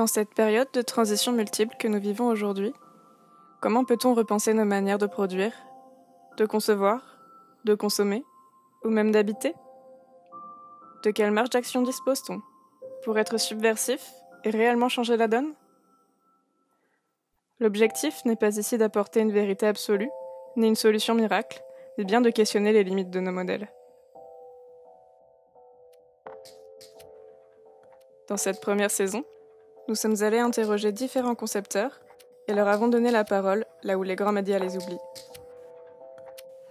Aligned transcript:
Dans 0.00 0.06
cette 0.06 0.32
période 0.32 0.70
de 0.72 0.80
transition 0.80 1.30
multiple 1.30 1.76
que 1.78 1.86
nous 1.86 2.00
vivons 2.00 2.28
aujourd'hui, 2.28 2.72
comment 3.60 3.84
peut-on 3.84 4.14
repenser 4.14 4.54
nos 4.54 4.64
manières 4.64 4.96
de 4.96 5.04
produire, 5.04 5.52
de 6.38 6.46
concevoir, 6.46 7.18
de 7.64 7.74
consommer, 7.74 8.24
ou 8.82 8.88
même 8.88 9.12
d'habiter? 9.12 9.54
De 11.02 11.10
quelle 11.10 11.32
marge 11.32 11.50
d'action 11.50 11.82
dispose-t-on 11.82 12.40
pour 13.04 13.18
être 13.18 13.38
subversif 13.38 14.10
et 14.44 14.48
réellement 14.48 14.88
changer 14.88 15.18
la 15.18 15.28
donne? 15.28 15.52
L'objectif 17.58 18.24
n'est 18.24 18.36
pas 18.36 18.56
ici 18.56 18.78
d'apporter 18.78 19.20
une 19.20 19.32
vérité 19.32 19.66
absolue, 19.66 20.10
ni 20.56 20.66
une 20.66 20.76
solution 20.76 21.14
miracle, 21.14 21.62
mais 21.98 22.04
bien 22.04 22.22
de 22.22 22.30
questionner 22.30 22.72
les 22.72 22.84
limites 22.84 23.10
de 23.10 23.20
nos 23.20 23.32
modèles. 23.32 23.70
Dans 28.28 28.38
cette 28.38 28.62
première 28.62 28.90
saison, 28.90 29.26
nous 29.90 29.96
sommes 29.96 30.22
allés 30.22 30.38
interroger 30.38 30.92
différents 30.92 31.34
concepteurs 31.34 32.00
et 32.46 32.54
leur 32.54 32.68
avons 32.68 32.86
donné 32.86 33.10
la 33.10 33.24
parole 33.24 33.64
là 33.82 33.98
où 33.98 34.04
les 34.04 34.14
grands 34.14 34.30
médias 34.30 34.60
les 34.60 34.76
oublient. 34.76 35.00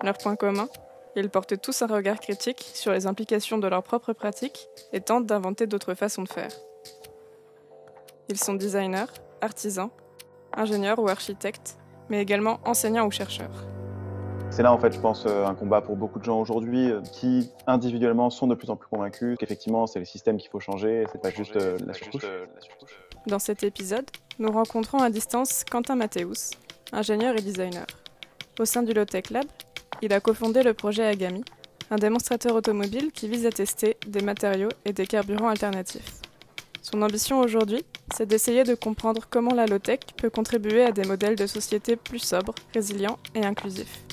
Leur 0.01 0.17
point 0.17 0.37
commun, 0.37 0.69
ils 1.17 1.29
portent 1.29 1.59
tous 1.59 1.81
un 1.81 1.87
regard 1.87 2.21
critique 2.21 2.71
sur 2.73 2.93
les 2.93 3.07
implications 3.07 3.57
de 3.57 3.67
leurs 3.67 3.83
propres 3.83 4.13
pratiques 4.13 4.69
et 4.93 5.01
tentent 5.01 5.25
d'inventer 5.25 5.67
d'autres 5.67 5.95
façons 5.95 6.23
de 6.23 6.29
faire. 6.29 6.51
Ils 8.29 8.39
sont 8.39 8.53
designers, 8.53 9.11
artisans, 9.41 9.89
ingénieurs 10.53 10.99
ou 10.99 11.09
architectes, 11.09 11.77
mais 12.07 12.21
également 12.21 12.61
enseignants 12.63 13.05
ou 13.05 13.11
chercheurs. 13.11 13.65
C'est 14.51 14.63
là, 14.63 14.73
en 14.73 14.79
fait, 14.79 14.91
je 14.91 14.99
pense, 14.99 15.25
euh, 15.27 15.45
un 15.45 15.53
combat 15.53 15.81
pour 15.81 15.95
beaucoup 15.95 16.17
de 16.17 16.23
gens 16.23 16.39
aujourd'hui 16.39 16.91
euh, 16.91 17.01
qui, 17.01 17.51
individuellement, 17.67 18.31
sont 18.31 18.47
de 18.47 18.55
plus 18.55 18.69
en 18.71 18.75
plus 18.75 18.87
convaincus 18.87 19.37
qu'effectivement, 19.37 19.85
c'est 19.85 19.99
le 19.99 20.05
système 20.05 20.37
qu'il 20.37 20.49
faut 20.49 20.59
changer, 20.59 21.03
c'est 21.11 21.21
pas 21.21 21.29
juste 21.29 21.55
euh, 21.55 21.77
la 21.85 21.93
surcouche. 21.93 22.25
Dans 23.27 23.39
cet 23.39 23.63
épisode, 23.63 24.09
nous 24.39 24.51
rencontrons 24.51 24.99
à 24.99 25.09
distance 25.09 25.65
Quentin 25.69 25.95
Mathéus, 25.95 26.51
ingénieur 26.93 27.35
et 27.35 27.41
designer. 27.41 27.85
Au 28.59 28.65
sein 28.65 28.81
du 28.81 28.93
Lotech 28.93 29.29
Lab, 29.29 29.45
il 30.01 30.13
a 30.13 30.21
cofondé 30.21 30.63
le 30.63 30.73
projet 30.73 31.05
Agami, 31.05 31.43
un 31.91 31.97
démonstrateur 31.97 32.55
automobile 32.55 33.11
qui 33.11 33.27
vise 33.27 33.45
à 33.45 33.51
tester 33.51 33.97
des 34.07 34.21
matériaux 34.21 34.69
et 34.85 34.93
des 34.93 35.05
carburants 35.05 35.49
alternatifs. 35.49 36.21
Son 36.81 37.01
ambition 37.01 37.41
aujourd'hui, 37.41 37.83
c'est 38.15 38.25
d'essayer 38.25 38.63
de 38.63 38.73
comprendre 38.73 39.27
comment 39.29 39.53
la 39.53 39.65
low-tech 39.65 39.99
peut 40.15 40.29
contribuer 40.29 40.83
à 40.83 40.91
des 40.93 41.03
modèles 41.03 41.35
de 41.35 41.45
société 41.45 41.97
plus 41.97 42.19
sobres, 42.19 42.55
résilients 42.73 43.19
et 43.35 43.45
inclusifs. 43.45 44.05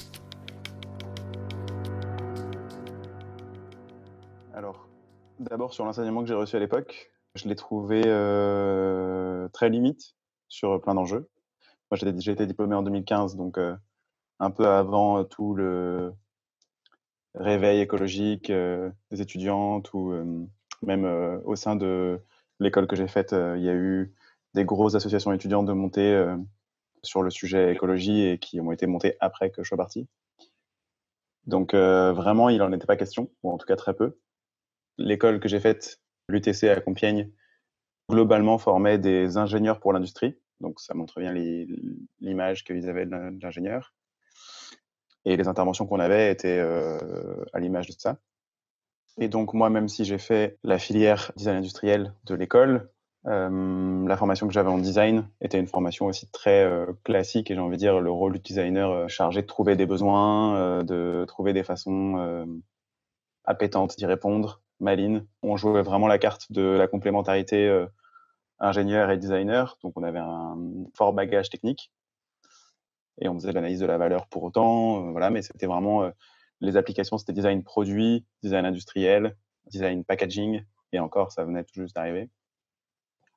Alors, 4.52 4.88
d'abord 5.38 5.72
sur 5.72 5.84
l'enseignement 5.84 6.22
que 6.22 6.28
j'ai 6.28 6.34
reçu 6.34 6.56
à 6.56 6.58
l'époque, 6.58 7.12
je 7.36 7.48
l'ai 7.48 7.56
trouvé 7.56 8.02
euh, 8.06 9.48
très 9.50 9.68
limite 9.68 10.16
sur 10.48 10.80
plein 10.80 10.94
d'enjeux. 10.94 11.28
Moi, 11.90 11.98
j'ai 12.18 12.32
été 12.32 12.46
diplômé 12.46 12.74
en 12.74 12.82
2015, 12.82 13.36
donc 13.36 13.58
euh, 13.58 13.76
un 14.40 14.50
peu 14.50 14.66
avant 14.66 15.24
tout 15.24 15.54
le 15.54 16.12
réveil 17.34 17.80
écologique 17.80 18.50
euh, 18.50 18.90
des 19.10 19.20
étudiantes 19.20 19.92
ou 19.92 20.12
même 20.82 21.04
au 21.44 21.56
sein 21.56 21.76
de 21.76 22.20
l'école 22.60 22.86
que 22.86 22.96
j'ai 22.96 23.08
faite, 23.08 23.32
il 23.32 23.62
y 23.62 23.68
a 23.68 23.74
eu 23.74 24.14
des 24.54 24.64
grosses 24.64 24.94
associations 24.94 25.32
étudiantes 25.32 25.66
de 25.66 25.72
montée 25.72 26.36
sur 27.02 27.22
le 27.22 27.30
sujet 27.30 27.72
écologie 27.72 28.22
et 28.22 28.38
qui 28.38 28.60
ont 28.60 28.72
été 28.72 28.86
montées 28.86 29.16
après 29.20 29.50
que 29.50 29.62
je 29.62 29.68
sois 29.68 29.78
parti. 29.78 30.06
Donc 31.46 31.74
vraiment, 31.74 32.48
il 32.50 32.58
n'en 32.58 32.72
était 32.72 32.86
pas 32.86 32.96
question, 32.96 33.30
ou 33.42 33.50
en 33.50 33.58
tout 33.58 33.66
cas 33.66 33.76
très 33.76 33.94
peu. 33.94 34.18
L'école 34.98 35.40
que 35.40 35.48
j'ai 35.48 35.60
faite 35.60 36.00
l'UTC 36.28 36.64
à 36.64 36.80
Compiègne, 36.80 37.30
globalement, 38.08 38.58
formait 38.58 38.98
des 38.98 39.36
ingénieurs 39.36 39.80
pour 39.80 39.92
l'industrie. 39.92 40.36
Donc, 40.60 40.80
ça 40.80 40.94
montre 40.94 41.20
bien 41.20 41.32
l'image 42.20 42.64
qu'ils 42.64 42.88
avaient 42.88 43.06
de 43.06 43.42
l'ingénieur. 43.42 43.94
Et 45.24 45.36
les 45.36 45.48
interventions 45.48 45.86
qu'on 45.86 46.00
avait 46.00 46.30
étaient 46.30 46.58
euh, 46.58 47.44
à 47.52 47.58
l'image 47.58 47.88
de 47.88 47.94
ça. 47.98 48.18
Et 49.18 49.28
donc, 49.28 49.54
moi, 49.54 49.70
même 49.70 49.88
si 49.88 50.04
j'ai 50.04 50.18
fait 50.18 50.58
la 50.62 50.78
filière 50.78 51.32
design 51.36 51.56
industriel 51.56 52.14
de 52.24 52.34
l'école, 52.34 52.90
euh, 53.26 54.06
la 54.06 54.16
formation 54.16 54.46
que 54.46 54.52
j'avais 54.52 54.68
en 54.68 54.78
design 54.78 55.28
était 55.40 55.58
une 55.58 55.66
formation 55.66 56.06
aussi 56.06 56.30
très 56.30 56.62
euh, 56.62 56.92
classique 57.02 57.50
et 57.50 57.54
j'ai 57.54 57.60
envie 57.60 57.76
de 57.76 57.80
dire 57.80 58.00
le 58.00 58.10
rôle 58.10 58.34
du 58.34 58.38
designer 58.38 59.08
chargé 59.08 59.42
de 59.42 59.46
trouver 59.46 59.74
des 59.74 59.86
besoins, 59.86 60.84
de 60.84 61.24
trouver 61.26 61.52
des 61.52 61.64
façons 61.64 62.46
appétentes 63.44 63.96
d'y 63.96 64.06
répondre, 64.06 64.62
Maline. 64.80 65.26
On 65.42 65.56
jouait 65.56 65.82
vraiment 65.82 66.06
la 66.06 66.18
carte 66.18 66.50
de 66.52 66.62
la 66.62 66.86
complémentarité 66.86 67.68
euh, 67.68 67.86
ingénieur 68.58 69.10
et 69.10 69.16
designer. 69.16 69.78
Donc, 69.82 69.94
on 69.96 70.02
avait 70.02 70.18
un 70.18 70.56
fort 70.94 71.12
bagage 71.12 71.50
technique 71.50 71.92
et 73.18 73.28
on 73.28 73.34
faisait 73.34 73.52
l'analyse 73.52 73.80
de 73.80 73.86
la 73.86 73.98
valeur 73.98 74.26
pour 74.26 74.42
autant. 74.42 75.08
Euh, 75.08 75.10
voilà, 75.10 75.30
mais 75.30 75.42
c'était 75.42 75.66
vraiment 75.66 76.02
euh, 76.02 76.10
les 76.60 76.76
applications, 76.76 77.18
c'était 77.18 77.32
design 77.32 77.62
produit, 77.62 78.24
design 78.42 78.66
industriel, 78.66 79.36
design 79.66 80.04
packaging 80.04 80.64
et 80.92 81.00
encore, 81.00 81.32
ça 81.32 81.44
venait 81.44 81.64
tout 81.64 81.80
juste 81.80 81.94
d'arriver. 81.94 82.30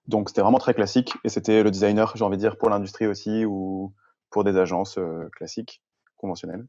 Donc, 0.08 0.30
c'était 0.30 0.42
vraiment 0.42 0.60
très 0.60 0.74
classique 0.74 1.14
et 1.24 1.30
c'était 1.30 1.64
le 1.64 1.72
designer, 1.72 2.16
j'ai 2.16 2.24
envie 2.24 2.38
de 2.38 2.42
dire, 2.42 2.58
pour 2.58 2.70
l'industrie 2.70 3.08
aussi 3.08 3.46
ou 3.46 3.94
pour 4.32 4.44
des 4.44 4.58
agences 4.58 4.98
classiques, 5.34 5.84
conventionnelles. 6.18 6.66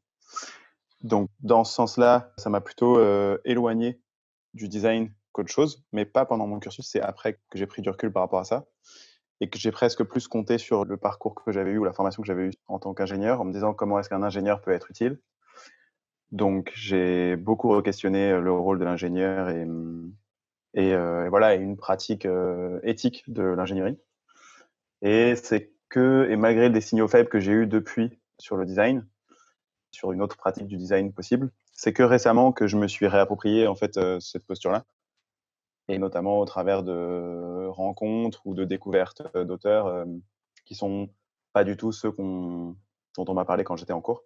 Donc, 1.02 1.30
dans 1.40 1.64
ce 1.64 1.72
sens-là, 1.74 2.32
ça 2.36 2.50
m'a 2.50 2.60
plutôt 2.60 3.00
éloigné 3.44 4.00
du 4.54 4.68
design 4.68 5.12
qu'autre 5.32 5.50
chose, 5.50 5.84
mais 5.92 6.04
pas 6.04 6.24
pendant 6.26 6.46
mon 6.46 6.58
cursus. 6.58 6.86
C'est 6.88 7.00
après 7.00 7.34
que 7.50 7.58
j'ai 7.58 7.66
pris 7.66 7.82
du 7.82 7.90
recul 7.90 8.12
par 8.12 8.22
rapport 8.22 8.40
à 8.40 8.44
ça 8.44 8.66
et 9.40 9.48
que 9.48 9.58
j'ai 9.58 9.70
presque 9.70 10.04
plus 10.04 10.28
compté 10.28 10.58
sur 10.58 10.84
le 10.84 10.96
parcours 10.96 11.34
que 11.34 11.52
j'avais 11.52 11.70
eu 11.70 11.78
ou 11.78 11.84
la 11.84 11.92
formation 11.92 12.22
que 12.22 12.26
j'avais 12.26 12.48
eue 12.48 12.52
en 12.66 12.78
tant 12.78 12.92
qu'ingénieur 12.94 13.40
en 13.40 13.44
me 13.44 13.52
disant 13.52 13.72
comment 13.72 13.98
est-ce 13.98 14.08
qu'un 14.08 14.22
ingénieur 14.22 14.60
peut 14.60 14.72
être 14.72 14.90
utile. 14.90 15.18
Donc 16.30 16.70
j'ai 16.74 17.36
beaucoup 17.36 17.80
questionné 17.82 18.30
euh, 18.30 18.40
le 18.40 18.52
rôle 18.52 18.78
de 18.78 18.84
l'ingénieur 18.84 19.48
et, 19.48 19.66
et, 20.74 20.94
euh, 20.94 21.28
voilà 21.28 21.54
une 21.54 21.76
pratique 21.76 22.26
euh, 22.26 22.78
éthique 22.84 23.24
de 23.28 23.42
l'ingénierie. 23.42 23.98
Et 25.02 25.34
c'est 25.34 25.72
que 25.88 26.28
et 26.30 26.36
malgré 26.36 26.68
les 26.68 26.80
signaux 26.80 27.08
faibles 27.08 27.28
que 27.28 27.40
j'ai 27.40 27.52
eus 27.52 27.66
depuis 27.66 28.20
sur 28.38 28.56
le 28.56 28.64
design, 28.64 29.06
sur 29.90 30.12
une 30.12 30.22
autre 30.22 30.36
pratique 30.36 30.66
du 30.66 30.76
design 30.76 31.12
possible, 31.12 31.50
c'est 31.80 31.94
que 31.94 32.02
récemment 32.02 32.52
que 32.52 32.66
je 32.66 32.76
me 32.76 32.86
suis 32.86 33.06
réapproprié 33.06 33.66
en 33.66 33.74
fait 33.74 33.96
euh, 33.96 34.20
cette 34.20 34.44
posture-là, 34.44 34.84
et 35.88 35.98
notamment 35.98 36.38
au 36.38 36.44
travers 36.44 36.82
de 36.82 37.68
rencontres 37.68 38.42
ou 38.44 38.52
de 38.52 38.66
découvertes 38.66 39.22
euh, 39.34 39.44
d'auteurs 39.44 39.86
euh, 39.86 40.04
qui 40.66 40.74
sont 40.74 41.08
pas 41.54 41.64
du 41.64 41.78
tout 41.78 41.90
ceux 41.90 42.12
dont 42.18 42.76
on 43.16 43.32
m'a 43.32 43.46
parlé 43.46 43.64
quand 43.64 43.76
j'étais 43.76 43.94
en 43.94 44.02
cours. 44.02 44.24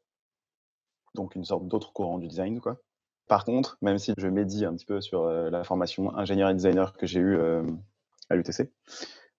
Donc 1.15 1.37
une 1.37 1.45
sorte 1.45 1.69
d'autre 1.69 1.93
courant 1.93 2.19
du 2.19 2.27
design, 2.27 2.61
quoi. 2.61 2.79
Par 3.29 3.45
contre, 3.45 3.79
même 3.83 3.99
si 3.99 4.13
je 4.19 4.27
médis 4.27 4.65
un 4.65 4.75
petit 4.75 4.85
peu 4.85 5.01
sur 5.01 5.27
la 5.27 5.63
formation 5.63 6.15
ingénieur 6.17 6.51
et 6.51 6.55
designer 6.55 6.93
que 6.93 7.07
j'ai 7.07 7.21
eue 7.21 7.39
à 8.29 8.35
l'UTC, 8.35 8.71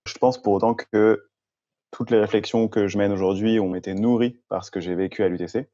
je 0.08 0.18
pense 0.18 0.42
pour 0.42 0.53
autant 0.53 0.74
que 0.74 1.30
toutes 1.92 2.12
les 2.12 2.20
réflexions 2.20 2.70
que 2.70 2.88
je 2.88 2.97
mène 2.97 3.12
aujourd'hui 3.12 3.59
ont 3.59 3.76
été 3.76 3.94
nourries 3.94 4.40
par 4.47 4.64
ce 4.64 4.72
que 4.72 4.80
j'ai 4.80 4.96
vécu 4.96 5.22
à 5.22 5.28
l'UTC 5.28 5.70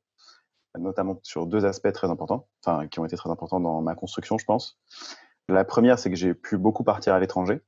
notamment 0.78 1.20
sur 1.24 1.46
deux 1.48 1.66
aspects 1.66 1.92
très 1.92 2.10
importants, 2.10 2.48
enfin, 2.64 2.88
qui 2.88 3.00
ont 3.00 3.06
été 3.06 3.16
très 3.16 3.30
importants 3.30 3.60
dans 3.60 3.82
ma 3.82 3.96
construction, 3.96 4.38
je 4.38 4.46
pense. 4.46 4.80
La 5.50 5.66
première, 5.66 6.00
c'est 6.00 6.10
que 6.10 6.16
j'ai 6.16 6.34
pu 6.34 6.58
beaucoup 6.58 6.84
partir 6.84 7.14
à 7.14 7.20
l'étranger. 7.20 7.62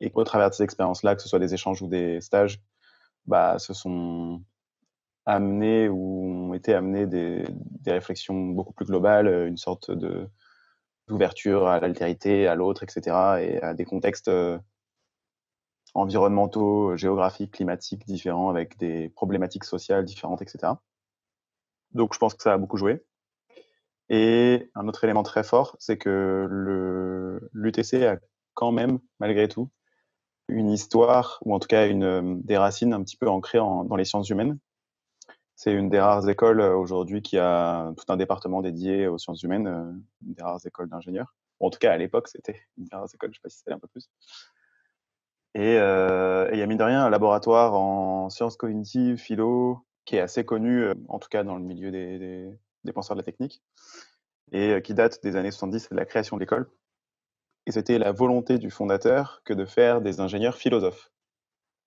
Et 0.00 0.10
au 0.14 0.24
travers 0.24 0.50
de 0.50 0.54
ces 0.54 0.64
expériences-là, 0.64 1.14
que 1.14 1.22
ce 1.22 1.28
soit 1.28 1.38
des 1.38 1.54
échanges 1.54 1.80
ou 1.82 1.86
des 1.86 2.20
stages, 2.20 2.60
bah, 3.26 3.58
se 3.58 3.72
sont 3.72 4.42
amenés 5.26 5.88
ou 5.88 6.48
ont 6.50 6.54
été 6.54 6.74
amenés 6.74 7.06
des, 7.06 7.44
réflexions 7.86 8.34
beaucoup 8.48 8.72
plus 8.72 8.86
globales, 8.86 9.46
une 9.46 9.56
sorte 9.56 9.90
de 9.90 10.28
d'ouverture 11.08 11.66
à 11.66 11.80
l'altérité, 11.80 12.46
à 12.46 12.54
l'autre, 12.54 12.84
etc., 12.84 13.16
et 13.40 13.60
à 13.62 13.74
des 13.74 13.84
contextes 13.84 14.28
euh, 14.28 14.58
environnementaux, 15.94 16.96
géographiques, 16.96 17.52
climatiques 17.52 18.06
différents, 18.06 18.50
avec 18.50 18.78
des 18.78 19.08
problématiques 19.10 19.64
sociales 19.64 20.04
différentes, 20.04 20.42
etc. 20.42 20.74
Donc 21.94 22.14
je 22.14 22.18
pense 22.18 22.34
que 22.34 22.42
ça 22.42 22.52
a 22.54 22.58
beaucoup 22.58 22.76
joué. 22.76 23.04
Et 24.08 24.70
un 24.74 24.88
autre 24.88 25.04
élément 25.04 25.22
très 25.22 25.42
fort, 25.42 25.76
c'est 25.78 25.96
que 25.96 26.46
l'UTC 27.52 28.04
a 28.04 28.18
quand 28.54 28.72
même, 28.72 28.98
malgré 29.20 29.48
tout, 29.48 29.70
une 30.48 30.70
histoire, 30.70 31.38
ou 31.44 31.54
en 31.54 31.58
tout 31.58 31.68
cas 31.68 31.86
une, 31.88 32.04
euh, 32.04 32.34
des 32.44 32.58
racines 32.58 32.92
un 32.92 33.02
petit 33.02 33.16
peu 33.16 33.28
ancrées 33.28 33.58
dans 33.58 33.96
les 33.96 34.04
sciences 34.04 34.28
humaines. 34.28 34.58
C'est 35.56 35.72
une 35.72 35.88
des 35.88 36.00
rares 36.00 36.28
écoles 36.28 36.60
euh, 36.60 36.76
aujourd'hui 36.76 37.22
qui 37.22 37.38
a 37.38 37.92
tout 37.96 38.04
un 38.08 38.16
département 38.16 38.60
dédié 38.60 39.06
aux 39.06 39.18
sciences 39.18 39.42
humaines, 39.42 39.66
euh, 39.66 39.92
une 40.26 40.34
des 40.34 40.42
rares 40.42 40.60
écoles 40.66 40.88
d'ingénieurs. 40.88 41.34
en 41.60 41.70
tout 41.70 41.78
cas, 41.78 41.92
à 41.92 41.96
l'époque, 41.96 42.28
c'était 42.28 42.60
une 42.78 42.84
des 42.84 42.96
rares 42.96 43.08
écoles, 43.14 43.30
je 43.32 43.38
ne 43.38 43.40
sais 43.40 43.42
pas 43.42 43.48
si 43.48 43.62
c'est 43.64 43.72
un 43.72 43.78
peu 43.78 43.88
plus. 43.88 44.10
Et 45.54 45.74
il 45.74 46.58
y 46.58 46.62
a 46.62 46.66
mine 46.66 46.78
de 46.78 46.84
rien 46.84 47.04
un 47.04 47.10
laboratoire 47.10 47.74
en 47.74 48.30
sciences 48.30 48.56
cognitives, 48.56 49.18
philo, 49.18 49.84
qui 50.04 50.16
est 50.16 50.20
assez 50.20 50.44
connu, 50.44 50.84
euh, 50.84 50.94
en 51.08 51.18
tout 51.18 51.28
cas 51.28 51.44
dans 51.44 51.56
le 51.56 51.62
milieu 51.62 51.90
des, 51.90 52.92
penseurs 52.92 53.16
de 53.16 53.20
la 53.20 53.24
technique, 53.24 53.62
et 54.52 54.72
euh, 54.72 54.80
qui 54.80 54.94
date 54.94 55.22
des 55.22 55.36
années 55.36 55.50
70 55.50 55.90
de 55.90 55.96
la 55.96 56.04
création 56.04 56.36
de 56.36 56.40
l'école. 56.40 56.68
Et 57.66 57.72
c'était 57.72 57.98
la 57.98 58.12
volonté 58.12 58.58
du 58.58 58.70
fondateur 58.70 59.42
que 59.44 59.54
de 59.54 59.64
faire 59.64 60.00
des 60.00 60.20
ingénieurs 60.20 60.56
philosophes. 60.56 61.12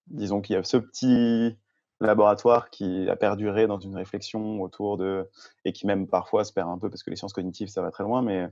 Disons 0.07 0.41
qu'il 0.41 0.55
y 0.55 0.57
a 0.57 0.63
ce 0.63 0.77
petit 0.77 1.57
laboratoire 1.99 2.69
qui 2.69 3.09
a 3.09 3.15
perduré 3.15 3.67
dans 3.67 3.79
une 3.79 3.95
réflexion 3.95 4.61
autour 4.61 4.97
de, 4.97 5.29
et 5.63 5.73
qui 5.73 5.87
même 5.87 6.07
parfois 6.07 6.43
se 6.43 6.53
perd 6.53 6.69
un 6.69 6.77
peu 6.77 6.89
parce 6.89 7.03
que 7.03 7.09
les 7.09 7.15
sciences 7.15 7.33
cognitives, 7.33 7.67
ça 7.67 7.81
va 7.81 7.91
très 7.91 8.03
loin, 8.03 8.21
mais, 8.21 8.47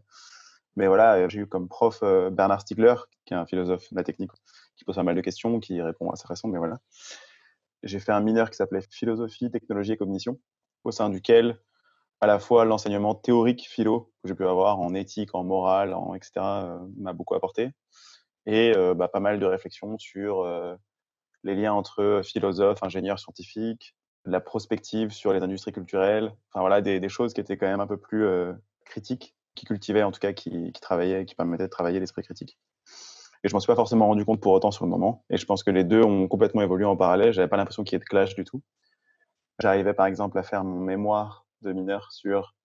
mais 0.76 0.88
voilà, 0.88 1.28
j'ai 1.30 1.40
eu 1.40 1.48
comme 1.48 1.68
prof 1.68 2.00
euh, 2.04 2.30
Bernard 2.30 2.62
Stiegler, 2.62 2.96
qui 3.26 3.34
est 3.34 3.38
un 3.38 3.46
philosophe 3.46 3.90
de 3.92 3.96
la 3.96 4.04
technique, 4.04 4.32
qui 4.76 4.86
pose 4.86 4.96
pas 4.96 5.04
mal 5.04 5.16
de 5.16 5.22
questions, 5.22 5.60
qui 5.60 5.82
répond 5.82 6.10
assez 6.10 6.28
récent, 6.28 6.48
mais 6.48 6.58
voilà. 6.58 6.80
J'ai 7.84 8.00
fait 8.00 8.12
un 8.12 8.22
mineur 8.22 8.50
qui 8.50 8.58
s'appelait 8.58 8.82
Philosophie, 8.90 9.52
Technologie 9.52 9.94
et 9.94 9.98
Cognition, 9.98 10.40
au 10.84 10.92
sein 10.92 11.10
duquel 11.10 11.60
à 12.22 12.28
la 12.28 12.40
fois 12.40 12.66
l'enseignement 12.66 13.16
théorique 13.16 13.68
philo 13.68 14.14
que 14.22 14.30
j'ai 14.30 14.36
pu 14.36 14.46
avoir 14.46 14.80
en 14.80 14.94
éthique, 14.94 15.36
en 15.36 15.44
morale, 15.44 15.96
etc. 16.16 16.32
Euh, 16.38 16.80
m'a 16.98 17.14
beaucoup 17.14 17.36
apporté, 17.36 17.72
et 18.46 18.74
euh, 18.76 18.94
bah, 18.94 19.10
pas 19.10 19.20
mal 19.20 19.40
de 19.40 19.46
réflexions 19.46 19.98
sur 20.00 20.46
les 21.44 21.56
liens 21.56 21.74
entre 21.74 22.22
philosophes, 22.24 22.82
ingénieurs, 22.84 23.20
scientifiques, 23.20 23.96
la 24.26 24.40
prospective 24.40 25.12
sur 25.12 25.34
les 25.34 25.42
industries 25.42 25.74
culturelles, 25.74 26.34
enfin 26.50 26.62
voilà, 26.62 26.82
des, 26.82 27.10
choses 27.10 27.34
qui 27.34 27.42
étaient 27.42 27.58
quand 27.58 27.68
même 27.68 27.82
un 27.82 27.88
peu 27.88 27.98
plus 27.98 28.26
euh, 28.26 28.54
critiques, 28.86 29.36
qui 29.56 29.66
cultivaient 29.66 30.04
en 30.04 30.12
tout 30.12 30.20
cas, 30.20 30.34
qui, 30.34 30.72
qui 30.72 30.82
travaillaient, 30.82 31.26
qui 31.26 31.36
permettaient 31.36 31.66
de 31.66 31.70
travailler 31.70 32.00
l'esprit 32.00 32.24
critique. 32.24 32.58
Et 33.44 33.50
je 33.50 33.54
m'en 33.54 33.60
suis 33.60 33.68
pas 33.68 33.76
forcément 33.76 34.08
rendu 34.08 34.24
compte 34.24 34.40
pour 34.40 34.54
autant 34.54 34.72
sur 34.72 34.86
le 34.86 34.92
moment. 34.92 35.26
Et 35.30 35.38
je 35.38 35.46
pense 35.46 35.64
que 35.64 35.72
les 35.72 35.84
deux 35.84 36.04
ont 36.04 36.28
complètement 36.28 36.62
évolué 36.62 36.86
en 36.86 36.96
parallèle. 36.96 37.34
J'avais 37.34 37.50
pas 37.50 37.58
l'impression 37.58 37.84
qu'il 37.84 37.94
y 37.94 37.98
ait 37.98 38.00
de 38.00 38.06
clash 38.06 38.36
du 38.36 38.46
tout. 38.46 38.62
J'arrivais 39.60 39.94
par 39.94 40.06
exemple 40.06 40.38
à 40.38 40.44
faire 40.44 40.64
mon 40.64 40.80
mémoire 40.80 41.46
de 41.62 41.74
mineur 41.74 42.12
sur 42.12 42.56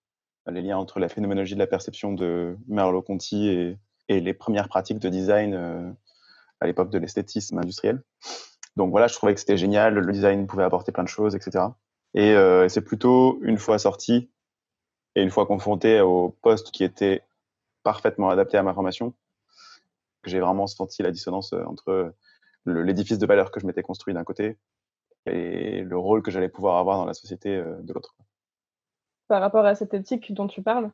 les 0.47 0.63
liens 0.63 0.79
entre 0.79 1.01
la 1.01 1.09
phénoménologie 1.09 1.55
de 1.55 1.59
la 1.59 1.67
perception 1.67 2.13
de 2.13 2.57
Merleau-Ponty 2.69 3.49
et, 3.49 3.79
et, 4.09 4.21
les 4.21 4.35
premières 4.35 4.69
pratiques 4.69 4.99
de 4.99 5.09
design 5.09 5.55
euh, 5.55 5.91
à 6.61 6.67
l'époque 6.67 6.91
de 6.91 6.99
l'esthétisme 6.99 7.59
industriel. 7.59 8.03
Donc 8.77 8.91
voilà, 8.91 9.09
je 9.09 9.15
trouvais 9.15 9.35
que 9.35 9.41
c'était 9.41 9.57
génial, 9.57 9.95
le 9.95 10.13
design 10.13 10.47
pouvait 10.47 10.63
apporter 10.63 10.93
plein 10.93 11.03
de 11.03 11.09
choses, 11.09 11.35
etc. 11.35 11.65
Et 12.15 12.33
euh, 12.33 12.69
c'est 12.69 12.81
plutôt 12.81 13.39
une 13.43 13.59
fois 13.59 13.79
sorti 13.79 14.31
et 15.15 15.23
une 15.23 15.31
fois 15.31 15.47
confronté 15.47 16.01
au 16.01 16.31
poste 16.43 16.71
qui 16.71 16.85
était 16.85 17.23
parfaitement 17.83 18.31
adapté 18.31 18.57
à 18.57 18.63
ma 18.63 18.73
formation, 18.73 19.15
que 20.29 20.33
j'ai 20.33 20.41
vraiment 20.41 20.67
senti 20.67 21.03
la 21.03 21.11
dissonance 21.11 21.53
euh, 21.53 21.65
entre 21.65 22.15
l'édifice 22.67 23.19
de 23.19 23.27
valeur 23.27 23.51
que 23.51 23.61
je 23.61 23.67
m'étais 23.67 23.83
construit 23.83 24.15
d'un 24.15 24.25
côté 24.25 24.59
et 25.27 25.83
le 25.83 25.99
rôle 25.99 26.23
que 26.23 26.31
j'allais 26.31 26.49
pouvoir 26.49 26.77
avoir 26.77 26.99
dans 26.99 27.07
la 27.07 27.15
société 27.15 27.57
euh, 27.57 27.77
de 27.81 27.93
l'autre. 27.93 28.15
Par 29.27 29.41
rapport 29.41 29.65
à 29.65 29.75
cette 29.75 29.95
éthique 29.95 30.33
dont 30.33 30.47
tu 30.47 30.63
parles, 30.63 30.91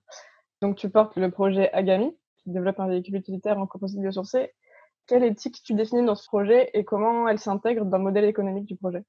donc 0.61 0.77
tu 0.77 0.89
portes 0.89 1.17
le 1.17 1.31
projet 1.31 1.73
Agami, 1.73 2.17
qui 2.39 2.51
développe 2.51 2.81
un 2.81 2.89
véhicule 2.89 3.17
utilitaire 3.17 3.59
en 3.59 3.67
composite 3.67 4.01
biosourcé, 4.01 4.53
quelle 5.07 5.25
éthique 5.25 5.63
tu 5.63 5.75
définis 5.75 6.05
dans 6.05 6.15
ce 6.15 6.27
projet 6.27 6.71
et 6.73 6.85
comment 6.85 7.29
elle 7.29 7.39
s'intègre 7.39 7.85
dans 7.85 7.99
le 7.99 8.05
modèle 8.05 8.25
économique 8.25 8.65
du 8.65 8.77
projet? 8.77 9.05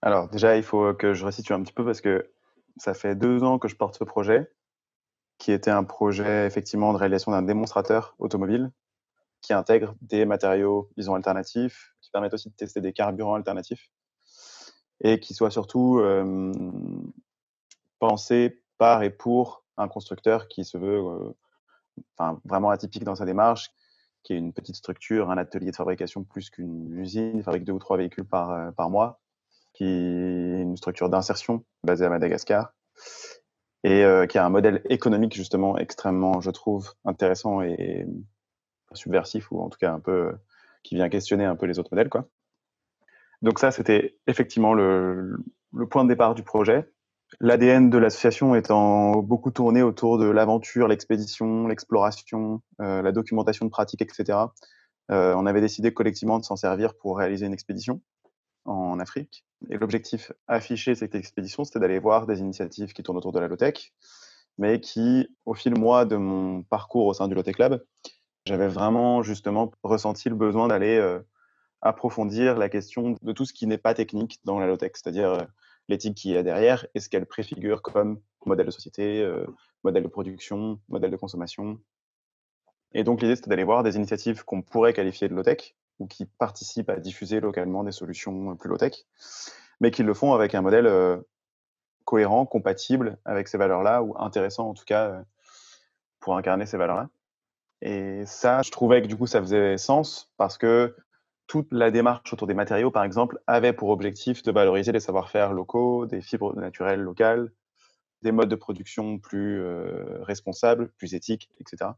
Alors 0.00 0.28
déjà, 0.28 0.56
il 0.56 0.62
faut 0.62 0.94
que 0.94 1.14
je 1.14 1.24
resitue 1.24 1.52
un 1.52 1.62
petit 1.62 1.72
peu 1.72 1.84
parce 1.84 2.00
que 2.00 2.32
ça 2.76 2.94
fait 2.94 3.14
deux 3.14 3.44
ans 3.44 3.58
que 3.58 3.68
je 3.68 3.76
porte 3.76 3.96
ce 3.96 4.04
projet, 4.04 4.50
qui 5.38 5.52
était 5.52 5.70
un 5.70 5.84
projet 5.84 6.46
effectivement 6.46 6.92
de 6.92 6.98
réalisation 6.98 7.32
d'un 7.32 7.42
démonstrateur 7.42 8.14
automobile 8.18 8.70
qui 9.40 9.52
intègre 9.52 9.94
des 10.00 10.24
matériaux, 10.24 10.88
disons, 10.96 11.14
alternatifs, 11.14 11.94
qui 12.00 12.10
permettent 12.10 12.34
aussi 12.34 12.48
de 12.48 12.54
tester 12.54 12.80
des 12.80 12.92
carburants 12.92 13.34
alternatifs 13.34 13.90
et 15.00 15.18
qui 15.18 15.34
soit 15.34 15.50
surtout 15.50 15.98
euh, 15.98 16.52
pensé 17.98 18.62
par 18.78 19.02
et 19.02 19.10
pour 19.10 19.64
un 19.76 19.88
constructeur 19.88 20.46
qui 20.48 20.64
se 20.64 20.78
veut 20.78 21.00
euh, 21.00 22.32
vraiment 22.44 22.70
atypique 22.70 23.04
dans 23.04 23.16
sa 23.16 23.24
démarche, 23.24 23.70
qui 24.22 24.32
est 24.32 24.36
une 24.36 24.52
petite 24.52 24.76
structure, 24.76 25.30
un 25.30 25.38
atelier 25.38 25.72
de 25.72 25.76
fabrication 25.76 26.22
plus 26.22 26.50
qu'une 26.50 26.96
usine, 26.96 27.42
fabrique 27.42 27.64
deux 27.64 27.72
ou 27.72 27.80
trois 27.80 27.96
véhicules 27.96 28.24
par, 28.24 28.50
euh, 28.52 28.70
par 28.70 28.90
mois, 28.90 29.20
qui 29.72 29.84
est 29.84 30.62
une 30.62 30.76
structure 30.76 31.08
d'insertion 31.08 31.64
basée 31.82 32.04
à 32.04 32.10
Madagascar 32.10 32.72
et 33.84 34.04
euh, 34.04 34.26
qui 34.26 34.38
a 34.38 34.44
un 34.44 34.50
modèle 34.50 34.82
économique 34.88 35.34
justement 35.34 35.76
extrêmement, 35.78 36.40
je 36.40 36.50
trouve, 36.50 36.92
intéressant 37.04 37.62
et 37.62 38.06
subversif 38.92 39.50
ou 39.50 39.60
en 39.60 39.70
tout 39.70 39.78
cas 39.78 39.92
un 39.92 40.00
peu 40.00 40.32
qui 40.82 40.96
vient 40.96 41.08
questionner 41.08 41.44
un 41.44 41.56
peu 41.56 41.66
les 41.66 41.78
autres 41.78 41.90
modèles 41.92 42.10
quoi. 42.10 42.28
Donc 43.40 43.58
ça 43.58 43.70
c'était 43.70 44.18
effectivement 44.26 44.74
le, 44.74 45.38
le 45.72 45.88
point 45.88 46.04
de 46.04 46.08
départ 46.08 46.34
du 46.34 46.42
projet 46.42 46.86
L'ADN 47.40 47.88
de 47.88 47.98
l'association 47.98 48.54
étant 48.54 49.16
beaucoup 49.22 49.50
tourné 49.50 49.82
autour 49.82 50.18
de 50.18 50.26
l'aventure, 50.26 50.86
l'expédition, 50.88 51.66
l'exploration, 51.66 52.62
euh, 52.80 53.02
la 53.02 53.12
documentation 53.12 53.64
de 53.64 53.70
pratiques, 53.70 54.02
etc. 54.02 54.38
Euh, 55.10 55.34
on 55.36 55.46
avait 55.46 55.60
décidé 55.60 55.94
collectivement 55.94 56.38
de 56.38 56.44
s'en 56.44 56.56
servir 56.56 56.94
pour 56.94 57.18
réaliser 57.18 57.46
une 57.46 57.54
expédition 57.54 58.00
en 58.64 59.00
Afrique. 59.00 59.44
Et 59.70 59.78
l'objectif 59.78 60.32
affiché 60.48 60.92
de 60.92 60.96
cette 60.96 61.14
expédition, 61.14 61.64
c'était 61.64 61.80
d'aller 61.80 61.98
voir 61.98 62.26
des 62.26 62.40
initiatives 62.40 62.92
qui 62.92 63.02
tournent 63.02 63.18
autour 63.18 63.32
de 63.32 63.38
la 63.38 63.48
Lotec, 63.48 63.92
mais 64.58 64.80
qui, 64.80 65.28
au 65.46 65.54
fil, 65.54 65.78
moi, 65.78 66.04
de 66.04 66.16
mon 66.16 66.62
parcours 66.62 67.06
au 67.06 67.14
sein 67.14 67.28
du 67.28 67.34
Lotec 67.34 67.58
Lab, 67.58 67.82
j'avais 68.44 68.68
vraiment 68.68 69.22
justement 69.22 69.70
ressenti 69.82 70.28
le 70.28 70.34
besoin 70.34 70.68
d'aller 70.68 70.96
euh, 70.98 71.20
approfondir 71.80 72.58
la 72.58 72.68
question 72.68 73.16
de 73.22 73.32
tout 73.32 73.44
ce 73.44 73.52
qui 73.52 73.66
n'est 73.66 73.78
pas 73.78 73.94
technique 73.94 74.40
dans 74.44 74.58
la 74.58 74.66
Lotec, 74.66 74.96
c'est-à-dire 74.96 75.46
l'éthique 75.88 76.16
qui 76.16 76.34
est 76.34 76.42
derrière 76.42 76.86
et 76.94 77.00
ce 77.00 77.08
qu'elle 77.08 77.26
préfigure 77.26 77.82
comme 77.82 78.20
modèle 78.46 78.66
de 78.66 78.70
société, 78.70 79.20
euh, 79.22 79.46
modèle 79.84 80.02
de 80.02 80.08
production, 80.08 80.80
modèle 80.88 81.10
de 81.10 81.16
consommation. 81.16 81.80
Et 82.92 83.04
donc 83.04 83.22
l'idée, 83.22 83.36
c'était 83.36 83.50
d'aller 83.50 83.64
voir 83.64 83.82
des 83.82 83.96
initiatives 83.96 84.44
qu'on 84.44 84.62
pourrait 84.62 84.92
qualifier 84.92 85.28
de 85.28 85.34
low-tech 85.34 85.74
ou 86.02 86.06
qui 86.06 86.26
participent 86.26 86.90
à 86.90 86.96
diffuser 86.96 87.40
localement 87.40 87.84
des 87.84 87.92
solutions 87.92 88.56
plus 88.56 88.68
low-tech, 88.68 89.06
mais 89.80 89.90
qui 89.90 90.02
le 90.02 90.14
font 90.14 90.32
avec 90.34 90.54
un 90.54 90.60
modèle 90.60 90.86
euh, 90.86 91.16
cohérent, 92.04 92.44
compatible 92.44 93.18
avec 93.24 93.48
ces 93.48 93.56
valeurs-là, 93.56 94.02
ou 94.02 94.14
intéressant 94.18 94.68
en 94.68 94.74
tout 94.74 94.84
cas 94.84 95.08
euh, 95.08 95.22
pour 96.20 96.36
incarner 96.36 96.66
ces 96.66 96.76
valeurs-là. 96.76 97.08
Et 97.80 98.24
ça, 98.26 98.62
je 98.62 98.70
trouvais 98.70 99.02
que 99.02 99.06
du 99.06 99.16
coup, 99.16 99.26
ça 99.26 99.40
faisait 99.40 99.78
sens 99.78 100.32
parce 100.36 100.58
que 100.58 100.94
toute 101.46 101.68
la 101.72 101.90
démarche 101.90 102.32
autour 102.32 102.46
des 102.46 102.54
matériaux, 102.54 102.90
par 102.90 103.04
exemple, 103.04 103.40
avait 103.46 103.72
pour 103.72 103.90
objectif 103.90 104.42
de 104.42 104.52
valoriser 104.52 104.92
les 104.92 105.00
savoir-faire 105.00 105.52
locaux, 105.52 106.06
des 106.06 106.20
fibres 106.20 106.54
naturelles 106.54 107.00
locales, 107.00 107.50
des 108.22 108.32
modes 108.32 108.48
de 108.48 108.56
production 108.56 109.18
plus 109.18 109.60
euh, 109.60 110.22
responsables, 110.22 110.92
plus 110.92 111.14
éthiques, 111.14 111.50
etc. 111.60 111.90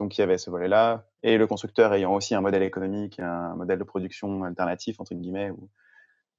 Donc 0.00 0.16
il 0.16 0.20
y 0.20 0.24
avait 0.24 0.38
ce 0.38 0.50
volet-là, 0.50 1.06
et 1.22 1.38
le 1.38 1.46
constructeur 1.46 1.94
ayant 1.94 2.14
aussi 2.14 2.34
un 2.34 2.40
modèle 2.40 2.62
économique, 2.62 3.20
un 3.20 3.54
modèle 3.54 3.78
de 3.78 3.84
production 3.84 4.42
alternatif, 4.44 4.98
entre 5.00 5.14
guillemets, 5.14 5.50
où 5.50 5.68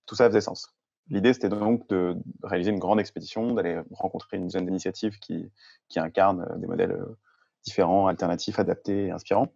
tout 0.06 0.16
ça 0.16 0.28
faisait 0.28 0.42
sens. 0.42 0.74
L'idée, 1.10 1.34
c'était 1.34 1.50
donc 1.50 1.88
de 1.90 2.16
réaliser 2.44 2.72
une 2.72 2.80
grande 2.80 3.00
expédition, 3.00 3.54
d'aller 3.54 3.82
rencontrer 3.92 4.38
une 4.38 4.48
dizaine 4.48 4.66
d'initiatives 4.66 5.20
qui, 5.20 5.52
qui 5.90 6.00
incarnent 6.00 6.48
des 6.60 6.68
modèles 6.68 6.94
euh, 6.94 7.18
différents, 7.64 8.08
alternatifs, 8.08 8.60
adaptés 8.60 9.08
et 9.08 9.12
inspirants 9.12 9.52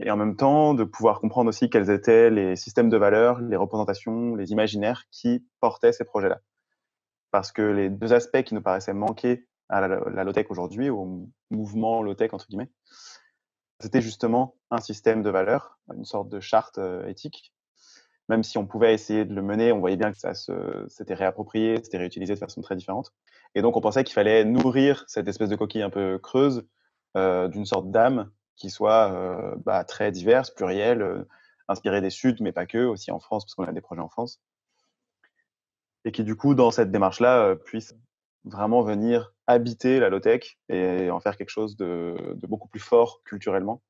et 0.00 0.10
en 0.10 0.16
même 0.16 0.36
temps 0.36 0.74
de 0.74 0.84
pouvoir 0.84 1.20
comprendre 1.20 1.48
aussi 1.48 1.70
quels 1.70 1.90
étaient 1.90 2.30
les 2.30 2.56
systèmes 2.56 2.88
de 2.88 2.96
valeurs, 2.96 3.40
les 3.40 3.56
représentations, 3.56 4.36
les 4.36 4.52
imaginaires 4.52 5.04
qui 5.10 5.44
portaient 5.60 5.92
ces 5.92 6.04
projets-là. 6.04 6.40
Parce 7.30 7.52
que 7.52 7.62
les 7.62 7.90
deux 7.90 8.12
aspects 8.12 8.42
qui 8.42 8.54
nous 8.54 8.62
paraissaient 8.62 8.94
manquer 8.94 9.47
à 9.68 9.80
la, 9.80 9.88
la 9.88 10.24
low-tech 10.24 10.46
aujourd'hui, 10.50 10.90
au 10.90 11.28
mouvement 11.50 12.02
low-tech 12.02 12.32
entre 12.32 12.46
guillemets, 12.48 12.70
c'était 13.80 14.00
justement 14.00 14.56
un 14.70 14.78
système 14.78 15.22
de 15.22 15.30
valeurs, 15.30 15.78
une 15.94 16.04
sorte 16.04 16.28
de 16.28 16.40
charte 16.40 16.78
euh, 16.78 17.06
éthique. 17.06 17.52
Même 18.28 18.42
si 18.42 18.58
on 18.58 18.66
pouvait 18.66 18.92
essayer 18.92 19.24
de 19.24 19.34
le 19.34 19.40
mener, 19.40 19.72
on 19.72 19.80
voyait 19.80 19.96
bien 19.96 20.12
que 20.12 20.18
ça 20.18 20.34
s'était 20.34 21.14
réapproprié, 21.14 21.80
c'était 21.82 21.96
réutilisé 21.96 22.34
de 22.34 22.38
façon 22.38 22.60
très 22.60 22.76
différente. 22.76 23.14
Et 23.54 23.62
donc 23.62 23.76
on 23.76 23.80
pensait 23.80 24.04
qu'il 24.04 24.14
fallait 24.14 24.44
nourrir 24.44 25.04
cette 25.06 25.28
espèce 25.28 25.48
de 25.48 25.56
coquille 25.56 25.82
un 25.82 25.90
peu 25.90 26.18
creuse 26.18 26.66
euh, 27.16 27.48
d'une 27.48 27.64
sorte 27.64 27.90
d'âme 27.90 28.30
qui 28.56 28.70
soient 28.70 29.10
euh, 29.12 29.56
bah, 29.64 29.82
très 29.84 30.12
diverses, 30.12 30.50
plurielles, 30.50 31.00
euh, 31.00 31.24
inspirées 31.68 32.00
des 32.00 32.10
Suds, 32.10 32.36
mais 32.40 32.52
pas 32.52 32.66
que, 32.66 32.84
aussi 32.84 33.10
en 33.10 33.18
France, 33.18 33.44
parce 33.44 33.54
qu'on 33.54 33.64
a 33.64 33.72
des 33.72 33.80
projets 33.80 34.02
en 34.02 34.08
France. 34.08 34.40
Et 36.04 36.12
qui, 36.12 36.22
du 36.22 36.36
coup, 36.36 36.54
dans 36.54 36.70
cette 36.70 36.90
démarche-là, 36.90 37.56
puissent 37.56 37.94
vraiment 38.44 38.82
venir 38.82 39.32
habiter 39.48 39.98
la 39.98 40.10
low-tech 40.10 40.58
et 40.68 41.10
en 41.10 41.18
faire 41.18 41.36
quelque 41.36 41.50
chose 41.50 41.76
de, 41.76 42.14
beaucoup 42.46 42.68
plus 42.68 42.80
fort 42.80 43.22
culturellement. 43.24 43.82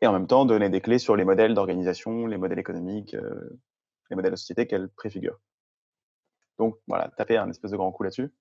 Et 0.00 0.08
en 0.08 0.12
même 0.12 0.26
temps, 0.26 0.44
donner 0.44 0.68
des 0.68 0.80
clés 0.80 0.98
sur 0.98 1.14
les 1.14 1.24
modèles 1.24 1.54
d'organisation, 1.54 2.26
les 2.26 2.38
modèles 2.38 2.58
économiques, 2.58 3.14
les 4.10 4.16
modèles 4.16 4.32
de 4.32 4.36
société 4.36 4.66
qu'elle 4.66 4.88
préfigure. 4.88 5.38
Donc 6.58 6.76
voilà, 6.88 7.12
taper 7.16 7.36
un 7.36 7.48
espèce 7.48 7.70
de 7.70 7.76
grand 7.76 7.92
coup 7.92 8.02
là-dessus. 8.02 8.32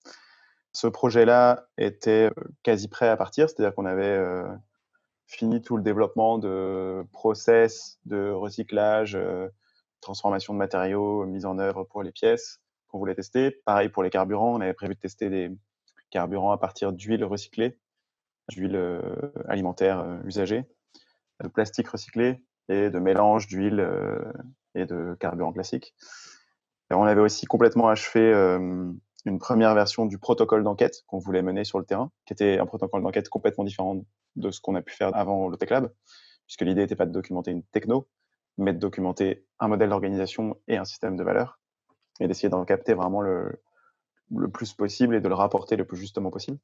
Ce 0.72 0.88
projet-là 0.88 1.68
était 1.78 2.32
quasi 2.64 2.88
prêt 2.88 3.10
à 3.10 3.18
partir, 3.18 3.48
c'est-à-dire 3.48 3.76
qu'on 3.76 3.86
avait 3.86 4.18
fini 5.32 5.62
tout 5.62 5.78
le 5.78 5.84
développement 5.84 6.38
de 6.38 7.06
process 7.14 8.00
de 8.06 8.32
recyclage, 8.32 9.16
euh, 9.16 9.48
transformation 10.02 10.54
de 10.54 10.60
matériaux, 10.60 11.26
mise 11.26 11.46
en 11.46 11.58
œuvre 11.58 11.86
pour 11.86 12.04
les 12.04 12.12
pièces 12.12 12.60
qu'on 12.90 13.00
voulait 13.00 13.16
tester. 13.16 13.52
Pareil 13.66 13.88
pour 13.88 14.04
les 14.04 14.10
carburants, 14.10 14.56
on 14.56 14.62
avait 14.62 14.74
prévu 14.74 14.96
de 14.96 15.00
tester 15.00 15.30
des 15.30 15.50
carburants 16.12 16.52
à 16.52 16.58
partir 16.58 16.94
d'huile 16.94 17.26
recyclée 17.26 17.80
d'huile 18.50 19.02
alimentaire 19.48 20.20
usagée, 20.26 20.66
de 21.42 21.48
plastique 21.48 21.88
recyclé 21.88 22.44
et 22.70 22.90
de 22.90 23.00
mélange 23.00 23.48
d'huile 23.48 23.88
et 24.76 24.86
de 24.86 25.16
carburant 25.20 25.54
classique. 25.54 25.96
on 26.90 27.04
avait 27.04 27.22
aussi 27.22 27.46
complètement 27.46 27.88
achevé 27.88 28.34
une 29.26 29.40
première 29.40 29.74
version 29.76 30.06
du 30.06 30.18
protocole 30.18 30.64
d'enquête 30.64 31.04
qu'on 31.08 31.20
voulait 31.20 31.42
mener 31.42 31.64
sur 31.64 31.80
le 31.80 31.86
terrain, 31.86 32.12
qui 32.26 32.34
était 32.34 32.60
un 32.60 32.66
protocole 32.66 33.04
d'enquête 33.04 33.30
complètement 33.30 33.64
différent 33.64 34.04
de 34.36 34.52
ce 34.52 34.62
qu'on 34.62 34.76
a 34.76 34.82
pu 34.82 34.94
faire 34.94 35.16
avant 35.16 35.48
l'Otech 35.48 35.70
Lab, 35.70 35.92
puisque 36.48 36.62
l'idée 36.62 36.82
n'était 36.82 36.96
pas 36.96 37.06
de 37.06 37.12
documenter 37.12 37.52
une 37.52 37.64
techno, 37.64 38.08
mais 38.58 38.74
de 38.74 38.80
documenter 38.80 39.46
un 39.60 39.68
modèle 39.68 39.90
d'organisation 39.90 40.58
et 40.68 40.78
un 40.78 40.86
système 40.86 41.16
de 41.16 41.24
valeurs, 41.24 41.60
et 42.20 42.28
d'essayer 42.28 42.50
d'en 42.50 42.66
capter 42.66 42.94
vraiment 42.94 43.22
le, 43.22 43.62
le, 44.36 44.50
plus 44.50 44.74
possible 44.74 45.16
et 45.16 45.22
de 45.22 45.28
le 45.28 45.36
rapporter 45.36 45.76
le 45.76 45.86
plus 45.86 45.98
justement 45.98 46.32
possible. 46.32 46.58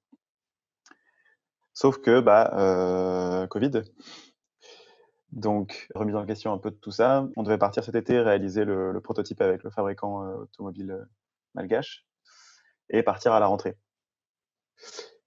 Sauf 1.74 2.00
que, 2.00 2.20
bah, 2.20 2.52
euh, 2.58 3.48
Covid. 3.48 3.84
Donc, 5.32 5.88
remise 5.94 6.16
en 6.16 6.26
question 6.26 6.54
un 6.54 6.58
peu 6.58 6.72
de 6.72 6.76
tout 6.76 6.92
ça. 6.92 7.28
On 7.36 7.44
devait 7.44 7.58
partir 7.58 7.84
cet 7.84 7.96
été, 7.96 8.20
réaliser 8.20 8.66
le, 8.66 9.00
prototype 9.02 9.42
avec 9.42 9.64
le 9.64 9.70
fabricant 9.70 10.24
euh, 10.24 10.36
automobile 10.44 10.92
euh, 10.92 11.06
malgache 11.54 12.06
et 12.90 13.04
partir 13.04 13.34
à 13.34 13.40
la 13.40 13.48
rentrée. 13.48 13.78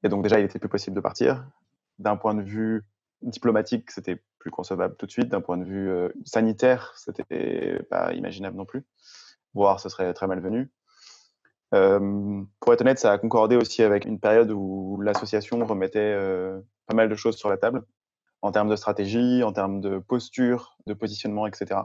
Et 0.02 0.08
donc, 0.08 0.22
déjà, 0.22 0.40
il 0.40 0.44
était 0.44 0.58
plus 0.58 0.68
possible 0.68 0.96
de 0.96 1.00
partir. 1.00 1.46
D'un 1.98 2.16
point 2.16 2.34
de 2.34 2.42
vue 2.42 2.84
diplomatique, 3.22 3.90
c'était 3.90 4.22
plus 4.38 4.50
concevable 4.50 4.96
tout 4.96 5.06
de 5.06 5.10
suite. 5.10 5.28
D'un 5.28 5.42
point 5.42 5.58
de 5.58 5.64
vue 5.64 5.90
euh, 5.90 6.08
sanitaire, 6.24 6.94
c'était 6.96 7.82
pas 7.90 8.14
imaginable 8.14 8.56
non 8.56 8.64
plus. 8.64 8.84
Voire, 9.52 9.80
ce 9.80 9.88
serait 9.90 10.14
très 10.14 10.26
malvenu. 10.26 10.70
Euh, 11.74 12.42
pour 12.58 12.72
être 12.72 12.80
honnête, 12.80 12.98
ça 12.98 13.12
a 13.12 13.18
concordé 13.18 13.56
aussi 13.56 13.82
avec 13.82 14.04
une 14.04 14.18
période 14.18 14.50
où 14.50 15.00
l'association 15.00 15.64
remettait 15.64 15.98
euh, 16.00 16.60
pas 16.86 16.94
mal 16.94 17.08
de 17.08 17.14
choses 17.14 17.36
sur 17.36 17.48
la 17.48 17.56
table, 17.56 17.84
en 18.42 18.52
termes 18.52 18.68
de 18.68 18.76
stratégie, 18.76 19.42
en 19.42 19.52
termes 19.52 19.80
de 19.80 19.98
posture, 19.98 20.76
de 20.86 20.94
positionnement, 20.94 21.46
etc. 21.46 21.80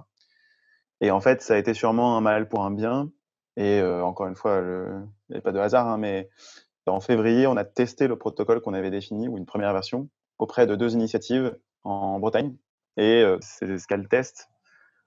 Et 1.01 1.11
en 1.11 1.21
fait, 1.21 1.41
ça 1.41 1.55
a 1.55 1.57
été 1.57 1.73
sûrement 1.73 2.17
un 2.17 2.21
mal 2.21 2.47
pour 2.49 2.63
un 2.63 2.71
bien. 2.71 3.11
Et 3.57 3.79
euh, 3.79 4.03
encore 4.03 4.27
une 4.27 4.35
fois, 4.35 4.61
il 5.29 5.33
n'y 5.33 5.37
a 5.37 5.41
pas 5.41 5.51
de 5.51 5.59
hasard, 5.59 5.87
hein, 5.87 5.97
mais 5.97 6.29
en 6.87 6.99
février, 6.99 7.47
on 7.47 7.57
a 7.57 7.65
testé 7.65 8.07
le 8.07 8.17
protocole 8.17 8.61
qu'on 8.61 8.73
avait 8.73 8.91
défini, 8.91 9.27
ou 9.27 9.37
une 9.37 9.45
première 9.45 9.73
version, 9.73 10.09
auprès 10.37 10.67
de 10.67 10.75
deux 10.75 10.93
initiatives 10.93 11.57
en 11.83 12.19
Bretagne. 12.19 12.55
Et 12.97 13.21
euh, 13.23 13.37
ces 13.41 13.71
escales 13.71 14.07
tests 14.07 14.49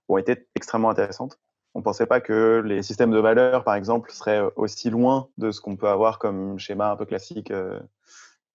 ont 0.09 0.19
été 0.19 0.49
extrêmement 0.55 0.91
intéressantes. 0.91 1.39
On 1.75 1.81
ne 1.81 1.85
pensait 1.85 2.07
pas 2.07 2.21
que 2.21 2.63
les 2.65 2.83
systèmes 2.83 3.11
de 3.11 3.19
valeurs, 3.19 3.65
par 3.65 3.75
exemple, 3.75 4.11
seraient 4.11 4.43
aussi 4.57 4.91
loin 4.91 5.29
de 5.39 5.51
ce 5.51 5.61
qu'on 5.61 5.77
peut 5.77 5.89
avoir 5.89 6.19
comme 6.19 6.59
schéma 6.59 6.91
un 6.91 6.97
peu 6.97 7.05
classique 7.05 7.51
euh, 7.51 7.79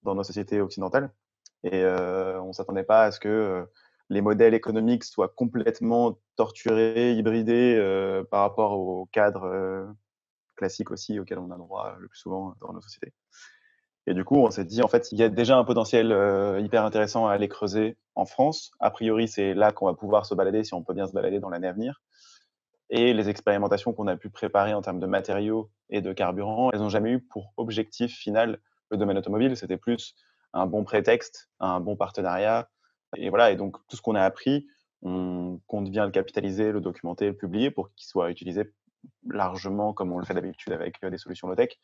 dans 0.03 0.15
nos 0.15 0.24
sociétés 0.24 0.62
occidentales. 0.62 1.12
Et 1.63 1.84
euh, 1.84 2.41
on 2.41 2.48
ne 2.48 2.53
s'attendait 2.53 2.84
pas 2.84 3.03
à 3.03 3.12
ce 3.12 3.20
que 3.20 3.65
les 4.10 4.22
modèles 4.22 4.53
économiques 4.53 5.05
soient 5.05 5.29
complètement 5.29 6.17
torturés, 6.36 7.13
hybridés 7.13 7.82
par 8.29 8.41
rapport 8.41 8.74
au 8.74 9.05
cadre 9.12 9.96
classique 10.55 10.91
aussi 10.91 11.20
auquel 11.20 11.39
on 11.39 11.51
a 11.51 11.58
droit 11.58 11.96
le 12.00 12.08
plus 12.08 12.20
souvent 12.20 12.55
dans 12.60 12.74
nos 12.74 12.82
sociétés. 12.82 13.13
Et 14.05 14.13
du 14.13 14.25
coup, 14.25 14.36
on 14.36 14.51
s'est 14.51 14.65
dit, 14.65 14.82
en 14.82 14.88
fait, 14.88 15.12
il 15.12 15.20
y 15.20 15.24
a 15.24 15.29
déjà 15.29 15.58
un 15.58 15.63
potentiel 15.63 16.12
euh, 16.12 16.60
hyper 16.60 16.84
intéressant 16.84 17.27
à 17.27 17.34
aller 17.34 17.48
creuser 17.48 17.98
en 18.15 18.25
France. 18.25 18.72
A 18.79 18.91
priori, 18.91 19.27
c'est 19.27 19.53
là 19.53 19.72
qu'on 19.72 19.86
va 19.86 19.93
pouvoir 19.93 20.25
se 20.25 20.36
balader, 20.36 20.63
si 20.63 20.74
on 20.74 20.84
peut 20.84 20.93
bien 20.93 21.08
se 21.08 21.13
balader 21.13 21.39
dans 21.39 21.50
l'année 21.50 21.67
à 21.67 21.74
venir. 21.74 22.01
Et 22.95 23.12
les 23.12 23.27
expérimentations 23.27 23.91
qu'on 23.91 24.05
a 24.05 24.15
pu 24.15 24.29
préparer 24.29 24.75
en 24.75 24.83
termes 24.83 25.00
de 25.00 25.07
matériaux 25.07 25.71
et 25.89 26.01
de 26.01 26.13
carburant, 26.13 26.69
elles 26.71 26.79
n'ont 26.79 26.89
jamais 26.89 27.09
eu 27.09 27.19
pour 27.19 27.51
objectif 27.57 28.15
final 28.15 28.59
le 28.91 28.97
domaine 28.97 29.17
automobile. 29.17 29.57
C'était 29.57 29.77
plus 29.77 30.13
un 30.53 30.67
bon 30.67 30.83
prétexte, 30.83 31.50
un 31.59 31.79
bon 31.79 31.95
partenariat. 31.95 32.69
Et 33.17 33.31
voilà. 33.31 33.50
Et 33.50 33.55
donc, 33.55 33.77
tout 33.88 33.97
ce 33.97 34.01
qu'on 34.03 34.13
a 34.13 34.21
appris, 34.21 34.67
on 35.01 35.59
compte 35.65 35.89
bien 35.89 36.05
le 36.05 36.12
capitaliser, 36.12 36.71
le 36.71 36.81
documenter, 36.81 37.25
le 37.25 37.35
publier 37.35 37.71
pour 37.71 37.91
qu'il 37.95 38.05
soit 38.05 38.29
utilisé 38.29 38.71
largement 39.27 39.91
comme 39.93 40.12
on 40.12 40.19
le 40.19 40.25
fait 40.25 40.35
d'habitude 40.35 40.71
avec 40.71 41.03
euh, 41.03 41.09
des 41.09 41.17
solutions 41.17 41.47
low-tech 41.47 41.79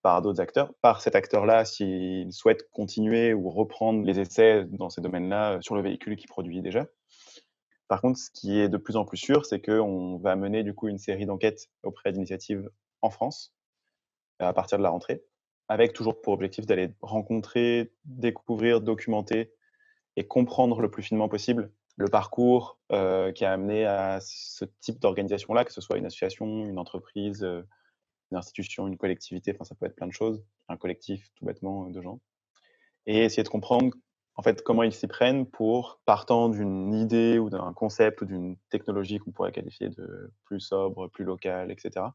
par 0.00 0.22
d'autres 0.22 0.40
acteurs, 0.40 0.72
par 0.80 1.00
cet 1.00 1.16
acteur-là 1.16 1.64
s'il 1.64 2.32
souhaite 2.32 2.70
continuer 2.70 3.34
ou 3.34 3.50
reprendre 3.50 4.04
les 4.04 4.20
essais 4.20 4.64
dans 4.70 4.90
ces 4.90 5.00
domaines-là 5.00 5.58
sur 5.60 5.74
le 5.74 5.82
véhicule 5.82 6.14
qui 6.14 6.28
produit 6.28 6.62
déjà. 6.62 6.86
Par 7.92 8.00
contre, 8.00 8.18
ce 8.18 8.30
qui 8.30 8.58
est 8.58 8.70
de 8.70 8.78
plus 8.78 8.96
en 8.96 9.04
plus 9.04 9.18
sûr, 9.18 9.44
c'est 9.44 9.60
qu'on 9.60 10.16
va 10.16 10.34
mener 10.34 10.62
du 10.62 10.72
coup 10.72 10.88
une 10.88 10.96
série 10.96 11.26
d'enquêtes 11.26 11.68
auprès 11.82 12.10
d'initiatives 12.10 12.70
en 13.02 13.10
France 13.10 13.54
à 14.38 14.54
partir 14.54 14.78
de 14.78 14.82
la 14.82 14.88
rentrée, 14.88 15.22
avec 15.68 15.92
toujours 15.92 16.22
pour 16.22 16.32
objectif 16.32 16.64
d'aller 16.64 16.94
rencontrer, 17.02 17.92
découvrir, 18.06 18.80
documenter 18.80 19.52
et 20.16 20.26
comprendre 20.26 20.80
le 20.80 20.90
plus 20.90 21.02
finement 21.02 21.28
possible 21.28 21.70
le 21.96 22.08
parcours 22.08 22.78
euh, 22.92 23.30
qui 23.30 23.44
a 23.44 23.52
amené 23.52 23.84
à 23.84 24.20
ce 24.22 24.64
type 24.80 24.98
d'organisation-là, 24.98 25.66
que 25.66 25.72
ce 25.74 25.82
soit 25.82 25.98
une 25.98 26.06
association, 26.06 26.46
une 26.64 26.78
entreprise, 26.78 27.44
euh, 27.44 27.60
une 28.30 28.38
institution, 28.38 28.88
une 28.88 28.96
collectivité, 28.96 29.52
enfin 29.52 29.64
ça 29.64 29.74
peut 29.74 29.84
être 29.84 29.96
plein 29.96 30.06
de 30.06 30.14
choses, 30.14 30.42
un 30.70 30.78
collectif 30.78 31.30
tout 31.34 31.44
bêtement 31.44 31.90
de 31.90 32.00
gens, 32.00 32.22
et 33.04 33.18
essayer 33.18 33.42
de 33.42 33.50
comprendre 33.50 33.90
en 34.36 34.42
fait 34.42 34.62
comment 34.62 34.82
ils 34.82 34.92
s'y 34.92 35.06
prennent 35.06 35.46
pour, 35.46 36.00
partant 36.04 36.48
d'une 36.48 36.94
idée 36.94 37.38
ou 37.38 37.50
d'un 37.50 37.72
concept 37.72 38.22
ou 38.22 38.24
d'une 38.24 38.56
technologie 38.70 39.18
qu'on 39.18 39.30
pourrait 39.30 39.52
qualifier 39.52 39.88
de 39.88 40.32
plus 40.44 40.60
sobre, 40.60 41.08
plus 41.08 41.24
local, 41.24 41.70
etc., 41.70 42.06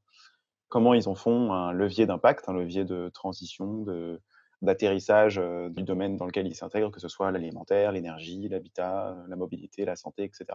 comment 0.69 0.93
ils 0.93 1.07
en 1.07 1.15
font 1.15 1.53
un 1.53 1.71
levier 1.71 2.05
d'impact, 2.05 2.49
un 2.49 2.53
levier 2.53 2.83
de 2.83 3.09
transition, 3.09 3.83
de, 3.83 4.21
d'atterrissage 4.61 5.41
du 5.69 5.83
domaine 5.83 6.17
dans 6.17 6.25
lequel 6.25 6.47
ils 6.47 6.55
s'intègrent, 6.55 6.91
que 6.91 6.99
ce 6.99 7.07
soit 7.07 7.31
l'alimentaire, 7.31 7.93
l'énergie, 7.93 8.49
l'habitat, 8.49 9.15
la 9.27 9.35
mobilité, 9.37 9.85
la 9.85 9.95
santé, 9.95 10.23
etc. 10.23 10.45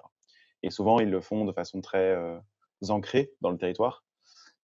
Et 0.62 0.70
souvent, 0.70 1.00
ils 1.00 1.10
le 1.10 1.20
font 1.20 1.46
de 1.46 1.52
façon 1.52 1.80
très 1.80 2.14
ancrée 2.90 3.32
dans 3.40 3.50
le 3.50 3.56
territoire, 3.56 4.04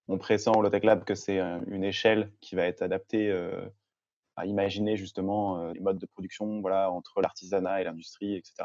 on 0.08 0.16
pressent 0.16 0.48
au 0.48 0.62
Lotec 0.62 0.84
Lab 0.84 1.04
que 1.04 1.14
c'est 1.14 1.38
une 1.38 1.84
échelle 1.84 2.32
qui 2.40 2.56
va 2.56 2.64
être 2.64 2.82
adaptée 2.82 3.30
à 4.38 4.46
imaginer 4.46 4.96
justement 4.96 5.72
les 5.72 5.80
modes 5.80 5.98
de 5.98 6.06
production 6.06 6.60
voilà, 6.60 6.90
entre 6.90 7.20
l'artisanat 7.20 7.80
et 7.80 7.84
l'industrie, 7.84 8.36
etc. 8.36 8.64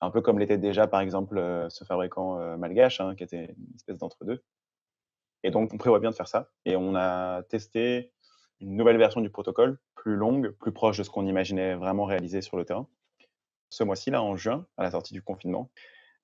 Un 0.00 0.10
peu 0.10 0.20
comme 0.22 0.38
l'était 0.38 0.58
déjà, 0.58 0.86
par 0.86 1.00
exemple, 1.00 1.66
ce 1.68 1.84
fabricant 1.84 2.56
malgache, 2.56 3.00
hein, 3.00 3.14
qui 3.14 3.24
était 3.24 3.54
une 3.56 3.74
espèce 3.74 3.98
d'entre-deux. 3.98 4.42
Et 5.42 5.50
donc, 5.50 5.72
on 5.72 5.78
prévoit 5.78 6.00
bien 6.00 6.10
de 6.10 6.14
faire 6.14 6.28
ça. 6.28 6.50
Et 6.64 6.76
on 6.76 6.94
a 6.94 7.42
testé 7.44 8.12
une 8.60 8.76
nouvelle 8.76 8.98
version 8.98 9.20
du 9.20 9.30
protocole, 9.30 9.78
plus 9.94 10.16
longue, 10.16 10.50
plus 10.50 10.72
proche 10.72 10.98
de 10.98 11.02
ce 11.02 11.10
qu'on 11.10 11.26
imaginait 11.26 11.74
vraiment 11.74 12.04
réaliser 12.04 12.42
sur 12.42 12.56
le 12.56 12.64
terrain. 12.64 12.86
Ce 13.70 13.84
mois-ci, 13.84 14.10
là, 14.10 14.22
en 14.22 14.36
juin, 14.36 14.66
à 14.76 14.82
la 14.82 14.90
sortie 14.90 15.14
du 15.14 15.22
confinement, 15.22 15.70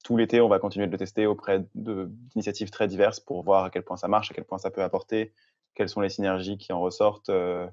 tout 0.04 0.16
l'été, 0.16 0.40
on 0.40 0.48
va 0.48 0.58
continuer 0.58 0.86
de 0.86 0.92
le 0.92 0.98
tester 0.98 1.26
auprès 1.26 1.64
d'initiatives 1.74 2.70
très 2.70 2.88
diverses 2.88 3.20
pour 3.20 3.42
voir 3.42 3.64
à 3.64 3.70
quel 3.70 3.82
point 3.82 3.96
ça 3.96 4.08
marche, 4.08 4.30
à 4.30 4.34
quel 4.34 4.44
point 4.44 4.58
ça 4.58 4.70
peut 4.70 4.82
apporter, 4.82 5.32
quelles 5.74 5.88
sont 5.88 6.00
les 6.00 6.08
synergies 6.08 6.58
qui 6.58 6.72
en 6.72 6.80
ressortent, 6.80 7.30
euh, 7.30 7.66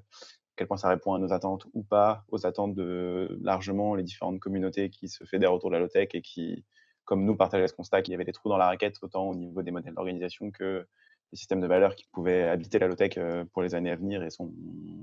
quel 0.56 0.66
point 0.66 0.76
ça 0.76 0.88
répond 0.88 1.14
à 1.14 1.18
nos 1.18 1.32
attentes 1.32 1.66
ou 1.74 1.82
pas, 1.82 2.24
aux 2.28 2.46
attentes 2.46 2.74
de 2.74 3.38
largement 3.42 3.94
les 3.94 4.02
différentes 4.02 4.40
communautés 4.40 4.90
qui 4.90 5.08
se 5.08 5.24
fédèrent 5.24 5.52
autour 5.52 5.70
de 5.70 5.74
la 5.74 5.80
low-tech 5.80 6.08
et 6.14 6.22
qui, 6.22 6.64
comme 7.04 7.24
nous, 7.24 7.36
partageaient 7.36 7.68
ce 7.68 7.74
constat 7.74 8.02
qu'il 8.02 8.12
y 8.12 8.14
avait 8.14 8.24
des 8.24 8.32
trous 8.32 8.48
dans 8.48 8.56
la 8.56 8.66
raquette, 8.66 8.96
autant 9.02 9.28
au 9.28 9.34
niveau 9.34 9.62
des 9.62 9.70
modèles 9.70 9.94
d'organisation 9.94 10.50
que 10.50 10.86
des 11.32 11.36
systèmes 11.36 11.60
de 11.60 11.66
valeurs 11.66 11.96
qui 11.96 12.06
pouvaient 12.12 12.44
habiter 12.44 12.78
la 12.78 12.86
low-tech 12.86 13.14
euh, 13.18 13.44
pour 13.52 13.62
les 13.62 13.74
années 13.74 13.90
à 13.90 13.96
venir 13.96 14.22
et 14.22 14.30
sont 14.30 14.52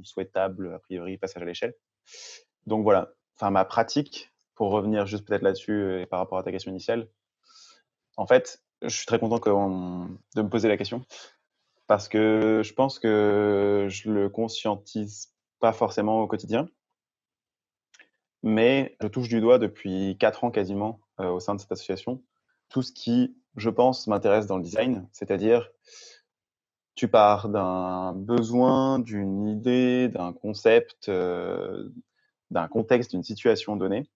souhaitables, 0.04 0.74
a 0.74 0.80
priori, 0.80 1.18
passage 1.18 1.42
à 1.42 1.46
l'échelle. 1.46 1.76
Donc 2.66 2.84
voilà, 2.84 3.14
enfin, 3.36 3.52
ma 3.52 3.66
pratique 3.66 4.32
pour 4.56 4.72
revenir 4.72 5.06
juste 5.08 5.28
peut-être 5.28 5.42
là-dessus 5.42 5.72
euh, 5.72 6.02
et 6.02 6.06
par 6.06 6.20
rapport 6.20 6.38
à 6.38 6.44
ta 6.44 6.52
question 6.52 6.72
initiale, 6.72 7.10
en 8.18 8.28
fait, 8.28 8.64
je 8.82 8.90
suis 8.90 9.06
très 9.06 9.20
content 9.20 9.40
de 10.36 10.42
me 10.42 10.50
poser 10.50 10.68
la 10.68 10.78
question 10.78 11.06
parce 11.88 12.08
que 12.08 12.62
je 12.64 12.74
pense 12.74 13.00
que 13.00 13.88
je 13.90 14.10
le 14.10 14.30
conscientise 14.30 15.34
pas 15.62 15.72
forcément 15.72 16.22
au 16.22 16.28
quotidien, 16.28 16.68
mais 18.44 18.98
je 19.02 19.08
touche 19.08 19.30
du 19.30 19.40
doigt 19.40 19.60
depuis 19.60 20.18
quatre 20.20 20.44
ans 20.44 20.52
quasiment 20.52 21.00
euh, 21.20 21.30
au 21.30 21.40
sein 21.40 21.56
de 21.56 21.62
cette 21.62 21.72
association 21.72 22.22
tout 22.70 22.82
ce 22.82 22.92
qui, 22.92 23.38
je 23.58 23.70
pense, 23.70 24.08
m'intéresse 24.08 24.48
dans 24.48 24.58
le 24.58 24.64
design, 24.64 25.08
c'est-à-dire 25.12 25.70
tu 26.96 27.10
pars 27.10 27.50
d'un 27.50 28.14
besoin, 28.14 29.00
d'une 29.00 29.48
idée, 29.48 30.08
d'un 30.08 30.34
concept, 30.34 31.10
euh, 31.10 31.90
d'un 32.50 32.68
contexte, 32.68 33.12
d'une 33.12 33.24
situation 33.24 33.76
donnée, 33.76 34.10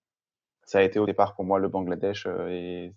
ça 0.63 0.79
a 0.79 0.83
été 0.83 0.99
au 0.99 1.05
départ 1.05 1.35
pour 1.35 1.45
moi 1.45 1.59
le 1.59 1.67
Bangladesh 1.67 2.25
euh, 2.27 2.49
et, 2.49 2.93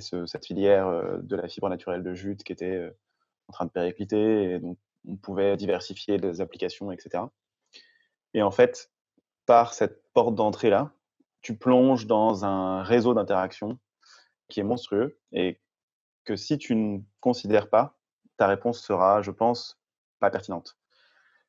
cette 0.00 0.44
filière 0.44 1.18
de 1.22 1.34
la 1.34 1.48
fibre 1.48 1.68
naturelle 1.68 2.02
de 2.04 2.14
jute 2.14 2.44
qui 2.44 2.52
était 2.52 2.92
en 3.48 3.52
train 3.52 3.64
de 3.64 3.70
péricliter 3.70 4.52
et 4.52 4.58
donc 4.60 4.78
on 5.08 5.16
pouvait 5.16 5.56
diversifier 5.56 6.18
les 6.18 6.40
applications, 6.40 6.92
etc. 6.92 7.24
Et 8.38 8.42
en 8.42 8.52
fait, 8.52 8.92
par 9.46 9.74
cette 9.74 10.00
porte 10.12 10.36
d'entrée-là, 10.36 10.92
tu 11.40 11.56
plonges 11.56 12.06
dans 12.06 12.44
un 12.44 12.84
réseau 12.84 13.12
d'interaction 13.12 13.80
qui 14.46 14.60
est 14.60 14.62
monstrueux 14.62 15.18
et 15.32 15.60
que 16.24 16.36
si 16.36 16.56
tu 16.56 16.76
ne 16.76 17.00
considères 17.18 17.68
pas, 17.68 17.98
ta 18.36 18.46
réponse 18.46 18.80
sera, 18.80 19.22
je 19.22 19.32
pense, 19.32 19.80
pas 20.20 20.30
pertinente. 20.30 20.78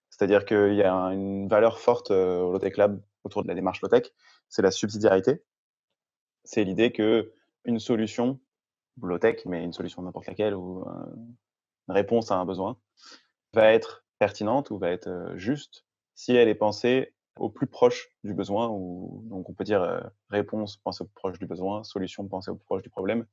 C'est-à-dire 0.09 0.45
qu'il 0.45 0.73
y 0.73 0.81
a 0.81 0.95
une 1.13 1.47
valeur 1.47 1.77
forte 1.77 2.09
au 2.09 2.53
Lotec 2.53 2.75
Lab 2.77 2.99
autour 3.23 3.43
de 3.43 3.47
la 3.47 3.53
démarche 3.53 3.83
low-tech, 3.83 4.11
c'est 4.47 4.63
la 4.63 4.71
subsidiarité. 4.71 5.43
C'est 6.43 6.63
l'idée 6.63 6.91
que 6.91 7.31
une 7.65 7.77
solution 7.77 8.39
low-tech, 8.99 9.45
mais 9.45 9.63
une 9.63 9.73
solution 9.73 10.01
n'importe 10.01 10.25
laquelle 10.25 10.55
ou 10.55 10.83
une 11.87 11.93
réponse 11.93 12.31
à 12.31 12.37
un 12.37 12.45
besoin, 12.45 12.79
va 13.53 13.73
être 13.73 14.03
pertinente 14.17 14.71
ou 14.71 14.79
va 14.79 14.89
être 14.89 15.33
juste 15.35 15.85
si 16.19 16.35
elle 16.35 16.49
est 16.49 16.55
pensée 16.55 17.13
au 17.37 17.49
plus 17.49 17.65
proche 17.65 18.09
du 18.25 18.33
besoin, 18.33 18.67
ou 18.67 19.23
donc 19.29 19.49
on 19.49 19.53
peut 19.53 19.63
dire 19.63 20.11
réponse 20.29 20.75
pensée 20.75 21.01
au 21.01 21.07
plus 21.07 21.15
proche 21.15 21.39
du 21.39 21.45
besoin, 21.45 21.85
solution 21.85 22.27
pensée 22.27 22.51
au 22.51 22.55
plus 22.55 22.65
proche 22.65 22.83
du 22.83 22.89
problème. 22.89 23.25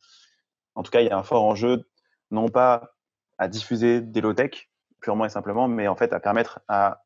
En 0.76 0.84
tout 0.84 0.92
cas, 0.92 1.00
il 1.00 1.08
y 1.08 1.10
a 1.10 1.18
un 1.18 1.24
fort 1.24 1.42
enjeu, 1.42 1.90
non 2.30 2.48
pas 2.48 2.94
à 3.38 3.48
diffuser 3.48 4.00
des 4.00 4.20
low-tech 4.20 4.70
purement 5.00 5.24
et 5.24 5.28
simplement, 5.30 5.66
mais 5.66 5.88
en 5.88 5.96
fait 5.96 6.12
à 6.12 6.20
permettre 6.20 6.60
à 6.68 7.02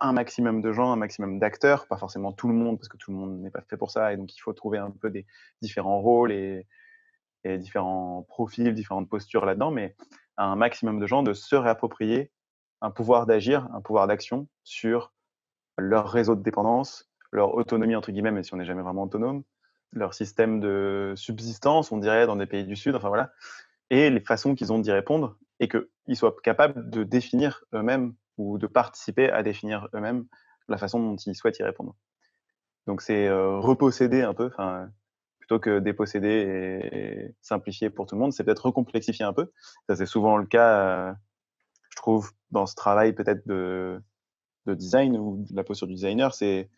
un 0.00 0.12
maximum 0.12 0.62
de 0.62 0.72
gens, 0.72 0.90
un 0.90 0.96
maximum 0.96 1.38
d'acteurs, 1.38 1.86
pas 1.86 1.96
forcément 1.96 2.32
tout 2.32 2.48
le 2.48 2.54
monde, 2.54 2.78
parce 2.78 2.88
que 2.88 2.96
tout 2.96 3.12
le 3.12 3.16
monde 3.16 3.40
n'est 3.40 3.52
pas 3.52 3.62
fait 3.70 3.76
pour 3.76 3.92
ça, 3.92 4.12
et 4.12 4.16
donc 4.16 4.34
il 4.34 4.40
faut 4.40 4.52
trouver 4.52 4.78
un 4.78 4.90
peu 4.90 5.10
des 5.10 5.26
différents 5.62 6.00
rôles 6.00 6.32
et, 6.32 6.66
et 7.44 7.56
différents 7.56 8.26
profils, 8.28 8.74
différentes 8.74 9.08
postures 9.08 9.46
là-dedans, 9.46 9.70
mais 9.70 9.94
à 10.36 10.46
un 10.46 10.56
maximum 10.56 10.98
de 10.98 11.06
gens 11.06 11.22
de 11.22 11.34
se 11.34 11.54
réapproprier 11.54 12.32
un 12.80 12.90
pouvoir 12.90 13.26
d'agir, 13.26 13.68
un 13.72 13.80
pouvoir 13.80 14.08
d'action 14.08 14.48
sur 14.64 15.12
leur 15.80 16.10
réseau 16.10 16.34
de 16.34 16.42
dépendance, 16.42 17.10
leur 17.32 17.54
autonomie, 17.54 17.96
entre 17.96 18.12
guillemets, 18.12 18.32
mais 18.32 18.42
si 18.42 18.54
on 18.54 18.56
n'est 18.56 18.64
jamais 18.64 18.82
vraiment 18.82 19.04
autonome, 19.04 19.42
leur 19.92 20.14
système 20.14 20.60
de 20.60 21.14
subsistance, 21.16 21.90
on 21.92 21.98
dirait, 21.98 22.26
dans 22.26 22.36
des 22.36 22.46
pays 22.46 22.64
du 22.64 22.76
Sud, 22.76 22.94
enfin 22.94 23.08
voilà, 23.08 23.32
et 23.90 24.10
les 24.10 24.20
façons 24.20 24.54
qu'ils 24.54 24.72
ont 24.72 24.78
d'y 24.78 24.92
répondre, 24.92 25.36
et 25.60 25.68
qu'ils 25.68 26.16
soient 26.16 26.34
capables 26.42 26.90
de 26.90 27.04
définir 27.04 27.64
eux-mêmes 27.74 28.14
ou 28.38 28.58
de 28.58 28.66
participer 28.66 29.30
à 29.30 29.42
définir 29.42 29.88
eux-mêmes 29.94 30.26
la 30.68 30.78
façon 30.78 31.00
dont 31.00 31.16
ils 31.16 31.34
souhaitent 31.34 31.58
y 31.58 31.62
répondre. 31.62 31.94
Donc 32.86 33.02
c'est 33.02 33.28
euh, 33.28 33.58
reposséder 33.58 34.22
un 34.22 34.34
peu, 34.34 34.46
enfin 34.46 34.88
plutôt 35.38 35.58
que 35.58 35.78
déposséder 35.78 36.88
et 36.92 37.34
simplifier 37.42 37.90
pour 37.90 38.06
tout 38.06 38.14
le 38.14 38.20
monde, 38.20 38.32
c'est 38.32 38.44
peut-être 38.44 38.66
recomplexifier 38.66 39.24
un 39.24 39.32
peu. 39.32 39.52
Ça 39.88 39.96
c'est 39.96 40.06
souvent 40.06 40.36
le 40.36 40.46
cas, 40.46 40.80
euh, 40.80 41.12
je 41.90 41.96
trouve, 41.96 42.32
dans 42.50 42.66
ce 42.66 42.74
travail 42.74 43.12
peut-être 43.12 43.46
de, 43.46 44.00
de 44.70 44.74
design 44.74 45.16
ou 45.16 45.44
de 45.48 45.56
la 45.56 45.64
posture 45.64 45.86
du 45.86 45.94
designer, 45.94 46.34
c'est 46.34 46.68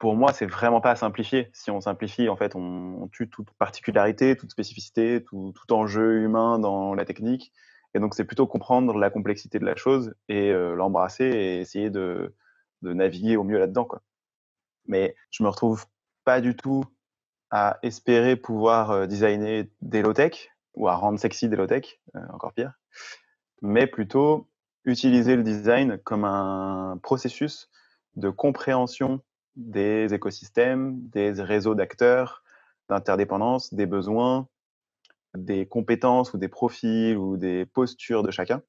pour 0.00 0.16
moi, 0.16 0.32
c'est 0.32 0.46
vraiment 0.46 0.80
pas 0.80 0.92
à 0.92 0.96
simplifier. 0.96 1.50
Si 1.52 1.70
on 1.70 1.82
simplifie, 1.82 2.30
en 2.30 2.36
fait, 2.36 2.56
on, 2.56 3.08
tue 3.12 3.28
toute 3.28 3.50
particularité, 3.58 4.34
toute 4.34 4.50
spécificité, 4.50 5.22
tout, 5.22 5.52
enjeu 5.70 6.22
humain 6.22 6.58
dans 6.58 6.94
la 6.94 7.04
technique. 7.04 7.52
Et 7.92 8.00
donc, 8.00 8.14
c'est 8.14 8.24
plutôt 8.24 8.46
comprendre 8.46 8.96
la 8.96 9.10
complexité 9.10 9.58
de 9.58 9.66
la 9.66 9.76
chose 9.76 10.14
et 10.28 10.50
euh, 10.50 10.74
l'embrasser 10.74 11.24
et 11.24 11.60
essayer 11.60 11.90
de, 11.90 12.34
naviguer 12.82 13.36
au 13.36 13.44
mieux 13.44 13.58
là-dedans. 13.58 13.88
Mais 14.86 15.14
je 15.30 15.42
me 15.42 15.48
retrouve 15.50 15.84
pas 16.24 16.40
du 16.40 16.56
tout 16.56 16.82
à 17.50 17.78
espérer 17.82 18.36
pouvoir 18.36 18.92
euh, 18.92 19.06
designer 19.06 19.70
des 19.82 20.00
low-tech 20.00 20.50
ou 20.76 20.88
à 20.88 20.94
rendre 20.94 21.18
sexy 21.18 21.50
des 21.50 21.56
low-tech, 21.56 22.00
euh, 22.16 22.20
encore 22.32 22.54
pire, 22.54 22.72
mais 23.60 23.86
plutôt 23.86 24.48
utiliser 24.84 25.36
le 25.36 25.42
design 25.42 25.98
comme 25.98 26.24
un 26.24 26.98
processus 27.02 27.68
de 28.16 28.30
compréhension 28.30 29.20
des 29.56 30.12
écosystèmes, 30.14 31.00
des 31.08 31.32
réseaux 31.32 31.74
d'acteurs, 31.74 32.42
d'interdépendance, 32.88 33.74
des 33.74 33.86
besoins, 33.86 34.48
des 35.34 35.66
compétences 35.66 36.34
ou 36.34 36.38
des 36.38 36.48
profils 36.48 37.16
ou 37.16 37.36
des 37.36 37.66
postures 37.66 38.22
de 38.22 38.30
chacun. 38.30 38.62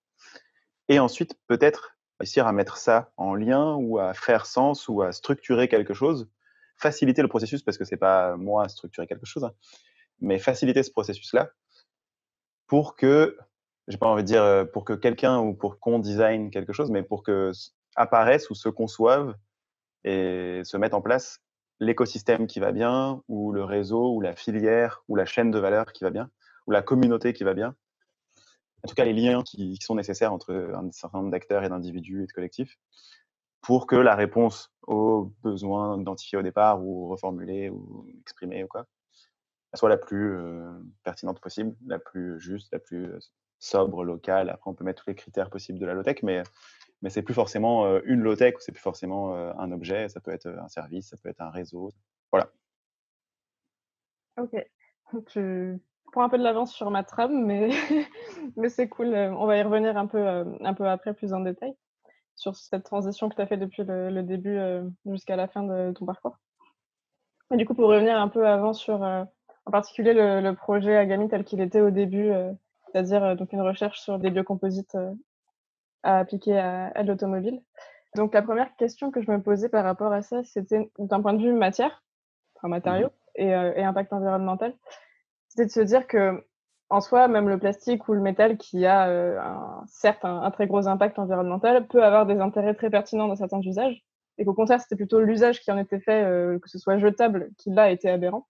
Et 0.89 0.99
ensuite, 0.99 1.35
peut-être 1.47 1.97
réussir 2.19 2.45
à 2.45 2.51
mettre 2.51 2.77
ça 2.77 3.11
en 3.17 3.33
lien 3.33 3.75
ou 3.75 3.97
à 3.97 4.13
faire 4.13 4.45
sens 4.45 4.87
ou 4.87 5.01
à 5.01 5.11
structurer 5.11 5.67
quelque 5.67 5.93
chose, 5.93 6.29
faciliter 6.77 7.21
le 7.21 7.27
processus, 7.27 7.63
parce 7.63 7.77
que 7.77 7.85
c'est 7.85 7.97
pas 7.97 8.35
moi 8.37 8.65
à 8.65 8.69
structurer 8.69 9.07
quelque 9.07 9.25
chose, 9.25 9.43
hein, 9.43 9.53
mais 10.19 10.37
faciliter 10.37 10.83
ce 10.83 10.91
processus-là 10.91 11.49
pour 12.67 12.95
que, 12.95 13.37
j'ai 13.87 13.97
pas 13.97 14.07
envie 14.07 14.23
de 14.23 14.27
dire 14.27 14.43
euh, 14.43 14.65
pour 14.65 14.85
que 14.85 14.93
quelqu'un 14.93 15.39
ou 15.39 15.53
pour 15.53 15.79
qu'on 15.79 15.99
design 15.99 16.51
quelque 16.51 16.73
chose, 16.73 16.91
mais 16.91 17.03
pour 17.03 17.23
que 17.23 17.51
apparaisse 17.95 18.49
ou 18.49 18.55
se 18.55 18.69
conçoive 18.69 19.35
et 20.03 20.61
se 20.63 20.77
mette 20.77 20.93
en 20.93 21.01
place 21.01 21.39
l'écosystème 21.79 22.47
qui 22.47 22.59
va 22.59 22.71
bien, 22.71 23.21
ou 23.27 23.51
le 23.51 23.63
réseau, 23.63 24.13
ou 24.13 24.21
la 24.21 24.35
filière, 24.35 25.03
ou 25.07 25.15
la 25.15 25.25
chaîne 25.25 25.51
de 25.51 25.59
valeur 25.59 25.93
qui 25.93 26.03
va 26.03 26.11
bien 26.11 26.29
ou 26.67 26.71
la 26.71 26.81
communauté 26.81 27.33
qui 27.33 27.43
va 27.43 27.53
bien. 27.53 27.75
En 28.83 28.87
tout 28.87 28.95
cas, 28.95 29.05
les 29.05 29.13
liens 29.13 29.43
qui, 29.43 29.77
sont 29.81 29.95
nécessaires 29.95 30.33
entre 30.33 30.53
un 30.73 30.91
certain 30.91 31.19
nombre 31.19 31.31
d'acteurs 31.31 31.63
et 31.63 31.69
d'individus 31.69 32.23
et 32.23 32.27
de 32.27 32.31
collectifs 32.31 32.77
pour 33.61 33.85
que 33.85 33.95
la 33.95 34.15
réponse 34.15 34.73
aux 34.83 35.33
besoins 35.43 35.99
identifiés 35.99 36.39
au 36.39 36.41
départ 36.41 36.83
ou 36.83 37.07
reformulés 37.09 37.69
ou 37.69 38.07
exprimés 38.21 38.63
ou 38.63 38.67
quoi 38.67 38.87
soit 39.75 39.87
la 39.87 39.97
plus 39.97 40.35
euh, 40.35 40.69
pertinente 41.03 41.39
possible, 41.39 41.77
la 41.85 41.97
plus 41.97 42.41
juste, 42.41 42.73
la 42.73 42.79
plus 42.79 43.05
euh, 43.05 43.19
sobre, 43.61 44.03
locale. 44.03 44.49
Après, 44.49 44.69
on 44.69 44.73
peut 44.73 44.83
mettre 44.83 45.03
tous 45.03 45.09
les 45.09 45.15
critères 45.15 45.49
possibles 45.49 45.79
de 45.79 45.85
la 45.85 45.93
low-tech, 45.93 46.17
mais, 46.23 46.43
mais 47.01 47.09
c'est 47.09 47.21
plus 47.21 47.33
forcément 47.33 47.85
euh, 47.85 48.01
une 48.03 48.19
low-tech 48.19 48.55
c'est 48.59 48.73
plus 48.73 48.81
forcément 48.81 49.33
un 49.33 49.71
objet. 49.71 50.09
Ça 50.09 50.19
peut 50.19 50.31
être 50.31 50.47
un 50.47 50.67
service, 50.67 51.07
ça 51.07 51.17
peut 51.17 51.29
être 51.29 51.41
un 51.41 51.49
réseau. 51.49 51.93
Voilà. 52.31 52.51
Ok. 54.37 54.65
Tu 55.27 55.79
prends 56.11 56.23
un 56.23 56.29
peu 56.29 56.37
de 56.37 56.43
l'avance 56.43 56.73
sur 56.73 56.91
ma 56.91 57.03
trame, 57.03 57.45
mais, 57.45 57.69
mais 58.57 58.69
c'est 58.69 58.87
cool. 58.87 59.13
Euh, 59.13 59.33
on 59.33 59.45
va 59.45 59.57
y 59.57 59.63
revenir 59.63 59.97
un 59.97 60.07
peu, 60.07 60.19
euh, 60.19 60.45
un 60.61 60.73
peu 60.73 60.87
après, 60.87 61.13
plus 61.13 61.33
en 61.33 61.39
détail, 61.39 61.73
sur 62.35 62.55
cette 62.55 62.83
transition 62.83 63.29
que 63.29 63.35
tu 63.35 63.41
as 63.41 63.47
fait 63.47 63.57
depuis 63.57 63.83
le, 63.83 64.21
début 64.21 64.57
euh, 64.57 64.87
jusqu'à 65.05 65.35
la 65.35 65.47
fin 65.47 65.63
de 65.63 65.91
ton 65.93 66.05
parcours. 66.05 66.37
Et 67.53 67.57
du 67.57 67.65
coup, 67.65 67.73
pour 67.73 67.89
revenir 67.89 68.17
un 68.17 68.29
peu 68.29 68.47
avant 68.47 68.73
sur, 68.73 69.01
en 69.01 69.71
particulier, 69.71 70.13
le, 70.13 70.51
projet 70.53 70.95
Agami 70.95 71.27
tel 71.27 71.43
qu'il 71.43 71.59
était 71.59 71.81
au 71.81 71.91
début, 71.91 72.31
c'est-à-dire 72.91 73.35
donc 73.35 73.53
une 73.53 73.61
recherche 73.61 73.99
sur 73.99 74.19
des 74.19 74.29
biocomposites 74.29 74.97
à 76.03 76.19
appliquer 76.19 76.57
à, 76.57 77.03
l'automobile. 77.03 77.61
Donc, 78.15 78.33
la 78.33 78.41
première 78.41 78.75
question 78.75 79.11
que 79.11 79.21
je 79.21 79.31
me 79.31 79.41
posais 79.41 79.69
par 79.69 79.85
rapport 79.85 80.11
à 80.11 80.21
ça, 80.21 80.43
c'était 80.43 80.91
d'un 80.99 81.21
point 81.21 81.33
de 81.33 81.41
vue 81.41 81.53
matière, 81.53 82.03
enfin 82.55 82.67
matériaux, 82.67 83.07
mmh 83.07 83.11
et, 83.35 83.47
et 83.47 83.83
impact 83.85 84.11
environnemental 84.11 84.75
c'était 85.51 85.65
de 85.65 85.71
se 85.71 85.81
dire 85.81 86.07
que 86.07 86.45
en 86.89 87.01
soi, 87.01 87.27
même 87.27 87.47
le 87.47 87.57
plastique 87.57 88.07
ou 88.07 88.13
le 88.13 88.21
métal 88.21 88.57
qui 88.57 88.85
a 88.85 89.07
euh, 89.09 89.39
un, 89.39 89.83
certes 89.87 90.25
un, 90.25 90.49
très 90.51 90.67
gros 90.67 90.87
impact 90.87 91.19
environnemental 91.19 91.87
peut 91.87 92.03
avoir 92.03 92.25
des 92.25 92.39
intérêts 92.39 92.73
très 92.73 92.89
pertinents 92.89 93.27
dans 93.27 93.35
certains 93.35 93.61
usages, 93.61 94.01
et 94.37 94.45
qu'au 94.45 94.53
contraire, 94.53 94.81
c'était 94.81 94.95
plutôt 94.95 95.21
l'usage 95.21 95.61
qui 95.61 95.71
en 95.71 95.77
était 95.77 95.99
fait, 95.99 96.23
euh, 96.23 96.59
que 96.59 96.69
ce 96.69 96.79
soit 96.79 96.97
jetable, 96.97 97.49
qui 97.57 97.69
là 97.69 97.91
été 97.91 98.09
aberrant. 98.09 98.47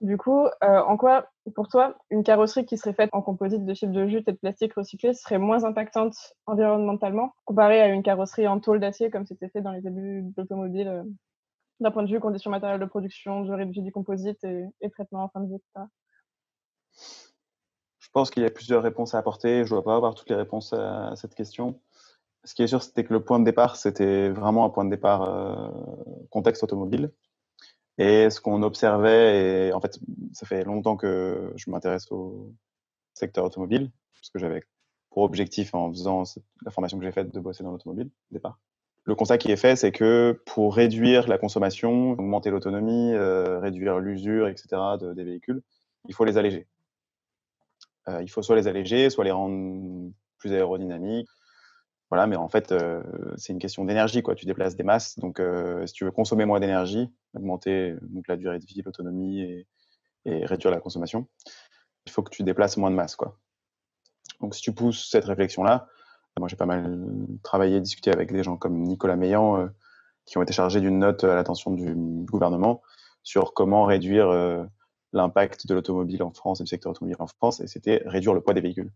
Du 0.00 0.18
coup, 0.18 0.46
euh, 0.46 0.80
en 0.80 0.96
quoi, 0.96 1.28
pour 1.54 1.68
toi, 1.68 1.96
une 2.10 2.24
carrosserie 2.24 2.66
qui 2.66 2.76
serait 2.76 2.92
faite 2.92 3.10
en 3.12 3.22
composite 3.22 3.64
de 3.64 3.74
fibres 3.74 3.94
de 3.94 4.06
jute 4.06 4.28
et 4.28 4.32
de 4.32 4.36
plastique 4.36 4.74
recyclé 4.74 5.14
serait 5.14 5.38
moins 5.38 5.64
impactante 5.64 6.14
environnementalement 6.46 7.34
comparée 7.44 7.80
à 7.80 7.88
une 7.88 8.02
carrosserie 8.02 8.48
en 8.48 8.60
tôle 8.60 8.80
d'acier 8.80 9.10
comme 9.10 9.24
c'était 9.24 9.48
fait 9.48 9.62
dans 9.62 9.72
les 9.72 9.80
débuts 9.80 10.22
de 10.22 10.32
l'automobile, 10.36 11.04
d'un 11.80 11.90
point 11.90 12.02
de 12.02 12.10
vue 12.10 12.20
conditions 12.20 12.50
matérielles 12.50 12.80
de 12.80 12.84
production, 12.86 13.42
durée 13.42 13.66
de 13.66 13.70
vie 13.70 13.82
du 13.82 13.92
composite 13.92 14.42
et, 14.44 14.66
et 14.80 14.90
traitement 14.90 15.24
en 15.24 15.28
fin 15.28 15.40
de 15.40 15.48
vie, 15.48 15.54
etc. 15.56 15.86
Je 17.98 18.08
pense 18.12 18.30
qu'il 18.30 18.44
y 18.44 18.46
a 18.46 18.50
plusieurs 18.50 18.82
réponses 18.82 19.14
à 19.14 19.18
apporter. 19.18 19.64
Je 19.64 19.74
ne 19.74 19.80
dois 19.80 19.82
pas 19.82 19.96
avoir 19.96 20.14
toutes 20.14 20.30
les 20.30 20.36
réponses 20.36 20.72
à 20.72 21.16
cette 21.16 21.34
question. 21.34 21.80
Ce 22.44 22.54
qui 22.54 22.62
est 22.62 22.66
sûr, 22.66 22.82
c'était 22.82 23.02
que 23.02 23.12
le 23.12 23.24
point 23.24 23.40
de 23.40 23.44
départ, 23.44 23.76
c'était 23.76 24.28
vraiment 24.28 24.64
un 24.64 24.70
point 24.70 24.84
de 24.84 24.90
départ 24.90 25.22
euh, 25.22 25.70
contexte 26.30 26.62
automobile. 26.62 27.10
Et 27.98 28.28
ce 28.30 28.40
qu'on 28.40 28.62
observait, 28.62 29.68
et 29.68 29.72
en 29.72 29.80
fait, 29.80 29.98
ça 30.32 30.46
fait 30.46 30.64
longtemps 30.64 30.96
que 30.96 31.52
je 31.56 31.70
m'intéresse 31.70 32.10
au 32.10 32.52
secteur 33.14 33.44
automobile, 33.44 33.90
parce 34.14 34.30
que 34.30 34.38
j'avais 34.38 34.64
pour 35.10 35.22
objectif, 35.22 35.74
en 35.74 35.90
faisant 35.92 36.24
la 36.64 36.72
formation 36.72 36.98
que 36.98 37.04
j'ai 37.04 37.12
faite, 37.12 37.32
de 37.32 37.38
bosser 37.38 37.62
dans 37.62 37.70
l'automobile 37.70 38.10
au 38.32 38.34
départ. 38.34 38.58
Le 39.04 39.14
constat 39.14 39.38
qui 39.38 39.52
est 39.52 39.56
fait, 39.56 39.76
c'est 39.76 39.92
que 39.92 40.42
pour 40.44 40.74
réduire 40.74 41.28
la 41.28 41.38
consommation, 41.38 42.12
augmenter 42.12 42.50
l'autonomie, 42.50 43.12
euh, 43.12 43.60
réduire 43.60 43.98
l'usure, 43.98 44.48
etc., 44.48 44.66
de, 45.00 45.12
des 45.12 45.24
véhicules, 45.24 45.62
il 46.08 46.14
faut 46.14 46.24
les 46.24 46.36
alléger. 46.36 46.66
Euh, 48.08 48.22
il 48.22 48.28
faut 48.28 48.42
soit 48.42 48.56
les 48.56 48.66
alléger, 48.66 49.08
soit 49.08 49.24
les 49.24 49.30
rendre 49.30 50.10
plus 50.38 50.52
aérodynamiques. 50.52 51.28
Voilà, 52.10 52.26
mais 52.26 52.36
en 52.36 52.48
fait, 52.48 52.70
euh, 52.72 53.02
c'est 53.36 53.52
une 53.52 53.58
question 53.58 53.84
d'énergie, 53.84 54.22
quoi. 54.22 54.34
Tu 54.34 54.46
déplaces 54.46 54.76
des 54.76 54.84
masses, 54.84 55.18
donc 55.18 55.40
euh, 55.40 55.86
si 55.86 55.94
tu 55.94 56.04
veux 56.04 56.10
consommer 56.10 56.44
moins 56.44 56.60
d'énergie, 56.60 57.10
augmenter 57.34 57.96
donc 58.02 58.28
la 58.28 58.36
durée 58.36 58.58
de 58.58 58.66
vie, 58.66 58.82
l'autonomie 58.84 59.40
et, 59.40 59.66
réduire 60.26 60.70
la 60.70 60.80
consommation, 60.80 61.26
il 62.06 62.12
faut 62.12 62.22
que 62.22 62.30
tu 62.30 62.44
déplaces 62.44 62.78
moins 62.78 62.90
de 62.90 62.96
masse, 62.96 63.14
quoi. 63.14 63.38
Donc 64.40 64.54
si 64.54 64.62
tu 64.62 64.72
pousses 64.72 65.10
cette 65.10 65.26
réflexion-là, 65.26 65.88
moi 66.38 66.48
j'ai 66.48 66.56
pas 66.56 66.66
mal 66.66 67.06
travaillé, 67.42 67.80
discuté 67.80 68.10
avec 68.10 68.32
des 68.32 68.42
gens 68.42 68.56
comme 68.56 68.82
Nicolas 68.84 69.16
Meillan, 69.16 69.68
qui 70.24 70.38
ont 70.38 70.42
été 70.42 70.54
chargés 70.54 70.80
d'une 70.80 70.98
note 70.98 71.24
à 71.24 71.34
l'attention 71.34 71.72
du 71.72 71.94
gouvernement 72.24 72.82
sur 73.22 73.52
comment 73.52 73.84
réduire 73.84 74.30
l'impact 75.12 75.66
de 75.66 75.74
l'automobile 75.74 76.22
en 76.22 76.32
France 76.32 76.60
et 76.60 76.64
du 76.64 76.68
secteur 76.68 76.92
automobile 76.92 77.16
en 77.20 77.26
France, 77.26 77.60
et 77.60 77.66
c'était 77.66 78.02
réduire 78.06 78.32
le 78.32 78.40
poids 78.40 78.54
des 78.54 78.62
véhicules. 78.62 78.90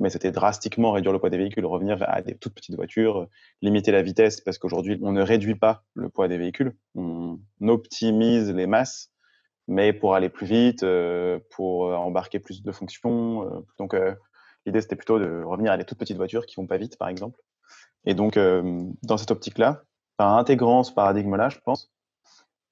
Mais 0.00 0.10
c'était 0.10 0.32
drastiquement 0.32 0.92
réduire 0.92 1.12
le 1.12 1.18
poids 1.18 1.30
des 1.30 1.38
véhicules, 1.38 1.64
revenir 1.64 2.02
à 2.08 2.22
des 2.22 2.34
toutes 2.34 2.54
petites 2.54 2.74
voitures, 2.74 3.28
limiter 3.62 3.92
la 3.92 4.02
vitesse, 4.02 4.40
parce 4.40 4.58
qu'aujourd'hui, 4.58 4.98
on 5.02 5.12
ne 5.12 5.22
réduit 5.22 5.54
pas 5.54 5.84
le 5.94 6.08
poids 6.08 6.26
des 6.26 6.38
véhicules, 6.38 6.74
on 6.94 7.38
optimise 7.68 8.50
les 8.50 8.66
masses, 8.66 9.12
mais 9.70 9.92
pour 9.92 10.14
aller 10.14 10.28
plus 10.28 10.46
vite, 10.46 10.82
euh, 10.82 11.38
pour 11.50 11.82
embarquer 11.82 12.40
plus 12.40 12.62
de 12.62 12.72
fonctions. 12.72 13.44
Euh, 13.44 13.60
donc, 13.78 13.94
euh, 13.94 14.14
l'idée, 14.66 14.80
c'était 14.80 14.96
plutôt 14.96 15.20
de 15.20 15.44
revenir 15.44 15.70
à 15.70 15.76
des 15.76 15.84
toutes 15.84 15.98
petites 15.98 16.16
voitures 16.16 16.44
qui 16.44 16.56
vont 16.56 16.66
pas 16.66 16.76
vite, 16.76 16.98
par 16.98 17.08
exemple. 17.08 17.38
Et 18.04 18.14
donc, 18.14 18.38
dans 18.38 19.16
cette 19.18 19.30
optique-là, 19.30 19.82
par 20.16 20.36
intégrant 20.38 20.82
ce 20.82 20.92
paradigme-là, 20.92 21.50
je 21.50 21.58
pense, 21.62 21.92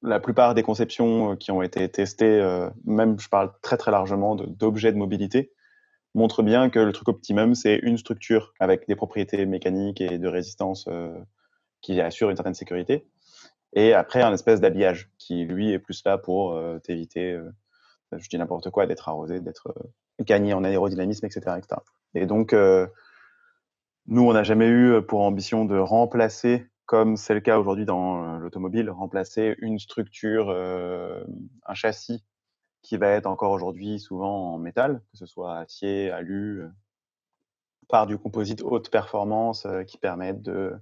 la 0.00 0.20
plupart 0.20 0.54
des 0.54 0.62
conceptions 0.62 1.36
qui 1.36 1.50
ont 1.50 1.60
été 1.60 1.86
testées, 1.90 2.40
même 2.84 3.20
je 3.20 3.28
parle 3.28 3.52
très 3.60 3.76
très 3.76 3.90
largement 3.90 4.36
d'objets 4.36 4.90
de 4.90 4.96
mobilité, 4.96 5.52
montre 6.18 6.42
bien 6.42 6.68
que 6.68 6.78
le 6.80 6.92
truc 6.92 7.08
optimum, 7.08 7.54
c'est 7.54 7.76
une 7.76 7.96
structure 7.96 8.52
avec 8.60 8.86
des 8.86 8.96
propriétés 8.96 9.46
mécaniques 9.46 10.00
et 10.02 10.18
de 10.18 10.28
résistance 10.28 10.86
euh, 10.88 11.16
qui 11.80 12.00
assure 12.00 12.28
une 12.28 12.36
certaine 12.36 12.54
sécurité. 12.54 13.06
Et 13.72 13.94
après, 13.94 14.22
un 14.22 14.32
espèce 14.32 14.60
d'habillage 14.60 15.10
qui, 15.18 15.44
lui, 15.44 15.72
est 15.72 15.78
plus 15.78 16.02
là 16.04 16.18
pour 16.18 16.52
euh, 16.52 16.78
t'éviter, 16.80 17.32
euh, 17.32 17.50
je 18.12 18.28
dis 18.28 18.36
n'importe 18.36 18.70
quoi, 18.70 18.86
d'être 18.86 19.08
arrosé, 19.08 19.40
d'être 19.40 19.72
gagné 20.20 20.52
en 20.52 20.64
aérodynamisme, 20.64 21.24
etc. 21.24 21.56
etc. 21.56 21.80
Et 22.14 22.26
donc, 22.26 22.52
nous, 24.06 24.22
on 24.22 24.32
n'a 24.32 24.42
jamais 24.42 24.66
eu 24.66 25.00
pour 25.02 25.20
ambition 25.20 25.64
de 25.64 25.78
remplacer, 25.78 26.66
comme 26.86 27.16
c'est 27.16 27.34
le 27.34 27.40
cas 27.40 27.58
aujourd'hui 27.58 27.84
dans 27.84 28.38
l'automobile, 28.38 28.90
remplacer 28.90 29.54
une 29.58 29.78
structure, 29.78 30.50
un 30.50 31.74
châssis 31.74 32.24
qui 32.82 32.96
va 32.96 33.08
être 33.08 33.26
encore 33.26 33.50
aujourd'hui 33.52 34.00
souvent 34.00 34.54
en 34.54 34.58
métal, 34.58 35.02
que 35.12 35.18
ce 35.18 35.26
soit 35.26 35.58
acier, 35.58 36.10
alu, 36.10 36.62
euh, 36.62 36.68
par 37.88 38.06
du 38.06 38.18
composite 38.18 38.62
haute 38.62 38.90
performance 38.90 39.66
euh, 39.66 39.82
qui 39.82 39.98
permettent 39.98 40.42
de 40.42 40.74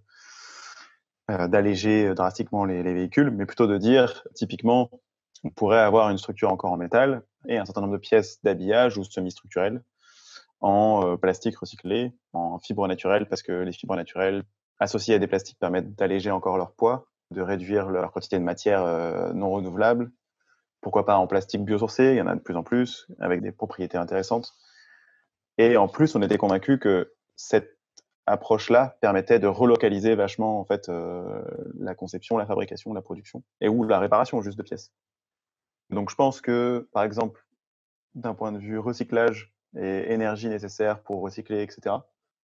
euh, 1.31 1.49
d'alléger 1.49 2.15
drastiquement 2.15 2.65
les, 2.65 2.83
véhicules, 2.83 3.31
mais 3.31 3.47
plutôt 3.47 3.67
de 3.67 3.79
dire, 3.79 4.25
typiquement, 4.35 4.91
on 5.43 5.51
pourrait 5.51 5.81
avoir 5.81 6.11
une 6.11 6.19
structure 6.19 6.51
encore 6.51 6.73
en 6.73 6.77
métal 6.77 7.23
et 7.49 7.59
un 7.59 7.65
certain 7.65 7.81
nombre 7.81 7.95
de 7.95 7.99
pièces 7.99 8.43
d'habillage 8.43 8.99
ou 8.99 9.05
semi-structurelles 9.05 9.83
en 10.61 11.17
plastique 11.19 11.59
recyclé, 11.59 12.13
en 12.33 12.59
fibres 12.59 12.89
naturelles, 12.89 13.29
parce 13.29 13.43
que 13.43 13.53
les 13.53 13.73
fibres 13.73 13.95
naturelles 13.95 14.43
associées 14.79 15.15
à 15.15 15.19
des 15.19 15.27
plastiques 15.27 15.59
permettent 15.59 15.95
d'alléger 15.95 16.31
encore 16.31 16.57
leur 16.57 16.73
poids, 16.73 17.09
de 17.31 17.43
réduire 17.43 17.91
leur 17.91 18.11
quantité 18.11 18.39
de 18.39 18.45
matière 18.45 19.35
non 19.35 19.51
renouvelable 19.51 20.11
pourquoi 20.81 21.05
pas 21.05 21.17
en 21.17 21.27
plastique 21.27 21.65
biosourcé, 21.65 22.13
il 22.13 22.17
y 22.17 22.21
en 22.21 22.27
a 22.27 22.35
de 22.35 22.41
plus 22.41 22.57
en 22.57 22.63
plus, 22.63 23.07
avec 23.19 23.43
des 23.43 23.53
propriétés 23.53 23.99
intéressantes. 23.99 24.55
Et 25.59 25.77
en 25.77 25.89
plus, 25.89 26.15
on 26.15 26.23
était 26.23 26.39
convaincu 26.39 26.79
que 26.79 27.13
cette 27.35 27.77
approche-là 28.27 28.97
permettait 29.01 29.39
de 29.39 29.47
relocaliser 29.47 30.15
vachement 30.15 30.61
en 30.61 30.65
fait 30.65 30.89
euh, 30.89 31.43
la 31.79 31.95
conception, 31.95 32.37
la 32.37 32.47
fabrication, 32.47 32.93
la 32.93 33.03
production 33.03 33.43
et 33.61 33.69
ou 33.69 33.85
la 33.85 33.99
réparation 34.01 34.43
juste 34.43 34.59
de 34.59 34.63
pièces. 34.63 34.93
Donc 35.91 36.11
je 36.11 36.17
pense 36.17 36.41
que 36.41 36.89
par 36.93 37.05
exemple 37.05 37.47
d'un 38.15 38.35
point 38.35 38.51
de 38.51 38.59
vue 38.59 38.79
recyclage 38.79 39.55
et 39.77 40.13
énergie 40.13 40.49
nécessaire 40.49 41.01
pour 41.03 41.21
recycler, 41.21 41.63
etc. 41.63 41.97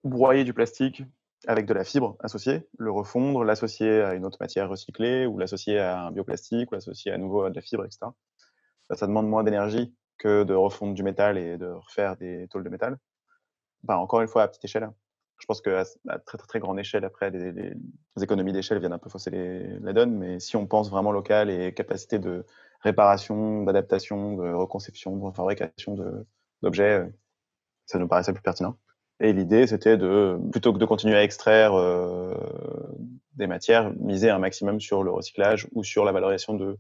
Broyer 0.05 0.45
du 0.45 0.53
plastique 0.53 1.03
avec 1.47 1.67
de 1.67 1.75
la 1.75 1.85
fibre 1.85 2.17
associée, 2.21 2.69
le 2.79 2.91
refondre, 2.91 3.45
l'associer 3.45 4.03
à 4.03 4.15
une 4.15 4.25
autre 4.25 4.39
matière 4.41 4.69
recyclée, 4.69 5.27
ou 5.27 5.39
l'associer 5.39 5.79
à 5.79 6.07
un 6.07 6.11
bioplastique, 6.11 6.71
ou 6.71 6.75
l'associer 6.75 7.13
à 7.13 7.19
nouveau 7.19 7.43
à 7.43 7.51
de 7.51 7.57
la 7.57 7.63
fibre, 7.63 7.85
etc. 7.85 8.07
Ça, 8.95 9.07
demande 9.07 9.29
moins 9.29 9.43
d'énergie 9.43 9.95
que 10.19 10.45
de 10.45 10.55
refondre 10.55 10.95
du 10.95 11.03
métal 11.03 11.39
et 11.39 11.57
de 11.57 11.67
refaire 11.67 12.17
des 12.17 12.47
tôles 12.49 12.65
de 12.65 12.69
métal. 12.69 12.99
Bah, 13.83 13.99
encore 13.99 14.21
une 14.21 14.29
fois, 14.29 14.43
à 14.43 14.49
petite 14.49 14.65
échelle. 14.65 14.91
Je 15.39 15.47
pense 15.47 15.61
qu'à 15.61 15.81
à 16.09 16.19
très, 16.21 16.39
très 16.39 16.47
très 16.47 16.61
grande 16.61 16.79
échelle, 16.79 17.05
après, 17.05 17.31
les, 17.31 17.75
économies 18.21 18.53
d'échelle 18.53 18.79
viennent 18.79 18.93
un 18.93 18.99
peu 18.99 19.11
fausser 19.11 19.31
la 19.31 19.93
donne, 19.93 20.17
mais 20.17 20.39
si 20.39 20.57
on 20.57 20.67
pense 20.67 20.91
vraiment 20.91 21.11
local 21.11 21.51
et 21.51 21.75
capacité 21.75 22.19
de 22.21 22.47
réparation, 22.83 23.65
d'adaptation, 23.65 24.37
de 24.37 24.53
reconception, 24.53 25.17
de 25.31 25.35
fabrication 25.35 25.97
d'objets, 26.63 27.09
ça 27.87 27.99
nous 27.99 28.07
paraissait 28.07 28.33
plus 28.33 28.43
pertinent. 28.43 28.77
Et 29.23 29.33
l'idée, 29.33 29.69
c'était 29.69 29.97
de, 29.97 30.37
plutôt 30.51 30.73
que 30.73 30.79
de 30.79 30.85
continuer 30.85 31.15
à 31.15 31.23
extraire 31.23 31.75
euh, 31.75 32.35
des 33.37 33.47
matières, 33.47 33.93
miser 34.01 34.31
un 34.31 34.41
maximum 34.41 34.81
sur 34.81 35.05
le 35.05 35.13
recyclage 35.13 35.69
ou 35.73 35.85
sur 35.85 36.05
la 36.05 36.11
valorisation 36.11 36.55
de 36.55 36.77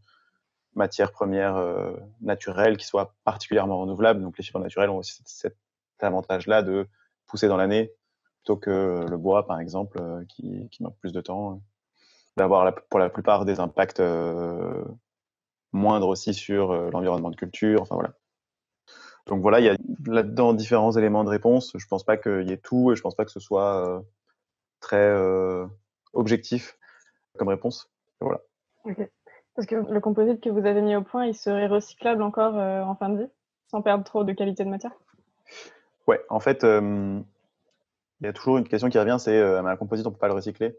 matières 0.75 1.13
premières 1.13 1.57
euh, 1.57 1.93
naturelles 2.21 2.79
qui 2.79 2.87
soient 2.87 3.15
particulièrement 3.23 3.79
renouvelables. 3.79 4.21
Donc 4.21 4.37
les 4.39 4.43
fibres 4.43 4.59
naturelles 4.59 4.91
ont 4.91 4.97
aussi 4.97 5.23
cet 5.25 5.55
avantage-là 6.01 6.63
de 6.63 6.89
pousser 7.27 7.47
dans 7.47 7.57
l'année 7.57 7.93
plutôt 8.39 8.57
que 8.57 9.07
le 9.09 9.17
bois, 9.17 9.47
par 9.47 9.61
exemple, 9.61 9.99
euh, 10.01 10.25
qui, 10.29 10.69
qui 10.71 10.83
manque 10.83 10.99
plus 10.99 11.13
de 11.13 11.21
temps, 11.21 11.63
d'avoir 12.37 12.75
pour 12.91 12.99
la 12.99 13.09
plupart 13.09 13.45
des 13.45 13.61
impacts 13.61 14.03
moindres 15.71 16.09
aussi 16.09 16.35
sur 16.35 16.73
l'environnement 16.91 17.31
de 17.31 17.37
culture. 17.37 17.83
Enfin 17.83 17.95
voilà. 17.95 18.15
Donc 19.27 19.41
voilà, 19.41 19.61
il 19.61 19.67
y 19.67 19.69
a 19.69 19.77
là-dedans 20.07 20.53
différents 20.53 20.93
éléments 20.93 21.25
de 21.25 21.29
réponse. 21.29 21.73
Je 21.77 21.87
pense 21.87 22.05
pas 22.05 22.17
qu'il 22.17 22.49
y 22.49 22.53
ait 22.53 22.59
tout 22.59 22.93
et 22.93 22.97
je 22.97 23.03
pense 23.03 23.15
pas 23.15 23.25
que 23.25 23.31
ce 23.31 23.41
soit 23.41 23.87
euh, 23.87 24.01
très 24.81 24.97
euh, 24.97 25.67
objectif 26.13 26.77
comme 27.39 27.49
réponse. 27.49 27.91
Voilà. 28.21 28.41
Parce 29.55 29.67
que 29.67 29.77
le 29.77 30.01
composite 30.01 30.41
que 30.43 30.51
vous 30.51 30.67
avez 30.67 30.83
mis 30.83 30.97
au 30.97 31.03
point, 31.03 31.27
il 31.27 31.35
serait 31.35 31.67
recyclable 31.67 32.23
encore 32.23 32.59
euh, 32.59 32.83
en 32.83 32.95
fin 32.95 33.11
de 33.11 33.23
vie, 33.23 33.31
sans 33.69 33.83
perdre 33.83 34.05
trop 34.05 34.25
de 34.25 34.33
qualité 34.33 34.65
de 34.65 34.71
matière? 34.71 34.93
Ouais, 36.07 36.21
en 36.29 36.41
fait, 36.41 36.65
il 36.65 37.25
y 38.23 38.27
a 38.27 38.33
toujours 38.33 38.59
une 38.59 38.67
question 38.67 38.89
qui 38.89 38.99
revient, 38.99 39.19
c'est 39.21 39.41
un 39.41 39.77
composite, 39.77 40.07
on 40.07 40.11
peut 40.11 40.19
pas 40.19 40.29
le 40.29 40.35
recycler 40.35 40.77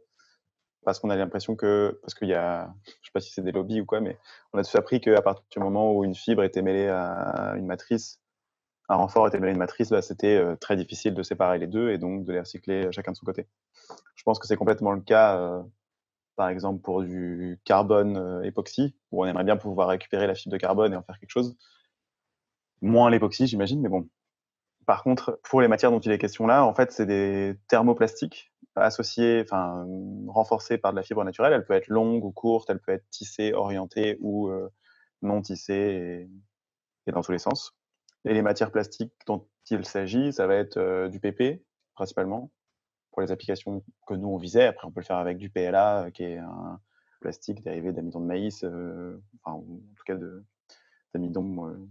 parce 0.84 0.99
qu'on 0.99 1.10
a 1.10 1.15
l'impression 1.15 1.56
que, 1.56 1.99
parce 2.01 2.13
qu'il 2.13 2.27
y 2.27 2.34
a, 2.34 2.73
je 2.86 3.08
sais 3.08 3.12
pas 3.13 3.19
si 3.19 3.32
c'est 3.32 3.41
des 3.41 3.51
lobbies 3.51 3.82
ou 3.82 3.86
quoi, 3.86 4.01
mais 4.01 4.17
on 4.51 4.60
a 4.60 4.63
tous 4.63 4.75
appris 4.75 5.01
qu'à 5.01 5.21
partir 5.21 5.45
du 5.49 5.60
moment 5.60 5.93
où 5.93 6.03
une 6.03 6.15
fibre 6.15 6.43
était 6.43 6.62
mêlée 6.62 6.88
à 6.89 7.53
une 7.56 7.65
matrice, 7.65 8.19
un 8.89 8.96
renfort 8.96 9.28
était 9.28 9.39
mêlé 9.39 9.54
une 9.54 9.60
matrice, 9.60 9.89
bah, 9.89 10.02
c'était 10.02 10.36
euh, 10.36 10.56
très 10.56 10.76
difficile 10.76 11.13
de 11.13 11.24
séparer 11.24 11.58
les 11.58 11.67
deux 11.67 11.91
et 11.91 11.98
donc 11.98 12.26
de 12.26 12.34
les 12.34 12.39
recycler 12.39 12.86
euh, 12.86 12.91
chacun 12.91 13.12
de 13.12 13.17
son 13.17 13.26
côté. 13.26 13.48
Je 14.15 14.24
pense 14.24 14.39
que 14.39 14.48
c'est 14.48 14.58
complètement 14.58 14.91
le 14.91 15.02
cas, 15.02 15.38
euh, 15.38 15.62
par 16.36 16.50
exemple, 16.50 16.82
pour 16.82 17.02
du 17.04 17.60
carbone 17.63 18.41
époxy, 18.43 18.96
où 19.12 19.24
on 19.24 19.28
aimerait 19.28 19.43
bien 19.43 19.58
pouvoir 19.58 19.89
récupérer 19.89 20.28
la 20.28 20.36
fibre 20.36 20.52
de 20.54 20.58
carbone 20.58 20.93
et 20.93 20.96
en 20.96 21.04
faire 21.04 21.19
quelque 21.19 21.32
chose. 21.32 21.56
Moins 22.82 23.10
l'époxy, 23.10 23.48
j'imagine, 23.48 23.82
mais 23.82 23.89
bon. 23.89 24.08
Par 24.86 25.04
contre, 25.04 25.39
pour 25.43 25.62
les 25.62 25.69
matières 25.69 25.91
dont 25.91 26.00
il 26.00 26.12
est 26.12 26.17
question 26.17 26.46
là, 26.46 26.65
en 26.65 26.74
fait, 26.74 26.91
c'est 26.91 27.06
des 27.06 27.56
thermoplastiques 27.69 28.52
associés, 28.76 29.41
enfin, 29.46 29.86
renforcés 30.28 30.78
par 30.78 30.91
de 30.91 30.98
la 30.98 31.04
fibre 31.04 31.24
naturelle. 31.24 31.54
Elle 31.54 31.65
peut 31.65 31.74
être 31.74 31.88
longue 31.88 32.26
ou 32.26 32.32
courte, 32.32 32.69
elle 32.69 32.80
peut 32.80 32.91
être 32.91 33.10
tissée, 33.10 33.54
orientée 33.54 34.17
ou 34.19 34.52
non 35.22 35.41
tissée 35.41 36.28
et 37.08 37.12
dans 37.12 37.22
tous 37.22 37.32
les 37.32 37.39
sens. 37.39 37.74
Et 38.26 38.34
les 38.34 38.42
matières 38.42 38.72
plastiques 38.72 39.14
dont 39.28 39.46
il 39.70 39.86
s'agit, 39.86 40.34
ça 40.34 40.48
va 40.48 40.56
être 40.56 40.78
euh, 40.78 41.10
du 41.10 41.20
PP 41.20 41.64
principalement 41.94 42.52
pour 43.12 43.22
les 43.22 43.32
applications 43.32 43.84
que 44.08 44.14
nous 44.14 44.28
on 44.28 44.38
visait. 44.38 44.66
Après, 44.66 44.88
on 44.88 44.92
peut 44.92 45.02
le 45.02 45.06
faire 45.06 45.18
avec 45.18 45.38
du 45.38 45.50
PLA, 45.50 46.06
euh, 46.06 46.10
qui 46.10 46.24
est 46.24 46.38
un 46.38 46.80
plastique 47.22 47.64
dérivé 47.64 47.92
d'amidon 47.92 48.20
de 48.20 48.26
maïs, 48.26 48.64
euh, 48.64 49.22
enfin, 49.44 49.58
en 49.58 49.62
tout 49.62 50.04
cas 50.06 50.16
d'amidon. 51.14 51.88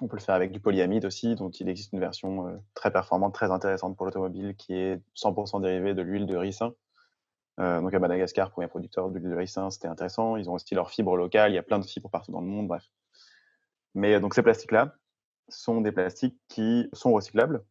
on 0.00 0.06
peut 0.06 0.16
le 0.16 0.22
faire 0.22 0.34
avec 0.34 0.52
du 0.52 0.60
polyamide 0.60 1.04
aussi, 1.04 1.34
dont 1.34 1.50
il 1.50 1.68
existe 1.68 1.92
une 1.92 2.00
version 2.00 2.62
très 2.74 2.92
performante, 2.92 3.34
très 3.34 3.50
intéressante 3.50 3.96
pour 3.96 4.06
l'automobile, 4.06 4.54
qui 4.54 4.74
est 4.74 5.02
100% 5.16 5.60
dérivée 5.60 5.94
de 5.94 6.02
l'huile 6.02 6.26
de 6.26 6.36
ricin. 6.36 6.72
donc 7.58 7.92
à 7.92 7.98
Madagascar, 7.98 8.52
premier 8.52 8.68
producteur 8.68 9.10
d'huile 9.10 9.30
de 9.30 9.34
ricin, 9.34 9.70
c'était 9.70 9.88
intéressant. 9.88 10.36
Ils 10.36 10.48
ont 10.48 10.52
aussi 10.52 10.74
leurs 10.76 10.90
fibres 10.90 11.16
locales, 11.16 11.50
il 11.50 11.54
y 11.56 11.58
a 11.58 11.64
plein 11.64 11.80
de 11.80 11.86
fibres 11.86 12.10
partout 12.10 12.30
dans 12.30 12.40
le 12.40 12.46
monde, 12.46 12.68
bref. 12.68 12.88
Mais 13.94 14.20
donc 14.20 14.34
ces 14.34 14.42
plastiques-là, 14.42 14.94
sont 15.48 15.80
des 15.80 15.92
plastiques 15.92 16.38
qui 16.48 16.88
sont 16.92 17.12
recyclables, 17.12 17.64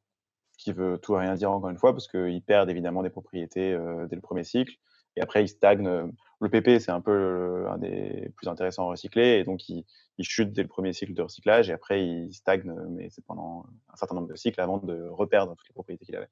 qui 0.57 0.73
veut 0.73 0.97
tout 0.97 1.15
et 1.15 1.19
rien 1.19 1.35
dire 1.35 1.51
encore 1.51 1.69
une 1.69 1.77
fois, 1.77 1.93
parce 1.93 2.07
qu'ils 2.07 2.41
perdent 2.41 2.69
évidemment 2.69 3.03
des 3.03 3.09
propriétés 3.09 3.73
euh, 3.73 4.07
dès 4.07 4.15
le 4.15 4.21
premier 4.21 4.43
cycle, 4.43 4.75
et 5.15 5.21
après 5.21 5.43
ils 5.43 5.49
stagnent. 5.49 6.11
Le 6.39 6.49
PP, 6.49 6.79
c'est 6.79 6.91
un 6.91 7.01
peu 7.01 7.65
un 7.67 7.79
des 7.79 8.31
plus 8.35 8.47
intéressants 8.47 8.87
à 8.87 8.91
recycler, 8.91 9.39
et 9.39 9.43
donc 9.43 9.67
il, 9.69 9.85
chute 10.21 10.51
dès 10.51 10.61
le 10.61 10.67
premier 10.67 10.93
cycle 10.93 11.13
de 11.13 11.21
recyclage, 11.23 11.69
et 11.69 11.73
après 11.73 12.05
il 12.05 12.33
stagne, 12.33 12.71
mais 12.89 13.09
c'est 13.09 13.25
pendant 13.25 13.65
un 13.91 13.95
certain 13.95 14.15
nombre 14.15 14.27
de 14.27 14.35
cycles 14.35 14.61
avant 14.61 14.77
de 14.77 15.07
reperdre 15.09 15.55
toutes 15.55 15.67
les 15.67 15.73
propriétés 15.73 16.05
qu'il 16.05 16.15
avait. 16.15 16.29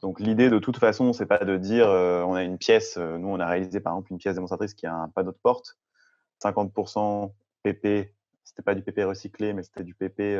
Donc 0.00 0.20
l'idée 0.20 0.50
de 0.50 0.58
toute 0.58 0.76
façon, 0.76 1.12
c'est 1.12 1.26
pas 1.26 1.44
de 1.44 1.56
dire 1.56 1.88
euh, 1.88 2.22
on 2.24 2.34
a 2.34 2.42
une 2.42 2.58
pièce, 2.58 2.98
euh, 2.98 3.16
nous 3.16 3.28
on 3.28 3.40
a 3.40 3.46
réalisé 3.46 3.80
par 3.80 3.94
exemple 3.94 4.12
une 4.12 4.18
pièce 4.18 4.34
démonstratrice 4.34 4.74
qui 4.74 4.86
a 4.86 4.94
un 4.94 5.08
panneau 5.08 5.32
de 5.32 5.38
porte, 5.42 5.78
50% 6.42 7.32
PP, 7.62 8.12
c'était 8.44 8.62
pas 8.62 8.74
du 8.74 8.82
PP 8.82 9.00
recyclé, 9.04 9.52
mais 9.52 9.62
c'était 9.62 9.84
du 9.84 9.94
PP 9.94 10.38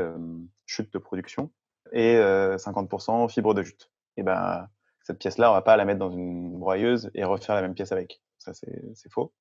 chute 0.66 0.92
de 0.92 0.98
production 0.98 1.50
et 1.92 2.16
50% 2.16 3.24
euh, 3.24 3.28
fibre 3.28 3.54
de 3.54 3.62
jute. 3.62 3.90
Et 4.16 4.22
ben 4.22 4.68
cette 5.02 5.18
pièce-là, 5.18 5.50
on 5.50 5.54
va 5.54 5.62
pas 5.62 5.76
la 5.76 5.84
mettre 5.84 5.98
dans 5.98 6.10
une 6.10 6.58
broyeuse 6.58 7.10
et 7.14 7.24
refaire 7.24 7.54
la 7.54 7.62
même 7.62 7.74
pièce 7.74 7.92
avec. 7.92 8.22
Ça 8.38 8.52
c'est 8.54 9.10
faux. 9.10 9.32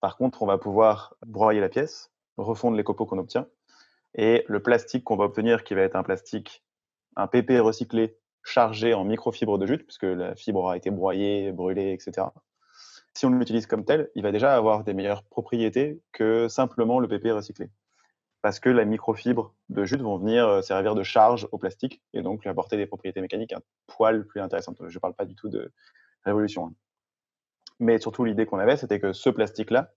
Par 0.00 0.16
contre, 0.16 0.42
on 0.42 0.46
va 0.46 0.58
pouvoir 0.58 1.14
broyer 1.26 1.60
la 1.60 1.68
pièce, 1.68 2.12
refondre 2.36 2.76
les 2.76 2.84
copeaux 2.84 3.06
qu'on 3.06 3.18
obtient 3.18 3.46
et 4.14 4.44
le 4.48 4.62
plastique 4.62 5.04
qu'on 5.04 5.16
va 5.16 5.24
obtenir, 5.24 5.64
qui 5.64 5.74
va 5.74 5.82
être 5.82 5.96
un 5.96 6.02
plastique 6.02 6.64
un 7.16 7.26
PP 7.26 7.60
recyclé 7.60 8.16
chargé 8.42 8.92
en 8.92 9.04
microfibres 9.04 9.58
de 9.58 9.66
jute, 9.66 9.84
puisque 9.84 10.02
la 10.02 10.34
fibre 10.34 10.60
aura 10.60 10.76
été 10.76 10.90
broyée, 10.90 11.52
brûlée, 11.52 11.92
etc. 11.92 12.26
Si 13.16 13.26
on 13.26 13.30
l'utilise 13.30 13.66
comme 13.66 13.84
tel, 13.84 14.10
il 14.16 14.22
va 14.22 14.32
déjà 14.32 14.56
avoir 14.56 14.82
des 14.82 14.92
meilleures 14.92 15.22
propriétés 15.22 16.00
que 16.12 16.48
simplement 16.48 16.98
le 16.98 17.06
PP 17.06 17.30
recyclé. 17.32 17.70
Parce 18.42 18.60
que 18.60 18.68
les 18.68 18.84
microfibres 18.84 19.54
de 19.68 19.84
jute 19.84 20.02
vont 20.02 20.18
venir 20.18 20.46
euh, 20.46 20.62
servir 20.62 20.94
de 20.94 21.02
charge 21.02 21.48
au 21.52 21.58
plastique 21.58 22.02
et 22.12 22.22
donc 22.22 22.42
lui 22.42 22.50
apporter 22.50 22.76
des 22.76 22.86
propriétés 22.86 23.20
mécaniques 23.20 23.52
un 23.52 23.62
poil 23.86 24.26
plus 24.26 24.40
intéressantes. 24.40 24.76
Je 24.86 24.94
ne 24.94 25.00
parle 25.00 25.14
pas 25.14 25.24
du 25.24 25.34
tout 25.34 25.48
de 25.48 25.72
révolution. 26.24 26.66
Hein. 26.66 26.74
Mais 27.80 27.98
surtout, 27.98 28.24
l'idée 28.24 28.46
qu'on 28.46 28.58
avait, 28.58 28.76
c'était 28.76 29.00
que 29.00 29.12
ce 29.12 29.30
plastique-là, 29.30 29.92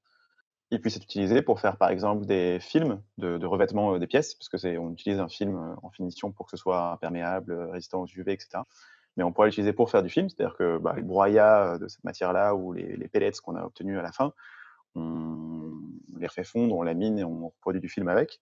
il 0.71 0.82
puisse 0.82 0.97
être 0.97 1.03
utilisé 1.03 1.41
pour 1.41 1.60
faire 1.60 1.77
par 1.77 1.89
exemple 1.89 2.25
des 2.25 2.60
films 2.60 3.01
de, 3.17 3.45
revêtement 3.45 3.95
euh, 3.95 3.99
des 3.99 4.08
pièces, 4.08 4.36
parce 4.36 4.49
que 4.49 4.58
c'est 4.58 4.77
on 4.77 4.91
utilise 4.91 5.19
un 5.19 5.30
film 5.30 5.56
euh, 5.56 5.75
en 5.82 5.89
finition 5.89 6.32
pour 6.32 6.45
que 6.45 6.51
ce 6.51 6.58
soit 6.58 6.91
imperméable, 6.91 7.53
résistant 7.71 8.01
aux 8.01 8.08
UV, 8.08 8.32
etc. 8.32 8.60
Mais 9.17 9.23
on 9.23 9.34
pourrait 9.34 9.47
l'utiliser 9.47 9.73
pour 9.73 9.89
faire 9.89 10.03
du 10.03 10.10
film, 10.10 10.30
c'est-à-dire 10.30 10.56
que 10.56 10.77
bah, 10.77 10.93
le 10.95 11.01
broyat 11.01 11.77
de 11.80 11.88
cette 11.88 12.03
matière-là 12.03 12.56
ou 12.56 12.71
les, 12.71 12.95
les 12.95 13.08
pellets 13.08 13.32
qu'on 13.43 13.56
a 13.56 13.63
obtenus 13.63 13.97
à 13.97 14.01
la 14.01 14.12
fin, 14.12 14.32
on 14.95 15.73
les 16.17 16.27
refait 16.27 16.43
fondre, 16.43 16.75
on 16.75 16.84
lamine 16.84 17.19
et 17.19 17.23
on 17.23 17.51
produit 17.62 17.82
du 17.82 17.89
film 17.89 18.08
avec. 18.08 18.41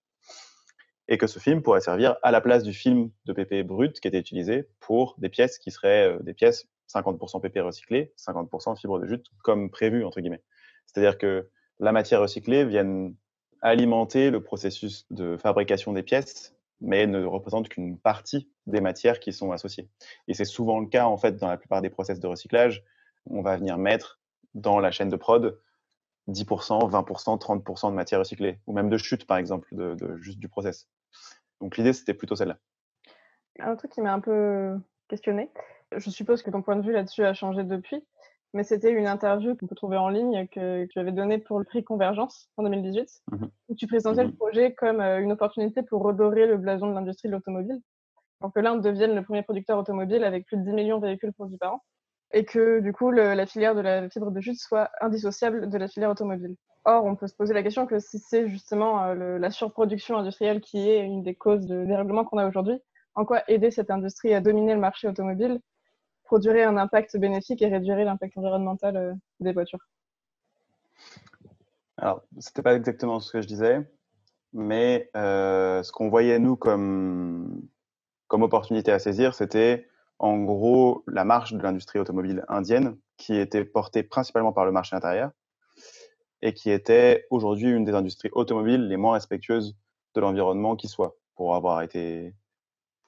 Et 1.07 1.17
que 1.17 1.27
ce 1.27 1.39
film 1.39 1.61
pourrait 1.61 1.81
servir 1.81 2.17
à 2.23 2.31
la 2.31 2.41
place 2.41 2.63
du 2.63 2.73
film 2.73 3.09
de 3.25 3.33
PP 3.33 3.65
brut 3.65 3.99
qui 3.99 4.07
était 4.07 4.19
utilisé 4.19 4.67
pour 4.79 5.15
des 5.17 5.29
pièces 5.29 5.59
qui 5.59 5.71
seraient 5.71 6.17
des 6.21 6.33
pièces 6.33 6.67
50% 6.93 7.41
PP 7.41 7.59
recyclées, 7.59 8.13
50% 8.17 8.79
fibre 8.79 8.99
de 8.99 9.07
jute, 9.07 9.27
comme 9.43 9.69
prévu, 9.69 10.03
entre 10.03 10.19
guillemets. 10.19 10.43
C'est-à-dire 10.85 11.17
que 11.17 11.49
la 11.79 11.91
matière 11.91 12.21
recyclée 12.21 12.65
vienne 12.65 13.15
alimenter 13.61 14.29
le 14.29 14.41
processus 14.41 15.05
de 15.11 15.37
fabrication 15.37 15.93
des 15.93 16.03
pièces, 16.03 16.54
mais 16.81 17.07
ne 17.07 17.23
représente 17.23 17.69
qu'une 17.69 17.97
partie 17.97 18.49
des 18.67 18.81
matières 18.81 19.19
qui 19.19 19.33
sont 19.33 19.51
associées. 19.51 19.89
Et 20.27 20.33
c'est 20.33 20.45
souvent 20.45 20.79
le 20.79 20.87
cas, 20.87 21.05
en 21.05 21.17
fait, 21.17 21.37
dans 21.37 21.47
la 21.47 21.57
plupart 21.57 21.81
des 21.81 21.89
process 21.89 22.19
de 22.19 22.27
recyclage. 22.27 22.83
On 23.27 23.41
va 23.41 23.57
venir 23.57 23.77
mettre 23.77 24.19
dans 24.53 24.79
la 24.79 24.91
chaîne 24.91 25.09
de 25.09 25.15
prod 25.15 25.59
10%, 26.27 26.89
20%, 26.89 27.39
30% 27.39 27.89
de 27.91 27.95
matière 27.95 28.19
recyclée, 28.19 28.59
ou 28.65 28.73
même 28.73 28.89
de 28.89 28.97
chute, 28.97 29.27
par 29.27 29.37
exemple, 29.37 29.67
de, 29.71 30.17
juste 30.17 30.39
du 30.39 30.49
process. 30.49 30.87
Donc 31.61 31.77
l'idée, 31.77 31.93
c'était 31.93 32.13
plutôt 32.13 32.35
celle-là. 32.35 32.57
Un 33.59 33.75
truc 33.75 33.91
qui 33.91 34.01
m'a 34.01 34.13
un 34.13 34.19
peu 34.19 34.77
questionné, 35.07 35.49
je 35.95 36.09
suppose 36.09 36.41
que 36.41 36.49
ton 36.49 36.61
point 36.61 36.75
de 36.75 36.81
vue 36.81 36.91
là-dessus 36.91 37.23
a 37.23 37.33
changé 37.33 37.63
depuis, 37.63 38.03
mais 38.55 38.63
c'était 38.63 38.91
une 38.91 39.05
interview 39.05 39.53
qu'on 39.55 39.67
peut 39.67 39.75
trouver 39.75 39.97
en 39.97 40.07
ligne 40.07 40.47
que, 40.47 40.85
tu 40.85 40.97
avais 40.97 41.11
donnée 41.11 41.39
pour 41.39 41.59
le 41.59 41.65
prix 41.65 41.83
Convergence 41.83 42.49
en 42.55 42.63
2018, 42.63 43.23
mmh 43.31 43.45
où 43.67 43.75
tu 43.75 43.85
présentais 43.87 44.23
le 44.23 44.29
mmh 44.29 44.35
projet 44.37 44.73
comme 44.73 45.01
euh, 45.01 45.19
une 45.19 45.33
opportunité 45.33 45.83
pour 45.83 46.01
redorer 46.03 46.47
le 46.47 46.55
blason 46.57 46.87
de 46.87 46.93
l'industrie 46.93 47.27
de 47.27 47.33
l'automobile, 47.33 47.81
pour 48.39 48.53
que 48.53 48.61
l'Inde 48.61 48.81
devienne 48.81 49.13
le 49.13 49.23
premier 49.23 49.43
producteur 49.43 49.77
automobile 49.77 50.23
avec 50.23 50.45
plus 50.45 50.55
de 50.55 50.63
10 50.63 50.71
millions 50.71 50.99
de 50.99 51.07
véhicules 51.07 51.33
produits 51.33 51.57
par 51.57 51.73
an, 51.73 51.83
et 52.31 52.45
que 52.45 52.79
du 52.79 52.93
coup 52.93 53.11
la 53.11 53.45
filière 53.45 53.75
de 53.75 53.81
la 53.81 54.09
fibre 54.09 54.31
de 54.31 54.39
jute 54.39 54.59
soit 54.59 54.89
indissociable 55.01 55.69
de 55.69 55.77
la 55.77 55.89
filière 55.89 56.11
automobile. 56.11 56.55
Or, 56.85 57.03
on 57.03 57.15
peut 57.15 57.27
se 57.27 57.35
poser 57.35 57.53
la 57.53 57.63
question 57.63 57.85
que 57.85 57.99
si 57.99 58.19
c'est 58.19 58.47
justement 58.47 59.03
euh, 59.03 59.37
la 59.37 59.51
surproduction 59.51 60.17
industrielle 60.17 60.61
qui 60.61 60.89
est 60.89 61.03
une 61.03 61.23
des 61.23 61.35
causes 61.35 61.65
de 61.65 61.83
dérèglement 61.83 62.23
qu'on 62.23 62.37
a 62.37 62.47
aujourd'hui, 62.47 62.79
en 63.15 63.25
quoi 63.25 63.41
aider 63.49 63.71
cette 63.71 63.91
industrie 63.91 64.33
à 64.33 64.39
dominer 64.39 64.75
le 64.75 64.79
marché 64.79 65.09
automobile 65.09 65.59
produirait 66.25 66.63
un 66.63 66.77
impact 66.77 67.17
bénéfique 67.17 67.61
et 67.61 67.67
réduirait 67.67 68.03
l'impact 68.03 68.37
environnemental 68.37 68.97
euh, 68.97 69.13
des 69.39 69.53
voitures 69.53 69.79
Alors, 71.97 72.23
c'était 72.39 72.61
pas 72.61 72.75
exactement 72.75 73.19
ce 73.19 73.31
que 73.31 73.41
je 73.41 73.47
disais, 73.47 73.87
mais 74.53 75.09
euh, 75.15 75.83
ce 75.83 75.91
qu'on 75.91 76.09
voyait 76.09 76.39
nous 76.39 76.55
comme, 76.55 77.61
comme 78.27 78.43
opportunité 78.43 78.91
à 78.91 78.99
saisir, 78.99 79.35
c'était 79.35 79.87
en 80.19 80.37
gros 80.37 81.03
la 81.07 81.25
marche 81.25 81.53
de 81.53 81.61
l'industrie 81.61 81.99
automobile 81.99 82.43
indienne 82.47 82.97
qui 83.17 83.35
était 83.35 83.65
portée 83.65 84.03
principalement 84.03 84.53
par 84.53 84.65
le 84.65 84.71
marché 84.71 84.95
intérieur 84.95 85.31
et 86.41 86.53
qui 86.53 86.69
était 86.71 87.25
aujourd'hui 87.29 87.69
une 87.69 87.85
des 87.85 87.93
industries 87.93 88.29
automobiles 88.33 88.87
les 88.87 88.97
moins 88.97 89.13
respectueuses 89.13 89.75
de 90.15 90.21
l'environnement 90.21 90.75
qui 90.75 90.87
soit. 90.87 91.17
Pour 91.35 91.55
avoir 91.55 91.81
été 91.81 92.33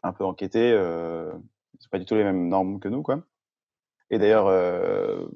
un 0.04 0.12
peu 0.12 0.26
enquêté, 0.26 0.72
euh, 0.74 1.32
c'est 1.80 1.90
pas 1.90 2.00
du 2.00 2.06
tout 2.06 2.16
les 2.16 2.24
mêmes 2.24 2.48
normes 2.48 2.80
que 2.80 2.88
nous, 2.88 3.04
quoi. 3.04 3.24
Et 4.10 4.20
d'ailleurs, 4.20 4.48
euh, 4.48 5.28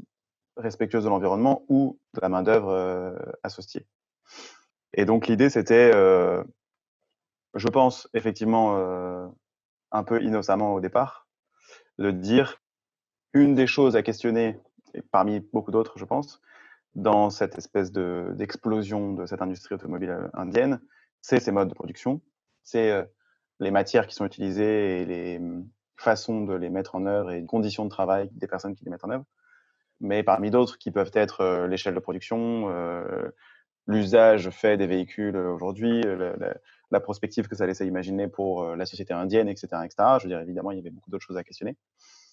respectueuse 0.58 1.04
de 1.04 1.10
l'environnement 1.10 1.64
ou 1.70 2.00
de 2.14 2.22
la 2.22 2.30
main-d'œuvre 2.30 2.70
euh, 2.70 3.16
associée. 3.44 3.86
Et 4.94 5.06
donc, 5.06 5.28
l'idée, 5.28 5.50
c'était, 5.50 5.92
euh, 5.94 6.44
je 7.54 7.68
pense, 7.68 8.10
effectivement, 8.14 9.32
un 9.92 10.04
peu 10.04 10.22
innocemment 10.22 10.74
au 10.74 10.82
départ, 10.82 11.28
de 11.98 12.12
dire 12.12 12.62
une 13.34 13.56
des 13.56 13.68
choses 13.68 13.96
à 13.96 14.04
questionner, 14.04 14.60
et 14.94 15.02
parmi 15.02 15.40
beaucoup 15.40 15.72
d'autres, 15.72 15.98
je 15.98 16.06
pense, 16.06 16.42
dans 16.96 17.30
cette 17.30 17.58
espèce 17.58 17.94
d'explosion 17.94 19.14
de, 19.14 19.26
cette 19.26 19.42
industrie 19.42 19.76
automobile 19.76 20.30
indienne, 20.34 20.82
c'est 21.22 21.40
ces 21.40 21.52
modes 21.52 21.70
de 21.70 21.74
production, 21.74 22.22
c'est 22.64 23.08
les 23.62 23.72
matières 23.72 24.08
qui 24.08 24.16
sont 24.16 24.26
utilisées 24.26 25.02
et 25.02 25.06
les, 25.06 25.40
façon 26.02 26.42
de 26.42 26.54
les 26.54 26.70
mettre 26.70 26.96
en 26.96 27.06
œuvre 27.06 27.32
et 27.32 27.46
conditions 27.46 27.86
de 27.86 27.90
travail 27.90 28.30
des 28.34 28.48
personnes 28.48 28.76
qui 28.76 28.84
les 28.84 28.92
mettent 28.92 29.06
en 29.06 29.12
œuvre. 29.12 29.26
Mais 30.02 30.24
parmi 30.24 30.50
d'autres 30.50 30.78
qui 30.78 30.92
peuvent 30.92 31.12
être 31.14 31.42
euh, 31.42 31.68
l'échelle 31.68 31.94
de 31.94 32.00
production, 32.00 32.70
euh, 32.70 33.30
l'usage 33.88 34.50
fait 34.50 34.76
des 34.78 34.88
véhicules 34.88 35.38
aujourd'hui, 35.38 36.02
euh, 36.06 36.36
la, 36.90 37.00
prospective 37.00 37.48
que 37.48 37.56
ça 37.56 37.68
laissait 37.68 37.86
imaginer 37.86 38.28
pour 38.28 38.76
la 38.76 38.86
société 38.86 39.14
indienne, 39.14 39.48
etc., 39.48 39.68
etc. 39.86 39.96
Je 40.18 40.24
veux 40.24 40.30
dire, 40.30 40.40
évidemment, 40.40 40.72
il 40.72 40.78
y 40.78 40.82
avait 40.82 40.90
beaucoup 40.90 41.12
d'autres 41.12 41.26
choses 41.26 41.38
à 41.38 41.44
questionner. 41.44 41.78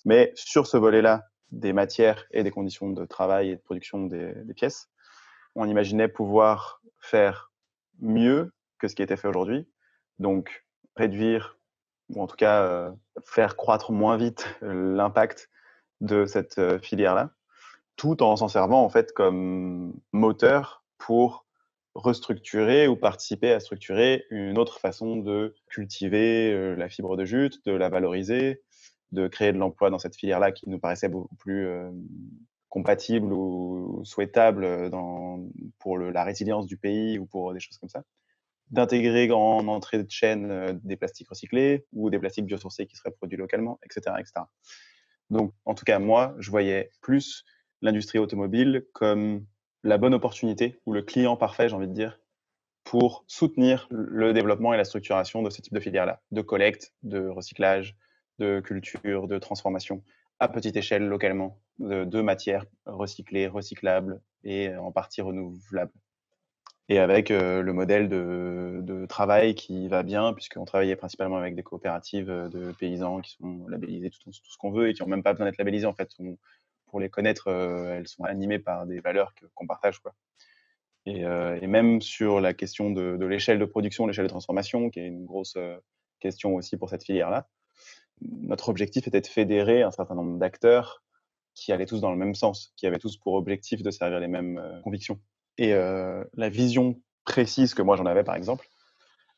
Mais 0.05 0.33
sur 0.35 0.67
ce 0.67 0.77
volet-là, 0.77 1.27
des 1.53 1.73
matières 1.73 2.27
et 2.31 2.43
des 2.43 2.51
conditions 2.51 2.91
de 2.91 3.05
travail 3.05 3.51
et 3.51 3.57
de 3.57 3.61
production 3.61 4.07
des 4.07 4.55
pièces, 4.55 4.89
on 5.55 5.67
imaginait 5.67 6.09
pouvoir 6.09 6.83
faire 7.01 7.53
mieux 8.01 8.53
que 8.79 8.89
ce 8.89 8.95
qui 8.95 9.03
était 9.03 9.17
fait 9.17 9.29
aujourd'hui. 9.29 9.69
Donc, 10.19 10.65
réduire 10.97 11.58
ou 12.11 12.23
en 12.23 12.27
tout 12.27 12.37
cas 12.37 12.63
euh, 12.63 12.91
faire 13.25 13.57
croître 13.57 13.93
moins 13.93 14.17
vite 14.17 14.47
euh, 14.63 14.97
l'impact 14.97 15.51
de 16.01 16.27
cette 16.27 16.59
euh, 16.59 16.79
filière-là, 16.79 17.31
tout 17.97 18.23
en 18.23 18.37
s'en 18.37 18.49
servant 18.49 18.83
en 18.85 18.89
fait 18.89 19.13
comme 19.13 19.95
moteur 20.13 20.85
pour 20.99 21.47
restructurer 21.95 22.87
ou 22.87 22.97
participer 22.97 23.53
à 23.53 23.61
structurer 23.61 24.25
une 24.31 24.59
autre 24.59 24.79
façon 24.79 25.17
de 25.17 25.55
cultiver 25.67 26.77
la 26.77 26.89
fibre 26.89 27.17
de 27.17 27.25
jute, 27.25 27.65
de 27.67 27.73
la 27.73 27.89
valoriser, 27.89 28.63
de 29.11 29.27
créer 29.27 29.53
de 29.53 29.59
l'emploi 29.59 29.91
dans 29.91 29.99
cette 29.99 30.15
filière-là 30.15 30.53
qui 30.53 30.69
nous 30.69 30.79
paraissait 30.79 31.09
beaucoup 31.09 31.35
plus 31.35 31.69
compatible 32.69 33.33
ou 33.33 34.03
souhaitable 34.05 34.91
dans, 34.91 35.41
pour 35.81 35.99
le, 35.99 36.11
la 36.11 36.23
résilience 36.23 36.67
du 36.67 36.77
pays 36.77 37.19
ou 37.19 37.27
pour 37.27 37.53
des 37.53 37.59
choses 37.59 37.79
comme 37.79 37.89
ça 37.89 38.05
d'intégrer 38.71 39.31
en 39.31 39.67
entrée 39.69 40.03
de 40.03 40.11
chaîne 40.11 40.51
euh, 40.51 40.73
des 40.85 40.97
plastiques 40.97 41.29
recyclés 41.29 41.87
ou 41.93 42.11
des 42.11 42.19
plastiques 42.19 42.47
biosourcés 42.47 42.87
qui 42.87 42.97
seraient 42.97 43.11
produits 43.11 43.39
localement, 43.39 43.79
etc., 43.85 44.17
etc. 44.19 44.47
Donc, 45.31 45.53
en 45.65 45.75
tout 45.75 45.85
cas, 45.85 45.99
moi, 45.99 46.35
je 46.39 46.51
voyais 46.51 46.91
plus 47.01 47.45
l'industrie 47.83 48.19
automobile 48.19 48.87
comme 48.93 49.47
la 49.85 49.99
bonne 49.99 50.15
opportunité 50.15 50.81
ou 50.87 50.93
le 50.93 51.03
client 51.03 51.37
parfait, 51.37 51.69
j'ai 51.69 51.77
envie 51.77 51.89
de 51.89 51.93
dire, 51.93 52.19
pour 52.85 53.25
soutenir 53.27 53.87
le 53.91 54.33
développement 54.33 54.73
et 54.73 54.77
la 54.77 54.85
structuration 54.85 55.43
de 55.43 55.51
ce 55.51 55.61
type 55.61 55.75
de 55.75 55.81
filière-là, 55.81 56.23
de 56.31 56.41
collecte, 56.41 56.95
de 57.03 57.29
recyclage, 57.29 57.97
de 58.39 58.61
culture, 58.61 59.29
de 59.29 59.39
transformation 59.39 60.03
à 60.41 60.49
petite 60.49 60.77
échelle 60.77 61.07
localement 61.07 61.61
de, 61.79 62.05
de 62.05 62.21
matières 62.23 62.65
recyclées, 62.87 63.49
recyclables 63.49 64.23
et 64.45 64.75
en 64.77 64.93
partie 64.93 65.21
renouvelables 65.21 65.93
et 66.89 66.99
avec 66.99 67.31
euh, 67.31 67.63
le 67.63 67.73
modèle 67.73 68.09
de, 68.09 69.07
travail 69.09 69.55
qui 69.55 69.89
va 69.89 70.03
bien, 70.03 70.35
puisqu'on 70.35 70.67
travaillait 70.67 70.97
principalement 70.97 71.39
avec 71.39 71.55
des 71.55 71.63
coopératives 71.63 72.31
euh, 72.31 72.49
de 72.49 72.73
paysans 72.73 73.21
qui 73.23 73.33
sont 73.33 73.67
labellisées 73.69 74.11
tout, 74.11 74.33
ce 74.33 74.59
qu'on 74.59 74.71
veut 74.71 74.91
et 74.91 74.95
qui 74.95 75.03
n'ont 75.03 75.09
même 75.09 75.23
pas 75.23 75.33
besoin 75.33 75.47
d'être 75.47 75.57
labellisées. 75.57 75.87
En 75.87 75.95
fait, 75.95 76.11
pour 76.87 77.01
les 77.01 77.09
connaître, 77.09 77.49
euh, 77.49 77.97
elles 77.97 78.07
sont 78.07 78.25
animées 78.25 78.59
par 78.59 78.87
des 78.87 79.01
valeurs 79.01 79.33
qu'on 79.55 79.67
partage. 79.67 79.99
Quoi. 80.01 80.15
Et, 81.07 81.67
même 81.67 82.03
sur 82.03 82.39
la 82.41 82.53
question 82.53 82.91
de 82.91 83.25
l'échelle 83.25 83.59
de 83.59 83.65
production, 83.65 84.07
l'échelle 84.07 84.27
de 84.27 84.31
transformation, 84.31 84.91
qui 84.91 85.01
est 85.01 85.07
une 85.07 85.25
grosse 85.25 85.57
question 86.21 86.55
aussi 86.55 86.77
pour 86.77 86.91
cette 86.91 87.03
filière-là, 87.03 87.49
notre 88.21 88.69
objectif 88.69 89.07
était 89.07 89.23
de 89.23 89.27
fédérer 89.27 89.83
un 89.83 89.91
certain 89.91 90.15
nombre 90.15 90.39
d'acteurs 90.39 91.03
qui 91.55 91.73
allaient 91.73 91.87
tous 91.87 92.03
dans 92.03 92.11
le 92.11 92.19
même 92.19 92.35
sens, 92.35 92.75
qui 92.77 92.87
avaient 92.87 92.99
tous 92.99 93.17
pour 93.17 93.35
objectif 93.35 93.83
de 93.83 93.91
servir 93.91 94.21
les 94.21 94.29
mêmes 94.29 94.61
convictions. 94.85 95.19
Et 95.59 95.73
la 95.73 96.49
vision 96.49 97.01
précise 97.25 97.75
que 97.75 97.83
moi 97.83 97.97
j'en 97.97 98.07
avais, 98.07 98.25
par 98.25 98.37
exemple, 98.37 98.69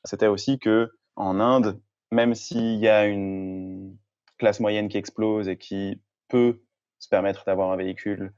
c'était 0.04 0.26
aussi 0.26 0.59
que 0.59 0.90
en 1.16 1.40
Inde, 1.40 1.80
même 2.11 2.35
s'il 2.35 2.76
y 2.76 2.88
a 2.88 3.06
une 3.06 3.96
classe 4.38 4.61
moyenne 4.61 4.88
qui 4.88 4.98
explose 4.98 5.48
et 5.48 5.56
qui 5.56 6.00
peut 6.28 6.62
se 6.98 7.09
permettre 7.09 7.44
d'avoir 7.44 7.70
un 7.72 7.76
véhicule, 7.76 8.33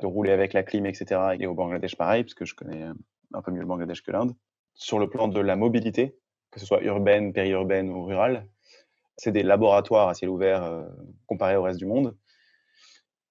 de 0.00 0.06
rouler 0.06 0.32
avec 0.32 0.52
la 0.52 0.62
clim, 0.62 0.86
etc., 0.86 1.36
et 1.38 1.46
au 1.46 1.54
Bangladesh 1.54 1.96
pareil, 1.96 2.24
parce 2.24 2.34
que 2.34 2.44
je 2.44 2.54
connais 2.54 2.84
un 3.32 3.42
peu 3.42 3.50
mieux 3.50 3.60
le 3.60 3.66
Bangladesh 3.66 4.02
que 4.02 4.10
l'Inde, 4.10 4.34
sur 4.74 4.98
le 4.98 5.08
plan 5.08 5.28
de 5.28 5.40
la 5.40 5.56
mobilité, 5.56 6.18
que 6.50 6.60
ce 6.60 6.66
soit 6.66 6.82
urbaine, 6.82 7.32
périurbaine 7.32 7.90
ou 7.90 8.04
rurale, 8.04 8.46
C'est 9.16 9.32
des 9.32 9.42
laboratoires 9.42 10.08
à 10.08 10.14
ciel 10.14 10.30
ouvert 10.30 10.62
euh, 10.64 10.86
comparés 11.26 11.56
au 11.56 11.62
reste 11.62 11.78
du 11.78 11.86
monde. 11.86 12.16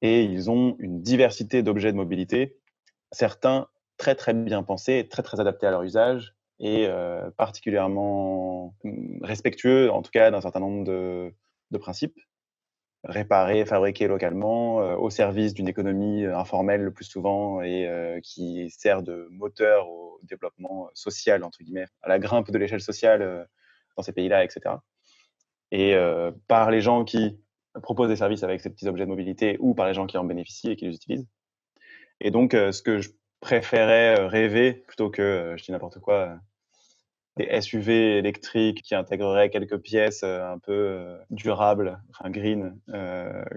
Et 0.01 0.23
ils 0.23 0.49
ont 0.49 0.75
une 0.79 1.01
diversité 1.01 1.63
d'objets 1.63 1.91
de 1.91 1.97
mobilité, 1.97 2.57
certains 3.11 3.67
très 3.97 4.15
très 4.15 4.33
bien 4.33 4.63
pensés, 4.63 5.07
très 5.09 5.23
très 5.23 5.39
adaptés 5.39 5.67
à 5.67 5.71
leur 5.71 5.83
usage 5.83 6.35
et 6.59 6.87
euh, 6.87 7.29
particulièrement 7.31 8.75
mm, 8.83 9.23
respectueux, 9.23 9.91
en 9.91 10.01
tout 10.01 10.11
cas, 10.11 10.31
d'un 10.31 10.41
certain 10.41 10.59
nombre 10.59 10.85
de, 10.85 11.33
principes 11.79 12.17
réparés, 13.03 13.65
fabriqués 13.65 14.07
localement, 14.07 14.79
euh, 14.79 14.95
au 14.95 15.09
service 15.09 15.53
d'une 15.53 15.67
économie 15.67 16.25
informelle 16.25 16.81
le 16.81 16.93
plus 16.93 17.03
souvent 17.03 17.61
et 17.61 18.19
qui 18.23 18.69
sert 18.69 19.03
de 19.03 19.27
moteur 19.29 19.89
au 19.89 20.19
développement 20.23 20.89
social, 20.93 21.43
entre 21.43 21.61
guillemets, 21.61 21.87
à 22.01 22.07
la 22.07 22.17
grimpe 22.17 22.49
de 22.49 22.57
l'échelle 22.57 22.81
sociale 22.81 23.47
dans 23.97 24.03
ces 24.03 24.13
pays-là, 24.13 24.45
etc 24.45 24.75
et 25.71 25.95
euh, 25.95 26.31
par 26.47 26.71
les 26.71 26.81
gens 26.81 27.03
qui 27.03 27.37
proposent 27.83 28.09
des 28.09 28.15
services 28.15 28.43
avec 28.43 28.61
ces 28.61 28.69
petits 28.69 28.87
objets 28.87 29.03
de 29.03 29.09
mobilité 29.09 29.57
ou 29.59 29.73
par 29.73 29.87
les 29.87 29.93
gens 29.93 30.05
qui 30.05 30.17
en 30.17 30.23
bénéficient 30.23 30.71
et 30.71 30.75
qui 30.75 30.85
les 30.85 30.95
utilisent. 30.95 31.27
Et 32.21 32.31
donc, 32.31 32.53
euh, 32.53 32.71
ce 32.71 32.81
que 32.81 32.99
je 32.99 33.09
préférais 33.39 34.19
euh, 34.19 34.27
rêver, 34.27 34.73
plutôt 34.73 35.09
que, 35.09 35.55
je 35.57 35.63
dis 35.63 35.71
n'importe 35.71 35.99
quoi, 35.99 36.37
des 37.37 37.61
SUV 37.61 38.17
électriques 38.17 38.81
qui 38.81 38.95
intégreraient 38.95 39.49
quelques 39.49 39.79
pièces 39.79 40.23
un 40.23 40.57
peu 40.57 41.17
durables, 41.29 42.01
enfin 42.09 42.29
green, 42.29 42.79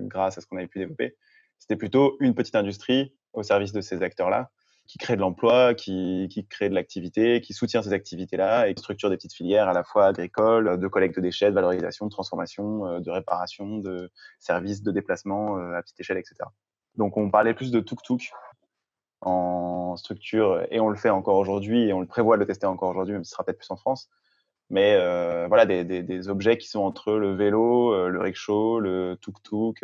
grâce 0.01 0.37
à 0.37 0.41
ce 0.41 0.47
qu'on 0.49 0.57
avait 0.57 0.67
pu 0.67 0.81
développer, 0.81 1.17
c'était 1.61 1.77
plutôt 1.77 2.17
une 2.19 2.35
petite 2.35 2.57
industrie 2.57 3.15
au 3.33 3.45
service 3.45 3.73
de 3.73 3.81
ces 3.81 4.03
acteurs-là 4.03 4.51
qui 4.89 4.97
crée 4.97 5.17
de 5.17 5.21
l'emploi, 5.21 5.75
qui, 5.75 6.29
qui, 6.31 6.47
crée 6.47 6.71
de 6.71 6.75
l'activité, 6.75 7.43
qui 7.43 7.53
soutient 7.53 7.83
ces 7.83 7.93
activités-là 7.93 8.69
et 8.69 8.75
qui 8.75 8.81
structure 8.81 9.11
des 9.11 9.17
petites 9.17 9.35
filières 9.35 9.69
à 9.69 9.75
la 9.75 9.85
fois 9.85 10.07
agricoles, 10.07 10.81
de 10.81 10.89
collecte 10.89 11.15
de 11.15 11.21
déchets, 11.21 11.51
de 11.51 11.55
valorisation, 11.55 12.07
de 12.07 12.11
transformation, 12.11 12.87
euh, 12.87 13.01
de 13.01 13.11
réparation, 13.11 13.77
de 13.79 14.11
services 14.39 14.83
de 14.83 14.91
déplacement 14.91 15.59
euh, 15.59 15.75
à 15.75 15.83
petite 15.83 16.01
échelle, 16.01 16.17
etc. 16.17 16.37
Donc 16.97 17.19
on 17.19 17.31
parlait 17.31 17.53
plus 17.53 17.71
de 17.71 17.81
tuk-tuk 17.81 18.33
en 19.21 19.97
structure 19.97 20.65
et 20.71 20.81
on 20.81 20.89
le 20.89 20.97
fait 20.97 21.11
encore 21.11 21.37
aujourd'hui 21.37 21.89
et 21.89 21.93
on 21.93 22.01
le 22.01 22.07
prévoit 22.07 22.37
de 22.37 22.41
le 22.41 22.47
tester 22.47 22.67
encore 22.67 22.91
aujourd'hui, 22.91 23.15
même 23.15 23.25
si 23.25 23.31
ce 23.31 23.35
sera 23.35 23.45
peut-être 23.45 23.59
plus 23.59 23.71
en 23.71 23.77
France. 23.77 24.09
Mais 24.71 24.97
euh, 24.97 25.47
voilà, 25.49 25.65
des, 25.67 25.85
des, 25.85 26.03
des, 26.03 26.29
objets 26.29 26.59
qui 26.59 26.69
sont 26.69 26.81
entre 26.81 27.13
le 27.15 27.35
vélo, 27.35 28.09
le 28.09 28.21
rickshaw, 28.21 28.81
le 28.81 29.17
tuk-tuk, 29.21 29.83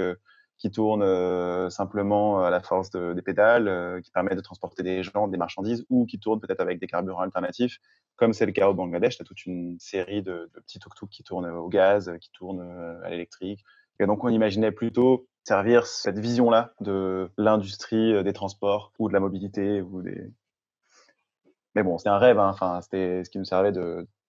qui 0.58 0.70
tourne 0.70 1.02
euh, 1.02 1.68
simplement 1.68 2.42
à 2.42 2.50
la 2.50 2.60
force 2.60 2.90
de, 2.90 3.12
des 3.12 3.22
pédales, 3.22 3.68
euh, 3.68 4.00
qui 4.00 4.10
permet 4.10 4.34
de 4.34 4.40
transporter 4.40 4.82
des 4.82 5.02
gens, 5.02 5.28
des 5.28 5.36
marchandises, 5.36 5.84
ou 5.90 6.06
qui 6.06 6.18
tourne 6.18 6.40
peut-être 6.40 6.60
avec 6.60 6.78
des 6.78 6.86
carburants 6.86 7.20
alternatifs, 7.20 7.80
comme 8.16 8.32
c'est 8.32 8.46
le 8.46 8.52
cas 8.52 8.68
au 8.68 8.74
Bangladesh. 8.74 9.16
Tu 9.16 9.22
as 9.22 9.24
toute 9.24 9.44
une 9.46 9.78
série 9.78 10.22
de, 10.22 10.50
de 10.54 10.60
petits 10.60 10.78
tuk-tuk 10.78 11.10
qui 11.10 11.22
tournent 11.22 11.50
au 11.50 11.68
gaz, 11.68 12.12
qui 12.20 12.30
tournent 12.32 12.62
euh, 12.62 13.04
à 13.04 13.10
l'électrique. 13.10 13.64
Et 14.00 14.06
donc, 14.06 14.24
on 14.24 14.28
imaginait 14.28 14.72
plutôt 14.72 15.26
servir 15.44 15.86
cette 15.86 16.18
vision-là 16.18 16.74
de 16.80 17.30
l'industrie 17.36 18.22
des 18.24 18.32
transports 18.32 18.92
ou 18.98 19.08
de 19.08 19.14
la 19.14 19.20
mobilité 19.20 19.82
ou 19.82 20.02
des. 20.02 20.30
Mais 21.74 21.82
bon, 21.82 21.98
c'était 21.98 22.10
un 22.10 22.18
rêve. 22.18 22.38
Hein. 22.38 22.48
Enfin, 22.48 22.80
c'était 22.82 23.24
ce 23.24 23.30
qui 23.30 23.38
nous 23.38 23.44
servait 23.44 23.72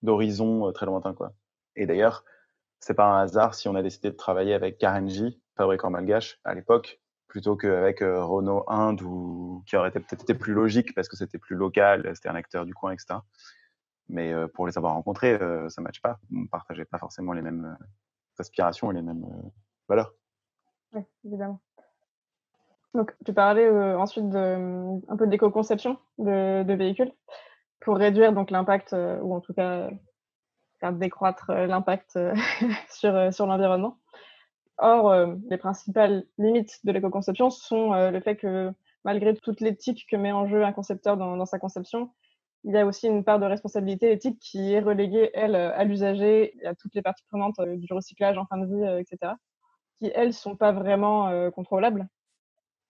d'horizon 0.02 0.72
très 0.74 0.86
lointain, 0.86 1.14
quoi. 1.14 1.34
Et 1.76 1.86
d'ailleurs, 1.86 2.24
c'est 2.80 2.94
pas 2.94 3.06
un 3.06 3.22
hasard 3.22 3.56
si 3.56 3.68
on 3.68 3.76
a 3.76 3.82
décidé 3.82 4.12
de 4.12 4.16
travailler 4.16 4.54
avec 4.54 4.78
Karenji, 4.78 5.42
fabricant 5.58 5.90
malgache 5.90 6.40
à 6.44 6.54
l'époque, 6.54 7.00
plutôt 7.28 7.56
qu'avec 7.56 8.02
euh, 8.02 8.24
Renault 8.24 8.64
Inde, 8.68 9.02
ou 9.02 9.64
qui 9.66 9.76
aurait 9.76 9.92
peut-être 9.92 10.24
été 10.24 10.34
plus 10.34 10.54
logique 10.54 10.94
parce 10.94 11.08
que 11.08 11.16
c'était 11.16 11.38
plus 11.38 11.56
local, 11.56 12.10
c'était 12.16 12.30
un 12.30 12.36
acteur 12.36 12.66
du 12.66 12.74
coin, 12.74 12.92
etc. 12.92 13.20
Mais 14.08 14.32
euh, 14.32 14.48
pour 14.48 14.68
les 14.68 14.78
avoir 14.78 14.94
rencontrés, 14.94 15.34
euh, 15.34 15.68
ça 15.70 15.82
ne 15.82 15.86
matche 15.86 16.02
pas. 16.02 16.20
On 16.32 16.42
ne 16.42 16.48
partageait 16.48 16.86
pas 16.86 17.00
forcément 17.00 17.34
les 17.34 17.42
mêmes 17.42 17.78
aspirations 18.38 18.92
et 18.92 18.94
les 18.94 19.02
mêmes 19.02 19.26
valeurs. 19.90 20.14
Oui, 20.96 21.02
évidemment. 21.26 21.60
Donc, 22.96 23.14
tu 23.26 23.34
parlais 23.34 23.70
ensuite 23.70 24.30
de, 24.30 25.12
un 25.12 25.18
peu 25.18 25.28
d'éco-conception 25.28 25.98
de, 26.18 26.64
de, 26.64 26.74
véhicules 26.74 27.12
pour 27.82 27.98
réduire 27.98 28.32
l'impact, 28.50 28.96
ou 29.22 29.36
en 29.36 29.42
tout 29.42 29.54
cas 29.54 29.90
faire 30.80 30.94
décroître 30.94 31.52
l'impact 31.52 32.18
sur, 32.90 33.34
sur 33.34 33.46
l'environnement. 33.46 34.00
Or, 34.78 35.10
euh, 35.10 35.36
les 35.50 35.58
principales 35.58 36.26
limites 36.38 36.80
de 36.84 36.92
l'éco-conception 36.92 37.50
sont 37.50 37.94
euh, 37.94 38.12
le 38.12 38.20
fait 38.20 38.36
que 38.36 38.74
malgré 39.06 39.34
toute 39.36 39.62
l'éthique 39.62 40.06
que 40.10 40.18
met 40.18 40.32
en 40.32 40.48
jeu 40.48 40.66
un 40.66 40.74
concepteur 40.74 41.16
dans, 41.16 41.46
sa 41.46 41.60
conception, 41.60 42.12
il 42.66 42.74
y 42.74 42.78
a 42.78 42.86
aussi 42.86 43.08
une 43.08 43.24
part 43.24 43.40
de 43.40 43.46
responsabilité 43.46 44.12
éthique 44.12 44.40
qui 44.40 44.74
est 44.74 44.80
reléguée, 44.80 45.30
elle, 45.34 45.56
à 45.56 45.84
l'usager 45.84 46.58
et 46.60 46.66
à 46.66 46.76
toutes 46.76 46.96
les 46.96 47.02
parties 47.02 47.24
prenantes 47.30 47.60
euh, 47.60 47.78
du 47.78 47.94
recyclage 47.94 48.38
en 48.38 48.46
fin 48.48 48.58
de 48.58 48.66
vie, 48.66 49.02
etc., 49.02 49.34
qui, 50.00 50.12
elles, 50.14 50.34
sont 50.34 50.56
pas 50.56 50.72
vraiment 50.72 51.52
contrôlables. 51.52 52.08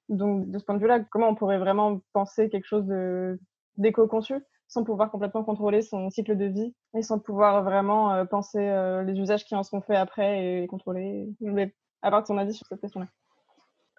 Donc, 0.09 0.49
de 0.49 0.59
ce 0.59 0.63
point 0.63 0.75
de 0.75 0.79
vue-là, 0.79 0.99
comment 0.99 1.29
on 1.29 1.35
pourrait 1.35 1.57
vraiment 1.57 1.99
penser 2.13 2.49
quelque 2.49 2.67
chose 2.67 2.85
d'éco-conçu 3.77 4.35
sans 4.67 4.83
pouvoir 4.83 5.11
complètement 5.11 5.43
contrôler 5.43 5.81
son 5.81 6.09
cycle 6.09 6.35
de 6.35 6.45
vie 6.45 6.75
et 6.95 7.01
sans 7.01 7.19
pouvoir 7.19 7.63
vraiment 7.63 8.25
penser 8.25 8.59
les 9.05 9.19
usages 9.19 9.45
qui 9.45 9.55
en 9.55 9.63
seront 9.63 9.81
faits 9.81 9.97
après 9.97 10.63
et 10.63 10.67
contrôler? 10.67 11.29
Je 11.41 11.49
voulais 11.49 11.73
avoir 12.01 12.23
ton 12.23 12.37
avis 12.37 12.53
sur 12.53 12.67
cette 12.67 12.81
question-là. 12.81 13.07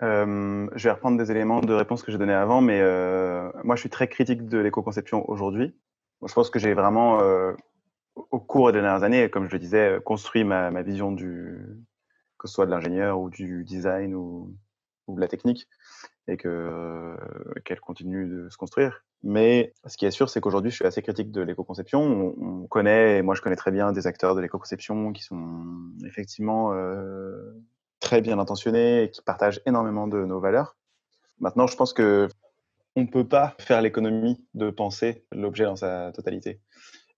Je 0.01 0.83
vais 0.83 0.91
reprendre 0.91 1.19
des 1.19 1.31
éléments 1.31 1.61
de 1.61 1.73
réponse 1.73 2.03
que 2.03 2.13
j'ai 2.13 2.19
donnés 2.19 2.35
avant, 2.35 2.61
mais 2.61 2.81
moi 3.65 3.75
je 3.75 3.81
suis 3.81 3.91
très 3.91 4.09
critique 4.09 4.47
de 4.47 4.59
l'éco-conception 4.59 5.29
aujourd'hui. 5.29 5.77
Je 6.25 6.33
pense 6.33 6.51
que 6.51 6.59
j'ai 6.59 6.75
vraiment, 6.75 7.21
au 8.31 8.41
cours 8.41 8.73
des 8.73 8.81
dernières 8.81 9.03
années, 9.03 9.29
comme 9.29 9.47
je 9.47 9.53
le 9.53 9.59
disais, 9.59 9.99
construit 10.05 10.45
ma 10.45 10.83
vision 10.83 11.11
du, 11.11 11.79
que 12.47 12.53
soit 12.53 12.67
de 12.67 12.71
l'ingénieur 12.71 13.21
ou 13.21 13.31
du 13.31 13.65
design 13.65 14.15
ou, 14.15 14.57
de 15.09 15.21
la 15.21 15.29
technique 15.29 15.69
et 16.27 16.37
euh, 16.47 17.17
qu'elle 17.65 17.79
continue 17.79 18.27
de 18.27 18.49
se 18.51 18.57
construire. 18.57 19.05
Mais 19.23 19.73
ce 19.87 19.97
qui 19.97 20.05
est 20.05 20.11
sûr, 20.11 20.29
c'est 20.29 20.41
qu'aujourd'hui, 20.41 20.71
je 20.71 20.77
suis 20.77 20.85
assez 20.85 21.01
critique 21.01 21.31
de 21.31 21.43
l'éco-conception. 21.43 22.35
On, 22.41 22.67
connaît, 22.67 23.19
et 23.19 23.23
moi 23.23 23.37
je 23.37 23.43
connais 23.43 23.57
très 23.57 23.71
bien 23.71 23.93
des 23.93 24.09
acteurs 24.09 24.35
de 24.35 24.41
l'éco-conception 24.41 25.13
qui 25.13 25.23
sont 25.23 25.65
effectivement 26.05 26.73
euh, 26.73 27.55
très 28.01 28.21
bien 28.21 28.41
intentionnés 28.41 29.05
et 29.05 29.11
qui 29.11 29.23
partagent 29.23 29.61
énormément 29.67 30.09
de 30.09 30.25
nos 30.25 30.41
valeurs. 30.41 30.77
Maintenant, 31.39 31.69
je 31.69 31.77
pense 31.77 31.93
que 31.93 32.29
on 32.97 33.03
ne 33.03 33.07
peut 33.07 33.29
pas 33.29 33.55
faire 33.59 33.83
l'économie 33.83 34.43
de 34.55 34.71
penser 34.71 35.25
l'objet 35.31 35.65
dans 35.65 35.77
sa 35.77 36.13
totalité. 36.13 36.61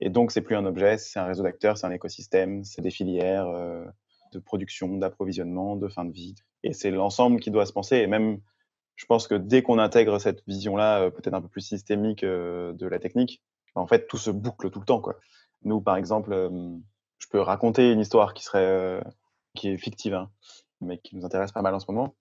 Et 0.01 0.11
donc, 0.11 0.33
c'est 0.33 0.43
plus 0.43 0.57
un 0.57 0.67
objet, 0.67 0.99
c'est 0.99 1.19
un 1.19 1.25
réseau 1.25 1.43
d'acteurs, 1.43 1.79
c'est 1.79 1.87
un 1.87 1.93
écosystème, 1.93 2.65
c'est 2.65 2.83
des 2.83 2.91
filières 2.91 3.47
euh, 3.47 3.85
de 4.33 4.39
production, 4.39 4.97
d'approvisionnement, 4.99 5.77
de 5.77 5.89
fin 5.89 6.05
de 6.05 6.13
vie. 6.13 6.35
Et 6.63 6.73
c'est 6.73 6.91
l'ensemble 6.91 7.41
qui 7.41 7.51
doit 7.51 7.67
se 7.67 7.73
penser. 7.73 7.97
Et 7.97 8.07
même 8.07 8.41
je 8.99 9.07
pense 9.07 9.29
que 9.29 9.37
dès 9.37 9.63
qu'on 9.63 9.79
intègre 9.79 10.19
cette 10.19 10.43
vision-là, 10.47 11.03
euh, 11.03 11.11
peut-être 11.11 11.35
un 11.35 11.41
peu 11.41 11.49
plus 11.49 11.61
systémique 11.61 12.25
euh, 12.25 12.73
de 12.73 12.87
la 12.87 12.99
technique, 12.99 13.43
en 13.77 13.87
fait, 13.87 14.09
tout 14.09 14.17
se 14.17 14.31
boucle 14.31 14.71
tout 14.71 14.81
le 14.81 14.85
temps. 14.85 15.01
Quoi. 15.01 15.17
Nous, 15.63 15.81
par 15.81 15.97
exemple, 15.97 16.33
euh, 16.33 16.51
je 17.19 17.29
peux 17.29 17.41
raconter 17.41 17.93
une 17.93 18.01
histoire 18.01 18.35
qui 18.35 18.43
serait 18.43 19.01
qui 19.55 19.69
est 19.69 19.77
fictive, 19.77 20.15
hein, 20.15 20.31
mais 20.81 20.99
qui 20.99 21.17
nous 21.17 21.25
intéresse 21.25 21.53
pas 21.53 21.63
mal 21.63 21.75
en 21.75 21.79
ce 21.79 21.87
moment. 21.89 22.17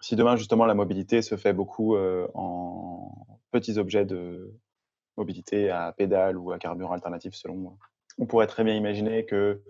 Si 0.00 0.16
demain, 0.16 0.36
justement, 0.36 0.64
la 0.64 0.74
mobilité 0.74 1.20
se 1.20 1.36
fait 1.36 1.52
beaucoup 1.52 1.96
en 1.96 3.40
petits 3.50 3.78
objets 3.78 4.04
de 4.04 4.54
mobilité 5.16 5.70
à 5.70 5.92
pédale 5.92 6.36
ou 6.36 6.52
à 6.52 6.58
carburant 6.58 6.92
alternatif, 6.92 7.34
selon 7.34 7.56
moi, 7.56 7.76
on 8.18 8.26
pourrait 8.26 8.46
très 8.46 8.64
bien 8.64 8.74
imaginer 8.74 9.24
que 9.24 9.62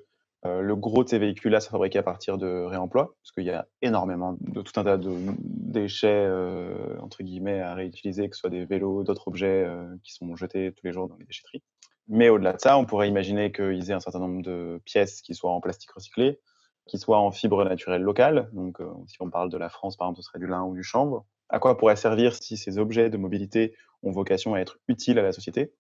euh, 0.44 0.60
le 0.60 0.74
gros 0.74 1.04
de 1.04 1.08
ces 1.08 1.18
véhicules-là 1.18 1.60
sont 1.60 1.70
fabriqués 1.70 2.00
à 2.00 2.02
partir 2.02 2.36
de 2.36 2.64
réemploi, 2.64 3.14
parce 3.22 3.30
qu'il 3.32 3.44
y 3.44 3.50
a 3.50 3.68
énormément 3.80 4.36
de 4.40 4.62
tout 4.62 4.72
un 4.80 4.84
tas 4.84 4.96
de 4.96 5.12
déchets 5.38 6.08
euh, 6.08 6.98
entre 7.00 7.22
guillemets 7.22 7.60
à 7.60 7.74
réutiliser, 7.74 8.28
que 8.28 8.34
ce 8.34 8.40
soit 8.40 8.50
des 8.50 8.64
vélos, 8.64 9.04
d'autres 9.04 9.28
objets 9.28 9.64
euh, 9.64 9.86
qui 10.02 10.12
sont 10.12 10.34
jetés 10.34 10.72
tous 10.72 10.84
les 10.84 10.92
jours 10.92 11.08
dans 11.08 11.16
les 11.16 11.24
déchetteries. 11.24 11.62
Mais 12.08 12.28
au-delà 12.28 12.54
de 12.54 12.60
ça, 12.60 12.76
on 12.76 12.84
pourrait 12.84 13.08
imaginer 13.08 13.52
qu'ils 13.52 13.90
aient 13.90 13.94
un 13.94 14.00
certain 14.00 14.18
nombre 14.18 14.42
de 14.42 14.80
pièces 14.84 15.22
qui 15.22 15.34
soient 15.34 15.52
en 15.52 15.60
plastique 15.60 15.92
recyclé, 15.92 16.40
qui 16.88 16.98
soient 16.98 17.20
en 17.20 17.30
fibre 17.30 17.64
naturelle 17.64 18.02
locale. 18.02 18.50
Donc, 18.52 18.78
si 19.06 19.16
on 19.20 19.30
parle 19.30 19.50
de 19.50 19.56
la 19.56 19.68
France, 19.68 19.96
par 19.96 20.08
exemple, 20.08 20.20
ce 20.20 20.28
serait 20.28 20.40
du 20.40 20.48
lin 20.48 20.64
ou 20.64 20.74
du 20.74 20.82
chanvre. 20.82 21.24
À 21.48 21.60
quoi 21.60 21.78
pourrait 21.78 21.94
servir 21.94 22.34
si 22.34 22.56
ces 22.56 22.78
objets 22.78 23.08
de 23.08 23.16
mobilité 23.16 23.76
ont 24.02 24.10
vocation 24.10 24.54
à 24.54 24.58
être 24.58 24.80
utiles 24.88 25.20
à 25.20 25.22
la 25.22 25.30
société? 25.30 25.72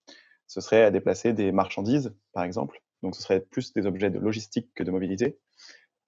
Ce 0.46 0.60
serait 0.60 0.84
à 0.84 0.92
déplacer 0.92 1.32
des 1.32 1.50
marchandises, 1.50 2.14
par 2.32 2.44
exemple, 2.44 2.80
donc, 3.02 3.16
ce 3.16 3.22
serait 3.22 3.40
plus 3.40 3.72
des 3.72 3.86
objets 3.86 4.10
de 4.10 4.18
logistique 4.18 4.70
que 4.74 4.84
de 4.84 4.90
mobilité. 4.90 5.38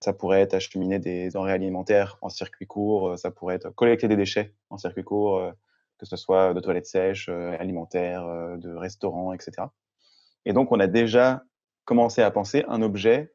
Ça 0.00 0.12
pourrait 0.12 0.42
être 0.42 0.54
acheminer 0.54 0.98
des 0.98 1.30
denrées 1.30 1.52
alimentaires 1.52 2.18
en 2.20 2.28
circuit 2.28 2.66
court, 2.66 3.10
euh, 3.10 3.16
ça 3.16 3.30
pourrait 3.30 3.56
être 3.56 3.70
collecter 3.70 4.08
des 4.08 4.16
déchets 4.16 4.54
en 4.70 4.78
circuit 4.78 5.04
court, 5.04 5.38
euh, 5.38 5.52
que 5.98 6.06
ce 6.06 6.16
soit 6.16 6.54
de 6.54 6.60
toilettes 6.60 6.86
sèches, 6.86 7.28
euh, 7.28 7.56
alimentaires, 7.58 8.26
de 8.58 8.74
restaurants, 8.74 9.32
etc. 9.32 9.68
Et 10.44 10.52
donc, 10.52 10.72
on 10.72 10.80
a 10.80 10.86
déjà 10.86 11.42
commencé 11.84 12.22
à 12.22 12.30
penser 12.30 12.64
un 12.68 12.82
objet 12.82 13.32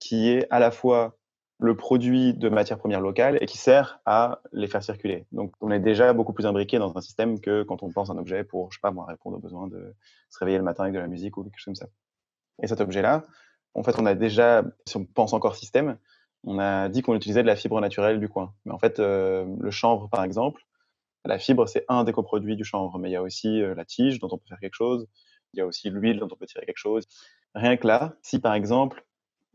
qui 0.00 0.30
est 0.30 0.46
à 0.50 0.58
la 0.58 0.70
fois 0.70 1.18
le 1.60 1.76
produit 1.76 2.34
de 2.34 2.48
matières 2.48 2.78
premières 2.78 3.00
locales 3.00 3.38
et 3.40 3.46
qui 3.46 3.58
sert 3.58 4.00
à 4.06 4.40
les 4.52 4.68
faire 4.68 4.82
circuler. 4.82 5.26
Donc, 5.32 5.52
on 5.60 5.70
est 5.70 5.80
déjà 5.80 6.12
beaucoup 6.12 6.32
plus 6.32 6.46
imbriqué 6.46 6.78
dans 6.78 6.96
un 6.96 7.00
système 7.00 7.40
que 7.40 7.64
quand 7.64 7.82
on 7.82 7.90
pense 7.90 8.10
un 8.10 8.18
objet 8.18 8.44
pour, 8.44 8.70
je 8.72 8.78
sais 8.78 8.80
pas 8.80 8.92
moi, 8.92 9.06
répondre 9.06 9.36
aux 9.36 9.40
besoins 9.40 9.66
de 9.66 9.94
se 10.30 10.38
réveiller 10.38 10.58
le 10.58 10.64
matin 10.64 10.84
avec 10.84 10.94
de 10.94 11.00
la 11.00 11.08
musique 11.08 11.36
ou 11.36 11.42
quelque 11.42 11.58
chose 11.58 11.64
comme 11.64 11.74
ça. 11.74 11.88
Et 12.62 12.66
cet 12.66 12.80
objet-là, 12.80 13.24
En 13.74 13.82
fait, 13.82 13.98
on 13.98 14.06
a 14.06 14.14
déjà, 14.14 14.64
si 14.86 14.96
on 14.96 15.04
pense 15.04 15.32
encore 15.32 15.54
système, 15.54 15.98
on 16.44 16.58
a 16.58 16.88
dit 16.88 17.02
qu'on 17.02 17.14
utilisait 17.14 17.42
de 17.42 17.46
la 17.46 17.56
fibre 17.56 17.80
naturelle 17.80 18.20
du 18.20 18.28
coin. 18.28 18.54
Mais 18.64 18.72
en 18.72 18.78
fait, 18.78 18.98
le 18.98 19.70
chanvre, 19.70 20.08
par 20.08 20.24
exemple, 20.24 20.62
la 21.24 21.38
fibre, 21.38 21.68
c'est 21.68 21.84
un 21.88 22.04
des 22.04 22.12
coproduits 22.12 22.56
du 22.56 22.64
chanvre, 22.64 22.98
mais 22.98 23.10
il 23.10 23.12
y 23.12 23.16
a 23.16 23.22
aussi 23.22 23.60
la 23.60 23.84
tige 23.84 24.18
dont 24.18 24.28
on 24.32 24.38
peut 24.38 24.46
faire 24.48 24.60
quelque 24.60 24.74
chose, 24.74 25.06
il 25.52 25.58
y 25.58 25.60
a 25.60 25.66
aussi 25.66 25.90
l'huile 25.90 26.18
dont 26.18 26.28
on 26.30 26.36
peut 26.36 26.46
tirer 26.46 26.66
quelque 26.66 26.78
chose. 26.78 27.06
Rien 27.54 27.76
que 27.76 27.86
là, 27.86 28.14
si 28.22 28.40
par 28.40 28.54
exemple, 28.54 29.04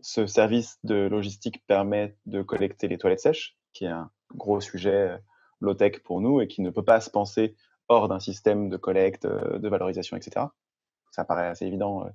ce 0.01 0.25
service 0.25 0.79
de 0.83 0.95
logistique 0.95 1.65
permet 1.67 2.17
de 2.25 2.41
collecter 2.41 2.87
les 2.87 2.97
toilettes 2.97 3.21
sèches, 3.21 3.57
qui 3.73 3.85
est 3.85 3.89
un 3.89 4.11
gros 4.35 4.59
sujet 4.61 5.17
low-tech 5.61 6.03
pour 6.03 6.21
nous 6.21 6.41
et 6.41 6.47
qui 6.47 6.61
ne 6.61 6.69
peut 6.69 6.83
pas 6.83 6.99
se 6.99 7.09
penser 7.09 7.55
hors 7.87 8.07
d'un 8.07 8.19
système 8.19 8.69
de 8.69 8.77
collecte, 8.77 9.25
de 9.25 9.67
valorisation, 9.67 10.17
etc. 10.17 10.47
Ça 11.11 11.25
paraît 11.25 11.47
assez 11.47 11.65
évident 11.65 12.05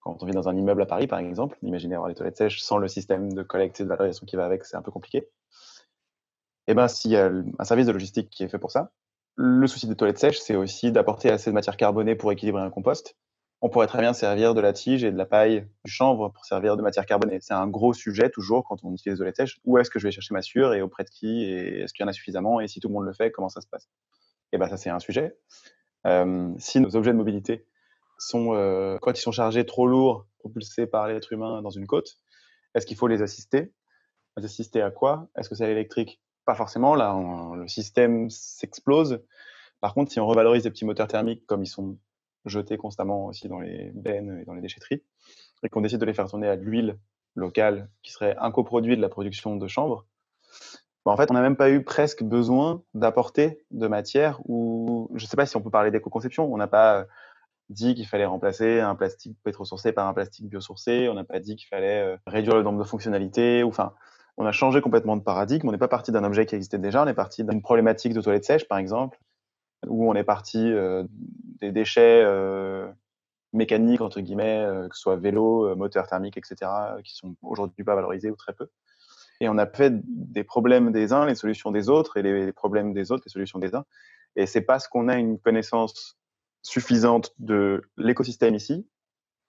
quand 0.00 0.22
on 0.22 0.26
vit 0.26 0.32
dans 0.32 0.48
un 0.48 0.56
immeuble 0.56 0.82
à 0.82 0.86
Paris, 0.86 1.06
par 1.06 1.18
exemple. 1.18 1.58
Imaginez 1.62 1.94
avoir 1.94 2.08
les 2.08 2.14
toilettes 2.14 2.36
sèches 2.36 2.60
sans 2.60 2.78
le 2.78 2.88
système 2.88 3.32
de 3.32 3.42
collecte 3.42 3.80
et 3.80 3.84
de 3.84 3.88
valorisation 3.88 4.26
qui 4.26 4.36
va 4.36 4.44
avec, 4.44 4.64
c'est 4.64 4.76
un 4.76 4.82
peu 4.82 4.90
compliqué. 4.90 5.18
Et 5.18 6.72
eh 6.72 6.74
bien, 6.74 6.86
s'il 6.86 7.12
y 7.12 7.16
a 7.16 7.30
un 7.58 7.64
service 7.64 7.86
de 7.86 7.92
logistique 7.92 8.28
qui 8.28 8.42
est 8.44 8.48
fait 8.48 8.58
pour 8.58 8.70
ça, 8.70 8.92
le 9.36 9.66
souci 9.66 9.86
des 9.86 9.96
toilettes 9.96 10.18
sèches, 10.18 10.38
c'est 10.38 10.56
aussi 10.56 10.92
d'apporter 10.92 11.30
assez 11.30 11.48
de 11.50 11.54
matière 11.54 11.76
carbonée 11.76 12.14
pour 12.14 12.30
équilibrer 12.32 12.60
un 12.60 12.70
compost. 12.70 13.16
On 13.60 13.68
pourrait 13.68 13.86
très 13.86 14.00
bien 14.00 14.12
servir 14.12 14.54
de 14.54 14.60
la 14.60 14.72
tige 14.72 15.02
et 15.02 15.10
de 15.10 15.16
la 15.16 15.26
paille 15.26 15.66
du 15.84 15.90
chanvre 15.90 16.28
pour 16.28 16.44
servir 16.44 16.76
de 16.76 16.82
matière 16.82 17.06
carbonée. 17.06 17.38
C'est 17.40 17.54
un 17.54 17.66
gros 17.66 17.92
sujet 17.92 18.30
toujours 18.30 18.64
quand 18.64 18.84
on 18.84 18.92
utilise 18.92 19.14
les 19.14 19.16
toilettes 19.16 19.36
sèches. 19.36 19.60
Où 19.64 19.78
est-ce 19.78 19.90
que 19.90 19.98
je 19.98 20.06
vais 20.06 20.10
chercher 20.10 20.34
ma 20.34 20.42
sueur 20.42 20.74
et 20.74 20.82
auprès 20.82 21.04
de 21.04 21.08
qui 21.08 21.44
Et 21.44 21.80
est-ce 21.80 21.94
qu'il 21.94 22.04
y 22.04 22.06
en 22.06 22.08
a 22.08 22.12
suffisamment 22.12 22.60
Et 22.60 22.68
si 22.68 22.80
tout 22.80 22.88
le 22.88 22.94
monde 22.94 23.06
le 23.06 23.12
fait, 23.12 23.30
comment 23.30 23.48
ça 23.48 23.60
se 23.60 23.66
passe? 23.66 23.84
Et 24.52 24.56
eh 24.56 24.58
bien, 24.58 24.68
ça, 24.68 24.76
c'est 24.76 24.90
un 24.90 24.98
sujet. 24.98 25.36
Euh, 26.06 26.52
si 26.58 26.80
nos 26.80 26.96
objets 26.96 27.12
de 27.12 27.16
mobilité 27.16 27.66
sont, 28.18 28.54
euh, 28.54 28.98
quand 29.00 29.18
ils 29.18 29.22
sont 29.22 29.32
chargés 29.32 29.64
trop 29.64 29.86
lourds, 29.86 30.26
propulsés 30.38 30.86
par 30.86 31.08
l'être 31.08 31.32
humain 31.32 31.62
dans 31.62 31.70
une 31.70 31.86
côte, 31.86 32.18
est-ce 32.74 32.86
qu'il 32.86 32.96
faut 32.96 33.08
les 33.08 33.22
assister? 33.22 33.72
Les 34.36 34.44
assister 34.44 34.82
à 34.82 34.90
quoi? 34.90 35.28
Est-ce 35.36 35.48
que 35.48 35.54
c'est 35.54 35.66
l'électrique? 35.66 36.20
Pas 36.44 36.54
forcément, 36.54 36.94
là, 36.94 37.16
le 37.56 37.68
système 37.68 38.30
s'explose. 38.30 39.22
Par 39.80 39.94
contre, 39.94 40.12
si 40.12 40.20
on 40.20 40.26
revalorise 40.26 40.64
des 40.64 40.70
petits 40.70 40.84
moteurs 40.84 41.08
thermiques 41.08 41.46
comme 41.46 41.62
ils 41.62 41.68
sont 41.68 41.98
jetés 42.44 42.76
constamment 42.76 43.26
aussi 43.26 43.48
dans 43.48 43.60
les 43.60 43.90
bennes 43.94 44.40
et 44.40 44.44
dans 44.44 44.54
les 44.54 44.60
déchetteries, 44.60 45.02
et 45.62 45.68
qu'on 45.68 45.80
décide 45.80 46.00
de 46.00 46.06
les 46.06 46.14
faire 46.14 46.28
tourner 46.28 46.48
à 46.48 46.56
l'huile 46.56 46.98
locale, 47.34 47.90
qui 48.02 48.12
serait 48.12 48.36
un 48.38 48.50
coproduit 48.50 48.96
de 48.96 49.02
la 49.02 49.08
production 49.08 49.56
de 49.56 49.66
chanvre, 49.68 50.06
bah, 51.04 51.12
en 51.12 51.16
fait, 51.16 51.30
on 51.30 51.34
n'a 51.34 51.42
même 51.42 51.56
pas 51.56 51.70
eu 51.70 51.82
presque 51.84 52.22
besoin 52.22 52.82
d'apporter 52.94 53.64
de 53.70 53.86
matière 53.86 54.40
ou 54.44 55.08
je 55.14 55.24
ne 55.24 55.28
sais 55.28 55.36
pas 55.36 55.46
si 55.46 55.56
on 55.56 55.62
peut 55.62 55.70
parler 55.70 55.90
d'éco-conception. 55.90 56.52
On 56.52 56.56
n'a 56.56 56.66
pas 56.66 57.06
dit 57.68 57.94
qu'il 57.94 58.06
fallait 58.06 58.24
remplacer 58.24 58.80
un 58.80 58.94
plastique 58.94 59.36
pétrosourcé 59.44 59.92
par 59.92 60.06
un 60.06 60.14
plastique 60.14 60.48
biosourcé. 60.48 61.08
On 61.08 61.14
n'a 61.14 61.24
pas 61.24 61.38
dit 61.38 61.56
qu'il 61.56 61.68
fallait 61.68 62.02
euh, 62.02 62.16
réduire 62.26 62.56
le 62.56 62.62
nombre 62.62 62.78
de 62.78 62.88
fonctionnalités. 62.88 63.62
Enfin, 63.62 63.92
on 64.36 64.46
a 64.46 64.52
changé 64.52 64.80
complètement 64.80 65.16
de 65.16 65.22
paradigme. 65.22 65.68
On 65.68 65.72
n'est 65.72 65.78
pas 65.78 65.88
parti 65.88 66.12
d'un 66.12 66.24
objet 66.24 66.46
qui 66.46 66.54
existait 66.54 66.78
déjà, 66.78 67.04
on 67.04 67.06
est 67.06 67.14
parti 67.14 67.44
d'une 67.44 67.62
problématique 67.62 68.14
de 68.14 68.20
toilettes 68.20 68.44
sèches, 68.44 68.68
par 68.68 68.78
exemple, 68.78 69.18
où 69.86 70.10
on 70.10 70.14
est 70.14 70.24
parti 70.24 70.72
euh, 70.72 71.04
des 71.60 71.72
déchets 71.72 72.22
euh, 72.24 72.88
mécaniques, 73.52 74.00
entre 74.00 74.20
guillemets, 74.20 74.66
que 74.88 74.96
ce 74.96 75.02
soit 75.02 75.16
vélo, 75.16 75.74
moteur 75.76 76.06
thermique, 76.06 76.36
etc., 76.36 76.70
qui 77.02 77.16
sont 77.16 77.34
aujourd'hui 77.42 77.84
pas 77.84 77.94
valorisés 77.94 78.30
ou 78.30 78.36
très 78.36 78.52
peu. 78.52 78.68
Et 79.40 79.48
on 79.48 79.56
a 79.56 79.66
fait 79.66 79.92
des 80.04 80.44
problèmes 80.44 80.92
des 80.92 81.12
uns 81.12 81.24
les 81.24 81.34
solutions 81.34 81.70
des 81.70 81.88
autres, 81.88 82.18
et 82.18 82.22
les 82.22 82.52
problèmes 82.52 82.92
des 82.92 83.10
autres 83.10 83.22
les 83.26 83.30
solutions 83.30 83.58
des 83.58 83.74
uns. 83.74 83.84
Et 84.36 84.46
c'est 84.46 84.60
parce 84.60 84.86
qu'on 84.86 85.08
a 85.08 85.16
une 85.16 85.38
connaissance 85.38 86.17
suffisante 86.62 87.32
de 87.38 87.82
l'écosystème 87.96 88.54
ici 88.54 88.88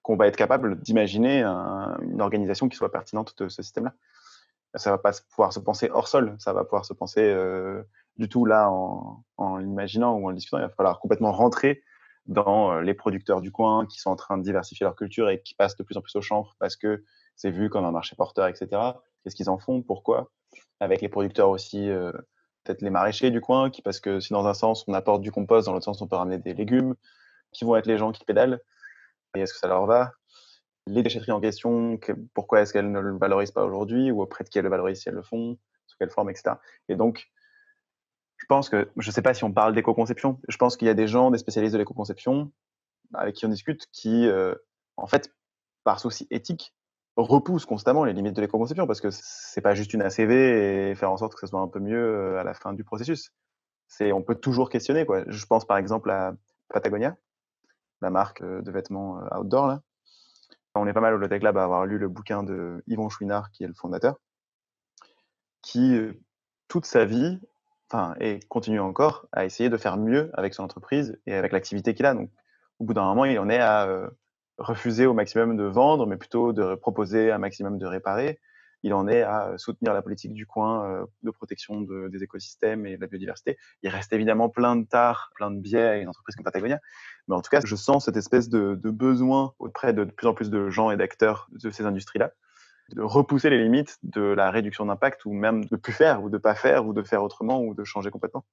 qu'on 0.01 0.15
va 0.15 0.27
être 0.27 0.37
capable 0.37 0.79
d'imaginer 0.81 1.43
une 1.43 2.21
organisation 2.21 2.69
qui 2.69 2.77
soit 2.77 2.91
pertinente 2.91 3.35
de 3.37 3.49
ce 3.49 3.61
système-là 3.61 3.93
ça 4.75 4.91
va 4.91 4.97
pas 4.97 5.11
pouvoir 5.29 5.51
se 5.53 5.59
penser 5.59 5.89
hors 5.91 6.07
sol, 6.07 6.35
ça 6.39 6.53
va 6.53 6.63
pouvoir 6.63 6.85
se 6.85 6.93
penser 6.93 7.21
euh, 7.21 7.81
du 8.17 8.29
tout 8.29 8.45
là 8.45 8.69
en, 8.69 9.23
en 9.37 9.57
l'imaginant 9.57 10.13
ou 10.15 10.27
en 10.27 10.29
le 10.29 10.35
discutant. 10.35 10.57
Il 10.59 10.63
va 10.63 10.69
falloir 10.69 10.99
complètement 10.99 11.31
rentrer 11.31 11.81
dans 12.25 12.71
euh, 12.71 12.81
les 12.81 12.93
producteurs 12.93 13.41
du 13.41 13.51
coin 13.51 13.85
qui 13.87 13.99
sont 13.99 14.11
en 14.11 14.15
train 14.15 14.37
de 14.37 14.43
diversifier 14.43 14.83
leur 14.83 14.95
culture 14.95 15.29
et 15.29 15.41
qui 15.41 15.55
passent 15.55 15.75
de 15.75 15.83
plus 15.83 15.97
en 15.97 16.01
plus 16.01 16.15
au 16.15 16.21
chanvre 16.21 16.55
parce 16.59 16.75
que 16.75 17.03
c'est 17.35 17.51
vu 17.51 17.69
comme 17.69 17.85
un 17.85 17.91
marché 17.91 18.15
porteur, 18.15 18.47
etc. 18.47 18.67
Qu'est-ce 19.23 19.35
qu'ils 19.35 19.49
en 19.49 19.57
font? 19.57 19.81
Pourquoi? 19.81 20.29
Avec 20.79 21.01
les 21.01 21.09
producteurs 21.09 21.49
aussi, 21.49 21.89
euh, 21.89 22.11
peut-être 22.63 22.81
les 22.81 22.89
maraîchers 22.89 23.31
du 23.31 23.41
coin, 23.41 23.69
qui 23.69 23.81
parce 23.81 23.99
que 23.99 24.19
si 24.19 24.33
dans 24.33 24.47
un 24.47 24.53
sens 24.53 24.85
on 24.87 24.93
apporte 24.93 25.21
du 25.21 25.31
compost, 25.31 25.65
dans 25.65 25.73
l'autre 25.73 25.85
sens 25.85 26.01
on 26.01 26.07
peut 26.07 26.15
ramener 26.15 26.37
des 26.37 26.53
légumes, 26.53 26.95
qui 27.51 27.65
vont 27.65 27.75
être 27.75 27.87
les 27.87 27.97
gens 27.97 28.11
qui 28.11 28.23
pédalent 28.25 28.61
et 29.35 29.41
est-ce 29.41 29.53
que 29.53 29.59
ça 29.59 29.67
leur 29.67 29.85
va? 29.85 30.13
Les 30.87 31.03
déchetteries 31.03 31.31
en 31.31 31.39
question, 31.39 31.99
pourquoi 32.33 32.61
est-ce 32.61 32.73
qu'elles 32.73 32.91
ne 32.91 32.99
le 32.99 33.17
valorisent 33.17 33.51
pas 33.51 33.63
aujourd'hui, 33.63 34.11
ou 34.11 34.21
auprès 34.21 34.43
de 34.43 34.49
qui 34.49 34.57
elles 34.57 34.63
le 34.63 34.69
valorisent 34.69 35.01
si 35.01 35.09
elles 35.09 35.15
le 35.15 35.21
font, 35.21 35.57
sous 35.85 35.97
quelle 35.97 36.09
forme, 36.09 36.29
etc. 36.29 36.55
Et 36.87 36.95
donc, 36.95 37.29
je 38.37 38.45
pense 38.47 38.69
que, 38.69 38.89
je 38.97 39.09
ne 39.09 39.13
sais 39.13 39.21
pas 39.21 39.33
si 39.33 39.43
on 39.43 39.51
parle 39.51 39.75
d'éco-conception, 39.75 40.39
je 40.47 40.57
pense 40.57 40.77
qu'il 40.77 40.87
y 40.87 40.91
a 40.91 40.95
des 40.95 41.07
gens, 41.07 41.29
des 41.29 41.37
spécialistes 41.37 41.73
de 41.73 41.77
l'éco-conception, 41.77 42.51
avec 43.13 43.35
qui 43.35 43.45
on 43.45 43.49
discute, 43.49 43.87
qui, 43.91 44.27
euh, 44.27 44.55
en 44.97 45.05
fait, 45.05 45.31
par 45.83 45.99
souci 45.99 46.27
éthique, 46.31 46.73
repoussent 47.21 47.65
constamment 47.65 48.03
les 48.03 48.13
limites 48.13 48.35
de 48.35 48.41
l'éco-conception, 48.41 48.87
parce 48.87 49.01
que 49.01 49.09
c'est 49.11 49.61
pas 49.61 49.75
juste 49.75 49.93
une 49.93 50.01
ACV 50.01 50.91
et 50.91 50.95
faire 50.95 51.11
en 51.11 51.17
sorte 51.17 51.33
que 51.33 51.39
ça 51.39 51.47
soit 51.47 51.59
un 51.59 51.67
peu 51.67 51.79
mieux 51.79 51.97
euh, 51.97 52.39
à 52.39 52.43
la 52.43 52.53
fin 52.53 52.73
du 52.73 52.83
processus. 52.83 53.31
C'est, 53.87 54.11
on 54.11 54.21
peut 54.21 54.35
toujours 54.35 54.69
questionner, 54.69 55.05
quoi. 55.05 55.23
Je 55.27 55.45
pense 55.45 55.65
par 55.65 55.77
exemple 55.77 56.11
à 56.11 56.33
Patagonia, 56.69 57.17
la 58.01 58.09
marque 58.09 58.41
euh, 58.41 58.61
de 58.61 58.71
vêtements 58.71 59.19
outdoor, 59.35 59.67
là, 59.67 59.81
on 60.75 60.87
est 60.87 60.93
pas 60.93 61.01
mal 61.01 61.13
au 61.13 61.17
Lotec 61.17 61.43
Lab 61.43 61.57
à 61.57 61.63
avoir 61.63 61.85
lu 61.85 61.97
le 61.97 62.07
bouquin 62.07 62.43
de 62.43 62.83
Yvon 62.87 63.09
Chouinard, 63.09 63.51
qui 63.51 63.63
est 63.63 63.67
le 63.67 63.73
fondateur, 63.73 64.19
qui, 65.61 65.95
euh, 65.95 66.13
toute 66.67 66.85
sa 66.85 67.05
vie, 67.05 67.39
enfin, 67.89 68.15
et 68.19 68.39
continue 68.49 68.79
encore, 68.79 69.27
à 69.31 69.45
essayer 69.45 69.69
de 69.69 69.77
faire 69.77 69.97
mieux 69.97 70.29
avec 70.33 70.53
son 70.53 70.63
entreprise 70.63 71.19
et 71.25 71.33
avec 71.33 71.51
l'activité 71.51 71.93
qu'il 71.93 72.05
a. 72.05 72.13
Donc, 72.13 72.29
au 72.79 72.85
bout 72.85 72.93
d'un 72.93 73.03
moment, 73.03 73.25
il 73.25 73.37
en 73.39 73.49
est 73.49 73.59
à 73.59 73.87
euh, 73.87 74.09
refuser 74.59 75.05
au 75.05 75.13
maximum 75.13 75.57
de 75.57 75.63
vendre, 75.63 76.05
mais 76.05 76.17
plutôt 76.17 76.53
de 76.53 76.75
proposer 76.75 77.31
un 77.31 77.37
maximum 77.37 77.77
de 77.77 77.85
réparer 77.85 78.39
il 78.83 78.93
en 78.93 79.07
est 79.07 79.21
à 79.21 79.57
soutenir 79.57 79.93
la 79.93 80.01
politique 80.01 80.33
du 80.33 80.45
coin 80.45 80.85
euh, 80.85 81.05
de 81.23 81.31
protection 81.31 81.81
des 81.81 82.23
écosystèmes 82.23 82.85
et 82.85 82.95
de 82.95 83.01
la 83.01 83.07
biodiversité. 83.07 83.57
Il 83.83 83.89
reste 83.89 84.13
évidemment 84.13 84.49
plein 84.49 84.75
de 84.75 84.85
tares, 84.85 85.31
plein 85.35 85.51
de 85.51 85.59
biais 85.59 85.87
à 85.87 85.97
une 85.97 86.09
entreprise 86.09 86.35
comme 86.35 86.45
Patagonia, 86.45 86.79
mais 87.27 87.35
en 87.35 87.41
tout 87.41 87.49
cas, 87.49 87.61
je 87.63 87.75
sens 87.75 88.05
cette 88.05 88.17
espèce 88.17 88.49
de, 88.49 88.75
besoin 88.75 89.53
auprès 89.59 89.93
de, 89.93 90.03
de 90.03 90.11
plus 90.11 90.27
en 90.27 90.33
plus 90.33 90.49
de 90.49 90.69
gens 90.69 90.91
et 90.91 90.97
d'acteurs 90.97 91.47
de 91.51 91.69
ces 91.69 91.85
industries-là 91.85 92.31
de 92.95 93.03
repousser 93.03 93.51
les 93.51 93.61
limites 93.61 93.99
de 94.01 94.21
la 94.21 94.49
réduction 94.49 94.87
d'impact 94.87 95.23
ou 95.25 95.31
même 95.31 95.65
de 95.65 95.75
plus 95.75 95.93
faire 95.93 96.23
ou 96.23 96.31
de 96.31 96.39
pas 96.39 96.55
faire 96.55 96.87
ou 96.87 96.93
de 96.93 97.03
faire 97.03 97.21
autrement 97.21 97.61
ou 97.61 97.75
de 97.75 97.83
changer 97.83 98.09
complètement. 98.09 98.43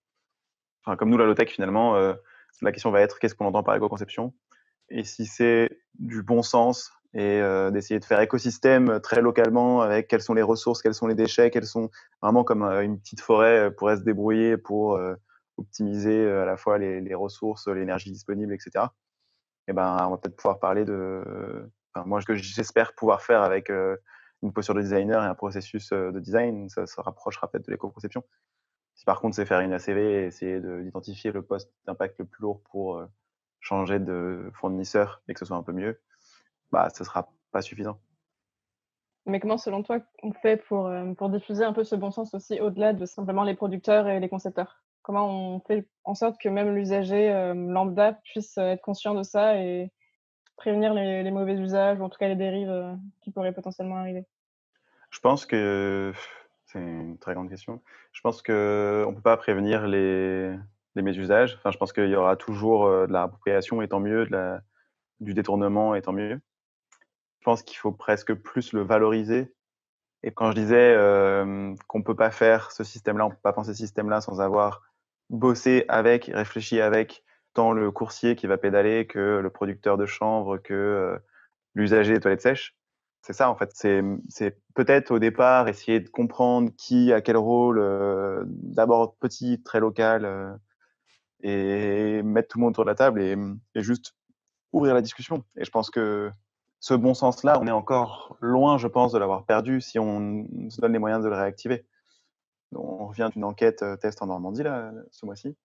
Enfin, 0.85 0.95
comme 0.97 1.09
nous, 1.09 1.17
la 1.17 1.25
low-tech, 1.25 1.49
finalement, 1.49 1.97
euh, 1.97 2.13
la 2.61 2.71
question 2.71 2.91
va 2.91 3.01
être 3.01 3.19
qu'est-ce 3.19 3.35
qu'on 3.35 3.47
entend 3.47 3.63
par 3.63 3.75
éco-conception? 3.75 4.35
Et 4.89 5.05
si 5.05 5.27
c'est 5.27 5.71
du 5.99 6.23
bon 6.23 6.43
sens 6.43 6.93
et 7.15 7.41
euh, 7.41 7.71
d'essayer 7.71 7.99
de 7.99 8.05
faire 8.05 8.21
écosystème 8.21 9.01
très 9.01 9.23
localement 9.23 9.81
avec 9.81 10.07
quelles 10.07 10.21
sont 10.21 10.35
les 10.35 10.43
ressources, 10.43 10.83
quels 10.83 10.95
sont 10.95 11.07
les 11.07 11.15
déchets, 11.15 11.51
quels 11.51 11.65
sont 11.65 11.91
vraiment 12.21 12.45
comme 12.45 12.63
euh, 12.63 12.83
une 12.83 12.99
petite 13.01 13.23
forêt 13.23 13.59
euh, 13.59 13.71
pourrait 13.71 13.97
se 13.97 14.03
débrouiller 14.03 14.59
pour 14.59 15.01
optimiser 15.57 16.31
à 16.31 16.45
la 16.45 16.59
fois 16.59 16.77
les, 16.77 17.15
ressources, 17.15 17.67
l'énergie 17.69 18.13
disponible, 18.13 18.53
etc. 18.53 18.85
Et 19.69 19.73
ben, 19.73 19.97
on 20.07 20.11
va 20.11 20.19
peut-être 20.19 20.37
pouvoir 20.37 20.59
parler 20.59 20.85
de, 20.85 21.25
enfin, 21.95 22.07
moi, 22.07 22.21
ce 22.21 22.27
que 22.27 22.35
j'espère 22.35 22.95
pouvoir 22.95 23.23
faire 23.23 23.41
avec 23.41 23.71
une 23.71 24.53
posture 24.53 24.75
de 24.75 24.83
designer 24.83 25.25
et 25.25 25.27
un 25.27 25.35
processus 25.35 25.91
de 25.95 26.21
design, 26.21 26.69
ça 26.69 26.87
se 26.87 27.01
rapprochera 27.01 27.51
peut-être 27.51 27.65
de 27.65 27.73
l'éco-conception. 27.73 28.23
Si 28.95 29.07
par 29.07 29.21
contre 29.21 29.37
c'est 29.37 29.47
faire 29.47 29.61
une 29.61 29.73
ACV 29.73 29.99
et 29.99 30.27
essayer 30.27 30.61
d'identifier 30.61 31.33
le 31.33 31.41
poste 31.41 31.73
d'impact 31.87 32.19
le 32.19 32.27
plus 32.27 32.43
lourd 32.43 32.63
pour 32.71 33.03
changer 33.61 33.99
de 33.99 34.51
fournisseur 34.55 35.23
et 35.29 35.35
que 35.35 35.41
ce 35.41 35.45
soit 35.45 35.57
un 35.57 35.63
peu 35.63 35.73
mieux, 35.73 36.01
bah, 36.73 36.89
ce 36.91 37.05
sera 37.05 37.31
pas 37.53 37.63
suffisant. 37.63 37.99
Mais 39.27 39.41
comment, 39.41 39.59
selon 39.59 39.83
toi, 39.83 39.99
on 40.23 40.33
fait 40.33 40.57
pour, 40.57 40.87
euh, 40.87 41.13
pour 41.15 41.31
diffuser 41.31 41.65
un 41.65 41.73
peu 41.73 41.83
ce 41.83 41.97
bon 41.97 42.13
sens 42.13 42.33
aussi 42.35 42.61
au-delà 42.61 42.93
de 42.93 43.07
simplement 43.07 43.43
les 43.43 43.55
producteurs 43.55 44.07
et 44.07 44.21
les 44.21 44.29
concepteurs? 44.29 44.85
Comment 45.03 45.55
on 45.57 45.61
fait 45.61 45.89
en 46.05 46.15
sorte 46.15 46.41
que 46.41 46.49
même 46.49 46.75
l'usager 46.75 47.33
euh, 47.33 47.55
lambda 47.55 48.13
puisse 48.13 48.57
euh, 48.59 48.73
être 48.73 48.83
conscient 48.83 49.15
de 49.15 49.25
ça 49.25 49.61
et 49.61 49.91
prévenir 50.57 50.95
les, 50.95 51.31
mauvais 51.33 51.55
usages 51.55 51.99
ou 51.99 52.05
en 52.05 52.09
tout 52.09 52.19
cas 52.19 52.29
les 52.29 52.37
dérives 52.37 52.97
qui 53.21 53.31
pourraient 53.31 53.53
potentiellement 53.53 53.97
arriver? 53.97 54.25
Je 55.11 55.21
pense 55.21 55.45
que 55.45 56.13
c'est 56.65 56.79
une 56.79 57.19
très 57.19 57.35
grande 57.35 57.51
question. 57.51 57.83
Je 58.13 58.21
pense 58.23 58.43
qu'on 58.43 58.53
ne 58.53 59.15
peut 59.15 59.23
pas 59.23 59.37
prévenir 59.37 59.87
les, 59.87 60.57
les 60.97 61.03
mésusages. 61.03 61.55
Enfin, 61.59 61.71
je 61.71 61.79
pense 61.79 61.93
qu'il 61.93 62.09
y 62.09 62.17
aura 62.17 62.37
toujours 62.37 62.89
de 62.89 63.13
la 63.13 63.23
appropriation, 63.23 63.83
et 63.83 63.89
tant 63.89 64.01
mieux, 64.01 64.29
du 65.21 65.35
détournement, 65.35 65.95
et 65.95 66.03
tant 66.03 66.13
mieux 66.13 66.41
pense 67.47 67.63
qu'il 67.63 67.79
faut 67.79 67.93
presque 67.93 68.35
plus 68.35 68.73
le 68.73 68.83
valoriser. 68.83 69.55
Et 70.25 70.33
quand 70.33 70.51
je 70.51 70.57
disais 70.57 70.95
euh, 70.97 71.73
qu'on 71.87 72.01
ne 72.01 72.05
peut 72.05 72.17
pas 72.17 72.33
faire 72.33 72.73
ce 72.73 72.83
système-là, 72.83 73.27
on 73.27 73.29
ne 73.29 73.35
peut 73.35 73.41
pas 73.41 73.53
penser 73.53 73.73
ce 73.73 73.79
système-là 73.79 74.21
sans 74.21 74.41
avoir 74.41 74.83
bossé 75.31 75.85
avec, 75.89 76.29
réfléchi 76.35 76.81
avec 76.81 77.23
tant 77.55 77.73
le 77.73 77.93
coursier 77.93 78.35
qui 78.35 78.49
va 78.49 78.59
pédaler 78.59 79.07
que 79.07 79.39
le 79.41 79.51
producteur 79.51 79.97
de 79.97 80.07
chanvre, 80.07 80.59
que 80.59 80.75
euh, 80.75 81.19
l'usager 81.77 82.15
des 82.15 82.21
toilettes 82.21 82.43
sèches, 82.43 82.77
C'est 83.23 83.33
ça, 83.33 83.49
en 83.49 83.55
fait. 83.55 83.71
C'est 83.75 84.59
peut-être 84.75 85.13
au 85.13 85.21
départ 85.21 85.69
essayer 85.69 86.01
de 86.01 86.09
comprendre 86.09 86.73
qui 86.77 87.13
a 87.13 87.21
quel 87.21 87.37
rôle, 87.37 87.79
euh, 87.79 88.43
d'abord 88.47 89.17
petit, 89.19 89.63
très 89.63 89.79
local, 89.79 90.25
euh, 90.25 90.53
et 91.43 92.23
mettre 92.23 92.49
tout 92.49 92.59
le 92.59 92.63
monde 92.63 92.71
autour 92.73 92.85
de 92.85 92.91
la 92.91 92.95
table 92.95 93.21
et, 93.23 93.37
juste 93.77 94.15
ouvrir 94.73 94.95
la 94.95 95.03
discussion. 95.03 95.45
Et 95.57 95.65
je 95.65 95.71
pense 95.71 95.91
que 95.91 96.31
ce 96.81 96.95
bon 96.95 97.15
sens-là, 97.15 97.59
on 97.61 97.67
est 97.67 97.73
encore 97.73 98.37
loin, 98.41 98.79
je 98.79 98.89
pense, 98.89 99.13
de 99.13 99.19
l'avoir 99.19 99.45
perdu 99.45 99.81
si 99.81 99.99
on 99.99 100.47
se 100.71 100.81
donne 100.81 100.93
les 100.93 100.99
moyens 100.99 101.23
de 101.23 101.29
le 101.29 101.37
réactiver. 101.37 101.87
On 102.75 103.07
revient 103.07 103.31
d'une 103.33 103.45
enquête 103.45 103.83
euh, 103.83 103.97
test 103.97 104.23
en 104.23 104.27
Normandie, 104.27 104.63
là, 104.63 104.93
ce 105.13 105.25
mois-ci, 105.25 105.57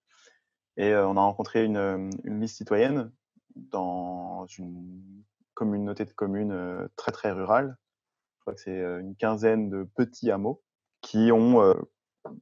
et 0.77 0.95
on 0.95 1.17
a 1.17 1.21
rencontré 1.21 1.65
une, 1.65 2.11
une 2.23 2.39
liste 2.39 2.57
citoyenne 2.57 3.11
dans 3.55 4.45
une 4.57 5.23
communauté 5.53 6.05
de 6.05 6.11
communes 6.11 6.51
euh, 6.51 6.87
très 6.95 7.11
très 7.11 7.31
rurale. 7.31 7.77
Je 8.37 8.41
crois 8.41 8.53
que 8.53 8.61
c'est 8.61 8.79
euh, 8.79 8.99
une 8.99 9.15
quinzaine 9.15 9.69
de 9.69 9.83
petits 9.83 10.31
hameaux 10.31 10.61
qui 11.01 11.31
ont 11.31 11.61
euh, 11.61 11.73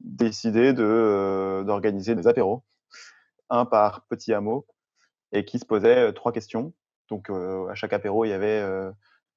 décidé 0.02 0.74
d'organiser 0.74 2.16
des 2.16 2.28
apéros, 2.28 2.64
un 3.50 3.66
par 3.66 4.06
petit 4.08 4.34
hameau, 4.34 4.68
et 5.32 5.46
qui 5.46 5.60
se 5.60 5.66
posaient 5.66 6.12
trois 6.14 6.32
questions. 6.32 6.74
Donc 7.10 7.30
à 7.30 7.76
chaque 7.76 7.94
apéro, 7.94 8.26
il 8.26 8.30
y 8.30 8.34
avait 8.34 8.64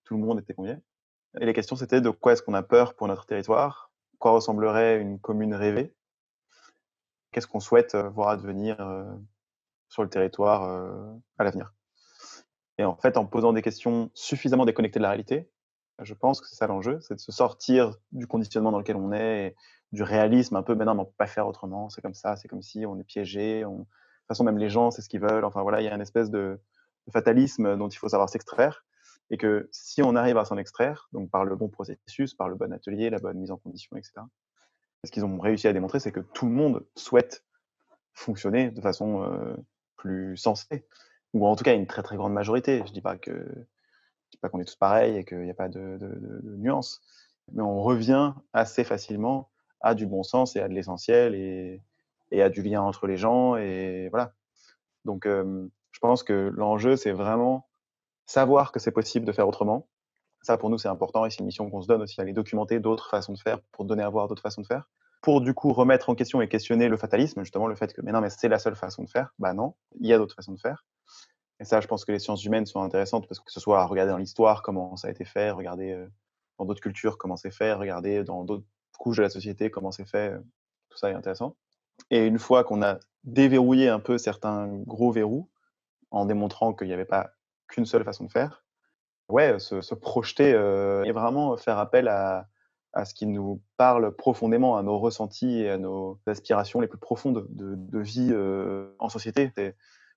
tout 0.04 0.16
le 0.16 0.20
monde 0.20 0.38
était 0.40 0.54
convié. 0.54 0.76
Et 1.40 1.46
les 1.46 1.52
questions, 1.52 1.76
c'était 1.76 2.00
de 2.00 2.10
quoi 2.10 2.32
est-ce 2.32 2.42
qu'on 2.42 2.54
a 2.54 2.62
peur 2.62 2.94
pour 2.94 3.08
notre 3.08 3.24
territoire? 3.24 3.90
Quoi 4.18 4.32
ressemblerait 4.32 5.00
une 5.00 5.18
commune 5.18 5.54
rêvée? 5.54 5.94
Qu'est-ce 7.30 7.46
qu'on 7.46 7.60
souhaite 7.60 7.94
voir 7.96 8.28
advenir 8.28 8.76
sur 9.88 10.02
le 10.02 10.08
territoire 10.10 10.62
à 11.38 11.44
l'avenir? 11.44 11.72
Et 12.78 12.84
en 12.84 12.96
fait, 12.96 13.16
en 13.16 13.26
posant 13.26 13.52
des 13.52 13.62
questions 13.62 14.10
suffisamment 14.14 14.64
déconnectées 14.64 14.98
de 14.98 15.02
la 15.02 15.10
réalité, 15.10 15.50
je 15.98 16.14
pense 16.14 16.40
que 16.40 16.46
c'est 16.46 16.56
ça 16.56 16.66
l'enjeu, 16.66 17.00
c'est 17.00 17.14
de 17.14 17.20
se 17.20 17.32
sortir 17.32 17.94
du 18.12 18.26
conditionnement 18.26 18.72
dans 18.72 18.78
lequel 18.78 18.96
on 18.96 19.12
est, 19.12 19.46
et 19.46 19.56
du 19.92 20.02
réalisme 20.02 20.56
un 20.56 20.62
peu, 20.62 20.74
mais 20.74 20.84
non, 20.84 20.92
on 20.92 20.94
ne 20.96 21.04
peut 21.04 21.12
pas 21.16 21.26
faire 21.26 21.46
autrement, 21.46 21.90
c'est 21.90 22.00
comme 22.00 22.14
ça, 22.14 22.34
c'est 22.36 22.48
comme 22.48 22.62
si 22.62 22.84
on 22.86 22.98
est 22.98 23.04
piégé, 23.04 23.64
on... 23.64 23.86
de 24.32 24.36
façon, 24.36 24.44
même 24.44 24.58
les 24.58 24.70
gens, 24.70 24.90
c'est 24.90 25.02
ce 25.02 25.08
qu'ils 25.08 25.20
veulent, 25.20 25.44
enfin 25.44 25.62
voilà, 25.62 25.80
il 25.80 25.84
y 25.84 25.88
a 25.88 25.94
une 25.94 26.00
espèce 26.00 26.30
de, 26.30 26.60
fatalisme 27.12 27.76
dont 27.76 27.88
il 27.88 27.96
faut 27.96 28.08
savoir 28.08 28.28
s'extraire, 28.28 28.84
et 29.30 29.36
que 29.36 29.68
si 29.72 30.02
on 30.02 30.14
arrive 30.14 30.38
à 30.38 30.44
s'en 30.44 30.56
extraire, 30.56 31.08
donc 31.12 31.30
par 31.30 31.44
le 31.44 31.56
bon 31.56 31.68
processus, 31.68 32.34
par 32.34 32.48
le 32.48 32.54
bon 32.54 32.72
atelier, 32.72 33.10
la 33.10 33.18
bonne 33.18 33.38
mise 33.38 33.50
en 33.50 33.56
condition, 33.56 33.96
etc., 33.96 34.12
ce 35.04 35.10
qu'ils 35.10 35.24
ont 35.24 35.38
réussi 35.40 35.66
à 35.66 35.72
démontrer, 35.72 35.98
c'est 35.98 36.12
que 36.12 36.20
tout 36.20 36.46
le 36.46 36.52
monde 36.52 36.86
souhaite 36.96 37.44
fonctionner 38.14 38.70
de 38.70 38.80
façon 38.80 39.24
euh, 39.24 39.56
plus 39.96 40.36
sensée 40.36 40.86
ou 41.32 41.46
en 41.46 41.56
tout 41.56 41.64
cas 41.64 41.74
une 41.74 41.86
très 41.86 42.02
très 42.02 42.16
grande 42.16 42.32
majorité. 42.32 42.82
Je 42.86 42.92
dis 42.92 43.00
pas 43.00 43.16
que 43.16 43.46
dis 44.30 44.38
pas 44.38 44.48
qu'on 44.48 44.60
est 44.60 44.64
tous 44.64 44.76
pareils 44.76 45.16
et 45.16 45.24
qu'il 45.24 45.40
n'y 45.40 45.50
a 45.50 45.54
pas 45.54 45.68
de, 45.68 45.98
nuances, 46.56 47.00
mais 47.52 47.62
on 47.62 47.82
revient 47.82 48.32
assez 48.52 48.84
facilement 48.84 49.50
à 49.80 49.94
du 49.94 50.06
bon 50.06 50.22
sens 50.22 50.56
et 50.56 50.60
à 50.60 50.68
de 50.68 50.74
l'essentiel 50.74 51.34
et, 52.32 52.42
à 52.42 52.48
du 52.48 52.62
lien 52.62 52.82
entre 52.82 53.06
les 53.06 53.16
gens 53.16 53.56
et 53.56 54.08
voilà. 54.10 54.32
Donc 55.04 55.26
euh, 55.26 55.68
je 55.92 56.00
pense 56.00 56.22
que 56.22 56.52
l'enjeu 56.56 56.96
c'est 56.96 57.12
vraiment 57.12 57.68
savoir 58.26 58.72
que 58.72 58.80
c'est 58.80 58.92
possible 58.92 59.26
de 59.26 59.32
faire 59.32 59.46
autrement. 59.46 59.88
Ça 60.42 60.56
pour 60.58 60.70
nous 60.70 60.78
c'est 60.78 60.88
important 60.88 61.24
et 61.26 61.30
c'est 61.30 61.38
une 61.38 61.46
mission 61.46 61.70
qu'on 61.70 61.82
se 61.82 61.88
donne 61.88 62.02
aussi 62.02 62.16
d'aller 62.16 62.32
documenter 62.32 62.80
d'autres 62.80 63.08
façons 63.08 63.32
de 63.32 63.38
faire 63.38 63.60
pour 63.72 63.84
donner 63.84 64.02
à 64.02 64.08
voir 64.08 64.28
d'autres 64.28 64.42
façons 64.42 64.62
de 64.62 64.66
faire 64.66 64.88
pour 65.22 65.40
du 65.40 65.54
coup 65.54 65.72
remettre 65.72 66.10
en 66.10 66.14
question 66.14 66.42
et 66.42 66.48
questionner 66.48 66.88
le 66.88 66.96
fatalisme, 66.96 67.42
justement 67.42 67.68
le 67.68 67.76
fait 67.76 67.94
que 67.94 68.02
mais 68.02 68.12
non 68.12 68.20
mais 68.20 68.28
c'est 68.28 68.48
la 68.48 68.58
seule 68.58 68.74
façon 68.74 69.04
de 69.04 69.08
faire. 69.08 69.32
Bah 69.38 69.54
non, 69.54 69.74
il 70.00 70.08
y 70.08 70.12
a 70.12 70.18
d'autres 70.18 70.34
façons 70.34 70.52
de 70.52 70.60
faire. 70.60 70.84
Et 71.60 71.64
ça, 71.64 71.80
je 71.80 71.86
pense 71.86 72.04
que 72.04 72.10
les 72.10 72.18
sciences 72.18 72.44
humaines 72.44 72.66
sont 72.66 72.82
intéressantes 72.82 73.28
parce 73.28 73.38
que 73.38 73.52
ce 73.52 73.60
soit 73.60 73.80
à 73.80 73.86
regarder 73.86 74.10
dans 74.10 74.18
l'histoire 74.18 74.62
comment 74.62 74.96
ça 74.96 75.06
a 75.06 75.10
été 75.12 75.24
fait, 75.24 75.52
regarder 75.52 75.92
euh, 75.92 76.08
dans 76.58 76.64
d'autres 76.64 76.80
cultures 76.80 77.18
comment 77.18 77.36
c'est 77.36 77.52
fait, 77.52 77.72
regarder 77.72 78.24
dans 78.24 78.44
d'autres 78.44 78.66
couches 78.98 79.18
de 79.18 79.22
la 79.22 79.30
société 79.30 79.70
comment 79.70 79.92
c'est 79.92 80.08
fait, 80.08 80.32
euh, 80.32 80.38
tout 80.90 80.98
ça 80.98 81.10
est 81.10 81.14
intéressant. 81.14 81.56
Et 82.10 82.26
une 82.26 82.38
fois 82.38 82.64
qu'on 82.64 82.82
a 82.82 82.98
déverrouillé 83.24 83.88
un 83.88 84.00
peu 84.00 84.18
certains 84.18 84.68
gros 84.68 85.12
verrous, 85.12 85.48
en 86.10 86.26
démontrant 86.26 86.74
qu'il 86.74 86.88
n'y 86.88 86.92
avait 86.92 87.04
pas 87.04 87.30
qu'une 87.68 87.86
seule 87.86 88.04
façon 88.04 88.24
de 88.24 88.30
faire, 88.30 88.64
ouais, 89.28 89.58
se, 89.58 89.94
projeter 89.94 90.52
euh, 90.52 91.04
et 91.04 91.12
vraiment 91.12 91.56
faire 91.56 91.78
appel 91.78 92.08
à, 92.08 92.48
ce 93.04 93.14
qui 93.14 93.26
nous 93.26 93.62
parle 93.78 94.14
profondément, 94.14 94.76
à 94.76 94.82
nos 94.82 94.98
ressentis 94.98 95.62
et 95.62 95.70
à 95.70 95.78
nos 95.78 96.20
aspirations 96.26 96.80
les 96.80 96.88
plus 96.88 96.98
profondes 96.98 97.46
de, 97.48 97.98
vie 97.98 98.34
en 98.98 99.08
société. 99.08 99.50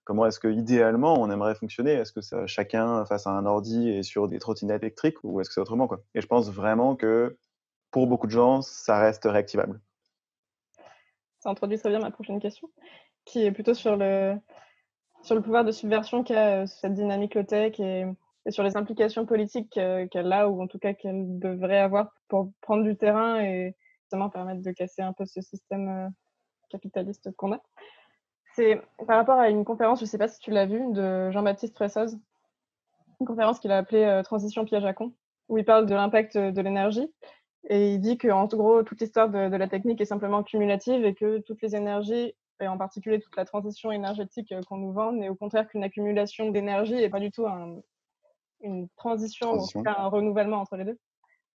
Comment 0.03 0.27
est-ce 0.27 0.39
que 0.39 0.47
idéalement 0.47 1.19
on 1.19 1.31
aimerait 1.31 1.55
fonctionner? 1.55 1.93
Est-ce 1.93 2.11
que 2.11 2.45
chacun 2.45 3.05
face 3.05 3.25
à 3.25 3.31
un 3.31 3.45
ordi 3.45 3.89
et 3.89 4.03
sur 4.03 4.27
des 4.27 4.39
trottinettes 4.39 4.83
électriques 4.83 5.17
ou 5.23 5.41
est-ce 5.41 5.49
que 5.49 5.53
c'est 5.53 5.61
autrement 5.61 5.87
quoi? 5.87 6.01
Et 6.13 6.21
je 6.21 6.27
pense 6.27 6.51
vraiment 6.51 6.95
que 6.95 7.37
pour 7.91 8.07
beaucoup 8.07 8.27
de 8.27 8.31
gens, 8.31 8.61
ça 8.61 8.99
reste 8.99 9.23
réactivable. 9.23 9.79
Ça 11.45 11.51
introduit 11.51 11.77
très 11.77 11.89
bien 11.89 11.99
ma 11.99 12.09
prochaine 12.09 12.39
question, 12.39 12.71
qui 13.23 13.45
est 13.45 13.51
plutôt 13.51 13.75
sur 13.75 13.95
le 13.97 14.35
sur 15.21 15.35
le 15.35 15.43
pouvoir 15.43 15.63
de 15.63 15.71
subversion 15.71 16.23
qu'a 16.23 16.61
euh, 16.61 16.65
cette 16.65 16.95
dynamique 16.95 17.35
low-tech 17.35 17.79
et, 17.79 18.05
sur 18.49 18.63
les 18.63 18.75
implications 18.75 19.27
politiques 19.27 19.69
qu'elle 19.73 20.33
a 20.33 20.49
ou 20.49 20.59
en 20.61 20.67
tout 20.67 20.79
cas 20.79 20.93
qu'elle 20.93 21.37
devrait 21.37 21.77
avoir 21.77 22.09
pour 22.29 22.51
prendre 22.61 22.83
du 22.83 22.97
terrain 22.97 23.39
et 23.41 23.75
justement 24.01 24.29
permettre 24.31 24.63
de 24.63 24.71
casser 24.71 25.03
un 25.03 25.13
peu 25.13 25.25
ce 25.25 25.41
système 25.41 25.87
euh, 25.87 26.09
capitaliste 26.71 27.31
qu'on 27.35 27.53
a. 27.53 27.61
C'est 28.55 28.81
par 29.05 29.17
rapport 29.17 29.37
à 29.37 29.49
une 29.49 29.65
conférence, 29.65 29.99
je 29.99 30.05
ne 30.05 30.09
sais 30.09 30.17
pas 30.17 30.27
si 30.27 30.39
tu 30.39 30.49
l'as 30.49 30.65
vue, 30.65 30.91
de 30.93 31.29
Jean-Baptiste 31.29 31.75
Fressoz, 31.75 32.17
une 33.19 33.27
conférence 33.27 33.59
qu'il 33.59 33.71
a 33.71 33.77
appelée 33.77 34.03
euh, 34.03 34.23
Transition 34.23 34.65
piège 34.65 34.85
à 34.85 34.93
con, 34.93 35.13
où 35.49 35.59
il 35.59 35.65
parle 35.65 35.85
de 35.85 35.93
l'impact 35.93 36.39
de 36.39 36.61
l'énergie. 36.61 37.07
Et 37.67 37.93
il 37.93 37.99
dit 37.99 38.17
qu'en 38.17 38.45
gros, 38.45 38.83
toute 38.83 39.01
l'histoire 39.01 39.29
de, 39.29 39.37
la 39.37 39.67
technique 39.67 39.99
est 39.99 40.05
simplement 40.05 40.43
cumulative 40.43 41.03
et 41.03 41.15
que 41.15 41.39
toutes 41.39 41.61
les 41.61 41.75
énergies, 41.75 42.33
et 42.61 42.67
en 42.67 42.77
particulier 42.77 43.19
toute 43.19 43.35
la 43.35 43.45
transition 43.45 43.91
énergétique 43.91 44.51
euh, 44.51 44.61
qu'on 44.67 44.77
nous 44.77 44.93
vend, 44.93 45.11
n'est 45.11 45.29
au 45.29 45.35
contraire 45.35 45.67
qu'une 45.67 45.83
accumulation 45.83 46.51
d'énergie 46.51 46.95
et 46.95 47.09
pas 47.09 47.19
du 47.19 47.31
tout 47.31 47.45
une 48.61 48.87
transition, 48.95 49.53
ou 49.53 49.61
en 49.61 49.67
tout 49.67 49.83
cas 49.83 49.95
un 49.97 50.07
renouvellement 50.07 50.57
entre 50.57 50.77
les 50.77 50.85
deux. 50.85 50.99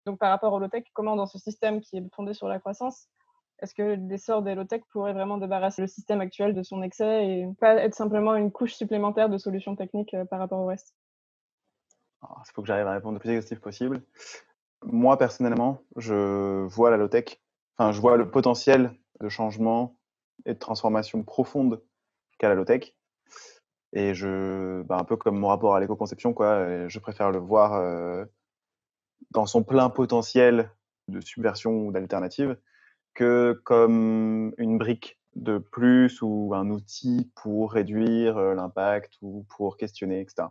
Donc 0.05 0.19
par 0.19 0.29
rapport 0.29 0.53
au 0.53 0.59
low-tech, 0.59 0.83
comment 0.93 1.15
dans 1.15 1.25
ce 1.25 1.37
système 1.37 1.81
qui 1.81 1.97
est 1.97 2.13
fondé 2.13 2.33
sur 2.33 2.47
la 2.47 2.59
croissance, 2.59 3.07
est-ce 3.61 3.73
que 3.73 3.97
l'essor 4.09 4.41
des 4.41 4.55
low-tech 4.55 4.81
pourrait 4.91 5.13
vraiment 5.13 5.37
débarrasser 5.37 5.81
le 5.81 5.87
système 5.87 6.21
actuel 6.21 6.53
de 6.53 6.63
son 6.63 6.81
excès 6.81 7.27
et 7.27 7.47
pas 7.59 7.75
être 7.75 7.95
simplement 7.95 8.35
une 8.35 8.51
couche 8.51 8.73
supplémentaire 8.73 9.29
de 9.29 9.37
solutions 9.37 9.75
techniques 9.75 10.13
euh, 10.13 10.25
par 10.25 10.39
rapport 10.39 10.59
au 10.59 10.65
reste? 10.65 10.95
Il 12.23 12.51
faut 12.53 12.61
que 12.61 12.67
j'arrive 12.67 12.87
à 12.87 12.93
répondre 12.93 13.13
le 13.13 13.19
plus 13.19 13.29
exhaustif 13.29 13.59
possible. 13.59 14.01
Moi, 14.83 15.17
personnellement, 15.17 15.83
je 15.97 16.65
vois 16.65 16.89
la 16.89 16.97
low-tech, 16.97 17.41
enfin, 17.77 17.91
je 17.91 17.99
vois 17.99 18.17
le 18.17 18.29
potentiel 18.29 18.93
de 19.19 19.29
changement 19.29 19.97
et 20.45 20.53
de 20.53 20.59
transformation 20.59 21.23
profonde 21.23 21.81
qu'a 22.37 22.49
la 22.49 22.55
low-tech. 22.55 22.95
Et 23.93 24.13
je, 24.13 24.81
bah, 24.83 24.97
un 24.97 25.03
peu 25.03 25.17
comme 25.17 25.37
mon 25.37 25.47
rapport 25.47 25.75
à 25.75 25.79
l'éco-conception, 25.79 26.33
quoi, 26.33 26.87
je 26.87 26.99
préfère 26.99 27.31
le 27.31 27.39
voir 27.39 27.73
euh, 27.73 28.23
dans 29.31 29.45
son 29.45 29.63
plein 29.63 29.89
potentiel 29.89 30.71
de 31.07 31.21
subversion 31.21 31.71
ou 31.71 31.91
d'alternative 31.91 32.57
que 33.13 33.59
comme 33.65 34.53
une 34.57 34.77
brique 34.77 35.19
de 35.35 35.57
plus 35.57 36.21
ou 36.21 36.53
un 36.53 36.69
outil 36.69 37.31
pour 37.35 37.73
réduire 37.73 38.37
euh, 38.37 38.53
l'impact 38.53 39.13
ou 39.21 39.45
pour 39.49 39.77
questionner, 39.77 40.21
etc. 40.21 40.47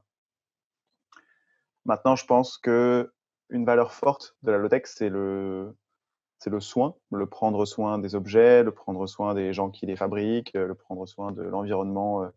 Maintenant, 1.85 2.17
je 2.17 2.27
pense 2.27 2.59
que 2.59 3.13
une 3.51 3.65
valeur 3.65 3.93
forte 3.93 4.37
de 4.43 4.51
la 4.51 4.59
low-tech, 4.59 4.83
c'est 4.85 5.09
le, 5.09 5.77
c'est 6.39 6.51
le 6.51 6.61
soin, 6.61 6.95
le 7.11 7.27
prendre 7.27 7.65
soin 7.65 7.99
des 7.99 8.15
objets, 8.15 8.63
le 8.63 8.73
prendre 8.73 9.07
soin 9.07 9.35
des 9.35 9.53
gens 9.53 9.71
qui 9.71 9.87
les 9.87 9.97
fabriquent, 9.97 10.53
le 10.55 10.75
prendre 10.75 11.07
soin 11.07 11.33
de 11.33 11.43
l'environnement 11.43 12.23
euh, 12.23 12.29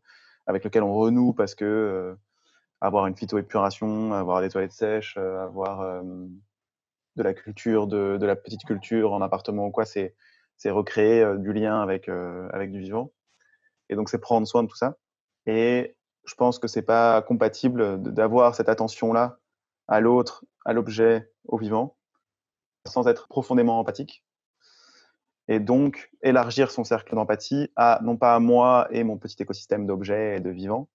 avec 0.47 0.63
lequel 0.63 0.83
on 0.83 0.93
renoue 0.93 1.33
parce 1.33 1.55
que 1.55 1.65
euh, 1.65 2.15
avoir 2.81 3.07
une 3.07 3.15
phytoépuration, 3.15 4.13
avoir 4.13 4.41
des 4.41 4.49
toilettes 4.49 4.71
sèches, 4.71 5.17
avoir 5.17 6.03
de 7.15 7.23
la 7.23 7.33
culture, 7.33 7.87
de, 7.87 8.17
de, 8.17 8.25
la 8.25 8.35
petite 8.35 8.63
culture 8.65 9.13
en 9.13 9.21
appartement 9.21 9.67
ou 9.67 9.71
quoi, 9.71 9.85
c'est 9.85 10.15
recréer 10.65 11.21
euh, 11.21 11.37
du 11.37 11.53
lien 11.53 11.81
avec, 11.81 12.07
euh, 12.09 12.47
avec 12.51 12.71
du 12.71 12.79
vivant. 12.79 13.11
Et 13.89 13.95
donc, 13.95 14.09
c'est 14.09 14.19
prendre 14.19 14.47
soin 14.47 14.63
de 14.63 14.67
tout 14.67 14.75
ça. 14.75 14.97
Et 15.45 15.95
je 16.25 16.35
pense 16.35 16.59
que 16.59 16.67
c'est 16.67 16.83
pas 16.83 17.21
compatible 17.21 18.01
d'avoir 18.01 18.55
cette 18.55 18.69
attention-là 18.69 19.39
à 19.91 19.99
l'autre, 19.99 20.45
à 20.63 20.71
l'objet, 20.71 21.29
au 21.43 21.57
vivant, 21.57 21.97
sans 22.87 23.07
être 23.07 23.27
profondément 23.27 23.77
empathique. 23.77 24.23
Et 25.49 25.59
donc, 25.59 26.09
élargir 26.23 26.71
son 26.71 26.85
cercle 26.85 27.13
d'empathie 27.13 27.69
à, 27.75 27.99
non 28.01 28.15
pas 28.15 28.33
à 28.33 28.39
moi 28.39 28.87
et 28.91 29.03
mon 29.03 29.17
petit 29.17 29.35
écosystème 29.43 29.85
d'objets 29.85 30.37
et 30.37 30.39
de 30.39 30.49
vivants 30.49 30.87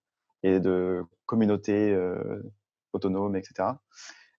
et 0.43 0.61
de 0.61 1.05
communautés 1.27 1.93
euh, 1.93 2.43
autonomes, 2.95 3.37
etc., 3.37 3.69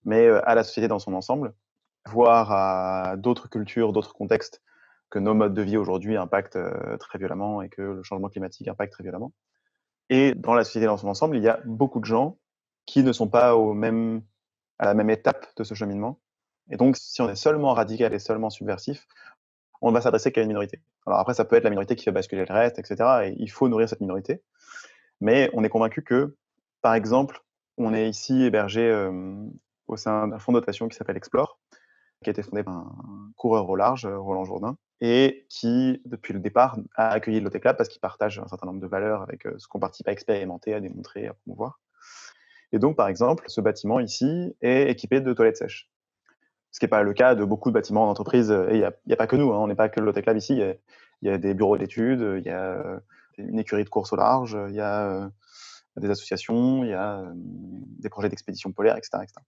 mais 0.04 0.26
à 0.26 0.56
la 0.56 0.64
société 0.64 0.88
dans 0.88 0.98
son 0.98 1.14
ensemble 1.14 1.54
voir 2.06 2.50
à 2.50 3.16
d'autres 3.16 3.48
cultures, 3.48 3.92
d'autres 3.92 4.14
contextes 4.14 4.62
que 5.10 5.20
nos 5.20 5.34
modes 5.34 5.54
de 5.54 5.62
vie 5.62 5.76
aujourd'hui 5.76 6.16
impactent 6.16 6.56
euh, 6.56 6.96
très 6.96 7.18
violemment 7.18 7.62
et 7.62 7.68
que 7.68 7.82
le 7.82 8.02
changement 8.02 8.28
climatique 8.28 8.66
impacte 8.66 8.92
très 8.92 9.04
violemment. 9.04 9.32
Et 10.10 10.34
dans 10.34 10.54
la 10.54 10.64
société 10.64 10.86
dans 10.86 10.96
son 10.96 11.08
ensemble, 11.08 11.36
il 11.36 11.44
y 11.44 11.48
a 11.48 11.60
beaucoup 11.64 12.00
de 12.00 12.06
gens 12.06 12.38
qui 12.86 13.04
ne 13.04 13.12
sont 13.12 13.28
pas 13.28 13.54
au 13.54 13.72
même 13.72 14.22
à 14.78 14.86
la 14.86 14.94
même 14.94 15.10
étape 15.10 15.46
de 15.56 15.64
ce 15.64 15.74
cheminement. 15.74 16.18
Et 16.70 16.76
donc, 16.76 16.96
si 16.96 17.22
on 17.22 17.28
est 17.28 17.36
seulement 17.36 17.72
radical 17.74 18.12
et 18.12 18.18
seulement 18.18 18.50
subversif, 18.50 19.06
on 19.80 19.88
ne 19.90 19.94
va 19.94 20.00
s'adresser 20.00 20.32
qu'à 20.32 20.42
une 20.42 20.48
minorité. 20.48 20.80
Alors 21.06 21.20
après, 21.20 21.34
ça 21.34 21.44
peut 21.44 21.56
être 21.56 21.64
la 21.64 21.70
minorité 21.70 21.96
qui 21.96 22.04
fait 22.04 22.12
basculer 22.12 22.44
le 22.46 22.52
reste, 22.52 22.78
etc. 22.78 22.96
Et 23.24 23.34
il 23.38 23.50
faut 23.50 23.68
nourrir 23.68 23.88
cette 23.88 24.00
minorité. 24.00 24.42
Mais 25.20 25.50
on 25.52 25.64
est 25.64 25.68
convaincu 25.68 26.02
que, 26.02 26.36
par 26.82 26.94
exemple, 26.94 27.42
on 27.76 27.94
est 27.94 28.08
ici 28.08 28.44
hébergé 28.44 28.92
au 29.86 29.96
sein 29.96 30.28
d'un 30.28 30.38
fonds 30.38 30.52
de 30.52 30.60
dotation 30.60 30.88
qui 30.88 30.96
s'appelle 30.96 31.16
Explore, 31.16 31.58
qui 32.22 32.30
a 32.30 32.32
été 32.32 32.42
fondé 32.42 32.62
par 32.64 32.74
un 32.74 33.30
coureur 33.36 33.70
au 33.70 33.76
large, 33.76 34.06
Roland 34.06 34.44
Jourdain, 34.44 34.76
et 35.00 35.46
qui, 35.48 36.02
depuis 36.04 36.34
le 36.34 36.40
départ, 36.40 36.76
a 36.96 37.08
accueilli 37.10 37.40
l'Oteclab 37.40 37.76
parce 37.76 37.88
qu'il 37.88 38.00
partage 38.00 38.40
un 38.40 38.48
certain 38.48 38.66
nombre 38.66 38.80
de 38.80 38.86
valeurs 38.86 39.22
avec 39.22 39.46
ce 39.56 39.68
qu'on 39.68 39.78
participe 39.78 40.08
à 40.08 40.12
expérimenter, 40.12 40.74
à 40.74 40.80
démontrer, 40.80 41.28
à 41.28 41.34
promouvoir. 41.34 41.80
Et 42.72 42.78
donc, 42.78 42.96
par 42.96 43.08
exemple, 43.08 43.44
ce 43.48 43.60
bâtiment 43.60 44.00
ici 44.00 44.54
est 44.60 44.90
équipé 44.90 45.20
de 45.20 45.32
toilettes 45.32 45.56
sèches. 45.56 45.90
Ce 46.70 46.80
qui 46.80 46.84
n'est 46.84 46.90
pas 46.90 47.02
le 47.02 47.14
cas 47.14 47.34
de 47.34 47.44
beaucoup 47.44 47.70
de 47.70 47.74
bâtiments 47.74 48.06
d'entreprise. 48.06 48.50
Et 48.50 48.74
il 48.74 48.92
n'y 49.06 49.12
a, 49.12 49.16
pas 49.16 49.26
que 49.26 49.36
nous, 49.36 49.52
hein, 49.52 49.58
on 49.58 49.66
n'est 49.68 49.74
pas 49.74 49.88
que 49.88 50.00
l'Oteclab 50.00 50.36
ici. 50.36 50.60
Il 51.22 51.28
y, 51.28 51.30
a, 51.30 51.38
des 51.38 51.54
bureaux 51.54 51.78
d'études, 51.78 52.36
il 52.38 52.46
y 52.46 52.50
a 52.50 53.00
une 53.38 53.58
écurie 53.58 53.84
de 53.84 53.88
course 53.88 54.12
au 54.12 54.16
large, 54.16 54.56
il 54.68 54.74
y 54.74 54.80
a 54.80 55.30
des 55.96 56.10
associations, 56.10 56.84
il 56.84 56.90
y 56.90 56.94
a 56.94 57.24
des 57.34 58.08
projets 58.08 58.28
d'expédition 58.28 58.72
polaire, 58.72 58.96
etc., 58.96 59.22
etc. 59.22 59.40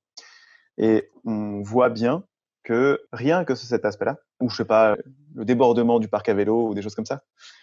Et 0.79 1.11
on 1.25 1.61
voit 1.63 1.91
bien 1.91 2.25
que 2.63 3.01
rien 3.13 3.45
que 3.45 3.55
cet 3.55 3.85
aspect-là, 3.85 4.19
ou 4.41 4.49
je 4.51 4.57
sais 4.57 4.65
pas, 4.65 4.97
le 5.35 5.45
débordement 5.45 5.99
du 5.99 6.09
parc 6.09 6.29
à 6.29 6.35
vélo 6.35 6.69
ou 6.69 6.75
des 6.75 6.83
choses 6.83 6.95
comme 6.95 7.07
ça, 7.07 7.23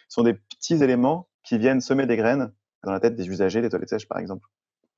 sont 0.10 0.24
des 0.24 0.34
petits 0.34 0.84
éléments 0.84 1.28
qui 1.43 1.58
viennent 1.58 1.82
semer 1.82 2.05
des 2.05 2.18
graines 2.18 2.51
dans 2.84 2.91
la 2.91 2.99
tête 2.99 3.16
des 3.16 3.28
usagers 3.28 3.62
des 3.62 3.70
toilettes 3.70 3.89
sèches, 3.89 4.08
par 4.08 4.20
exemple. 4.20 4.47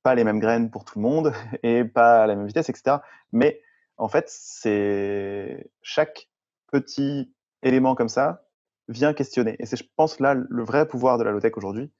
Pas 0.02 0.14
les 0.14 0.24
mêmes 0.24 0.40
graines 0.40 0.70
pour 0.70 0.84
tout 0.84 0.98
le 0.98 1.02
monde 1.02 1.32
et 1.62 1.84
pas 1.84 2.24
à 2.24 2.26
la 2.26 2.36
même 2.36 2.46
vitesse, 2.46 2.68
etc. 2.68 2.98
Mais 3.32 3.60
en 3.96 4.08
fait, 4.08 4.24
c'est 4.28 5.70
chaque 5.82 6.30
petit 6.72 7.34
élément 7.62 7.94
comme 7.94 8.08
ça 8.08 8.44
vient 8.88 9.12
questionner. 9.12 9.56
Et 9.58 9.66
c'est, 9.66 9.76
je 9.76 9.84
pense, 9.96 10.20
là 10.20 10.34
le 10.34 10.64
vrai 10.64 10.86
pouvoir 10.86 11.18
de 11.18 11.24
la 11.24 11.30
low-tech 11.30 11.56
aujourd'hui, 11.56 11.92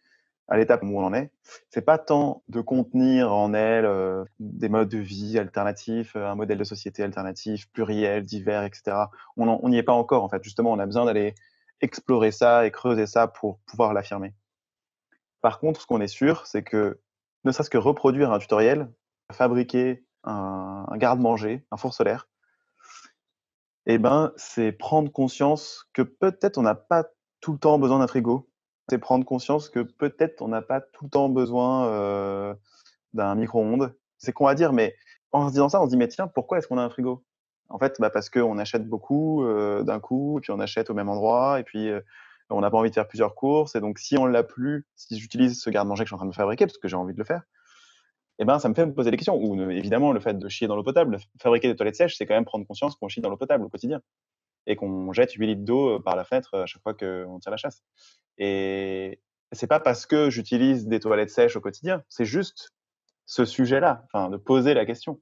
à 0.48 0.56
l'étape 0.56 0.82
où 0.82 0.98
on 0.98 1.04
en 1.04 1.14
est, 1.14 1.30
c'est 1.70 1.82
pas 1.82 1.96
tant 1.96 2.42
de 2.48 2.60
contenir 2.60 3.32
en 3.32 3.54
elle 3.54 3.84
euh, 3.84 4.24
des 4.40 4.68
modes 4.68 4.88
de 4.88 4.98
vie 4.98 5.38
alternatifs, 5.38 6.16
un 6.16 6.34
modèle 6.34 6.58
de 6.58 6.64
société 6.64 7.04
alternatif, 7.04 7.70
pluriel, 7.70 8.24
divers, 8.24 8.64
etc. 8.64 8.96
On 9.36 9.68
n'y 9.68 9.78
est 9.78 9.84
pas 9.84 9.92
encore, 9.92 10.24
en 10.24 10.28
fait. 10.28 10.42
Justement, 10.42 10.72
on 10.72 10.80
a 10.80 10.86
besoin 10.86 11.04
d'aller 11.04 11.34
explorer 11.80 12.32
ça 12.32 12.66
et 12.66 12.72
creuser 12.72 13.06
ça 13.06 13.28
pour 13.28 13.60
pouvoir 13.60 13.94
l'affirmer. 13.94 14.34
Par 15.40 15.60
contre, 15.60 15.80
ce 15.80 15.86
qu'on 15.86 16.00
est 16.00 16.08
sûr, 16.08 16.46
c'est 16.46 16.64
que 16.64 17.00
ne 17.44 17.52
serait-ce 17.52 17.70
que 17.70 17.78
reproduire 17.78 18.32
un 18.32 18.38
tutoriel, 18.38 18.90
fabriquer 19.32 20.04
un, 20.24 20.86
garde-manger, 20.96 21.64
un 21.70 21.76
four 21.76 21.94
solaire, 21.94 22.28
eh 23.86 23.98
ben, 23.98 24.32
c'est 24.36 24.72
prendre 24.72 25.10
conscience 25.10 25.86
que 25.92 26.02
peut-être 26.02 26.58
on 26.58 26.62
n'a 26.62 26.74
pas 26.74 27.04
tout 27.40 27.52
le 27.52 27.58
temps 27.58 27.78
besoin 27.78 27.98
d'un 27.98 28.06
frigo, 28.06 28.50
c'est 28.88 28.98
prendre 28.98 29.24
conscience 29.24 29.68
que 29.68 29.80
peut-être 29.80 30.42
on 30.42 30.48
n'a 30.48 30.62
pas 30.62 30.80
tout 30.80 31.04
le 31.04 31.10
temps 31.10 31.28
besoin 31.28 31.86
euh, 31.86 32.54
d'un 33.14 33.34
micro-ondes. 33.34 33.94
C'est 34.18 34.32
qu'on 34.32 34.46
va 34.46 34.54
dire, 34.54 34.72
mais 34.72 34.94
en 35.32 35.46
se 35.46 35.52
disant 35.52 35.68
ça, 35.68 35.80
on 35.80 35.84
se 35.86 35.90
dit, 35.90 35.96
mais 35.96 36.08
tiens, 36.08 36.26
pourquoi 36.26 36.58
est-ce 36.58 36.68
qu'on 36.68 36.78
a 36.78 36.82
un 36.82 36.90
frigo? 36.90 37.24
En 37.68 37.78
fait, 37.78 37.96
bah 38.00 38.10
parce 38.10 38.28
qu'on 38.28 38.58
achète 38.58 38.88
beaucoup 38.88 39.44
euh, 39.44 39.84
d'un 39.84 40.00
coup, 40.00 40.40
puis 40.42 40.50
on 40.50 40.58
achète 40.58 40.90
au 40.90 40.94
même 40.94 41.08
endroit, 41.08 41.60
et 41.60 41.62
puis 41.62 41.88
euh, 41.88 42.00
on 42.50 42.60
n'a 42.60 42.70
pas 42.70 42.78
envie 42.78 42.90
de 42.90 42.94
faire 42.94 43.08
plusieurs 43.08 43.34
courses. 43.34 43.74
Et 43.76 43.80
donc, 43.80 43.98
si 43.98 44.18
on 44.18 44.26
l'a 44.26 44.42
plus, 44.42 44.86
si 44.96 45.18
j'utilise 45.18 45.60
ce 45.60 45.70
garde-manger 45.70 46.04
que 46.04 46.06
je 46.06 46.10
suis 46.10 46.14
en 46.14 46.18
train 46.18 46.26
de 46.26 46.34
fabriquer, 46.34 46.66
parce 46.66 46.78
que 46.78 46.88
j'ai 46.88 46.96
envie 46.96 47.14
de 47.14 47.18
le 47.18 47.24
faire, 47.24 47.42
eh 48.38 48.44
ben, 48.44 48.58
ça 48.58 48.68
me 48.68 48.74
fait 48.74 48.86
me 48.86 48.94
poser 48.94 49.10
des 49.10 49.16
questions. 49.16 49.36
Ou 49.36 49.70
évidemment, 49.70 50.12
le 50.12 50.20
fait 50.20 50.38
de 50.38 50.48
chier 50.48 50.66
dans 50.66 50.76
l'eau 50.76 50.82
potable, 50.82 51.18
fabriquer 51.40 51.68
des 51.68 51.76
toilettes 51.76 51.96
sèches, 51.96 52.16
c'est 52.16 52.26
quand 52.26 52.34
même 52.34 52.44
prendre 52.44 52.66
conscience 52.66 52.96
qu'on 52.96 53.08
chie 53.08 53.20
dans 53.20 53.28
l'eau 53.28 53.36
potable 53.36 53.64
au 53.64 53.68
quotidien 53.68 54.00
et 54.66 54.76
qu'on 54.76 55.12
jette 55.12 55.32
8 55.32 55.46
litres 55.46 55.64
d'eau 55.64 56.00
par 56.00 56.16
la 56.16 56.24
fenêtre 56.24 56.54
à 56.54 56.66
chaque 56.66 56.82
fois 56.82 56.94
qu'on 56.94 57.38
tire 57.38 57.50
la 57.50 57.56
chasse. 57.56 57.82
Et 58.38 59.20
c'est 59.52 59.66
pas 59.66 59.80
parce 59.80 60.06
que 60.06 60.30
j'utilise 60.30 60.86
des 60.86 61.00
toilettes 61.00 61.30
sèches 61.30 61.56
au 61.56 61.60
quotidien, 61.60 62.02
c'est 62.08 62.24
juste 62.24 62.70
ce 63.26 63.44
sujet-là, 63.44 64.06
de 64.14 64.36
poser 64.36 64.74
la 64.74 64.86
question. 64.86 65.20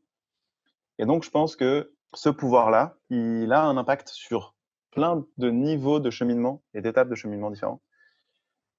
Et 0.98 1.06
donc, 1.06 1.24
je 1.24 1.30
pense 1.30 1.56
que 1.56 1.92
ce 2.14 2.28
pouvoir-là, 2.28 2.96
il 3.10 3.52
a 3.52 3.62
un 3.64 3.76
impact 3.76 4.08
sur 4.08 4.54
plein 4.90 5.24
de 5.36 5.50
niveaux 5.50 6.00
de 6.00 6.10
cheminement 6.10 6.62
et 6.74 6.80
d'étapes 6.80 7.08
de 7.08 7.14
cheminement 7.14 7.50
différents. 7.50 7.82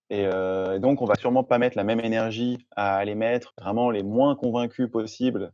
Et, 0.09 0.25
euh, 0.25 0.75
et, 0.75 0.79
donc, 0.79 1.01
on 1.01 1.05
va 1.05 1.15
sûrement 1.15 1.43
pas 1.43 1.59
mettre 1.59 1.77
la 1.77 1.83
même 1.83 1.99
énergie 1.99 2.65
à 2.75 2.95
aller 2.97 3.15
mettre 3.15 3.53
vraiment 3.59 3.91
les 3.91 4.03
moins 4.03 4.35
convaincus 4.35 4.89
possibles 4.89 5.53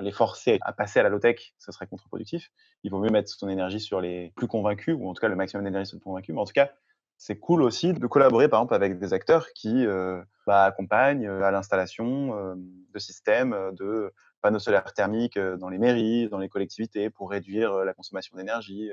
les 0.00 0.12
forcer 0.12 0.58
à 0.62 0.72
passer 0.72 1.00
à 1.00 1.02
la 1.02 1.08
low-tech, 1.08 1.54
ce 1.58 1.72
serait 1.72 1.86
contre-productif. 1.86 2.50
Il 2.82 2.90
vaut 2.90 2.98
mieux 2.98 3.10
mettre 3.10 3.30
son 3.30 3.48
énergie 3.48 3.80
sur 3.80 4.00
les 4.00 4.32
plus 4.36 4.46
convaincus, 4.46 4.96
ou 4.98 5.08
en 5.08 5.14
tout 5.14 5.20
cas 5.20 5.28
le 5.28 5.36
maximum 5.36 5.64
d'énergie 5.64 5.86
sur 5.86 5.96
les 5.96 6.02
convaincus. 6.02 6.34
Mais 6.34 6.40
en 6.40 6.44
tout 6.44 6.52
cas, 6.52 6.70
c'est 7.18 7.38
cool 7.38 7.62
aussi 7.62 7.92
de 7.92 8.06
collaborer 8.06 8.48
par 8.48 8.60
exemple 8.60 8.74
avec 8.74 8.98
des 8.98 9.12
acteurs 9.12 9.52
qui 9.52 9.86
euh, 9.86 10.22
bah, 10.46 10.64
accompagnent 10.64 11.26
euh, 11.26 11.42
à 11.42 11.50
l'installation 11.50 12.56
de 12.56 12.98
systèmes 12.98 13.54
de 13.72 14.12
panneaux 14.40 14.58
solaires 14.58 14.92
thermiques 14.94 15.38
dans 15.38 15.68
les 15.68 15.78
mairies, 15.78 16.28
dans 16.28 16.38
les 16.38 16.48
collectivités 16.48 17.10
pour 17.10 17.30
réduire 17.30 17.84
la 17.84 17.92
consommation 17.92 18.36
d'énergie, 18.36 18.90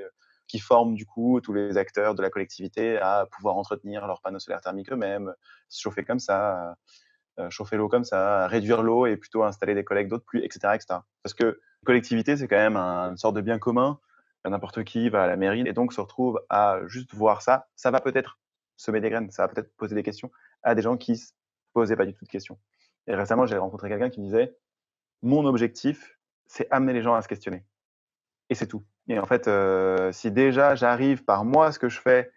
qui 0.48 0.58
forment 0.58 0.94
du 0.94 1.06
coup 1.06 1.40
tous 1.40 1.52
les 1.52 1.76
acteurs 1.76 2.14
de 2.14 2.22
la 2.22 2.30
collectivité 2.30 2.98
à 2.98 3.26
pouvoir 3.30 3.56
entretenir 3.56 4.06
leurs 4.06 4.20
panneaux 4.20 4.38
solaires 4.38 4.60
thermiques 4.60 4.90
eux-mêmes, 4.90 5.32
se 5.68 5.80
chauffer 5.80 6.04
comme 6.04 6.18
ça, 6.18 6.76
euh, 7.38 7.50
chauffer 7.50 7.76
l'eau 7.76 7.88
comme 7.88 8.04
ça, 8.04 8.48
réduire 8.48 8.82
l'eau 8.82 9.06
et 9.06 9.16
plutôt 9.16 9.44
installer 9.44 9.74
des 9.74 9.84
collègues 9.84 10.08
d'autres 10.08 10.24
pluies, 10.24 10.44
etc., 10.44 10.74
etc. 10.74 11.00
Parce 11.22 11.34
que 11.34 11.60
collectivité, 11.84 12.36
c'est 12.36 12.48
quand 12.48 12.56
même 12.56 12.76
une 12.76 13.16
sorte 13.16 13.36
de 13.36 13.40
bien 13.40 13.58
commun. 13.58 14.00
N'importe 14.44 14.82
qui 14.84 15.10
va 15.10 15.24
à 15.24 15.26
la 15.26 15.36
mairie 15.36 15.64
et 15.66 15.74
donc 15.74 15.92
se 15.92 16.00
retrouve 16.00 16.40
à 16.48 16.80
juste 16.86 17.12
voir 17.12 17.42
ça. 17.42 17.68
Ça 17.76 17.90
va 17.90 18.00
peut-être 18.00 18.38
semer 18.78 19.00
des 19.00 19.10
graines, 19.10 19.30
ça 19.30 19.42
va 19.42 19.48
peut-être 19.48 19.76
poser 19.76 19.94
des 19.94 20.02
questions 20.02 20.30
à 20.62 20.74
des 20.74 20.80
gens 20.80 20.96
qui 20.96 21.16
se 21.16 21.32
posaient 21.74 21.96
pas 21.96 22.06
du 22.06 22.14
tout 22.14 22.24
de 22.24 22.30
questions. 22.30 22.58
Et 23.06 23.14
récemment, 23.14 23.46
j'ai 23.46 23.58
rencontré 23.58 23.88
quelqu'un 23.88 24.08
qui 24.08 24.20
disait 24.20 24.56
Mon 25.22 25.44
objectif, 25.44 26.18
c'est 26.46 26.66
amener 26.70 26.94
les 26.94 27.02
gens 27.02 27.14
à 27.14 27.20
se 27.20 27.28
questionner. 27.28 27.64
Et 28.48 28.54
c'est 28.54 28.66
tout. 28.66 28.84
Et 29.08 29.18
en 29.18 29.26
fait, 29.26 29.48
euh, 29.48 30.12
si 30.12 30.30
déjà 30.30 30.74
j'arrive 30.74 31.24
par 31.24 31.44
moi, 31.44 31.72
ce 31.72 31.78
que 31.78 31.88
je 31.88 32.00
fais, 32.00 32.30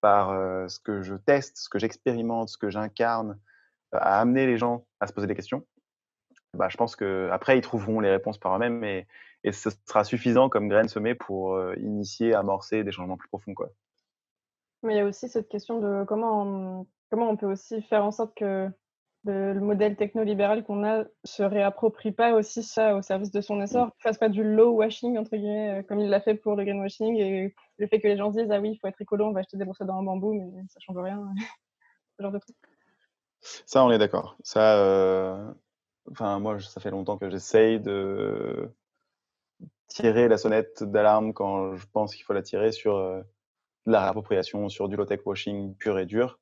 par 0.00 0.30
euh, 0.30 0.68
ce 0.68 0.78
que 0.78 1.02
je 1.02 1.14
teste, 1.14 1.56
ce 1.56 1.68
que 1.68 1.78
j'expérimente, 1.78 2.48
ce 2.48 2.58
que 2.58 2.70
j'incarne, 2.70 3.38
à 3.92 4.20
amener 4.20 4.46
les 4.46 4.56
gens 4.56 4.86
à 5.00 5.06
se 5.06 5.12
poser 5.12 5.26
des 5.26 5.34
questions, 5.34 5.66
bah, 6.54 6.68
je 6.68 6.76
pense 6.76 6.96
qu'après, 6.96 7.58
ils 7.58 7.62
trouveront 7.62 8.00
les 8.00 8.10
réponses 8.10 8.38
par 8.38 8.54
eux-mêmes 8.54 8.84
et, 8.84 9.06
et, 9.44 9.52
ce 9.52 9.70
sera 9.86 10.04
suffisant 10.04 10.48
comme 10.48 10.68
graine 10.68 10.88
semée 10.88 11.14
pour 11.14 11.54
euh, 11.54 11.74
initier, 11.78 12.34
amorcer 12.34 12.84
des 12.84 12.92
changements 12.92 13.16
plus 13.16 13.28
profonds. 13.28 13.54
Quoi. 13.54 13.70
Mais 14.82 14.94
il 14.94 14.96
y 14.98 15.00
a 15.00 15.06
aussi 15.06 15.28
cette 15.28 15.48
question 15.48 15.80
de 15.80 16.04
comment 16.04 16.86
comment 17.10 17.28
on 17.28 17.36
peut 17.36 17.46
aussi 17.46 17.82
faire 17.82 18.04
en 18.04 18.12
sorte 18.12 18.34
que 18.36 18.68
le, 19.24 19.54
modèle 19.60 19.96
techno-libéral 19.96 20.64
qu'on 20.64 20.84
a 20.84 21.04
se 21.24 21.42
réapproprie 21.42 22.12
pas 22.12 22.32
aussi 22.34 22.62
ça 22.62 22.96
au 22.96 23.02
service 23.02 23.30
de 23.30 23.40
son 23.40 23.56
mmh. 23.56 23.62
essor, 23.62 23.86
ne 23.86 23.90
fasse 23.98 24.18
pas 24.18 24.28
du 24.28 24.42
low 24.42 24.70
washing, 24.72 25.18
entre 25.18 25.36
guillemets, 25.36 25.80
euh, 25.80 25.82
comme 25.82 26.00
il 26.00 26.08
l'a 26.08 26.20
fait 26.20 26.34
pour 26.34 26.56
le 26.56 26.64
greenwashing, 26.64 27.16
et 27.16 27.54
le 27.78 27.86
fait 27.86 28.00
que 28.00 28.08
les 28.08 28.16
gens 28.16 28.30
disent 28.30 28.50
Ah 28.50 28.60
oui, 28.60 28.70
il 28.72 28.78
faut 28.78 28.86
être 28.86 29.00
écolo, 29.00 29.26
on 29.26 29.32
va 29.32 29.40
acheter 29.40 29.56
des 29.56 29.64
brossades 29.64 29.90
en 29.90 30.02
bambou, 30.02 30.34
mais 30.34 30.62
ça 30.68 30.80
change 30.80 30.98
rien, 30.98 31.22
ce 32.18 32.22
genre 32.22 32.32
de 32.32 32.38
truc. 32.38 32.56
Ça, 33.66 33.84
on 33.84 33.90
est 33.90 33.98
d'accord. 33.98 34.36
Ça, 34.42 34.78
euh, 34.78 35.52
enfin, 36.10 36.38
moi, 36.38 36.60
ça 36.60 36.80
fait 36.80 36.90
longtemps 36.90 37.16
que 37.16 37.30
j'essaye 37.30 37.80
de 37.80 38.70
tirer 39.86 40.28
la 40.28 40.38
sonnette 40.38 40.84
d'alarme 40.84 41.32
quand 41.32 41.74
je 41.74 41.86
pense 41.92 42.14
qu'il 42.14 42.24
faut 42.24 42.32
la 42.32 42.42
tirer 42.42 42.72
sur 42.72 42.96
euh, 42.96 43.22
la 43.86 44.02
réappropriation, 44.02 44.68
sur 44.68 44.88
du 44.88 44.96
low-tech 44.96 45.20
washing 45.24 45.74
pur 45.76 45.98
et 45.98 46.06
dur. 46.06 46.38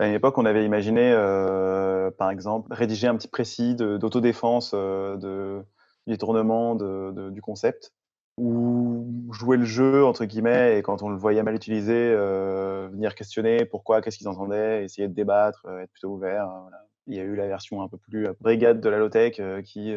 À 0.00 0.08
une 0.08 0.14
époque, 0.14 0.38
on 0.38 0.46
avait 0.46 0.64
imaginé, 0.64 1.12
euh, 1.12 2.10
par 2.10 2.30
exemple, 2.30 2.72
rédiger 2.72 3.06
un 3.06 3.14
petit 3.16 3.28
précis 3.28 3.74
d'autodéfense, 3.74 4.72
de, 4.72 5.62
du 6.06 6.12
détournement 6.14 6.74
de, 6.74 7.30
du 7.30 7.42
concept 7.42 7.92
ou 8.36 9.28
jouer 9.32 9.58
le 9.58 9.64
jeu 9.64 10.04
entre 10.04 10.24
guillemets 10.24 10.78
et 10.78 10.82
quand 10.82 11.02
on 11.02 11.10
le 11.10 11.16
voyait 11.16 11.42
mal 11.42 11.54
utilisé 11.54 11.94
euh, 11.94 12.88
venir 12.90 13.14
questionner 13.14 13.66
pourquoi 13.66 14.00
qu'est-ce 14.00 14.16
qu'ils 14.16 14.28
entendaient 14.28 14.82
essayer 14.84 15.08
de 15.08 15.12
débattre 15.12 15.66
euh, 15.66 15.80
être 15.80 15.90
plutôt 15.90 16.14
ouvert 16.14 16.44
hein, 16.44 16.60
voilà. 16.62 16.86
il 17.06 17.16
y 17.16 17.20
a 17.20 17.24
eu 17.24 17.34
la 17.34 17.48
version 17.48 17.82
un 17.82 17.88
peu 17.88 17.98
plus 17.98 18.28
euh, 18.28 18.32
brigade 18.40 18.80
de 18.80 18.88
la 18.88 18.98
low-tech 18.98 19.40
qui 19.64 19.94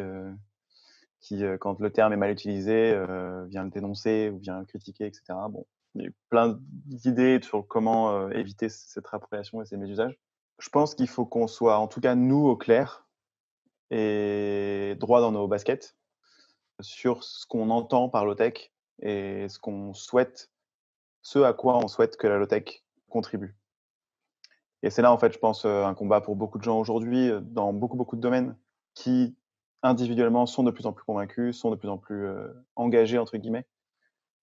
qui 1.20 1.42
quand 1.58 1.80
le 1.80 1.90
terme 1.90 2.12
est 2.12 2.18
mal 2.18 2.30
utilisé 2.30 2.92
vient 3.48 3.64
le 3.64 3.70
dénoncer 3.70 4.30
ou 4.30 4.38
vient 4.38 4.58
le 4.58 4.66
critiquer 4.66 5.06
etc 5.06 5.22
bon 5.48 5.64
plein 6.28 6.58
d'idées 6.60 7.40
sur 7.42 7.66
comment 7.66 8.30
éviter 8.30 8.68
cette 8.68 9.06
réappropriation 9.06 9.62
et 9.62 9.66
ces 9.66 9.76
mésusages 9.76 10.18
je 10.58 10.68
pense 10.68 10.94
qu'il 10.94 11.08
faut 11.08 11.26
qu'on 11.26 11.46
soit 11.46 11.78
en 11.78 11.88
tout 11.88 12.00
cas 12.00 12.14
nous 12.14 12.46
au 12.46 12.56
clair 12.56 13.06
et 13.90 14.96
droit 14.98 15.20
dans 15.20 15.32
nos 15.32 15.48
baskets 15.48 15.96
sur 16.80 17.22
ce 17.22 17.46
qu'on 17.46 17.70
entend 17.70 18.08
par 18.08 18.24
low-tech 18.24 18.72
et 19.00 19.48
ce 19.48 19.58
qu'on 19.58 19.94
souhaite, 19.94 20.50
ce 21.22 21.40
à 21.40 21.52
quoi 21.52 21.76
on 21.78 21.88
souhaite 21.88 22.16
que 22.16 22.26
la 22.26 22.38
low-tech 22.38 22.84
contribue. 23.08 23.56
Et 24.82 24.90
c'est 24.90 25.02
là, 25.02 25.12
en 25.12 25.18
fait, 25.18 25.32
je 25.32 25.38
pense, 25.38 25.64
un 25.64 25.94
combat 25.94 26.20
pour 26.20 26.36
beaucoup 26.36 26.58
de 26.58 26.64
gens 26.64 26.78
aujourd'hui, 26.78 27.30
dans 27.42 27.72
beaucoup, 27.72 27.96
beaucoup 27.96 28.16
de 28.16 28.20
domaines, 28.20 28.56
qui 28.94 29.36
individuellement 29.82 30.46
sont 30.46 30.62
de 30.62 30.70
plus 30.70 30.86
en 30.86 30.92
plus 30.92 31.04
convaincus, 31.04 31.56
sont 31.56 31.70
de 31.70 31.76
plus 31.76 31.88
en 31.88 31.98
plus 31.98 32.28
engagés, 32.76 33.18
entre 33.18 33.36
guillemets, 33.36 33.66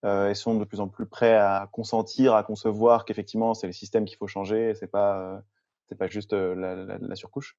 et 0.04 0.34
sont 0.34 0.56
de 0.56 0.66
plus 0.66 0.80
en 0.80 0.88
plus 0.88 1.06
prêts 1.06 1.36
à 1.36 1.70
consentir, 1.72 2.34
à 2.34 2.44
concevoir 2.44 3.06
qu'effectivement, 3.06 3.54
c'est 3.54 3.68
le 3.68 3.74
système 3.74 4.06
qu'il 4.06 4.18
faut 4.18 4.28
changer, 4.28 4.74
c'est 4.76 4.88
pas, 4.88 5.44
c'est 5.88 5.96
pas 5.96 6.08
juste 6.08 6.34
la, 6.34 7.16
surcouche. 7.16 7.58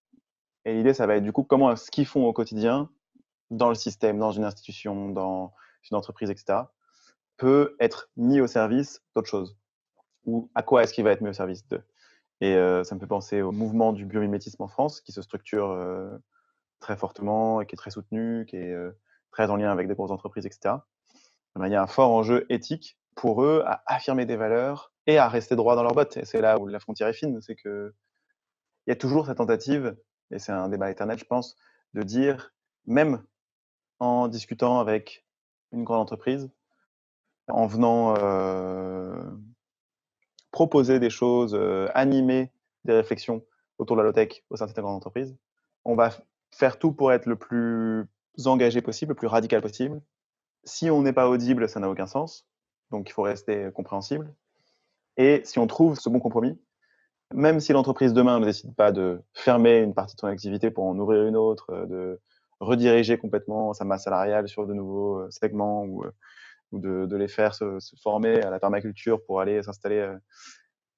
Et 0.64 0.74
l'idée, 0.74 0.94
ça 0.94 1.06
va 1.06 1.16
être 1.16 1.22
du 1.22 1.32
coup, 1.32 1.44
comment 1.44 1.74
ce 1.76 1.90
qu'ils 1.90 2.06
font 2.06 2.26
au 2.26 2.32
quotidien, 2.32 2.90
dans 3.50 3.68
le 3.68 3.74
système, 3.74 4.18
dans 4.18 4.32
une 4.32 4.44
institution, 4.44 5.10
dans 5.10 5.52
une 5.90 5.96
entreprise, 5.96 6.30
etc., 6.30 6.60
peut 7.36 7.76
être 7.80 8.10
mis 8.16 8.40
au 8.40 8.46
service 8.46 9.02
d'autre 9.14 9.28
chose 9.28 9.56
Ou 10.24 10.50
à 10.54 10.62
quoi 10.62 10.82
est-ce 10.82 10.92
qu'il 10.92 11.04
va 11.04 11.10
être 11.10 11.20
mis 11.20 11.30
au 11.30 11.34
service 11.34 11.66
de 11.68 11.80
Et 12.40 12.54
ça 12.84 12.94
me 12.94 13.00
fait 13.00 13.06
penser 13.06 13.42
au 13.42 13.52
mouvement 13.52 13.92
du 13.92 14.04
biomimétisme 14.04 14.62
en 14.62 14.68
France, 14.68 15.00
qui 15.00 15.12
se 15.12 15.22
structure 15.22 15.76
très 16.80 16.96
fortement 16.96 17.60
et 17.60 17.66
qui 17.66 17.74
est 17.74 17.76
très 17.76 17.90
soutenu, 17.90 18.46
qui 18.46 18.56
est 18.56 18.74
très 19.30 19.50
en 19.50 19.56
lien 19.56 19.70
avec 19.70 19.88
des 19.88 19.94
grosses 19.94 20.10
entreprises, 20.10 20.46
etc. 20.46 20.76
Il 21.60 21.70
y 21.70 21.74
a 21.74 21.82
un 21.82 21.86
fort 21.86 22.10
enjeu 22.10 22.46
éthique 22.48 22.98
pour 23.14 23.42
eux 23.44 23.62
à 23.66 23.82
affirmer 23.86 24.26
des 24.26 24.36
valeurs 24.36 24.92
et 25.06 25.18
à 25.18 25.28
rester 25.28 25.56
droit 25.56 25.76
dans 25.76 25.82
leur 25.82 25.94
bottes. 25.94 26.16
Et 26.16 26.24
c'est 26.24 26.40
là 26.40 26.58
où 26.58 26.66
la 26.66 26.80
frontière 26.80 27.08
est 27.08 27.12
fine, 27.12 27.40
c'est 27.42 27.56
que 27.56 27.94
il 28.86 28.90
y 28.90 28.92
a 28.92 28.96
toujours 28.96 29.26
cette 29.26 29.36
tentative, 29.36 29.96
et 30.32 30.38
c'est 30.38 30.52
un 30.52 30.68
débat 30.68 30.90
éternel, 30.90 31.18
je 31.18 31.24
pense, 31.24 31.56
de 31.94 32.02
dire, 32.02 32.52
même 32.86 33.22
en 34.00 34.26
discutant 34.26 34.80
avec 34.80 35.24
une 35.70 35.84
grande 35.84 36.00
entreprise, 36.00 36.50
en 37.48 37.66
venant 37.66 38.16
euh, 38.18 39.22
proposer 40.50 40.98
des 40.98 41.10
choses, 41.10 41.54
euh, 41.54 41.88
animer 41.94 42.50
des 42.84 42.94
réflexions 42.94 43.44
autour 43.78 43.96
de 43.96 44.02
la 44.02 44.08
low-tech 44.08 44.42
au 44.50 44.56
sein 44.56 44.66
de 44.66 44.70
cette 44.70 44.80
grande 44.80 44.96
entreprise, 44.96 45.36
on 45.84 45.94
va 45.94 46.10
faire 46.50 46.78
tout 46.78 46.92
pour 46.92 47.12
être 47.12 47.26
le 47.26 47.36
plus 47.36 48.06
engagé 48.44 48.82
possible, 48.82 49.10
le 49.10 49.16
plus 49.16 49.28
radical 49.28 49.62
possible. 49.62 50.00
Si 50.64 50.90
on 50.90 51.02
n'est 51.02 51.12
pas 51.12 51.28
audible, 51.28 51.68
ça 51.68 51.80
n'a 51.80 51.90
aucun 51.90 52.06
sens. 52.06 52.46
Donc 52.90 53.08
il 53.08 53.12
faut 53.12 53.22
rester 53.22 53.70
compréhensible. 53.74 54.32
Et 55.16 55.42
si 55.44 55.58
on 55.58 55.66
trouve 55.66 55.98
ce 55.98 56.08
bon 56.08 56.20
compromis, 56.20 56.58
même 57.34 57.60
si 57.60 57.72
l'entreprise 57.72 58.12
demain 58.12 58.40
ne 58.40 58.44
décide 58.44 58.74
pas 58.74 58.92
de 58.92 59.22
fermer 59.32 59.78
une 59.78 59.94
partie 59.94 60.14
de 60.14 60.20
son 60.20 60.26
activité 60.26 60.70
pour 60.70 60.84
en 60.84 60.98
ouvrir 60.98 61.26
une 61.26 61.36
autre, 61.36 61.70
euh, 61.70 61.86
de 61.86 62.20
rediriger 62.60 63.18
complètement 63.18 63.72
sa 63.72 63.84
masse 63.84 64.04
salariale 64.04 64.48
sur 64.48 64.66
de 64.66 64.74
nouveaux 64.74 65.20
euh, 65.20 65.30
segments 65.30 65.84
ou, 65.84 66.04
euh, 66.04 66.12
de, 66.72 67.16
les 67.16 67.28
faire 67.28 67.54
se, 67.54 67.78
former 68.02 68.42
à 68.42 68.50
la 68.50 68.58
permaculture 68.58 69.22
pour 69.24 69.40
aller 69.40 69.62
s'installer 69.62 70.00
à 70.00 70.18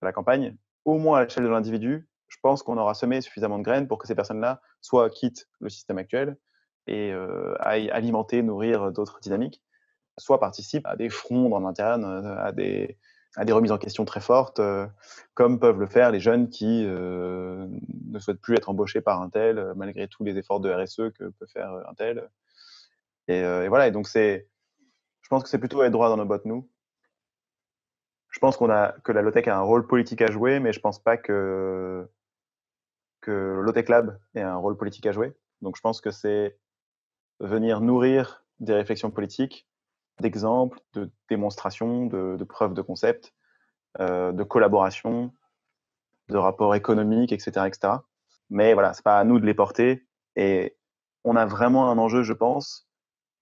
la 0.03 0.13
campagne, 0.13 0.57
au 0.85 0.99
moins 0.99 1.19
à 1.19 1.25
l'échelle 1.25 1.45
de 1.45 1.49
l'individu, 1.49 2.09
je 2.29 2.37
pense 2.43 2.63
qu'on 2.63 2.79
aura 2.79 2.95
semé 2.95 3.21
suffisamment 3.21 3.59
de 3.59 3.65
graines 3.65 3.89
pour 3.89 3.99
que 3.99 4.07
ces 4.07 4.15
personnes-là 4.15 4.61
soit 4.81 5.11
quittent 5.11 5.49
le 5.61 5.69
système 5.69 5.99
actuel 5.99 6.37
et 6.87 7.13
aillent 7.61 7.91
alimenter, 7.91 8.43
nourrir 8.43 8.93
d'autres 8.93 9.21
dynamiques, 9.21 9.63
soit 10.19 10.41
participent 10.41 10.87
à 10.87 10.97
des 10.97 11.09
fronts 11.09 11.53
en 11.53 11.65
interne, 11.65 12.05
à 12.05 12.53
des, 12.53 12.99
à 13.37 13.45
des 13.45 13.53
remises 13.53 13.73
en 13.73 13.79
question 13.79 14.05
très 14.05 14.21
fortes, 14.21 14.61
euh, 14.61 14.87
comme 15.35 15.59
peuvent 15.59 15.81
le 15.81 15.87
faire 15.87 16.11
les 16.11 16.21
jeunes 16.21 16.49
qui 16.49 16.85
euh, 16.87 17.67
ne 18.07 18.19
souhaitent 18.19 18.41
plus 18.41 18.57
être 18.57 18.69
embauchés 18.69 19.01
par 19.01 19.21
un 19.21 19.29
tel, 19.29 19.59
euh, 19.59 19.75
malgré 19.75 20.07
tous 20.09 20.25
les 20.25 20.37
efforts 20.39 20.61
de 20.61 20.73
RSE 20.73 21.13
que 21.19 21.29
peut 21.31 21.47
faire 21.47 21.73
un 21.89 21.95
tel. 21.95 22.31
Et, 23.27 23.43
voilà, 23.69 23.89
et 23.89 23.91
donc 23.91 24.07
c'est, 24.07 24.49
je 25.23 25.29
pense 25.29 25.43
que 25.43 25.49
c'est 25.49 25.59
plutôt 25.59 25.83
être 25.83 25.93
droit 25.93 26.11
dans 26.11 26.19
nos 26.19 26.27
bottes, 26.27 26.45
nous. 26.45 26.69
Je 28.29 28.39
pense 28.39 28.59
qu'on 28.59 28.69
a, 28.69 28.93
que 29.03 29.13
la 29.13 29.23
Lotec 29.23 29.49
a 29.49 29.57
un 29.57 29.63
rôle 29.63 29.87
politique 29.87 30.21
à 30.21 30.31
jouer, 30.31 30.61
mais 30.61 30.75
je 30.75 30.81
pense 30.81 31.03
pas 31.03 31.17
que, 31.17 32.07
que 33.23 33.61
Lotec 33.63 33.89
Lab 33.89 34.19
ait 34.35 34.43
un 34.43 34.57
rôle 34.57 34.77
politique 34.77 35.07
à 35.07 35.13
jouer. 35.13 35.33
Donc 35.63 35.77
je 35.77 35.81
pense 35.81 36.03
que 36.03 36.11
c'est 36.11 36.59
venir 37.41 37.81
nourrir 37.81 38.45
des 38.61 38.75
réflexions 38.75 39.11
politiques 39.11 39.67
d'exemples, 40.21 40.79
de 40.93 41.11
démonstrations, 41.29 42.07
de, 42.07 42.45
preuves 42.45 42.75
de 42.75 42.83
concept, 42.83 43.33
euh, 44.01 44.33
de 44.33 44.43
collaboration, 44.45 45.33
de 46.29 46.37
rapports 46.37 46.75
économiques, 46.75 47.33
etc., 47.33 47.67
etc. 47.67 47.95
Mais 48.51 48.75
voilà, 48.75 48.93
c'est 48.93 49.05
pas 49.05 49.19
à 49.19 49.25
nous 49.25 49.41
de 49.41 49.47
les 49.47 49.55
porter. 49.55 50.07
Et 50.37 50.77
on 51.25 51.37
a 51.37 51.47
vraiment 51.47 51.91
un 51.91 51.99
enjeu, 51.99 52.23
je 52.23 52.33
pense, 52.33 52.89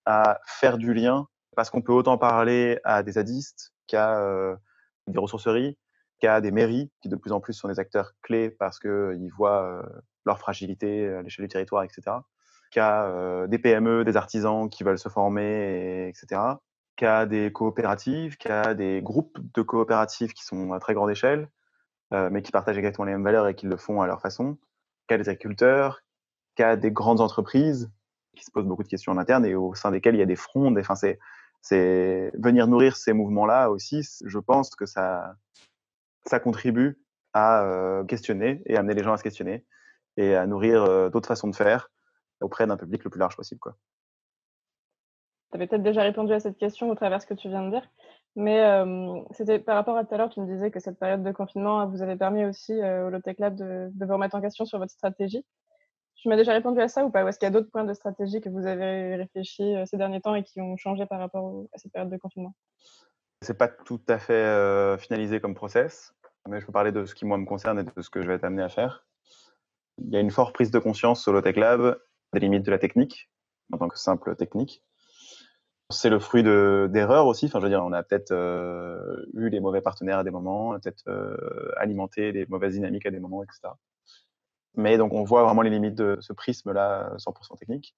à 0.06 0.40
faire 0.46 0.78
du 0.78 0.94
lien, 0.94 1.28
parce 1.54 1.68
qu'on 1.70 1.82
peut 1.82 1.92
autant 1.92 2.16
parler 2.16 2.80
à 2.84 3.02
des 3.02 3.12
zadistes 3.12 3.72
qu'à 3.86 4.18
euh, 4.20 4.56
des 5.06 5.18
ressourceries, 5.18 5.76
qu'à 6.18 6.40
des 6.40 6.50
mairies, 6.50 6.90
qui 7.02 7.08
de 7.08 7.16
plus 7.16 7.32
en 7.32 7.40
plus 7.40 7.52
sont 7.52 7.68
des 7.68 7.78
acteurs 7.78 8.12
clés 8.22 8.50
parce 8.50 8.78
qu'ils 8.78 9.30
voient 9.36 9.64
euh, 9.64 9.82
leur 10.24 10.38
fragilité 10.38 11.08
à 11.08 11.22
l'échelle 11.22 11.44
du 11.44 11.48
territoire, 11.48 11.84
etc 11.84 12.12
qu'à 12.72 13.04
euh, 13.04 13.46
des 13.46 13.58
PME, 13.58 14.04
des 14.04 14.16
artisans 14.16 14.68
qui 14.68 14.82
veulent 14.82 14.98
se 14.98 15.08
former, 15.08 16.08
etc. 16.08 16.40
Qu'à 16.96 17.26
des 17.26 17.52
coopératives, 17.52 18.36
qu'à 18.36 18.74
des 18.74 19.00
groupes 19.02 19.38
de 19.54 19.62
coopératives 19.62 20.32
qui 20.32 20.44
sont 20.44 20.72
à 20.72 20.80
très 20.80 20.94
grande 20.94 21.10
échelle, 21.10 21.48
euh, 22.12 22.30
mais 22.32 22.42
qui 22.42 22.50
partagent 22.50 22.78
exactement 22.78 23.04
les 23.04 23.12
mêmes 23.12 23.24
valeurs 23.24 23.46
et 23.46 23.54
qui 23.54 23.66
le 23.66 23.76
font 23.76 24.00
à 24.00 24.06
leur 24.06 24.20
façon. 24.20 24.58
Qu'à 25.06 25.18
des 25.18 25.28
agriculteurs, 25.28 26.00
qu'à 26.56 26.76
des 26.76 26.90
grandes 26.90 27.20
entreprises 27.20 27.90
qui 28.34 28.44
se 28.44 28.50
posent 28.50 28.66
beaucoup 28.66 28.82
de 28.82 28.88
questions 28.88 29.12
en 29.12 29.18
interne 29.18 29.44
et 29.44 29.54
au 29.54 29.74
sein 29.74 29.90
desquelles 29.90 30.14
il 30.14 30.18
y 30.18 30.22
a 30.22 30.26
des 30.26 30.36
frondes. 30.36 30.78
Enfin, 30.78 30.94
c'est, 30.94 31.18
c'est 31.60 32.32
venir 32.38 32.66
nourrir 32.66 32.96
ces 32.96 33.12
mouvements-là 33.12 33.70
aussi. 33.70 34.08
Je 34.24 34.38
pense 34.38 34.74
que 34.74 34.86
ça, 34.86 35.36
ça 36.24 36.40
contribue 36.40 36.98
à 37.34 37.62
euh, 37.64 38.04
questionner 38.04 38.62
et 38.64 38.76
amener 38.76 38.94
les 38.94 39.02
gens 39.02 39.12
à 39.12 39.18
se 39.18 39.22
questionner 39.22 39.66
et 40.16 40.34
à 40.34 40.46
nourrir 40.46 41.10
d'autres 41.10 41.28
façons 41.28 41.48
de 41.48 41.56
faire 41.56 41.90
auprès 42.42 42.66
d'un 42.66 42.76
public 42.76 43.04
le 43.04 43.10
plus 43.10 43.20
large 43.20 43.36
possible. 43.36 43.60
Quoi. 43.60 43.76
Tu 45.50 45.56
avais 45.56 45.66
peut-être 45.66 45.82
déjà 45.82 46.02
répondu 46.02 46.32
à 46.32 46.40
cette 46.40 46.56
question 46.56 46.90
au 46.90 46.94
travers 46.94 47.18
de 47.18 47.22
ce 47.22 47.26
que 47.26 47.34
tu 47.34 47.48
viens 47.48 47.64
de 47.64 47.70
dire, 47.70 47.86
mais 48.36 48.64
c'était 49.32 49.58
par 49.58 49.76
rapport 49.76 49.96
à 49.96 50.04
tout 50.04 50.14
à 50.14 50.18
l'heure, 50.18 50.30
tu 50.30 50.40
me 50.40 50.46
disais 50.46 50.70
que 50.70 50.80
cette 50.80 50.98
période 50.98 51.22
de 51.22 51.32
confinement 51.32 51.86
vous 51.86 52.00
avait 52.00 52.16
permis 52.16 52.44
aussi 52.44 52.72
au 52.72 53.10
Lotec 53.10 53.38
Lab 53.38 53.54
de, 53.56 53.90
vous 53.94 54.12
remettre 54.12 54.34
en 54.34 54.40
question 54.40 54.64
sur 54.64 54.78
votre 54.78 54.92
stratégie. 54.92 55.44
Tu 56.14 56.28
m'as 56.28 56.36
déjà 56.36 56.52
répondu 56.52 56.80
à 56.80 56.88
ça 56.88 57.04
ou 57.04 57.10
pas? 57.10 57.24
Ou 57.24 57.28
est-ce 57.28 57.38
qu'il 57.38 57.46
y 57.46 57.50
a 57.50 57.50
d'autres 57.50 57.70
points 57.70 57.84
de 57.84 57.92
stratégie 57.92 58.40
que 58.40 58.48
vous 58.48 58.64
avez 58.64 59.16
réfléchi 59.16 59.74
ces 59.86 59.96
derniers 59.96 60.20
temps 60.20 60.34
et 60.34 60.44
qui 60.44 60.60
ont 60.60 60.76
changé 60.76 61.04
par 61.04 61.18
rapport 61.18 61.64
à 61.74 61.78
cette 61.78 61.92
période 61.92 62.10
de 62.10 62.16
confinement? 62.16 62.54
C'est 63.42 63.58
pas 63.58 63.68
tout 63.68 64.00
à 64.08 64.18
fait 64.18 64.98
finalisé 64.98 65.40
comme 65.40 65.54
process, 65.54 66.14
mais 66.48 66.60
je 66.60 66.66
peux 66.66 66.72
parler 66.72 66.92
de 66.92 67.04
ce 67.04 67.14
qui 67.14 67.26
moi 67.26 67.36
me 67.36 67.44
concerne 67.44 67.78
et 67.78 67.84
de 67.84 68.02
ce 68.02 68.08
que 68.08 68.22
je 68.22 68.28
vais 68.28 68.34
être 68.34 68.44
amené 68.44 68.62
à 68.62 68.68
faire. 68.68 69.04
Il 69.98 70.10
y 70.10 70.16
a 70.16 70.20
une 70.20 70.30
forte 70.30 70.54
prise 70.54 70.70
de 70.70 70.78
conscience 70.78 71.22
sur 71.22 71.32
Lotec 71.32 71.56
Lab 71.56 71.98
des 72.32 72.40
limites 72.40 72.64
de 72.64 72.70
la 72.70 72.78
technique, 72.78 73.30
en 73.72 73.78
tant 73.78 73.88
que 73.88 73.98
simple 73.98 74.36
technique. 74.36 74.82
C'est 75.90 76.08
le 76.08 76.18
fruit 76.18 76.42
d'erreurs 76.42 77.26
aussi. 77.26 77.46
Enfin, 77.46 77.58
je 77.58 77.64
veux 77.64 77.70
dire, 77.70 77.84
on 77.84 77.92
a 77.92 78.02
peut-être 78.02 78.32
euh, 78.32 79.26
eu 79.34 79.50
les 79.50 79.60
mauvais 79.60 79.82
partenaires 79.82 80.18
à 80.18 80.24
des 80.24 80.30
moments, 80.30 80.78
peut-être 80.78 81.04
euh, 81.08 81.70
alimenté 81.76 82.32
des 82.32 82.46
mauvaises 82.46 82.74
dynamiques 82.74 83.04
à 83.04 83.10
des 83.10 83.20
moments, 83.20 83.42
etc. 83.42 83.74
Mais 84.74 84.96
donc, 84.96 85.12
on 85.12 85.22
voit 85.22 85.44
vraiment 85.44 85.60
les 85.60 85.68
limites 85.68 85.94
de 85.94 86.16
ce 86.20 86.32
prisme-là, 86.32 87.14
100% 87.18 87.58
technique. 87.58 87.94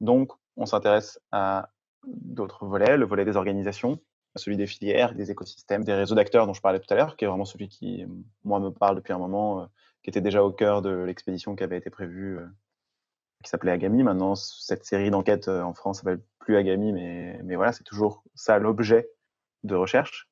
Donc, 0.00 0.32
on 0.56 0.66
s'intéresse 0.66 1.18
à 1.32 1.70
d'autres 2.06 2.66
volets, 2.66 2.98
le 2.98 3.06
volet 3.06 3.24
des 3.24 3.36
organisations, 3.36 3.98
celui 4.36 4.58
des 4.58 4.66
filières, 4.66 5.14
des 5.14 5.30
écosystèmes, 5.30 5.84
des 5.84 5.94
réseaux 5.94 6.14
d'acteurs 6.14 6.46
dont 6.46 6.52
je 6.52 6.60
parlais 6.60 6.80
tout 6.80 6.92
à 6.92 6.96
l'heure, 6.96 7.16
qui 7.16 7.24
est 7.24 7.28
vraiment 7.28 7.46
celui 7.46 7.68
qui, 7.68 8.04
moi, 8.44 8.60
me 8.60 8.70
parle 8.70 8.96
depuis 8.96 9.14
un 9.14 9.18
moment, 9.18 9.62
euh, 9.62 9.66
qui 10.02 10.10
était 10.10 10.20
déjà 10.20 10.44
au 10.44 10.52
cœur 10.52 10.82
de 10.82 10.90
l'expédition 10.90 11.56
qui 11.56 11.64
avait 11.64 11.78
été 11.78 11.88
prévue 11.88 12.38
qui 13.42 13.50
s'appelait 13.50 13.72
Agami. 13.72 14.02
Maintenant, 14.02 14.34
cette 14.34 14.84
série 14.84 15.10
d'enquêtes 15.10 15.48
euh, 15.48 15.62
en 15.62 15.74
France 15.74 15.98
s'appelle 15.98 16.20
plus 16.38 16.56
Agami, 16.56 16.92
mais, 16.92 17.40
mais 17.44 17.56
voilà, 17.56 17.72
c'est 17.72 17.84
toujours 17.84 18.22
ça 18.34 18.58
l'objet 18.58 19.10
de 19.64 19.74
recherche. 19.74 20.28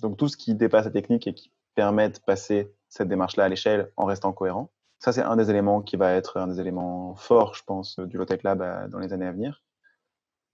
Donc 0.00 0.16
tout 0.16 0.28
ce 0.28 0.36
qui 0.36 0.54
dépasse 0.54 0.84
la 0.84 0.90
technique 0.90 1.26
et 1.26 1.34
qui 1.34 1.52
permet 1.74 2.08
de 2.08 2.18
passer 2.18 2.72
cette 2.88 3.08
démarche-là 3.08 3.44
à 3.44 3.48
l'échelle 3.48 3.92
en 3.96 4.04
restant 4.04 4.32
cohérent. 4.32 4.70
Ça, 5.00 5.12
c'est 5.12 5.22
un 5.22 5.36
des 5.36 5.50
éléments 5.50 5.80
qui 5.80 5.96
va 5.96 6.12
être 6.12 6.38
un 6.38 6.48
des 6.48 6.60
éléments 6.60 7.14
forts, 7.14 7.54
je 7.54 7.62
pense, 7.62 7.98
du 8.00 8.16
Low-Tech 8.16 8.42
Lab 8.42 8.62
euh, 8.62 8.88
dans 8.88 8.98
les 8.98 9.12
années 9.12 9.26
à 9.26 9.32
venir. 9.32 9.62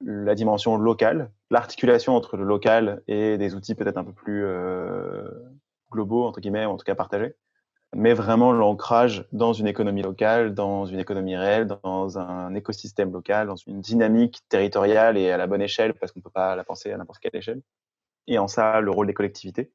La 0.05 0.34
dimension 0.34 0.76
locale, 0.76 1.30
l'articulation 1.50 2.14
entre 2.14 2.36
le 2.36 2.44
local 2.44 3.02
et 3.07 3.38
des 3.38 3.55
outils 3.55 3.74
peut-être 3.74 3.96
un 3.96 4.05
peu 4.05 4.12
plus 4.12 4.44
euh, 4.44 5.30
globaux, 5.90 6.26
entre 6.26 6.40
guillemets, 6.40 6.66
ou 6.66 6.70
en 6.70 6.76
tout 6.76 6.84
cas 6.84 6.94
partagés 6.94 7.36
mais 7.95 8.14
vraiment 8.14 8.53
l'ancrage 8.53 9.26
dans 9.32 9.53
une 9.53 9.66
économie 9.66 10.03
locale, 10.03 10.55
dans 10.55 10.86
une 10.86 10.99
économie 10.99 11.36
réelle, 11.36 11.66
dans 11.82 12.18
un 12.18 12.55
écosystème 12.55 13.12
local, 13.12 13.47
dans 13.47 13.57
une 13.57 13.80
dynamique 13.80 14.40
territoriale 14.49 15.16
et 15.16 15.30
à 15.30 15.36
la 15.36 15.47
bonne 15.47 15.62
échelle, 15.62 15.95
parce 15.95 16.12
qu'on 16.12 16.20
ne 16.20 16.24
peut 16.24 16.30
pas 16.30 16.57
la 16.57 16.64
penser 16.64 16.92
à 16.92 16.97
n'importe 16.97 17.20
quelle 17.20 17.36
échelle. 17.36 17.62
Et 18.26 18.38
en 18.38 18.49
ça, 18.49 18.80
le 18.80 18.90
rôle 18.90 19.07
des 19.07 19.14
collectivités, 19.14 19.72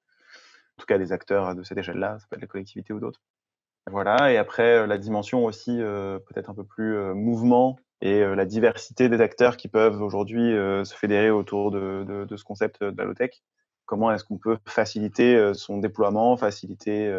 en 0.78 0.82
tout 0.82 0.86
cas 0.86 0.98
des 0.98 1.12
acteurs 1.12 1.56
de 1.56 1.64
cette 1.64 1.78
échelle-là, 1.78 2.18
ça 2.20 2.26
peut 2.30 2.36
être 2.36 2.42
les 2.42 2.48
collectivités 2.48 2.94
ou 2.94 3.00
d'autres. 3.00 3.22
Voilà, 3.90 4.32
et 4.32 4.38
après, 4.38 4.80
euh, 4.80 4.88
la 4.88 4.98
dimension 4.98 5.46
aussi 5.46 5.82
euh, 5.82 6.20
peut-être 6.20 6.50
un 6.50 6.54
peu 6.54 6.64
plus 6.64 6.96
euh, 6.96 7.14
mouvement 7.14 7.80
et 8.02 8.24
la 8.24 8.46
diversité 8.46 9.10
des 9.10 9.20
acteurs 9.20 9.58
qui 9.58 9.68
peuvent 9.68 10.02
aujourd'hui 10.02 10.54
se 10.54 10.96
fédérer 10.96 11.32
autour 11.32 11.70
de, 11.70 12.06
de, 12.26 12.38
ce 12.38 12.46
concept 12.46 12.82
de 12.82 12.96
la 12.98 13.04
low-tech. 13.04 13.42
Comment 13.86 14.10
est-ce 14.14 14.24
qu'on 14.24 14.38
peut 14.38 14.58
faciliter 14.66 15.54
son 15.54 15.80
déploiement, 15.80 16.38
faciliter 16.38 17.14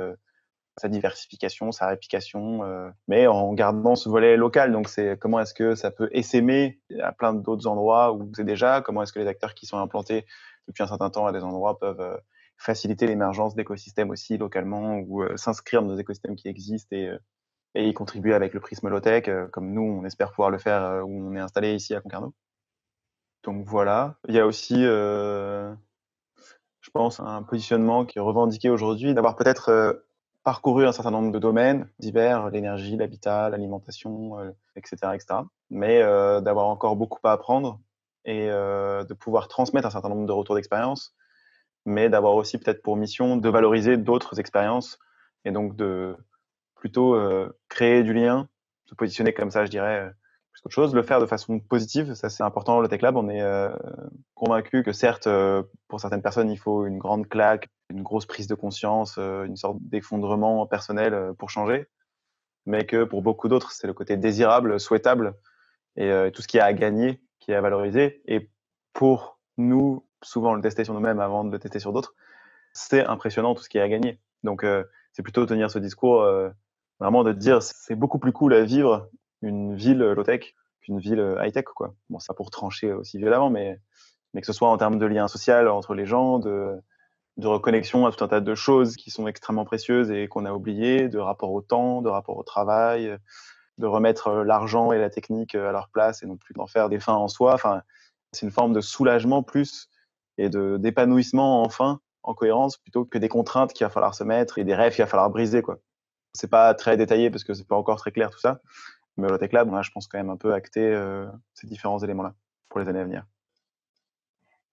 sa 0.81 0.89
diversification, 0.89 1.73
sa 1.73 1.87
réplication, 1.87 2.61
mais 3.09 3.27
en 3.27 3.53
gardant 3.53 3.95
ce 3.95 4.09
volet 4.09 4.37
local. 4.37 4.73
Donc, 4.73 4.89
c'est 4.89 5.19
comment 5.19 5.41
est-ce 5.41 5.55
que 5.55 5.75
ça 5.75 5.91
peut 5.91 6.09
essaimer 6.13 6.81
à 7.03 7.13
plein 7.13 7.35
d'autres 7.35 7.67
endroits 7.67 8.13
où 8.13 8.31
c'est 8.35 8.45
déjà, 8.45 8.81
comment 8.81 9.03
est-ce 9.03 9.13
que 9.13 9.19
les 9.19 9.27
acteurs 9.27 9.55
qui 9.55 9.67
sont 9.67 9.79
implantés 9.79 10.27
depuis 10.69 10.83
un 10.83 10.87
certain 10.87 11.11
temps 11.11 11.27
à 11.27 11.33
des 11.33 11.43
endroits 11.43 11.79
peuvent 11.79 12.21
faciliter 12.57 13.07
l'émergence 13.07 13.55
d'écosystèmes 13.55 14.11
aussi 14.11 14.39
localement 14.39 14.99
ou 15.07 15.25
s'inscrire 15.37 15.83
dans 15.83 15.95
des 15.95 16.01
écosystèmes 16.01 16.37
qui 16.37 16.49
existent 16.49 16.95
et, 16.95 17.19
y 17.75 17.95
contribuer 17.95 18.35
avec 18.35 18.55
le 18.55 18.61
prisme 18.61 18.89
low-tech, 18.89 19.31
comme 19.53 19.73
nous, 19.73 19.83
on 19.83 20.05
espère 20.05 20.31
pouvoir 20.31 20.51
le 20.51 20.59
faire 20.59 21.07
où 21.07 21.31
on 21.31 21.35
est 21.37 21.41
installé 21.41 21.75
ici 21.75 21.95
à 21.95 22.01
Concarneau. 22.01 22.35
Donc 23.43 23.67
voilà. 23.67 24.17
Il 24.29 24.35
y 24.35 24.41
a 24.41 24.47
aussi, 24.47 24.85
euh, 24.85 25.75
je 26.81 26.91
pense, 26.91 27.21
un 27.21 27.43
positionnement 27.43 28.05
qui 28.05 28.19
est 28.19 28.23
revendiqué 28.23 28.71
aujourd'hui 28.71 29.15
d'avoir 29.15 29.37
peut-être 29.37 29.71
euh, 29.71 29.93
parcouru 30.43 30.87
un 30.87 30.93
certain 30.93 31.11
nombre 31.11 31.33
de 31.33 31.39
domaines 31.39 31.89
divers, 31.99 32.51
l'énergie, 32.51 32.97
l'habitat, 32.97 33.51
l'alimentation, 33.51 34.39
etc., 34.77 34.97
euh, 35.05 35.13
etc. 35.13 35.41
Mais 35.71 36.01
d'avoir 36.43 36.67
encore 36.69 36.97
beaucoup 36.97 37.21
à 37.27 37.33
apprendre 37.33 37.81
et 38.25 38.47
de 38.49 39.15
pouvoir 39.15 39.49
transmettre 39.49 39.87
un 39.87 39.91
certain 39.91 40.09
nombre 40.09 40.27
de 40.27 40.33
retours 40.33 40.55
d'expérience, 40.55 41.15
mais 41.87 42.09
d'avoir 42.09 42.35
aussi 42.35 42.59
peut-être 42.59 42.83
pour 42.83 42.97
mission 42.97 43.37
de 43.37 43.49
valoriser 43.49 43.97
d'autres 43.97 44.41
expériences 44.41 44.99
et 45.45 45.53
donc 45.53 45.77
de 45.77 46.17
plutôt 46.75 47.17
créer 47.69 48.03
du 48.03 48.13
lien, 48.13 48.49
se 48.87 48.95
positionner 48.95 49.33
comme 49.33 49.51
ça, 49.51 49.65
je 49.65 49.71
dirais, 49.71 50.11
plus 50.53 50.61
qu'autre 50.61 50.75
chose, 50.75 50.95
le 50.95 51.03
faire 51.03 51.21
de 51.21 51.27
façon 51.27 51.61
positive, 51.61 52.15
ça 52.15 52.29
c'est 52.29 52.43
important. 52.43 52.81
Le 52.81 52.89
Tech 52.89 53.03
Lab, 53.03 53.17
on 53.17 53.29
est 53.29 53.43
euh, 53.43 53.71
convaincu 54.35 54.83
que 54.83 54.93
certes, 54.93 55.27
euh, 55.27 55.63
pour 55.89 56.01
certaines 56.01 56.23
personnes, 56.23 56.51
il 56.51 56.59
faut 56.59 56.87
une 56.87 56.99
grande 56.99 57.29
claque, 57.29 57.69
une 57.91 58.03
grosse 58.03 58.27
prise 58.27 58.47
de 58.47 58.55
conscience, 58.55 59.17
euh, 59.19 59.45
une 59.45 59.57
sorte 59.57 59.79
d'effondrement 59.81 60.67
personnel 60.67 61.15
euh, 61.15 61.33
pour 61.33 61.51
changer, 61.51 61.87
mais 62.67 62.87
que 62.87 63.05
pour 63.05 63.23
beaucoup 63.23 63.49
d'autres, 63.49 63.73
c'est 63.73 63.87
le 63.87 63.95
côté 63.95 64.17
désirable, 64.17 64.79
souhaitable, 64.81 65.35
et 65.97 66.31
tout 66.33 66.41
ce 66.41 66.49
qui 66.49 66.61
a 66.61 66.65
à 66.65 66.73
gagner, 66.73 67.21
qui 67.41 67.51
est 67.51 67.55
à 67.57 67.61
valoriser. 67.61 68.23
Et 68.27 68.49
pour 68.93 69.41
nous, 69.59 70.07
souvent 70.23 70.55
le 70.55 70.63
tester 70.63 70.85
sur 70.85 70.95
nous-mêmes 70.95 71.19
avant 71.19 71.45
de 71.45 71.51
le 71.51 71.59
tester 71.59 71.81
sur 71.81 71.93
d'autres, 71.93 72.15
c'est 72.73 73.05
impressionnant 73.05 73.55
tout 73.55 73.63
ce 73.63 73.69
qui 73.69 73.79
est 73.79 73.83
à 73.83 73.89
gagner. 73.89 74.21
Donc 74.45 74.65
c'est 75.13 75.23
plutôt 75.23 75.45
tenir 75.47 75.71
ce 75.71 75.81
discours 75.81 76.25
vraiment 77.01 77.25
de 77.25 77.33
dire 77.33 77.63
c'est 77.63 77.97
beaucoup 77.97 78.19
plus 78.19 78.33
cool 78.33 78.55
à 78.55 78.63
vivre 78.63 79.11
une 79.43 79.75
ville 79.75 79.99
low-tech 79.99 80.55
qu'une 80.81 80.99
ville 80.99 81.21
euh, 81.21 81.45
high-tech. 81.45 81.65
Quoi. 81.65 81.95
Bon, 82.09 82.19
ça 82.19 82.35
pour 82.35 82.51
trancher 82.51 82.93
aussi 82.93 83.19
violemment, 83.19 83.51
mais, 83.51 83.81
mais 84.35 84.41
que 84.41 84.47
ce 84.47 84.53
soit 84.53 84.69
en 84.69 84.77
termes 84.77 84.99
de 84.99 85.07
lien 85.07 85.29
social 85.29 85.69
entre 85.69 85.95
les 85.95 86.07
gens, 86.07 86.39
de, 86.39 86.79
de 87.37 87.47
reconnexion 87.47 88.07
à 88.07 88.13
tout 88.13 88.25
un 88.25 88.29
tas 88.29 88.41
de 88.41 88.55
choses 88.55 88.97
qui 88.97 89.11
sont 89.11 89.27
extrêmement 89.27 89.65
précieuses 89.65 90.11
et 90.11 90.29
qu'on 90.29 90.45
a 90.45 90.53
oubliées, 90.53 91.09
de 91.09 91.19
rapport 91.19 91.53
au 91.53 91.63
temps, 91.63 92.03
de 92.03 92.09
rapport 92.09 92.37
au 92.37 92.43
travail, 92.43 93.17
de 93.79 93.87
remettre 93.87 94.29
euh, 94.29 94.45
l'argent 94.45 94.93
et 94.93 94.99
la 94.99 95.11
technique 95.11 95.55
euh, 95.55 95.69
à 95.69 95.73
leur 95.73 95.89
place 95.89 96.23
et 96.23 96.27
non 96.27 96.37
plus 96.37 96.55
d'en 96.55 96.67
faire 96.67 96.89
des 96.89 97.01
fins 97.01 97.15
en 97.15 97.29
soi. 97.29 97.55
Enfin, 97.55 97.83
c'est 98.33 98.45
une 98.45 98.53
forme 98.53 98.73
de 98.73 98.81
soulagement 98.81 99.43
plus 99.43 99.89
et 100.39 100.49
de 100.49 100.77
d'épanouissement 100.77 101.63
enfin 101.63 102.01
en 102.23 102.35
cohérence 102.35 102.77
plutôt 102.77 103.05
que 103.05 103.19
des 103.19 103.29
contraintes 103.29 103.73
qu'il 103.73 103.85
va 103.85 103.91
falloir 103.91 104.15
se 104.15 104.23
mettre 104.23 104.59
et 104.59 104.65
des 104.65 104.75
rêves 104.75 104.95
qu'il 104.95 105.03
va 105.03 105.09
falloir 105.09 105.31
briser 105.31 105.63
quoi. 105.63 105.79
C'est 106.35 106.51
pas 106.51 106.75
très 106.75 106.97
détaillé 106.97 107.31
parce 107.31 107.43
que 107.43 107.55
c'est 107.55 107.67
pas 107.67 107.77
encore 107.77 107.99
très 107.99 108.13
clair 108.13 108.31
tout 108.31 108.39
ça, 108.39 108.61
mais 109.17 109.31
au 109.31 109.39
Tech 109.39 109.53
Lab, 109.53 109.71
je 109.83 109.91
pense, 109.91 110.07
quand 110.07 110.19
même 110.19 110.31
un 110.31 110.37
peu 110.37 110.55
acté 110.55 110.81
euh, 110.81 111.27
ces 111.55 111.67
différents 111.67 111.99
éléments-là 111.99 112.35
pour 112.69 112.81
les 112.81 112.89
années 112.89 113.01
à 113.01 113.05
venir. 113.05 113.25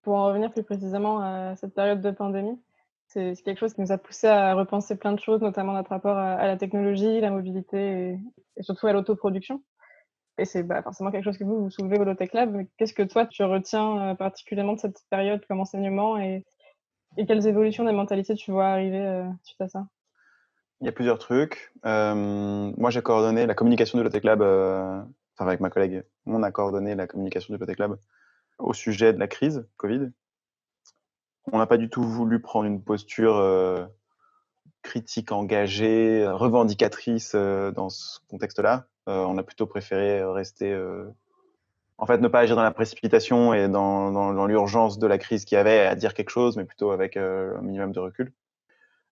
Pour 0.08 0.16
en 0.16 0.28
revenir 0.28 0.54
plus 0.54 0.64
précisément 0.64 1.20
à 1.20 1.58
cette 1.58 1.74
période 1.74 2.00
de 2.00 2.12
pandémie, 2.12 2.58
c'est 3.08 3.34
quelque 3.44 3.58
chose 3.58 3.74
qui 3.74 3.82
nous 3.82 3.92
a 3.92 3.98
poussé 3.98 4.28
à 4.28 4.54
repenser 4.54 4.96
plein 4.96 5.12
de 5.12 5.20
choses, 5.20 5.42
notamment 5.42 5.74
notre 5.74 5.90
rapport 5.90 6.18
à, 6.18 6.48
la 6.48 6.56
technologie, 6.56 7.20
la 7.20 7.30
mobilité 7.30 8.18
et, 8.56 8.64
surtout 8.64 8.88
à 8.88 8.94
l'autoproduction. 8.94 9.62
Et 10.38 10.46
c'est 10.46 10.64
bah, 10.64 10.82
forcément 10.82 11.12
quelque 11.12 11.26
chose 11.26 11.38
que 11.38 11.44
vous, 11.44 11.64
vous 11.64 11.70
soulevez 11.70 12.00
au 12.00 12.14
Tech 12.14 12.32
Lab. 12.32 12.58
Qu'est-ce 12.78 12.94
que 12.94 13.04
toi, 13.04 13.26
tu 13.26 13.44
retiens 13.44 14.00
euh, 14.00 14.16
particulièrement 14.16 14.76
de 14.76 14.80
cette 14.80 15.02
période 15.10 15.46
comme 15.46 15.60
enseignement 15.60 16.18
et, 16.18 16.46
quelles 17.28 17.46
évolutions 17.46 17.84
des 17.84 17.92
mentalités 17.92 18.36
tu 18.36 18.52
vois 18.52 18.68
arriver 18.68 19.06
euh, 19.06 19.26
suite 19.44 19.60
à 19.60 19.68
ça? 19.68 19.88
Il 20.80 20.86
y 20.86 20.90
a 20.90 20.94
plusieurs 20.94 21.20
trucs. 21.20 21.74
Euh, 21.86 22.72
moi, 22.78 22.92
j'ai 22.92 23.02
coordonné 23.02 23.46
la 23.46 23.56
communication 23.56 23.98
du 23.98 24.06
Lotec 24.06 24.24
Lab, 24.24 24.42
enfin 24.42 25.48
avec 25.50 25.60
ma 25.60 25.70
collègue, 25.70 26.06
on 26.26 26.44
a 26.44 26.52
coordonné 26.54 26.96
la 26.96 27.08
communication 27.08 27.54
du 27.54 27.60
Lotec 27.60 27.78
Lab 27.78 27.98
au 28.60 28.74
sujet 28.74 29.14
de 29.14 29.20
la 29.20 29.28
crise 29.28 29.68
Covid. 29.78 30.12
On 31.52 31.58
n'a 31.58 31.68
pas 31.68 31.78
du 31.78 31.90
tout 31.90 32.04
voulu 32.04 32.42
prendre 32.42 32.66
une 32.66 32.82
posture 32.82 33.38
euh, 33.38 33.86
critique, 34.82 35.32
engagée, 35.32 36.28
revendicatrice 36.28 37.36
dans 37.36 37.90
ce 37.90 38.20
contexte-là. 38.30 38.88
on 39.06 39.38
a 39.38 39.44
plutôt 39.44 39.66
préféré 39.66 40.24
rester, 40.24 40.76
en 41.98 42.06
fait, 42.06 42.20
ne 42.20 42.28
pas 42.28 42.40
agir 42.40 42.56
dans 42.56 42.64
la 42.64 42.72
précipitation 42.72 43.54
et 43.54 43.68
dans, 43.68 44.12
dans, 44.12 44.34
dans 44.34 44.46
l'urgence 44.46 45.00
de 45.00 45.08
la 45.08 45.18
crise 45.18 45.46
qu'il 45.46 45.56
y 45.56 45.60
avait 45.60 45.80
à 45.80 45.96
dire 45.96 46.14
quelque 46.14 46.30
chose, 46.30 46.58
mais 46.58 46.66
plutôt 46.66 46.92
avec 46.92 47.18
un 47.18 47.62
minimum 47.62 47.92
de 47.92 48.00
recul. 48.00 48.34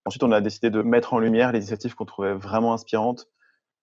Ensuite, 0.06 0.24
on 0.24 0.32
a 0.32 0.40
décidé 0.40 0.70
de 0.70 0.84
mettre 0.84 1.14
en 1.14 1.20
lumière 1.20 1.52
les 1.52 1.60
initiatives 1.60 1.96
qu'on 1.96 2.06
trouvait 2.06 2.36
vraiment 2.36 2.74
inspirantes 2.74 3.28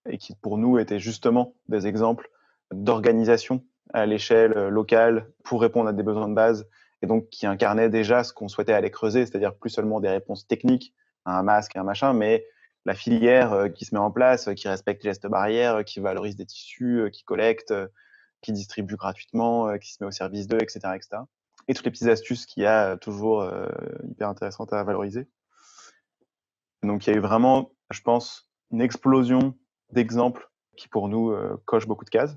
et 0.08 0.18
qui, 0.18 0.34
pour 0.36 0.56
nous, 0.56 0.78
étaient 0.78 1.00
justement 1.00 1.54
des 1.68 1.88
exemples 1.88 2.30
d'organisation 2.72 3.64
à 3.92 4.06
l'échelle 4.06 4.56
euh, 4.56 4.70
locale 4.70 5.26
pour 5.44 5.60
répondre 5.60 5.88
à 5.88 5.92
des 5.92 6.02
besoins 6.02 6.28
de 6.28 6.34
base 6.34 6.68
et 7.02 7.06
donc 7.06 7.28
qui 7.30 7.46
incarnaient 7.46 7.88
déjà 7.88 8.24
ce 8.24 8.32
qu'on 8.32 8.48
souhaitait 8.48 8.72
aller 8.72 8.90
creuser, 8.90 9.26
c'est-à-dire 9.26 9.54
plus 9.54 9.70
seulement 9.70 10.00
des 10.00 10.08
réponses 10.08 10.46
techniques 10.46 10.94
à 11.24 11.38
un 11.38 11.42
masque, 11.42 11.76
à 11.76 11.80
un 11.80 11.84
machin, 11.84 12.12
mais 12.12 12.46
la 12.84 12.94
filière 12.94 13.52
euh, 13.52 13.68
qui 13.68 13.84
se 13.84 13.94
met 13.94 14.00
en 14.00 14.10
place, 14.10 14.48
euh, 14.48 14.54
qui 14.54 14.68
respecte 14.68 15.02
les 15.04 15.10
gestes 15.10 15.26
barrières, 15.26 15.84
qui 15.84 16.00
valorise 16.00 16.36
des 16.36 16.46
tissus, 16.46 17.10
qui 17.12 17.24
collecte, 17.24 17.74
qui 18.40 18.52
distribue 18.52 18.96
gratuitement, 18.96 19.78
qui 19.78 19.92
se 19.92 20.02
met 20.02 20.08
au 20.08 20.10
service 20.10 20.48
d'eux, 20.48 20.60
etc., 20.60 20.80
etc. 20.94 21.22
Et 21.68 21.74
toutes 21.74 21.84
les 21.84 21.92
petites 21.92 22.08
astuces 22.08 22.44
qu'il 22.44 22.64
y 22.64 22.66
a 22.66 22.96
toujours 22.96 23.48
hyper 24.10 24.28
intéressantes 24.28 24.72
à 24.72 24.82
valoriser. 24.82 25.28
Donc 26.82 27.06
il 27.06 27.10
y 27.10 27.12
a 27.12 27.16
eu 27.16 27.20
vraiment, 27.20 27.70
je 27.92 28.00
pense, 28.00 28.50
une 28.72 28.80
explosion 28.80 29.54
d'exemples 29.90 30.50
qui 30.76 30.88
pour 30.88 31.08
nous 31.08 31.30
euh, 31.30 31.60
cochent 31.64 31.86
beaucoup 31.86 32.04
de 32.04 32.10
cases. 32.10 32.36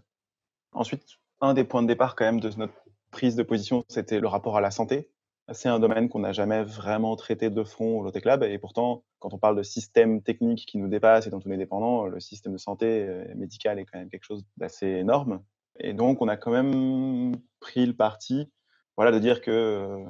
Ensuite, 0.71 1.05
un 1.45 1.53
des 1.53 1.63
points 1.63 1.81
de 1.81 1.87
départ 1.87 2.15
quand 2.15 2.25
même 2.25 2.39
de 2.39 2.49
notre 2.57 2.73
prise 3.11 3.35
de 3.35 3.43
position, 3.43 3.83
c'était 3.87 4.19
le 4.19 4.27
rapport 4.27 4.57
à 4.57 4.61
la 4.61 4.71
santé. 4.71 5.09
C'est 5.53 5.69
un 5.69 5.79
domaine 5.79 6.09
qu'on 6.09 6.19
n'a 6.19 6.33
jamais 6.33 6.63
vraiment 6.63 7.15
traité 7.15 7.51
de 7.51 7.63
front 7.63 7.99
au 7.99 8.03
Lotec 8.03 8.25
Lab 8.25 8.43
et 8.43 8.57
pourtant, 8.57 9.03
quand 9.19 9.33
on 9.33 9.37
parle 9.37 9.55
de 9.55 9.63
système 9.63 10.23
technique 10.23 10.65
qui 10.65 10.79
nous 10.79 10.87
dépasse 10.87 11.27
et 11.27 11.29
dont 11.29 11.39
on 11.45 11.51
est 11.51 11.57
dépendant, 11.57 12.07
le 12.07 12.19
système 12.19 12.53
de 12.53 12.57
santé 12.57 13.05
euh, 13.07 13.25
médical 13.35 13.77
est 13.77 13.85
quand 13.85 13.99
même 13.99 14.09
quelque 14.09 14.23
chose 14.23 14.43
d'assez 14.57 14.87
énorme. 14.87 15.41
Et 15.79 15.93
donc, 15.93 16.21
on 16.21 16.27
a 16.27 16.35
quand 16.35 16.51
même 16.51 17.35
pris 17.59 17.85
le 17.85 17.93
parti, 17.93 18.49
voilà, 18.97 19.11
de 19.11 19.19
dire 19.19 19.41
que 19.41 19.51
euh, 19.51 20.05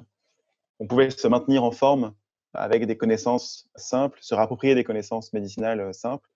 on 0.79 0.87
pouvait 0.87 1.09
se 1.09 1.27
maintenir 1.27 1.63
en 1.63 1.71
forme 1.71 2.13
avec 2.53 2.85
des 2.85 2.97
connaissances 2.97 3.67
simples, 3.75 4.19
se 4.21 4.35
rapproprier 4.35 4.75
des 4.75 4.83
connaissances 4.83 5.33
médicinales 5.33 5.81
euh, 5.81 5.93
simples 5.93 6.29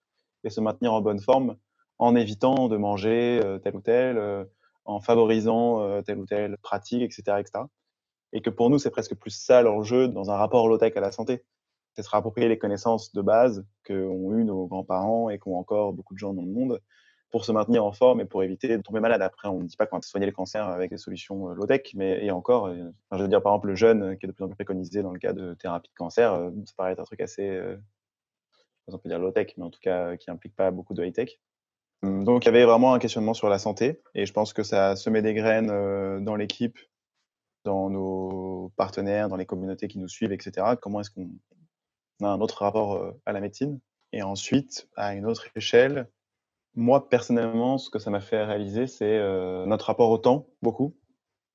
et 0.43 0.50
se 0.50 0.60
maintenir 0.60 0.93
en 0.93 1.02
bonne 1.02 1.20
forme 1.20 1.56
en 2.00 2.16
évitant 2.16 2.68
de 2.70 2.78
manger 2.78 3.41
euh, 3.43 3.60
tel 3.60 3.76
ou 3.76 3.82
tel, 3.82 4.47
en 4.86 5.00
favorisant 5.00 6.02
telle 6.04 6.20
ou 6.20 6.26
telle 6.26 6.58
pratique, 6.58 7.02
etc., 7.02 7.38
etc. 7.40 7.66
Et 8.34 8.42
que 8.42 8.50
pour 8.50 8.70
nous, 8.70 8.80
c'est 8.80 8.92
presque 8.92 9.16
plus 9.16 9.32
ça 9.32 9.62
l'enjeu 9.62 10.08
dans 10.08 10.32
un 10.32 10.36
rapport 10.36 10.68
low-tech 10.68 10.96
à 10.96 11.00
la 11.00 11.12
santé. 11.12 11.44
C'est 11.96 12.04
se 12.04 12.10
rapproprier 12.10 12.48
les 12.48 12.58
connaissances 12.58 13.12
de 13.14 13.22
base 13.22 13.66
qu'ont 13.84 14.34
eu 14.34 14.44
nos 14.44 14.68
grands-parents 14.68 15.30
et 15.30 15.40
qu'ont 15.40 15.58
encore 15.58 15.94
beaucoup 15.94 16.14
de 16.14 16.20
gens 16.20 16.34
dans 16.34 16.44
le 16.44 16.52
monde 16.52 16.80
pour 17.32 17.46
se 17.46 17.52
maintenir 17.52 17.86
en 17.86 17.92
forme 17.92 18.22
et 18.22 18.26
pour 18.26 18.44
éviter 18.44 18.76
de 18.76 18.82
tomber 18.82 19.00
malade. 19.00 19.22
Après, 19.22 19.48
on 19.48 19.60
ne 19.62 19.68
dit 19.68 19.76
pas 19.76 19.86
qu'on 19.86 19.98
va 19.98 20.02
soigner 20.02 20.26
le 20.26 20.32
cancer 20.32 20.68
avec 20.68 20.90
des 20.90 20.98
solutions 20.98 21.50
euh, 21.50 21.54
low-tech, 21.54 21.94
mais 21.96 22.24
et 22.26 22.32
encore, 22.32 22.68
euh, 22.68 22.90
je 23.12 23.18
veux 23.22 23.28
dire 23.28 23.42
par 23.42 23.54
exemple 23.54 23.68
le 23.68 23.76
jeûne 23.76 24.04
euh, 24.04 24.16
qui 24.16 24.26
est 24.26 24.28
de 24.28 24.34
plus 24.34 24.44
en 24.44 24.48
plus 24.48 24.56
préconisé 24.56 25.04
dans 25.04 25.12
le 25.12 25.20
cas 25.20 25.34
de 25.34 25.54
thérapie 25.54 25.90
de 25.90 25.96
cancer, 25.96 26.52
ça 26.66 26.74
paraît 26.76 26.94
être 26.94 27.00
un 27.00 27.04
truc 27.04 27.22
assez, 27.22 27.48
euh, 27.48 27.78
on 28.88 28.98
peut 28.98 29.10
dire 29.10 29.20
low-tech, 29.20 29.54
mais 29.58 29.64
en 29.64 29.70
tout 29.70 29.80
cas 29.82 30.18
qui 30.18 30.32
implique 30.32 30.56
pas 30.56 30.72
beaucoup 30.72 30.94
de 30.94 31.06
high-tech. 31.06 31.40
Hum, 32.02 32.24
donc 32.24 32.45
il 32.45 32.47
y 32.47 32.50
avait 32.50 32.66
vraiment 32.66 32.93
un 32.93 33.00
questionnement 33.00 33.34
sur 33.34 33.50
la 33.50 33.60
santé 33.60 34.02
et 34.16 34.26
je 34.26 34.34
pense 34.34 34.54
que 34.54 34.64
ça 34.64 34.89
a 34.89 34.95
semé 34.95 35.22
des 35.22 35.34
graines 35.34 36.24
dans 36.24 36.36
l'équipe, 36.36 36.80
dans 37.66 37.89
nos 37.89 38.72
partenaires, 38.78 39.30
dans 39.30 39.36
les 39.36 39.45
communautés 39.45 39.88
qui 39.88 40.00
nous 40.00 40.08
suivent, 40.08 40.32
etc. 40.32 40.76
Comment 40.82 41.02
est-ce 41.02 41.12
qu'on 41.12 41.30
a 42.24 42.28
un 42.28 42.41
autre 42.41 42.60
rapport 42.64 43.14
à 43.26 43.34
la 43.34 43.41
médecine? 43.41 43.80
Et 44.12 44.24
ensuite, 44.24 44.88
à 44.95 45.14
une 45.14 45.26
autre 45.26 45.47
échelle, 45.56 46.10
moi, 46.76 47.10
personnellement, 47.10 47.78
ce 47.78 47.89
que 47.89 48.00
ça 48.00 48.10
m'a 48.10 48.22
fait 48.22 48.43
réaliser, 48.43 48.88
c'est 48.88 49.18
euh, 49.18 49.66
notre 49.66 49.86
rapport 49.86 50.10
au 50.10 50.18
temps, 50.18 50.47
beaucoup, 50.62 50.95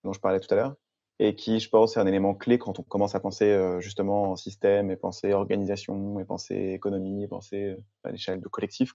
dont 0.04 0.12
je 0.12 0.20
parlais 0.20 0.40
tout 0.40 0.52
à 0.52 0.56
l'heure, 0.56 0.74
et 1.18 1.34
qui, 1.34 1.60
je 1.60 1.68
pense, 1.68 1.96
est 1.96 2.00
un 2.00 2.06
élément 2.06 2.34
clé 2.34 2.58
quand 2.58 2.78
on 2.78 2.82
commence 2.82 3.14
à 3.14 3.20
penser 3.20 3.46
euh, 3.46 3.80
justement 3.80 4.32
en 4.32 4.36
système, 4.36 4.90
et 4.90 4.96
penser 4.96 5.32
organisation, 5.32 6.18
et 6.20 6.24
penser 6.24 6.72
économie, 6.74 7.24
et 7.24 7.28
penser 7.28 7.70
euh, 7.70 7.76
à 8.04 8.10
l'échelle 8.10 8.40
de 8.40 8.48
collectif. 8.48 8.92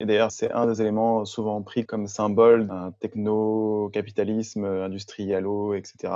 Et 0.00 0.06
d'ailleurs, 0.06 0.32
c'est 0.32 0.50
un 0.52 0.66
des 0.66 0.80
éléments 0.80 1.24
souvent 1.24 1.62
pris 1.62 1.86
comme 1.86 2.06
symbole 2.08 2.66
d'un 2.66 2.92
techno-capitalisme 2.92 4.64
industrialo, 4.64 5.74
etc., 5.74 6.12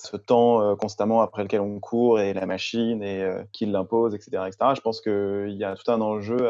ce 0.00 0.16
temps 0.16 0.76
constamment 0.76 1.22
après 1.22 1.42
lequel 1.42 1.60
on 1.60 1.80
court 1.80 2.20
et 2.20 2.32
la 2.32 2.46
machine 2.46 3.02
et 3.02 3.28
qui 3.52 3.66
l'impose, 3.66 4.14
etc., 4.14 4.44
etc. 4.46 4.72
Je 4.76 4.80
pense 4.80 5.00
qu'il 5.00 5.56
y 5.56 5.64
a 5.64 5.74
tout 5.74 5.90
un 5.90 6.00
enjeu 6.00 6.48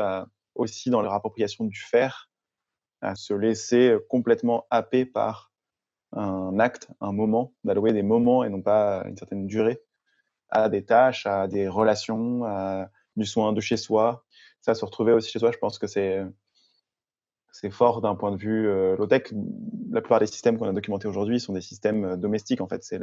aussi 0.55 0.91
dans 0.91 1.01
la 1.01 1.13
appropriation 1.13 1.65
du 1.65 1.79
faire 1.79 2.29
à 3.01 3.15
se 3.15 3.33
laisser 3.33 3.97
complètement 4.09 4.67
happer 4.71 5.07
par 5.07 5.53
un 6.13 6.59
acte, 6.59 6.89
un 7.01 7.13
moment, 7.13 7.55
d'allouer 7.65 7.93
des 7.93 8.03
moments 8.03 8.45
et 8.45 8.49
non 8.49 8.63
pas 8.63 9.05
une 9.07 9.17
certaine 9.17 9.47
durée 9.47 9.81
à 10.51 10.69
des 10.69 10.85
tâches, 10.85 11.27
à 11.27 11.47
des 11.47 11.69
relations, 11.69 12.45
à 12.45 12.91
du 13.17 13.27
soin 13.27 13.53
de 13.53 13.61
chez 13.61 13.77
soi. 13.77 14.25
Ça, 14.69 14.75
se 14.75 14.85
retrouver 14.85 15.15
aussi 15.15 15.31
chez 15.31 15.39
soi, 15.39 15.51
je 15.51 15.57
pense 15.57 15.79
que 15.79 15.87
c'est 15.87 16.23
c'est 17.53 17.71
fort 17.71 18.03
d'un 18.03 18.15
point 18.15 18.33
de 18.33 18.37
vue 18.37 18.69
euh, 18.69 18.97
low-tech. 18.99 19.33
La 19.91 20.03
plupart 20.03 20.21
des 20.21 20.27
systèmes 20.27 20.59
qu'on 20.59 20.69
a 20.69 20.75
documentés 20.75 21.09
aujourd'hui 21.09 21.41
sont 21.41 21.55
des 21.55 21.63
systèmes 21.63 22.05
euh, 22.05 22.17
domestiques, 22.17 22.61
en 22.61 22.69
fait. 22.69 22.85
C'est 22.85 23.01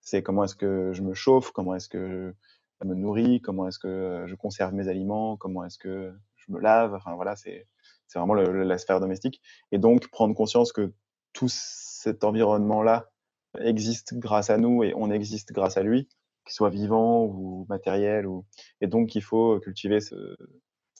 c'est 0.00 0.22
comment 0.22 0.44
est-ce 0.44 0.54
que 0.54 0.92
je 0.92 1.02
me 1.02 1.12
chauffe, 1.12 1.50
comment 1.50 1.74
est-ce 1.74 1.88
que 1.88 2.32
je 2.80 2.86
me 2.86 2.94
nourris, 2.94 3.40
comment 3.40 3.66
est-ce 3.66 3.80
que 3.80 4.26
je 4.28 4.34
conserve 4.36 4.74
mes 4.74 4.86
aliments, 4.86 5.36
comment 5.36 5.64
est-ce 5.64 5.76
que 5.76 6.12
je 6.36 6.52
me 6.52 6.60
lave. 6.60 6.94
Enfin, 6.94 7.16
voilà, 7.16 7.34
c'est, 7.34 7.66
c'est 8.06 8.20
vraiment 8.20 8.34
la 8.34 8.78
sphère 8.78 9.00
domestique. 9.00 9.42
Et 9.72 9.78
donc, 9.78 10.08
prendre 10.08 10.36
conscience 10.36 10.72
que 10.72 10.92
tout 11.32 11.48
cet 11.48 12.22
environnement-là 12.22 13.10
existe 13.58 14.14
grâce 14.14 14.50
à 14.50 14.56
nous 14.56 14.84
et 14.84 14.92
on 14.94 15.10
existe 15.10 15.52
grâce 15.52 15.76
à 15.76 15.82
lui, 15.82 16.08
qu'il 16.44 16.54
soit 16.54 16.70
vivant 16.70 17.24
ou 17.24 17.66
matériel. 17.68 18.28
Ou... 18.28 18.44
Et 18.80 18.86
donc, 18.86 19.16
il 19.16 19.22
faut 19.22 19.58
cultiver 19.58 20.00
ce, 20.00 20.36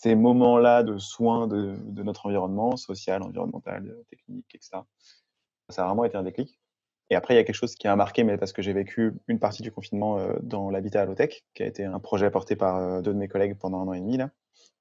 ces 0.02 0.16
moments-là 0.16 0.82
de 0.82 0.98
soins 0.98 1.46
de, 1.46 1.76
notre 2.02 2.26
environnement, 2.26 2.76
social, 2.76 3.22
environnemental, 3.22 3.96
technique, 4.10 4.52
etc. 4.52 4.78
Ça 5.68 5.84
a 5.84 5.86
vraiment 5.86 6.04
été 6.04 6.16
un 6.16 6.24
déclic. 6.24 6.58
Et 7.08 7.14
après, 7.14 7.34
il 7.34 7.36
y 7.36 7.40
a 7.40 7.44
quelque 7.44 7.54
chose 7.54 7.76
qui 7.76 7.86
a 7.86 7.94
marqué, 7.94 8.24
mais 8.24 8.36
parce 8.36 8.52
que 8.52 8.62
j'ai 8.62 8.72
vécu 8.72 9.12
une 9.28 9.38
partie 9.38 9.62
du 9.62 9.70
confinement 9.70 10.18
euh, 10.18 10.34
dans 10.42 10.70
l'habitat 10.70 11.02
à 11.02 11.04
low-tech, 11.04 11.44
qui 11.54 11.62
a 11.62 11.66
été 11.66 11.84
un 11.84 12.00
projet 12.00 12.30
porté 12.30 12.56
par 12.56 12.78
euh, 12.78 13.00
deux 13.00 13.12
de 13.12 13.18
mes 13.18 13.28
collègues 13.28 13.56
pendant 13.56 13.80
un 13.80 13.88
an 13.88 13.92
et 13.92 14.00
demi, 14.00 14.16
là. 14.16 14.30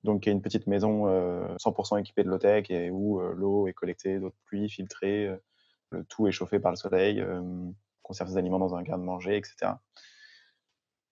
Donc, 0.03 0.21
qui 0.23 0.29
est 0.29 0.31
une 0.31 0.41
petite 0.41 0.65
maison 0.65 1.05
100% 1.05 1.95
euh, 1.95 1.97
équipée 1.99 2.23
de 2.23 2.29
low-tech 2.29 2.71
et 2.71 2.89
où 2.89 3.19
l'eau 3.19 3.67
est 3.67 3.73
collectée, 3.73 4.17
d'eau 4.17 4.29
de 4.29 4.35
pluie, 4.45 4.69
filtrée, 4.69 5.37
le 5.91 6.03
tout 6.05 6.25
est 6.25 6.31
chauffé 6.31 6.59
par 6.59 6.71
le 6.71 6.77
soleil, 6.77 7.23
conserve 8.01 8.31
ses 8.31 8.37
aliments 8.37 8.57
dans 8.57 8.73
un 8.73 8.81
garde-manger, 8.81 9.37
etc. 9.37 9.73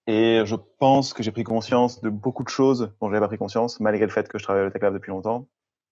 Et 0.10 0.44
je 0.44 0.56
pense 0.56 1.14
que 1.14 1.22
j'ai 1.22 1.32
pris 1.32 1.44
conscience 1.44 2.02
de 2.02 2.10
beaucoup 2.10 2.44
de 2.44 2.50
choses 2.50 2.92
dont 3.00 3.10
je 3.10 3.14
n'avais 3.14 3.20
pas 3.20 3.28
pris 3.28 3.38
conscience, 3.38 3.80
malgré 3.80 4.08
le 4.08 4.12
fait 4.12 4.28
que 4.28 4.40
je 4.40 4.44
travaille 4.44 4.66
à 4.66 4.72
Tech 4.72 4.82
Lab 4.82 4.96
depuis 4.96 5.12
longtemps. 5.12 5.48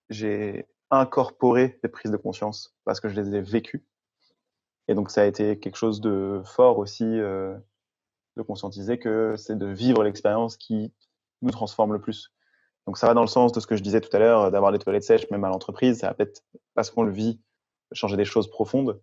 J'ai 0.09 0.65
incorporé 0.89 1.79
des 1.83 1.87
prises 1.87 2.09
de 2.09 2.17
conscience 2.17 2.75
parce 2.83 2.99
que 2.99 3.09
je 3.09 3.21
les 3.21 3.35
ai 3.35 3.41
vécues. 3.41 3.85
Et 4.87 4.95
donc, 4.95 5.11
ça 5.11 5.21
a 5.21 5.25
été 5.25 5.59
quelque 5.59 5.75
chose 5.75 6.01
de 6.01 6.41
fort 6.45 6.79
aussi 6.79 7.05
euh, 7.05 7.55
de 8.37 8.41
conscientiser 8.41 8.97
que 8.97 9.35
c'est 9.37 9.55
de 9.55 9.67
vivre 9.67 10.03
l'expérience 10.03 10.57
qui 10.57 10.91
nous 11.43 11.51
transforme 11.51 11.93
le 11.93 12.01
plus. 12.01 12.33
Donc, 12.87 12.97
ça 12.97 13.05
va 13.05 13.13
dans 13.13 13.21
le 13.21 13.27
sens 13.27 13.51
de 13.51 13.59
ce 13.59 13.67
que 13.67 13.75
je 13.75 13.83
disais 13.83 14.01
tout 14.01 14.15
à 14.17 14.17
l'heure, 14.17 14.49
d'avoir 14.49 14.71
des 14.71 14.79
toilettes 14.79 15.03
sèches, 15.03 15.29
même 15.29 15.43
à 15.43 15.49
l'entreprise. 15.49 15.99
Ça 15.99 16.07
va 16.07 16.15
peut-être, 16.15 16.41
parce 16.73 16.89
qu'on 16.89 17.03
le 17.03 17.11
vit, 17.11 17.39
changer 17.91 18.17
des 18.17 18.25
choses 18.25 18.49
profondes. 18.49 18.99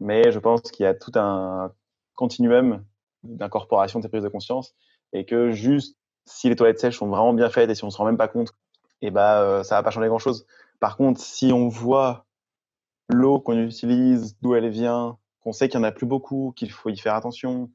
Mais 0.00 0.32
je 0.32 0.40
pense 0.40 0.62
qu'il 0.62 0.82
y 0.82 0.86
a 0.88 0.94
tout 0.94 1.12
un 1.14 1.72
continuum 2.16 2.84
d'incorporation 3.22 3.98
de 3.98 4.04
ces 4.04 4.08
prises 4.08 4.22
de 4.22 4.28
conscience 4.28 4.74
et 5.12 5.24
que 5.24 5.50
juste 5.50 5.96
si 6.24 6.48
les 6.48 6.56
toilettes 6.56 6.78
sèches 6.78 6.98
sont 6.98 7.08
vraiment 7.08 7.32
bien 7.32 7.50
faites 7.50 7.68
et 7.70 7.74
si 7.74 7.84
on 7.84 7.90
se 7.90 7.98
rend 7.98 8.04
même 8.04 8.16
pas 8.16 8.28
compte, 8.28 8.50
et 9.00 9.08
eh 9.08 9.10
bah, 9.10 9.42
euh, 9.42 9.62
ça 9.64 9.74
va 9.74 9.82
pas 9.82 9.90
changer 9.90 10.06
grand 10.06 10.20
chose. 10.20 10.46
Par 10.78 10.96
contre, 10.96 11.20
si 11.20 11.52
on 11.52 11.68
voit 11.68 12.26
l'eau 13.08 13.40
qu'on 13.40 13.58
utilise, 13.58 14.36
d'où 14.40 14.54
elle 14.54 14.68
vient, 14.68 15.18
qu'on 15.40 15.52
sait 15.52 15.68
qu'il 15.68 15.80
n'y 15.80 15.86
en 15.86 15.88
a 15.88 15.92
plus 15.92 16.06
beaucoup, 16.06 16.52
qu'il 16.56 16.70
faut 16.70 16.88
y 16.88 16.96
faire 16.96 17.16
attention, 17.16 17.70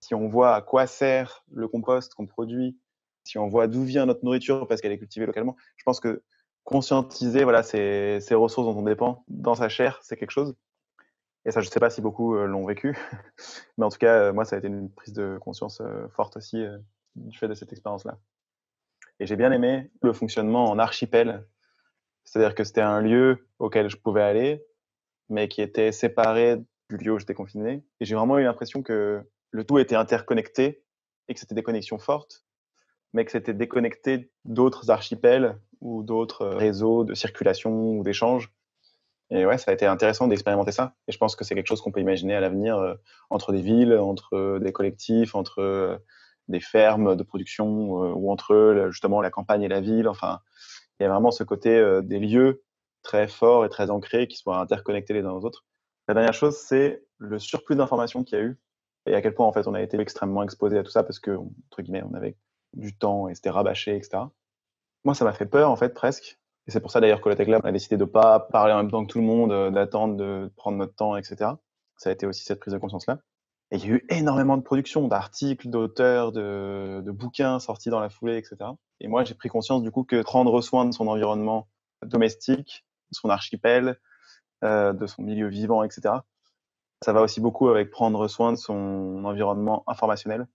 si 0.00 0.14
on 0.14 0.28
voit 0.28 0.54
à 0.54 0.60
quoi 0.60 0.86
sert 0.86 1.44
le 1.50 1.68
compost 1.68 2.14
qu'on 2.14 2.26
produit, 2.26 2.78
si 3.24 3.38
on 3.38 3.48
voit 3.48 3.66
d'où 3.66 3.82
vient 3.82 4.04
notre 4.06 4.24
nourriture 4.24 4.68
parce 4.68 4.80
qu'elle 4.80 4.92
est 4.92 4.98
cultivée 4.98 5.26
localement, 5.26 5.56
je 5.76 5.84
pense 5.84 6.00
que 6.00 6.22
conscientiser 6.64 7.44
voilà, 7.44 7.62
ces 7.62 8.20
ressources 8.32 8.66
dont 8.66 8.78
on 8.78 8.82
dépend 8.82 9.24
dans 9.28 9.54
sa 9.54 9.70
chair, 9.70 10.00
c'est 10.02 10.16
quelque 10.16 10.30
chose. 10.30 10.54
Et 11.44 11.50
ça, 11.50 11.60
je 11.60 11.68
ne 11.68 11.70
sais 11.70 11.80
pas 11.80 11.90
si 11.90 12.00
beaucoup 12.00 12.36
euh, 12.36 12.46
l'ont 12.46 12.66
vécu. 12.66 12.96
Mais 13.78 13.84
en 13.84 13.88
tout 13.88 13.98
cas, 13.98 14.24
euh, 14.24 14.32
moi, 14.32 14.44
ça 14.44 14.56
a 14.56 14.58
été 14.58 14.68
une 14.68 14.90
prise 14.90 15.14
de 15.14 15.38
conscience 15.40 15.80
euh, 15.80 16.08
forte 16.08 16.36
aussi 16.36 16.64
du 17.14 17.38
fait 17.38 17.48
de 17.48 17.54
cette 17.54 17.72
expérience-là. 17.72 18.18
Et 19.20 19.26
j'ai 19.26 19.36
bien 19.36 19.50
aimé 19.52 19.90
le 20.02 20.12
fonctionnement 20.12 20.70
en 20.70 20.78
archipel. 20.78 21.46
C'est-à-dire 22.24 22.54
que 22.54 22.64
c'était 22.64 22.82
un 22.82 23.00
lieu 23.00 23.48
auquel 23.58 23.88
je 23.88 23.96
pouvais 23.96 24.22
aller, 24.22 24.64
mais 25.28 25.48
qui 25.48 25.62
était 25.62 25.92
séparé 25.92 26.58
du 26.90 26.96
lieu 26.96 27.12
où 27.12 27.18
j'étais 27.18 27.34
confiné. 27.34 27.82
Et 28.00 28.04
j'ai 28.04 28.14
vraiment 28.14 28.38
eu 28.38 28.44
l'impression 28.44 28.82
que 28.82 29.22
le 29.50 29.64
tout 29.64 29.78
était 29.78 29.96
interconnecté 29.96 30.84
et 31.28 31.34
que 31.34 31.40
c'était 31.40 31.54
des 31.54 31.62
connexions 31.62 31.98
fortes, 31.98 32.44
mais 33.12 33.24
que 33.24 33.32
c'était 33.32 33.54
déconnecté 33.54 34.30
d'autres 34.44 34.90
archipels 34.90 35.58
ou 35.80 36.02
d'autres 36.02 36.46
réseaux 36.46 37.04
de 37.04 37.14
circulation 37.14 37.98
ou 37.98 38.02
d'échange 38.04 38.52
et 39.30 39.44
ouais, 39.44 39.58
ça 39.58 39.70
a 39.70 39.74
été 39.74 39.86
intéressant 39.86 40.26
d'expérimenter 40.26 40.72
ça. 40.72 40.94
Et 41.06 41.12
je 41.12 41.18
pense 41.18 41.36
que 41.36 41.44
c'est 41.44 41.54
quelque 41.54 41.66
chose 41.66 41.82
qu'on 41.82 41.92
peut 41.92 42.00
imaginer 42.00 42.34
à 42.34 42.40
l'avenir 42.40 42.78
euh, 42.78 42.94
entre 43.30 43.52
des 43.52 43.60
villes, 43.60 43.94
entre 43.94 44.34
euh, 44.34 44.58
des 44.58 44.72
collectifs, 44.72 45.34
entre 45.34 45.60
euh, 45.60 45.98
des 46.48 46.60
fermes 46.60 47.14
de 47.14 47.22
production 47.22 47.90
ou 47.90 48.30
entre 48.32 48.88
justement 48.90 49.20
la 49.20 49.30
campagne 49.30 49.62
et 49.62 49.68
la 49.68 49.82
ville. 49.82 50.08
Enfin, 50.08 50.40
il 50.98 51.02
y 51.02 51.06
a 51.06 51.10
vraiment 51.10 51.30
ce 51.30 51.44
côté 51.44 52.00
des 52.02 52.18
lieux 52.18 52.62
très 53.02 53.28
forts 53.28 53.66
et 53.66 53.68
très 53.68 53.90
ancrés 53.90 54.28
qui 54.28 54.38
soient 54.38 54.56
interconnectés 54.56 55.12
les 55.12 55.24
uns 55.24 55.32
aux 55.32 55.44
autres. 55.44 55.66
La 56.08 56.14
dernière 56.14 56.32
chose, 56.32 56.56
c'est 56.56 57.04
le 57.18 57.38
surplus 57.38 57.76
d'informations 57.76 58.24
qu'il 58.24 58.38
y 58.38 58.40
a 58.40 58.44
eu 58.44 58.58
et 59.04 59.14
à 59.14 59.20
quel 59.20 59.34
point 59.34 59.46
en 59.46 59.52
fait 59.52 59.66
on 59.66 59.74
a 59.74 59.82
été 59.82 60.00
extrêmement 60.00 60.42
exposé 60.42 60.78
à 60.78 60.82
tout 60.82 60.90
ça 60.90 61.02
parce 61.02 61.18
que 61.18 61.32
entre 61.32 61.82
guillemets 61.82 62.02
on 62.02 62.14
avait 62.14 62.38
du 62.72 62.96
temps 62.96 63.28
et 63.28 63.34
c'était 63.34 63.50
rabâché, 63.50 63.94
etc. 63.94 64.22
Moi, 65.04 65.14
ça 65.14 65.26
m'a 65.26 65.34
fait 65.34 65.46
peur 65.46 65.70
en 65.70 65.76
fait 65.76 65.92
presque 65.92 66.38
et 66.68 66.70
c'est 66.70 66.80
pour 66.80 66.90
ça 66.90 67.00
d'ailleurs 67.00 67.22
que 67.22 67.30
la 67.30 67.34
Tech 67.34 67.48
Lab 67.48 67.64
a 67.64 67.72
décidé 67.72 67.96
de 67.96 68.04
ne 68.04 68.08
pas 68.08 68.40
parler 68.40 68.74
en 68.74 68.76
même 68.76 68.90
temps 68.90 69.04
que 69.04 69.10
tout 69.10 69.18
le 69.18 69.24
monde, 69.24 69.52
euh, 69.52 69.70
d'attendre, 69.70 70.16
de 70.16 70.52
prendre 70.54 70.76
notre 70.76 70.94
temps, 70.94 71.16
etc. 71.16 71.52
Ça 71.96 72.10
a 72.10 72.12
été 72.12 72.26
aussi 72.26 72.44
cette 72.44 72.60
prise 72.60 72.74
de 72.74 72.78
conscience-là. 72.78 73.20
Et 73.70 73.76
il 73.76 73.86
y 73.86 73.90
a 73.90 73.94
eu 73.94 74.06
énormément 74.10 74.56
de 74.58 74.62
production, 74.62 75.08
d'articles, 75.08 75.68
d'auteurs, 75.68 76.30
de, 76.30 77.02
de, 77.04 77.10
bouquins 77.10 77.58
sortis 77.58 77.88
dans 77.88 78.00
la 78.00 78.10
foulée, 78.10 78.36
etc. 78.36 78.56
Et 79.00 79.08
moi, 79.08 79.24
j'ai 79.24 79.34
pris 79.34 79.48
conscience 79.48 79.82
du 79.82 79.90
coup 79.90 80.04
que 80.04 80.22
prendre 80.22 80.60
soin 80.60 80.84
de 80.84 80.92
son 80.92 81.06
environnement 81.06 81.68
domestique, 82.04 82.84
de 83.10 83.16
son 83.16 83.30
archipel, 83.30 83.98
euh, 84.62 84.92
de 84.92 85.06
son 85.06 85.22
milieu 85.22 85.48
vivant, 85.48 85.82
etc. 85.82 86.16
Ça 87.02 87.12
va 87.14 87.22
aussi 87.22 87.40
beaucoup 87.40 87.68
avec 87.68 87.90
prendre 87.90 88.28
soin 88.28 88.52
de 88.52 88.58
son 88.58 89.24
environnement 89.24 89.84
informationnel. 89.86 90.46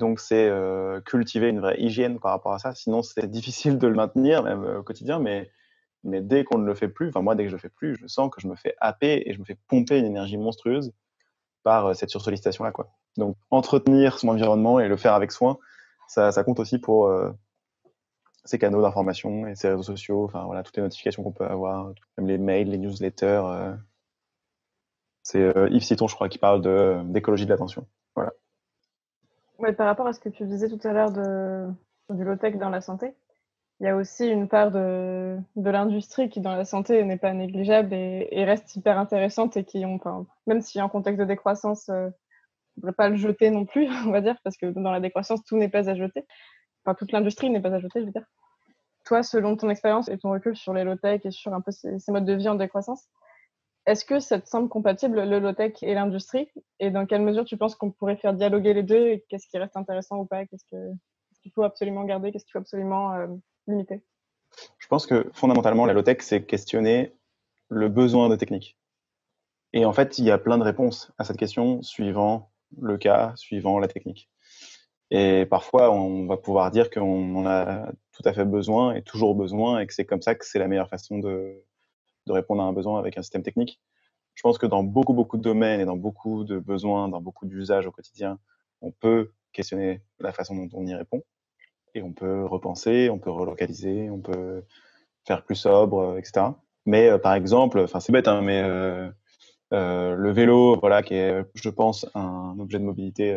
Donc, 0.00 0.18
c'est 0.18 0.48
euh, 0.48 1.02
cultiver 1.02 1.50
une 1.50 1.60
vraie 1.60 1.78
hygiène 1.78 2.18
par 2.18 2.30
rapport 2.32 2.54
à 2.54 2.58
ça. 2.58 2.74
Sinon, 2.74 3.02
c'est 3.02 3.30
difficile 3.30 3.76
de 3.76 3.86
le 3.86 3.94
maintenir, 3.94 4.42
même 4.42 4.64
euh, 4.64 4.78
au 4.78 4.82
quotidien. 4.82 5.18
Mais, 5.18 5.50
dès 6.02 6.42
qu'on 6.42 6.56
ne 6.56 6.64
le 6.64 6.74
fait 6.74 6.88
plus, 6.88 7.10
enfin, 7.10 7.20
moi, 7.20 7.34
dès 7.34 7.44
que 7.44 7.50
je 7.50 7.54
le 7.54 7.60
fais 7.60 7.68
plus, 7.68 7.96
je 7.96 8.06
sens 8.06 8.30
que 8.30 8.40
je 8.40 8.48
me 8.48 8.56
fais 8.56 8.74
happer 8.80 9.22
et 9.26 9.34
je 9.34 9.38
me 9.38 9.44
fais 9.44 9.58
pomper 9.68 9.98
une 9.98 10.06
énergie 10.06 10.38
monstrueuse 10.38 10.94
par 11.64 11.88
euh, 11.88 11.94
cette 11.94 12.08
sursollicitation-là. 12.08 12.72
Donc, 13.18 13.36
entretenir 13.50 14.18
son 14.18 14.28
environnement 14.28 14.80
et 14.80 14.88
le 14.88 14.96
faire 14.96 15.12
avec 15.12 15.32
soin, 15.32 15.58
ça, 16.08 16.32
ça 16.32 16.44
compte 16.44 16.60
aussi 16.60 16.78
pour 16.78 17.12
ces 18.44 18.58
canaux 18.58 18.82
d'information 18.82 19.46
et 19.46 19.54
ces 19.54 19.68
réseaux 19.68 19.82
sociaux, 19.82 20.24
enfin, 20.24 20.44
voilà, 20.44 20.62
toutes 20.62 20.76
les 20.76 20.82
notifications 20.82 21.22
qu'on 21.22 21.32
peut 21.32 21.44
avoir, 21.44 21.92
même 22.16 22.26
les 22.26 22.38
mails, 22.38 22.70
les 22.70 22.78
newsletters. 22.78 23.42
c'est 25.22 25.52
Yves 25.70 25.82
Citon, 25.82 26.08
je 26.08 26.14
crois, 26.14 26.28
qui 26.28 26.38
parle 26.38 26.62
d'écologie 27.12 27.44
de 27.44 27.50
l'attention. 27.50 27.86
Voilà 28.16 28.32
par 29.76 29.86
rapport 29.86 30.06
à 30.06 30.12
ce 30.12 30.20
que 30.20 30.28
tu 30.28 30.44
disais 30.44 30.68
tout 30.68 30.80
à 30.86 30.92
l'heure 30.92 31.10
du 31.12 32.24
low-tech 32.24 32.56
dans 32.56 32.70
la 32.70 32.80
santé, 32.80 33.14
il 33.80 33.84
y 33.84 33.88
a 33.88 33.96
aussi 33.96 34.28
une 34.28 34.46
part 34.46 34.70
de, 34.70 35.38
l'industrie 35.56 36.28
qui, 36.28 36.40
dans 36.40 36.54
la 36.54 36.66
santé, 36.66 37.02
n'est 37.02 37.16
pas 37.16 37.32
négligeable 37.32 37.94
et, 37.94 38.44
reste 38.44 38.76
hyper 38.76 38.98
intéressante 38.98 39.56
et 39.56 39.64
qui 39.64 39.84
ont, 39.86 39.98
même 40.46 40.60
si 40.60 40.82
en 40.82 40.90
contexte 40.90 41.18
de 41.18 41.24
décroissance, 41.24 41.88
euh, 41.88 42.04
on 42.04 42.06
ne 42.06 42.82
devrait 42.82 42.92
pas 42.92 43.08
le 43.08 43.16
jeter 43.16 43.50
non 43.50 43.64
plus, 43.64 43.88
on 44.06 44.10
va 44.10 44.20
dire, 44.20 44.36
parce 44.44 44.58
que 44.58 44.66
dans 44.66 44.92
la 44.92 45.00
décroissance, 45.00 45.42
tout 45.44 45.56
n'est 45.56 45.70
pas 45.70 45.88
à 45.88 45.94
jeter. 45.94 46.26
Enfin, 46.84 46.94
toute 46.94 47.12
l'industrie 47.12 47.48
n'est 47.48 47.60
pas 47.60 47.72
à 47.72 47.78
jeter, 47.78 48.00
je 48.00 48.04
veux 48.06 48.12
dire. 48.12 48.26
Toi, 49.06 49.22
selon 49.22 49.56
ton 49.56 49.70
expérience 49.70 50.08
et 50.08 50.18
ton 50.18 50.30
recul 50.30 50.54
sur 50.56 50.74
les 50.74 50.84
low-tech 50.84 51.22
et 51.24 51.30
sur 51.30 51.54
un 51.54 51.62
peu 51.62 51.70
ces 51.72 52.12
modes 52.12 52.26
de 52.26 52.34
vie 52.34 52.50
en 52.50 52.56
décroissance, 52.56 53.08
est-ce 53.90 54.04
que 54.04 54.20
ça 54.20 54.40
te 54.40 54.48
semble 54.48 54.68
compatible, 54.68 55.20
le 55.24 55.40
low-tech 55.40 55.72
et 55.82 55.94
l'industrie? 55.94 56.48
Et 56.78 56.90
dans 56.90 57.06
quelle 57.06 57.22
mesure 57.22 57.44
tu 57.44 57.56
penses 57.56 57.74
qu'on 57.74 57.90
pourrait 57.90 58.16
faire 58.16 58.34
dialoguer 58.34 58.72
les 58.72 58.84
deux? 58.84 59.08
Et 59.08 59.24
qu'est-ce 59.28 59.48
qui 59.48 59.58
reste 59.58 59.76
intéressant 59.76 60.18
ou 60.18 60.26
pas? 60.26 60.46
Qu'est-ce 60.46 60.64
qu'il 60.64 61.52
faut 61.52 61.64
absolument 61.64 62.04
garder? 62.04 62.30
Qu'est-ce 62.30 62.44
qu'il 62.44 62.52
faut 62.52 62.60
absolument 62.60 63.12
euh, 63.14 63.26
limiter? 63.66 64.00
Je 64.78 64.86
pense 64.86 65.06
que 65.06 65.28
fondamentalement, 65.32 65.86
la 65.86 65.92
low-tech, 65.92 66.18
c'est 66.20 66.44
questionner 66.44 67.12
le 67.68 67.88
besoin 67.88 68.28
de 68.28 68.36
technique. 68.36 68.78
Et 69.72 69.84
en 69.84 69.92
fait, 69.92 70.18
il 70.18 70.24
y 70.24 70.30
a 70.30 70.38
plein 70.38 70.58
de 70.58 70.64
réponses 70.64 71.12
à 71.18 71.24
cette 71.24 71.36
question 71.36 71.82
suivant 71.82 72.52
le 72.80 72.96
cas, 72.96 73.32
suivant 73.34 73.80
la 73.80 73.88
technique. 73.88 74.30
Et 75.10 75.46
parfois, 75.46 75.90
on 75.90 76.26
va 76.26 76.36
pouvoir 76.36 76.70
dire 76.70 76.90
qu'on 76.90 77.34
en 77.34 77.46
a 77.46 77.90
tout 78.12 78.22
à 78.24 78.32
fait 78.32 78.44
besoin 78.44 78.94
et 78.94 79.02
toujours 79.02 79.34
besoin 79.34 79.80
et 79.80 79.86
que 79.88 79.94
c'est 79.94 80.04
comme 80.04 80.22
ça 80.22 80.36
que 80.36 80.46
c'est 80.46 80.60
la 80.60 80.68
meilleure 80.68 80.88
façon 80.88 81.18
de, 81.18 81.64
de 82.30 82.34
répondre 82.34 82.62
à 82.62 82.64
un 82.64 82.72
besoin 82.72 82.98
avec 82.98 83.18
un 83.18 83.22
système 83.22 83.42
technique. 83.42 83.80
Je 84.34 84.42
pense 84.42 84.58
que 84.58 84.66
dans 84.66 84.82
beaucoup, 84.82 85.12
beaucoup 85.12 85.36
de 85.36 85.42
domaines 85.42 85.80
et 85.80 85.84
dans 85.84 85.96
beaucoup 85.96 86.44
de 86.44 86.58
besoins, 86.58 87.08
dans 87.08 87.20
beaucoup 87.20 87.46
d'usages 87.46 87.86
au 87.86 87.90
quotidien, 87.90 88.38
on 88.80 88.92
peut 88.92 89.32
questionner 89.52 90.00
la 90.20 90.32
façon 90.32 90.54
dont 90.54 90.68
on 90.72 90.86
y 90.86 90.94
répond. 90.94 91.22
Et 91.94 92.02
on 92.02 92.12
peut 92.12 92.44
repenser, 92.46 93.10
on 93.10 93.18
peut 93.18 93.30
relocaliser, 93.30 94.10
on 94.10 94.20
peut 94.20 94.64
faire 95.26 95.44
plus 95.44 95.56
sobre, 95.56 96.16
etc. 96.18 96.46
Mais 96.86 97.18
par 97.18 97.34
exemple, 97.34 97.80
enfin 97.80 97.98
c'est 97.98 98.12
bête, 98.12 98.28
hein, 98.28 98.42
mais 98.42 98.62
le 99.72 100.30
vélo, 100.30 100.78
voilà, 100.78 101.02
qui 101.02 101.14
est, 101.14 101.44
je 101.54 101.68
pense, 101.68 102.06
un 102.14 102.56
objet 102.60 102.78
de 102.78 102.84
mobilité 102.84 103.36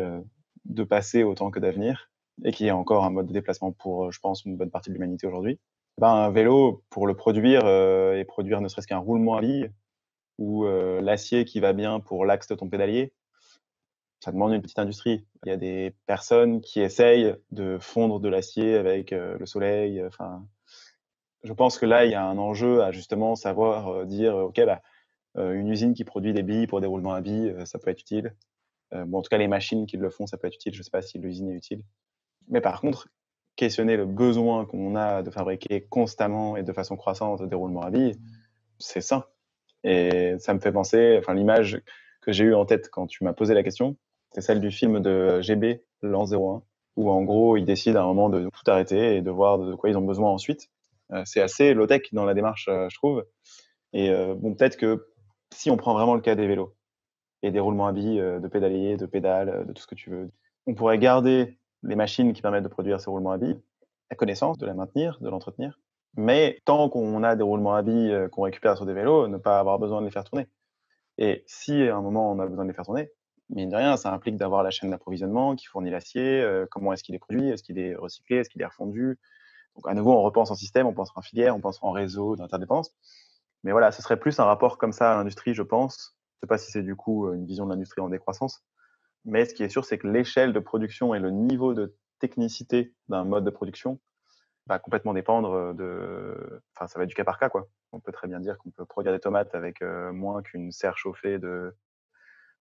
de 0.64 0.84
passé 0.84 1.24
autant 1.24 1.50
que 1.50 1.58
d'avenir, 1.58 2.10
et 2.44 2.52
qui 2.52 2.66
est 2.66 2.70
encore 2.70 3.04
un 3.04 3.10
mode 3.10 3.26
de 3.26 3.32
déplacement 3.32 3.72
pour, 3.72 4.12
je 4.12 4.20
pense, 4.20 4.44
une 4.44 4.56
bonne 4.56 4.70
partie 4.70 4.90
de 4.90 4.94
l'humanité 4.94 5.26
aujourd'hui. 5.26 5.58
Ben, 5.98 6.08
un 6.08 6.30
vélo, 6.30 6.82
pour 6.90 7.06
le 7.06 7.14
produire 7.14 7.66
et 7.66 8.24
produire 8.24 8.60
ne 8.60 8.68
serait-ce 8.68 8.86
qu'un 8.86 8.98
roulement 8.98 9.36
à 9.36 9.40
bille, 9.40 9.70
ou 10.38 10.64
l'acier 10.64 11.44
qui 11.44 11.60
va 11.60 11.72
bien 11.72 12.00
pour 12.00 12.24
l'axe 12.26 12.48
de 12.48 12.54
ton 12.54 12.68
pédalier, 12.68 13.12
ça 14.20 14.32
demande 14.32 14.52
une 14.52 14.62
petite 14.62 14.78
industrie. 14.78 15.24
Il 15.44 15.50
y 15.50 15.52
a 15.52 15.56
des 15.56 15.94
personnes 16.06 16.60
qui 16.60 16.80
essayent 16.80 17.36
de 17.50 17.78
fondre 17.78 18.20
de 18.20 18.28
l'acier 18.28 18.74
avec 18.76 19.12
le 19.12 19.46
soleil. 19.46 20.02
Enfin, 20.04 20.44
je 21.44 21.52
pense 21.52 21.78
que 21.78 21.86
là, 21.86 22.06
il 22.06 22.10
y 22.10 22.14
a 22.14 22.24
un 22.24 22.38
enjeu 22.38 22.82
à 22.82 22.90
justement 22.90 23.36
savoir 23.36 24.06
dire, 24.06 24.34
OK, 24.34 24.60
bah, 24.64 24.80
une 25.36 25.68
usine 25.68 25.94
qui 25.94 26.04
produit 26.04 26.32
des 26.32 26.42
billes 26.42 26.66
pour 26.66 26.80
des 26.80 26.86
roulements 26.86 27.14
à 27.14 27.20
billes, 27.20 27.54
ça 27.66 27.78
peut 27.78 27.90
être 27.90 28.00
utile. 28.00 28.34
bon, 28.92 29.18
en 29.18 29.22
tout 29.22 29.28
cas, 29.28 29.38
les 29.38 29.48
machines 29.48 29.86
qui 29.86 29.96
le 29.96 30.10
font, 30.10 30.26
ça 30.26 30.38
peut 30.38 30.48
être 30.48 30.56
utile. 30.56 30.74
Je 30.74 30.80
ne 30.80 30.84
sais 30.84 30.90
pas 30.90 31.02
si 31.02 31.18
l'usine 31.18 31.50
est 31.50 31.56
utile. 31.56 31.84
Mais 32.48 32.60
par 32.60 32.80
contre, 32.80 33.08
questionner 33.56 33.96
le 33.96 34.06
besoin 34.06 34.64
qu'on 34.64 34.96
a 34.96 35.22
de 35.22 35.30
fabriquer 35.30 35.82
constamment 35.82 36.56
et 36.56 36.62
de 36.62 36.72
façon 36.72 36.96
croissante 36.96 37.42
des 37.42 37.54
roulements 37.54 37.82
à 37.82 37.90
billes, 37.90 38.16
c'est 38.78 39.00
ça. 39.00 39.30
Et 39.84 40.36
ça 40.38 40.54
me 40.54 40.60
fait 40.60 40.72
penser, 40.72 41.16
enfin, 41.18 41.34
l'image 41.34 41.80
que 42.22 42.32
j'ai 42.32 42.44
eue 42.44 42.54
en 42.54 42.64
tête 42.64 42.88
quand 42.90 43.06
tu 43.06 43.22
m'as 43.22 43.34
posé 43.34 43.54
la 43.54 43.62
question, 43.62 43.96
c'est 44.30 44.40
celle 44.40 44.60
du 44.60 44.70
film 44.70 45.00
de 45.00 45.40
GB, 45.40 45.84
L'An 46.02 46.26
01, 46.30 46.62
où 46.96 47.10
en 47.10 47.22
gros, 47.22 47.56
ils 47.56 47.64
décident 47.64 48.00
à 48.00 48.02
un 48.02 48.06
moment 48.06 48.28
de 48.28 48.48
tout 48.48 48.70
arrêter 48.70 49.16
et 49.16 49.22
de 49.22 49.30
voir 49.30 49.58
de 49.58 49.74
quoi 49.74 49.90
ils 49.90 49.96
ont 49.96 50.04
besoin 50.04 50.30
ensuite. 50.30 50.70
Euh, 51.12 51.22
c'est 51.24 51.40
assez 51.40 51.74
low-tech 51.74 52.02
dans 52.12 52.24
la 52.24 52.34
démarche, 52.34 52.68
euh, 52.68 52.88
je 52.88 52.96
trouve. 52.96 53.24
Et 53.92 54.10
euh, 54.10 54.34
bon, 54.34 54.54
peut-être 54.54 54.76
que 54.76 55.06
si 55.52 55.70
on 55.70 55.76
prend 55.76 55.94
vraiment 55.94 56.14
le 56.14 56.20
cas 56.20 56.34
des 56.34 56.46
vélos 56.46 56.74
et 57.42 57.50
des 57.50 57.60
roulements 57.60 57.86
à 57.86 57.92
billes, 57.92 58.18
de 58.18 58.48
pédalier, 58.48 58.96
de 58.96 59.06
pédales, 59.06 59.66
de 59.66 59.72
tout 59.72 59.82
ce 59.82 59.86
que 59.86 59.94
tu 59.94 60.10
veux, 60.10 60.30
on 60.66 60.74
pourrait 60.74 60.98
garder 60.98 61.58
les 61.84 61.96
machines 61.96 62.32
qui 62.32 62.42
permettent 62.42 62.64
de 62.64 62.68
produire 62.68 63.00
ces 63.00 63.10
roulements 63.10 63.32
à 63.32 63.38
billes, 63.38 63.60
la 64.10 64.16
connaissance, 64.16 64.58
de 64.58 64.66
la 64.66 64.74
maintenir, 64.74 65.18
de 65.20 65.28
l'entretenir, 65.28 65.78
mais 66.16 66.60
tant 66.64 66.88
qu'on 66.88 67.22
a 67.22 67.36
des 67.36 67.42
roulements 67.42 67.74
à 67.74 67.82
billes 67.82 68.12
euh, 68.12 68.28
qu'on 68.28 68.42
récupère 68.42 68.76
sur 68.76 68.86
des 68.86 68.94
vélos, 68.94 69.28
ne 69.28 69.36
pas 69.36 69.58
avoir 69.58 69.78
besoin 69.78 70.00
de 70.00 70.06
les 70.06 70.12
faire 70.12 70.24
tourner. 70.24 70.46
Et 71.18 71.44
si 71.46 71.82
à 71.88 71.96
un 71.96 72.02
moment 72.02 72.30
on 72.30 72.38
a 72.38 72.46
besoin 72.46 72.64
de 72.64 72.70
les 72.70 72.74
faire 72.74 72.84
tourner, 72.84 73.10
mine 73.50 73.68
de 73.68 73.76
rien, 73.76 73.96
ça 73.96 74.12
implique 74.12 74.36
d'avoir 74.36 74.62
la 74.62 74.70
chaîne 74.70 74.90
d'approvisionnement 74.90 75.54
qui 75.56 75.66
fournit 75.66 75.90
l'acier, 75.90 76.40
euh, 76.42 76.66
comment 76.70 76.92
est-ce 76.92 77.02
qu'il 77.04 77.14
est 77.14 77.18
produit, 77.18 77.48
est-ce 77.50 77.62
qu'il 77.62 77.78
est 77.78 77.94
recyclé, 77.94 78.38
est-ce 78.38 78.50
qu'il 78.50 78.62
est 78.62 78.66
refondu. 78.66 79.18
Donc 79.76 79.88
à 79.88 79.94
nouveau, 79.94 80.12
on 80.12 80.22
repense 80.22 80.50
en 80.50 80.54
système, 80.54 80.86
on 80.86 80.94
pense 80.94 81.10
en 81.16 81.22
filière, 81.22 81.56
on 81.56 81.60
pense 81.60 81.78
en 81.82 81.90
réseau 81.90 82.36
d'interdépendance. 82.36 82.94
Mais 83.64 83.72
voilà, 83.72 83.92
ce 83.92 84.02
serait 84.02 84.18
plus 84.18 84.38
un 84.38 84.44
rapport 84.44 84.78
comme 84.78 84.92
ça 84.92 85.12
à 85.12 85.16
l'industrie, 85.16 85.54
je 85.54 85.62
pense. 85.62 86.16
Je 86.34 86.36
ne 86.36 86.46
sais 86.46 86.48
pas 86.48 86.58
si 86.58 86.70
c'est 86.70 86.82
du 86.82 86.96
coup 86.96 87.32
une 87.32 87.46
vision 87.46 87.64
de 87.64 87.70
l'industrie 87.70 88.02
en 88.02 88.08
décroissance. 88.08 88.62
Mais 89.24 89.44
ce 89.44 89.54
qui 89.54 89.62
est 89.62 89.68
sûr, 89.68 89.84
c'est 89.84 89.98
que 89.98 90.06
l'échelle 90.06 90.52
de 90.52 90.60
production 90.60 91.14
et 91.14 91.18
le 91.18 91.30
niveau 91.30 91.74
de 91.74 91.96
technicité 92.18 92.94
d'un 93.08 93.24
mode 93.24 93.44
de 93.44 93.50
production 93.50 94.00
va 94.66 94.78
complètement 94.78 95.14
dépendre 95.14 95.74
de. 95.74 96.62
Enfin, 96.74 96.86
ça 96.86 96.98
va 96.98 97.04
être 97.04 97.08
du 97.08 97.14
cas 97.14 97.24
par 97.24 97.38
cas, 97.38 97.48
quoi. 97.48 97.68
On 97.92 98.00
peut 98.00 98.12
très 98.12 98.28
bien 98.28 98.40
dire 98.40 98.58
qu'on 98.58 98.70
peut 98.70 98.84
produire 98.84 99.12
des 99.12 99.20
tomates 99.20 99.54
avec 99.54 99.82
moins 99.82 100.42
qu'une 100.42 100.72
serre 100.72 100.96
chauffée 100.98 101.38
de 101.38 101.74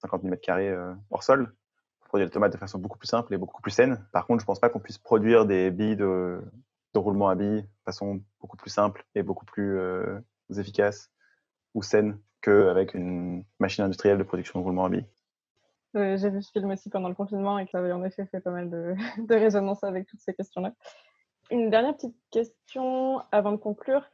50 0.04 0.24
mm 0.24 0.36
euh, 0.50 0.94
hors 1.12 1.24
sol. 1.24 1.42
On 1.42 2.04
peut 2.04 2.10
produire 2.10 2.28
des 2.28 2.34
tomates 2.34 2.54
de 2.54 2.58
façon 2.58 2.80
beaucoup 2.80 2.98
plus 2.98 3.08
simple 3.08 3.34
et 3.34 3.38
beaucoup 3.38 3.62
plus 3.62 3.72
saine. 3.72 4.06
Par 4.12 4.28
contre, 4.28 4.42
je 4.42 4.46
pense 4.46 4.60
pas 4.60 4.70
qu'on 4.70 4.80
puisse 4.80 4.98
produire 4.98 5.46
des 5.46 5.72
billes 5.72 5.96
de, 5.96 6.42
de, 6.94 7.00
roulement 7.00 7.30
à 7.30 7.36
billes 7.36 7.64
de 7.64 7.84
façon 7.86 8.22
beaucoup 8.40 8.58
plus 8.58 8.70
simple 8.70 9.06
et 9.16 9.24
beaucoup 9.24 9.46
plus 9.46 9.78
euh, 9.78 10.20
efficace 10.58 11.10
ou 11.74 11.82
saine 11.82 12.20
qu'avec 12.42 12.94
une 12.94 13.46
machine 13.60 13.86
industrielle 13.86 14.18
de 14.18 14.24
production 14.24 14.60
de 14.60 14.64
roulement 14.64 14.86
à 14.86 14.90
billes. 14.90 15.08
J'ai 15.94 16.30
vu 16.30 16.42
ce 16.42 16.52
film 16.52 16.72
aussi 16.72 16.90
pendant 16.90 17.10
le 17.10 17.16
confinement 17.16 17.60
et 17.60 17.66
que 17.66 17.72
ça 17.72 17.80
avait 17.80 17.92
en 17.92 18.04
effet 18.04 18.26
fait 18.26 18.40
pas 18.40 18.52
mal 18.52 18.70
de, 18.70 18.96
de 19.18 19.36
résonance 19.36 19.84
avec 19.84 20.08
toutes 20.08 20.22
ces 20.22 20.34
questions-là. 20.34 20.74
Une 21.52 21.70
dernière 21.70 21.96
petite 21.96 22.16
question 22.32 23.22
avant 23.32 23.52
de 23.52 23.58
conclure, 23.58 24.10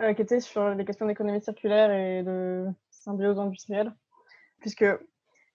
euh, 0.00 0.14
qui 0.14 0.22
était 0.22 0.40
sur 0.40 0.70
les 0.70 0.84
questions 0.84 1.06
d'économie 1.06 1.42
circulaire 1.42 1.90
et 1.90 2.22
de 2.22 2.66
symbiose 2.90 3.38
industrielle, 3.38 3.92
puisque 4.60 4.84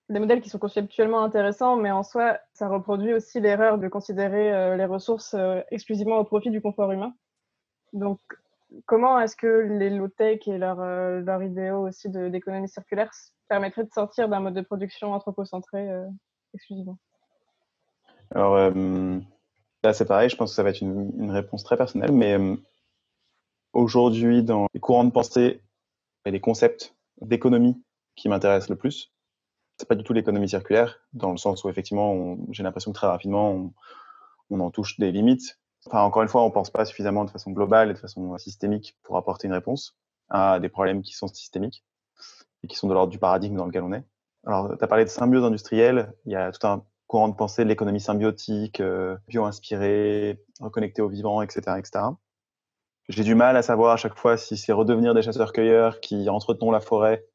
des 0.09 0.19
modèles 0.19 0.41
qui 0.41 0.49
sont 0.49 0.59
conceptuellement 0.59 1.23
intéressants, 1.23 1.77
mais 1.77 1.91
en 1.91 2.03
soi, 2.03 2.37
ça 2.53 2.67
reproduit 2.67 3.13
aussi 3.13 3.39
l'erreur 3.39 3.77
de 3.77 3.87
considérer 3.87 4.53
euh, 4.53 4.75
les 4.75 4.85
ressources 4.85 5.33
euh, 5.33 5.61
exclusivement 5.71 6.17
au 6.17 6.25
profit 6.25 6.51
du 6.51 6.61
confort 6.61 6.91
humain. 6.91 7.13
Donc, 7.93 8.19
comment 8.85 9.17
est-ce 9.19 9.37
que 9.37 9.47
les 9.47 9.89
low-tech 9.89 10.47
et 10.47 10.57
leur 10.57 11.41
idéaux 11.41 11.87
aussi 11.87 12.09
d'économie 12.09 12.67
circulaire 12.67 13.11
permettraient 13.53 13.83
de 13.83 13.91
sortir 13.91 14.27
d'un 14.29 14.39
mode 14.39 14.55
de 14.55 14.61
production 14.61 15.13
anthropocentré 15.13 15.87
exclusivement 16.53 16.97
Alors, 18.33 18.73
Là, 19.83 19.91
c'est 19.91 20.05
pareil, 20.05 20.29
je 20.29 20.37
pense 20.37 20.51
que 20.51 20.55
ça 20.55 20.63
va 20.63 20.69
être 20.69 20.81
une, 20.81 21.31
réponse 21.31 21.63
très 21.63 21.75
personnelle, 21.75 22.13
mais 22.13 22.37
euh, 22.37 22.55
aujourd'hui, 23.73 24.41
dans 24.41 24.67
les 24.73 24.79
courants 24.79 25.03
de 25.03 25.11
pensée 25.11 25.61
et 26.25 26.31
les 26.31 26.39
concepts 26.39 26.95
d'économie 27.19 27.83
qui 28.15 28.29
m'intéressent 28.29 28.69
le 28.69 28.77
plus, 28.77 29.11
c'est 29.77 29.87
pas 29.87 29.95
du 29.95 30.03
tout 30.03 30.13
l'économie 30.13 30.47
circulaire, 30.47 31.01
dans 31.11 31.31
le 31.31 31.37
sens 31.37 31.65
où 31.65 31.69
effectivement, 31.69 32.37
j'ai 32.51 32.63
l'impression 32.63 32.91
que 32.93 32.95
très 32.95 33.07
rapidement, 33.07 33.73
on, 34.49 34.59
en 34.59 34.71
touche 34.71 34.99
des 34.99 35.11
limites. 35.11 35.59
Enfin, 35.87 36.01
encore 36.03 36.21
une 36.21 36.29
fois, 36.29 36.43
on 36.43 36.51
pense 36.51 36.69
pas 36.69 36.85
suffisamment 36.85 37.25
de 37.25 37.31
façon 37.31 37.51
globale 37.51 37.89
et 37.89 37.93
de 37.93 37.99
façon 37.99 38.37
systémique 38.37 38.95
pour 39.03 39.17
apporter 39.17 39.47
une 39.47 39.53
réponse 39.53 39.97
à 40.29 40.59
des 40.59 40.69
problèmes 40.69 41.01
qui 41.01 41.13
sont 41.13 41.27
systémiques 41.27 41.83
et 42.63 42.67
qui 42.67 42.75
sont 42.75 42.87
de 42.87 42.93
l'ordre 42.93 43.11
du 43.11 43.19
paradigme 43.19 43.55
dans 43.55 43.65
lequel 43.65 43.83
on 43.83 43.93
est. 43.93 44.03
Alors, 44.45 44.77
tu 44.77 44.83
as 44.83 44.87
parlé 44.87 45.05
de 45.05 45.09
symbiose 45.09 45.43
industrielle, 45.43 46.13
il 46.25 46.33
y 46.33 46.35
a 46.35 46.51
tout 46.51 46.65
un 46.67 46.85
courant 47.07 47.29
de 47.29 47.35
pensée 47.35 47.63
de 47.63 47.69
l'économie 47.69 48.01
symbiotique, 48.01 48.79
euh, 48.79 49.17
bio-inspirée, 49.27 50.41
reconnectée 50.59 51.01
au 51.01 51.09
vivant, 51.09 51.41
etc., 51.41 51.77
etc. 51.77 52.05
J'ai 53.09 53.23
du 53.23 53.35
mal 53.35 53.57
à 53.57 53.61
savoir 53.61 53.91
à 53.91 53.97
chaque 53.97 54.17
fois 54.17 54.37
si 54.37 54.57
c'est 54.57 54.71
redevenir 54.71 55.13
des 55.13 55.21
chasseurs-cueilleurs 55.21 55.99
qui 55.99 56.29
entretenons 56.29 56.71
la 56.71 56.79
forêt 56.79 57.25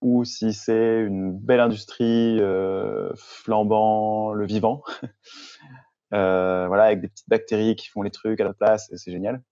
ou 0.00 0.24
si 0.24 0.52
c'est 0.52 1.00
une 1.00 1.32
belle 1.32 1.60
industrie 1.60 2.38
euh, 2.40 3.10
flambant 3.16 4.32
le 4.32 4.44
vivant, 4.44 4.82
euh, 6.12 6.66
voilà, 6.68 6.84
avec 6.84 7.00
des 7.00 7.08
petites 7.08 7.28
bactéries 7.28 7.76
qui 7.76 7.88
font 7.88 8.02
les 8.02 8.10
trucs 8.10 8.40
à 8.40 8.44
la 8.44 8.52
place, 8.52 8.90
et 8.92 8.98
c'est 8.98 9.10
génial. 9.10 9.42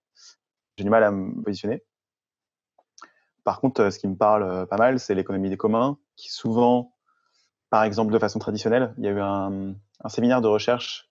J'ai 0.76 0.84
du 0.84 0.90
mal 0.90 1.04
à 1.04 1.10
me 1.10 1.42
positionner. 1.42 1.82
Par 3.44 3.60
contre, 3.60 3.90
ce 3.90 3.98
qui 3.98 4.08
me 4.08 4.16
parle 4.16 4.66
pas 4.68 4.76
mal, 4.76 5.00
c'est 5.00 5.14
l'économie 5.14 5.50
des 5.50 5.56
communs, 5.56 5.98
qui 6.16 6.30
souvent 6.30 6.92
par 7.72 7.84
exemple, 7.84 8.12
de 8.12 8.18
façon 8.18 8.38
traditionnelle. 8.38 8.92
Il 8.98 9.04
y 9.04 9.08
a 9.08 9.12
eu 9.12 9.20
un, 9.20 9.74
séminaire 10.08 10.42
de 10.42 10.46
recherche 10.46 11.10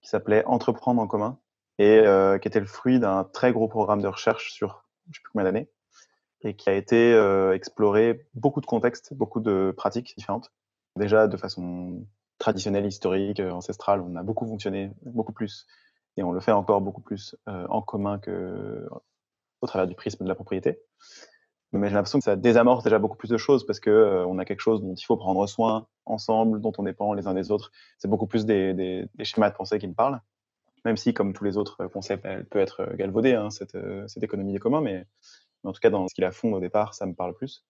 qui 0.00 0.08
s'appelait 0.08 0.42
Entreprendre 0.46 1.02
en 1.02 1.06
commun 1.06 1.38
et 1.76 1.98
euh, 1.98 2.38
qui 2.38 2.48
était 2.48 2.60
le 2.60 2.66
fruit 2.66 2.98
d'un 2.98 3.24
très 3.24 3.52
gros 3.52 3.68
programme 3.68 4.00
de 4.00 4.08
recherche 4.08 4.50
sur 4.50 4.86
je 5.04 5.10
ne 5.10 5.14
sais 5.14 5.20
plus 5.22 5.32
combien 5.32 5.44
d'années 5.44 5.70
et 6.40 6.56
qui 6.56 6.70
a 6.70 6.72
été 6.72 7.12
euh, 7.12 7.52
exploré 7.52 8.26
beaucoup 8.32 8.62
de 8.62 8.66
contextes, 8.66 9.12
beaucoup 9.12 9.40
de 9.40 9.74
pratiques 9.76 10.14
différentes. 10.16 10.50
Déjà 10.96 11.26
de 11.26 11.36
façon 11.36 12.06
traditionnelle, 12.38 12.86
historique, 12.86 13.40
ancestrale, 13.40 14.00
on 14.00 14.16
a 14.16 14.22
beaucoup 14.22 14.46
fonctionné, 14.46 14.90
beaucoup 15.02 15.34
plus, 15.34 15.66
et 16.16 16.22
on 16.22 16.32
le 16.32 16.40
fait 16.40 16.52
encore 16.52 16.80
beaucoup 16.80 17.02
plus 17.02 17.36
euh, 17.50 17.66
en 17.68 17.82
commun 17.82 18.18
que 18.18 18.88
au 19.60 19.66
travers 19.66 19.86
du 19.86 19.94
prisme 19.94 20.24
de 20.24 20.28
la 20.28 20.34
propriété 20.34 20.80
mais 21.72 21.88
j'ai 21.88 21.94
l'impression 21.94 22.18
que 22.18 22.24
ça 22.24 22.36
désamorce 22.36 22.82
déjà 22.82 22.98
beaucoup 22.98 23.16
plus 23.16 23.28
de 23.28 23.36
choses 23.36 23.66
parce 23.66 23.80
que 23.80 23.90
euh, 23.90 24.26
on 24.26 24.38
a 24.38 24.44
quelque 24.44 24.60
chose 24.60 24.80
dont 24.80 24.94
il 24.94 25.04
faut 25.04 25.16
prendre 25.16 25.46
soin 25.46 25.86
ensemble, 26.06 26.60
dont 26.60 26.72
on 26.78 26.82
dépend 26.82 27.12
les 27.12 27.26
uns 27.26 27.34
des 27.34 27.50
autres. 27.50 27.70
C'est 27.98 28.08
beaucoup 28.08 28.26
plus 28.26 28.46
des, 28.46 28.72
des, 28.72 29.06
des, 29.14 29.24
schémas 29.24 29.50
de 29.50 29.54
pensée 29.54 29.78
qui 29.78 29.86
me 29.86 29.94
parlent, 29.94 30.20
même 30.84 30.96
si, 30.96 31.12
comme 31.12 31.34
tous 31.34 31.44
les 31.44 31.58
autres 31.58 31.86
concepts, 31.88 32.24
elle 32.24 32.46
peut 32.46 32.58
être 32.58 32.94
galvaudée, 32.96 33.34
hein, 33.34 33.50
cette, 33.50 33.74
euh, 33.74 34.06
cette, 34.08 34.22
économie 34.22 34.52
des 34.52 34.58
communs, 34.58 34.80
mais, 34.80 35.04
en 35.64 35.72
tout 35.72 35.80
cas, 35.80 35.90
dans 35.90 36.08
ce 36.08 36.14
qui 36.14 36.22
la 36.22 36.30
fonde 36.30 36.54
au 36.54 36.60
départ, 36.60 36.94
ça 36.94 37.04
me 37.04 37.14
parle 37.14 37.34
plus. 37.34 37.66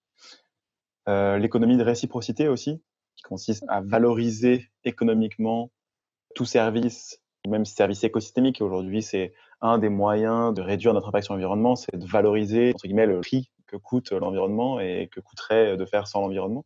Euh, 1.09 1.37
L'économie 1.37 1.75
de 1.75 1.83
réciprocité 1.83 2.47
aussi, 2.47 2.81
qui 3.17 3.23
consiste 3.23 3.65
à 3.67 3.81
valoriser 3.81 4.69
économiquement 4.85 5.71
tout 6.35 6.45
service, 6.45 7.19
même 7.45 7.65
service 7.65 8.03
écosystémique. 8.05 8.61
Aujourd'hui, 8.61 9.01
c'est 9.01 9.33
un 9.59 9.77
des 9.77 9.89
moyens 9.89 10.53
de 10.53 10.61
réduire 10.61 10.93
notre 10.93 11.09
impact 11.09 11.25
sur 11.25 11.33
l'environnement, 11.33 11.75
c'est 11.75 11.97
de 11.97 12.05
valoriser, 12.05 12.71
entre 12.73 12.85
guillemets, 12.85 13.07
le 13.07 13.19
prix 13.19 13.49
que 13.69 13.77
coûte 13.77 14.11
l'environnement 14.11 14.79
et 14.79 15.09
que 15.11 15.19
coûterait 15.19 15.77
de 15.77 15.85
faire 15.85 16.07
sans 16.07 16.21
l'environnement. 16.21 16.65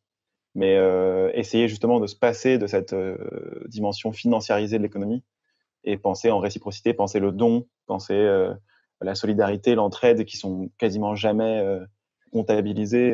Mais 0.55 0.77
euh, 0.77 1.31
essayer 1.33 1.67
justement 1.67 1.99
de 1.99 2.07
se 2.07 2.15
passer 2.15 2.57
de 2.57 2.67
cette 2.67 2.93
euh, 2.93 3.17
dimension 3.67 4.11
financiarisée 4.11 4.77
de 4.77 4.83
l'économie 4.83 5.23
et 5.83 5.97
penser 5.97 6.31
en 6.31 6.39
réciprocité, 6.39 6.93
penser 6.93 7.19
le 7.19 7.31
don, 7.31 7.67
penser 7.87 8.13
euh, 8.13 8.53
la 9.01 9.15
solidarité, 9.15 9.75
l'entraide 9.75 10.23
qui 10.23 10.37
sont 10.37 10.69
quasiment 10.77 11.13
jamais 11.13 11.61
comptabilisées 12.31 13.11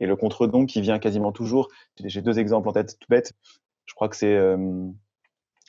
Et 0.00 0.06
le 0.06 0.16
contre-don 0.16 0.64
qui 0.64 0.80
vient 0.80 0.98
quasiment 0.98 1.30
toujours, 1.30 1.68
j'ai 2.02 2.22
deux 2.22 2.38
exemples 2.38 2.66
en 2.70 2.72
tête 2.72 2.98
tout 2.98 3.08
bête. 3.10 3.34
Je 3.84 3.92
crois 3.92 4.08
que 4.08 4.16
c'est 4.16 4.38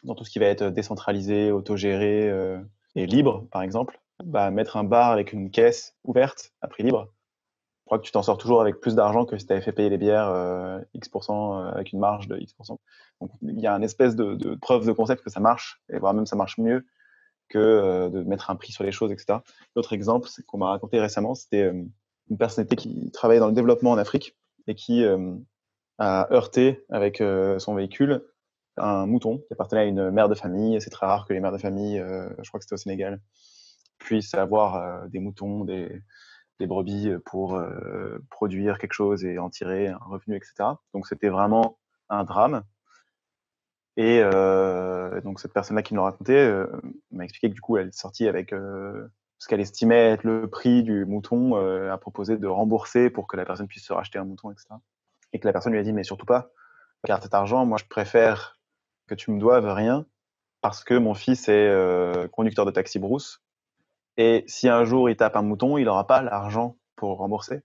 dans 0.04 0.16
tout 0.16 0.24
ce 0.24 0.30
qui 0.30 0.40
va 0.40 0.46
être 0.46 0.70
décentralisé, 0.70 1.52
autogéré 1.52 2.32
et 2.96 3.06
libre, 3.06 3.46
par 3.52 3.62
exemple. 3.62 4.01
Bah, 4.26 4.52
mettre 4.52 4.78
un 4.78 4.84
bar 4.84 5.12
avec 5.12 5.34
une 5.34 5.52
caisse 5.52 5.96
ouverte 6.04 6.52
à 6.62 6.68
prix 6.68 6.84
libre, 6.84 7.14
je 7.80 7.86
crois 7.86 8.00
que 8.00 8.04
tu 8.04 8.12
t'en 8.12 8.24
sors 8.24 8.38
toujours 8.38 8.62
avec 8.62 8.80
plus 8.80 8.96
d'argent 8.96 9.26
que 9.26 9.38
si 9.38 9.46
tu 9.46 9.54
avais 9.54 9.62
fait 9.62 9.72
payer 9.72 9.90
les 9.90 9.98
bières 9.98 10.82
X% 10.94 11.74
avec 11.74 11.92
une 11.92 12.00
marge 12.00 12.28
de 12.28 12.38
X%. 12.38 12.80
Donc 13.20 13.32
il 13.42 13.60
y 13.60 13.68
a 13.68 13.74
une 13.74 13.84
espèce 13.84 14.16
de, 14.16 14.56
preuve 14.56 14.86
de 14.86 14.92
concept 14.92 15.24
que 15.24 15.30
ça 15.30 15.40
marche, 15.40 15.82
et 15.92 16.00
voire 16.00 16.14
même 16.14 16.26
ça 16.26 16.36
marche 16.36 16.58
mieux 16.58 16.86
que 17.50 18.10
de 18.10 18.24
mettre 18.24 18.50
un 18.50 18.56
prix 18.56 18.72
sur 18.72 18.84
les 18.84 18.92
choses, 18.92 19.12
etc. 19.12 19.40
L'autre 19.76 19.94
exemple 19.94 20.30
qu'on 20.48 20.58
m'a 20.58 20.70
raconté 20.70 21.00
récemment, 21.00 21.36
c'était 21.36 21.70
une 22.30 22.38
personnalité 22.38 22.76
qui 22.76 23.12
travaillait 23.12 23.42
dans 23.42 23.48
le 23.48 23.54
développement 23.54 23.92
en 23.92 23.98
Afrique 23.98 24.38
et 24.68 24.76
qui 24.76 25.04
a 25.98 26.34
heurté 26.34 26.86
avec 26.90 27.22
son 27.58 27.76
véhicule 27.76 28.26
un 28.78 29.06
mouton 29.06 29.40
qui 29.40 29.54
appartenait 29.54 29.82
à 29.82 29.86
une 29.86 30.12
mère 30.12 30.30
de 30.30 30.36
famille. 30.36 30.80
C'est 30.80 30.92
très 30.92 31.06
rare 31.06 31.26
que 31.28 31.34
les 31.34 31.42
mères 31.42 31.52
de 31.52 31.58
famille, 31.58 31.98
je 31.98 32.48
crois 32.48 32.60
que 32.60 32.64
c'était 32.64 32.76
au 32.76 32.78
Sénégal, 32.78 33.20
puissent 34.04 34.34
avoir 34.34 35.08
des 35.10 35.20
moutons, 35.20 35.66
des, 35.66 36.02
brebis 36.60 37.12
pour 37.26 37.60
produire 38.30 38.78
quelque 38.78 38.94
chose 38.94 39.26
et 39.26 39.40
en 39.40 39.50
tirer 39.50 39.88
un 39.88 39.98
revenu, 39.98 40.36
etc. 40.36 40.54
Donc 40.94 41.08
c'était 41.08 41.30
vraiment 41.30 41.80
un 42.10 42.24
drame. 42.24 42.64
Et 43.98 44.22
donc 45.24 45.40
cette 45.40 45.54
personne-là 45.54 45.82
qui 45.82 45.94
me 45.94 46.00
l'a 46.00 46.06
raconté 46.06 46.64
m'a 47.12 47.24
expliqué 47.24 47.50
que 47.50 47.56
du 47.56 47.62
coup 47.62 47.78
elle 47.78 47.88
est 47.88 47.98
sortie 47.98 48.28
avec 48.28 48.52
ce 48.52 49.48
qu'elle 49.48 49.60
estimait 49.60 50.12
être 50.12 50.24
le 50.24 50.48
prix 50.48 50.84
du 50.84 51.06
mouton, 51.06 51.56
a 51.90 51.98
proposé 51.98 52.38
de 52.38 52.48
rembourser 52.48 53.10
pour 53.10 53.28
que 53.28 53.38
la 53.38 53.46
personne 53.46 53.68
puisse 53.68 53.86
se 53.86 53.94
racheter 53.94 54.20
un 54.20 54.26
mouton, 54.26 54.52
etc. 54.52 54.68
Et 55.34 55.40
que 55.40 55.48
la 55.48 55.54
personne 55.54 55.74
lui 55.74 55.80
a 55.80 55.84
dit 55.84 55.94
mais 55.94 56.04
surtout 56.04 56.28
pas, 56.28 56.52
car 57.06 57.22
cet 57.24 57.34
argent, 57.34 57.66
moi 57.66 57.80
je 57.80 57.86
préfère 57.86 58.60
que 59.08 59.16
tu 59.16 59.32
me 59.32 59.40
doives 59.40 59.68
rien 59.68 60.06
parce 60.62 60.84
que 60.84 60.94
mon 60.94 61.16
fils 61.16 61.50
est 61.50 62.30
conducteur 62.32 62.66
de 62.66 62.72
taxi 62.72 63.00
brousse 63.00 63.42
et 64.18 64.44
si 64.48 64.68
un 64.70 64.84
jour 64.84 65.10
il 65.10 65.16
tape 65.16 65.36
un 65.36 65.42
mouton, 65.42 65.78
il 65.78 65.86
n'aura 65.86 66.08
pas 66.08 66.22
l'argent 66.22 66.78
pour 66.96 67.18
rembourser 67.18 67.62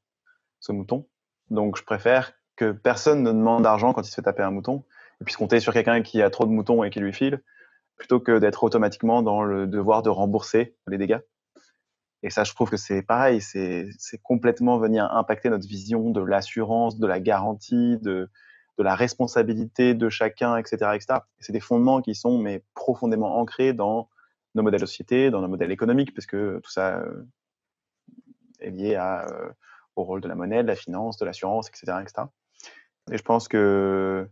ce 0.60 0.72
mouton. 0.72 1.06
Donc 1.50 1.76
je 1.76 1.84
préfère 1.84 2.32
que 2.56 2.72
personne 2.72 3.22
ne 3.22 3.30
demande 3.30 3.62
d'argent 3.62 3.92
quand 3.92 4.06
il 4.06 4.10
se 4.10 4.14
fait 4.14 4.22
taper 4.22 4.42
un 4.42 4.50
mouton 4.50 4.84
et 5.20 5.24
puisse 5.24 5.36
compter 5.36 5.60
sur 5.60 5.72
quelqu'un 5.72 6.02
qui 6.02 6.22
a 6.22 6.30
trop 6.30 6.46
de 6.46 6.50
moutons 6.50 6.84
et 6.84 6.90
qui 6.90 7.00
lui 7.00 7.12
file, 7.12 7.42
plutôt 7.96 8.20
que 8.20 8.38
d'être 8.38 8.64
automatiquement 8.64 9.22
dans 9.22 9.42
le 9.42 9.66
devoir 9.66 10.02
de 10.02 10.10
rembourser 10.10 10.76
les 10.86 10.98
dégâts. 10.98 11.20
Et 12.22 12.30
ça, 12.30 12.44
je 12.44 12.54
trouve 12.54 12.70
que 12.70 12.76
c'est 12.76 13.02
pareil, 13.02 13.40
c'est 13.40 13.88
complètement 14.22 14.78
venir 14.78 15.04
impacter 15.12 15.48
notre 15.50 15.68
vision 15.68 16.10
de 16.10 16.20
l'assurance, 16.20 16.98
de 16.98 17.06
la 17.06 17.20
garantie, 17.20 17.98
de, 17.98 18.30
de 18.78 18.82
la 18.82 18.94
responsabilité 18.94 19.94
de 19.94 20.08
chacun, 20.08 20.56
etc. 20.56 20.92
etc. 20.94 21.20
C'est 21.38 21.52
des 21.52 21.60
fondements 21.60 22.00
qui 22.02 22.14
sont 22.14 22.38
mais 22.38 22.62
profondément 22.74 23.38
ancrés 23.38 23.74
dans 23.74 24.08
nos 24.56 24.62
modèles 24.62 24.80
de 24.80 24.86
société, 24.86 25.30
dans 25.30 25.40
nos 25.40 25.48
modèles 25.48 25.70
économiques, 25.70 26.14
parce 26.14 26.26
que 26.26 26.58
tout 26.62 26.70
ça 26.70 26.98
euh, 26.98 27.22
est 28.60 28.70
lié 28.70 28.96
euh, 28.96 29.50
au 29.94 30.02
rôle 30.02 30.20
de 30.20 30.28
la 30.28 30.34
monnaie, 30.34 30.62
de 30.62 30.68
la 30.68 30.74
finance, 30.74 31.18
de 31.18 31.26
l'assurance, 31.26 31.68
etc., 31.68 31.98
etc. 32.00 32.26
Et 33.12 33.18
je 33.18 33.22
pense 33.22 33.48
que 33.48 34.28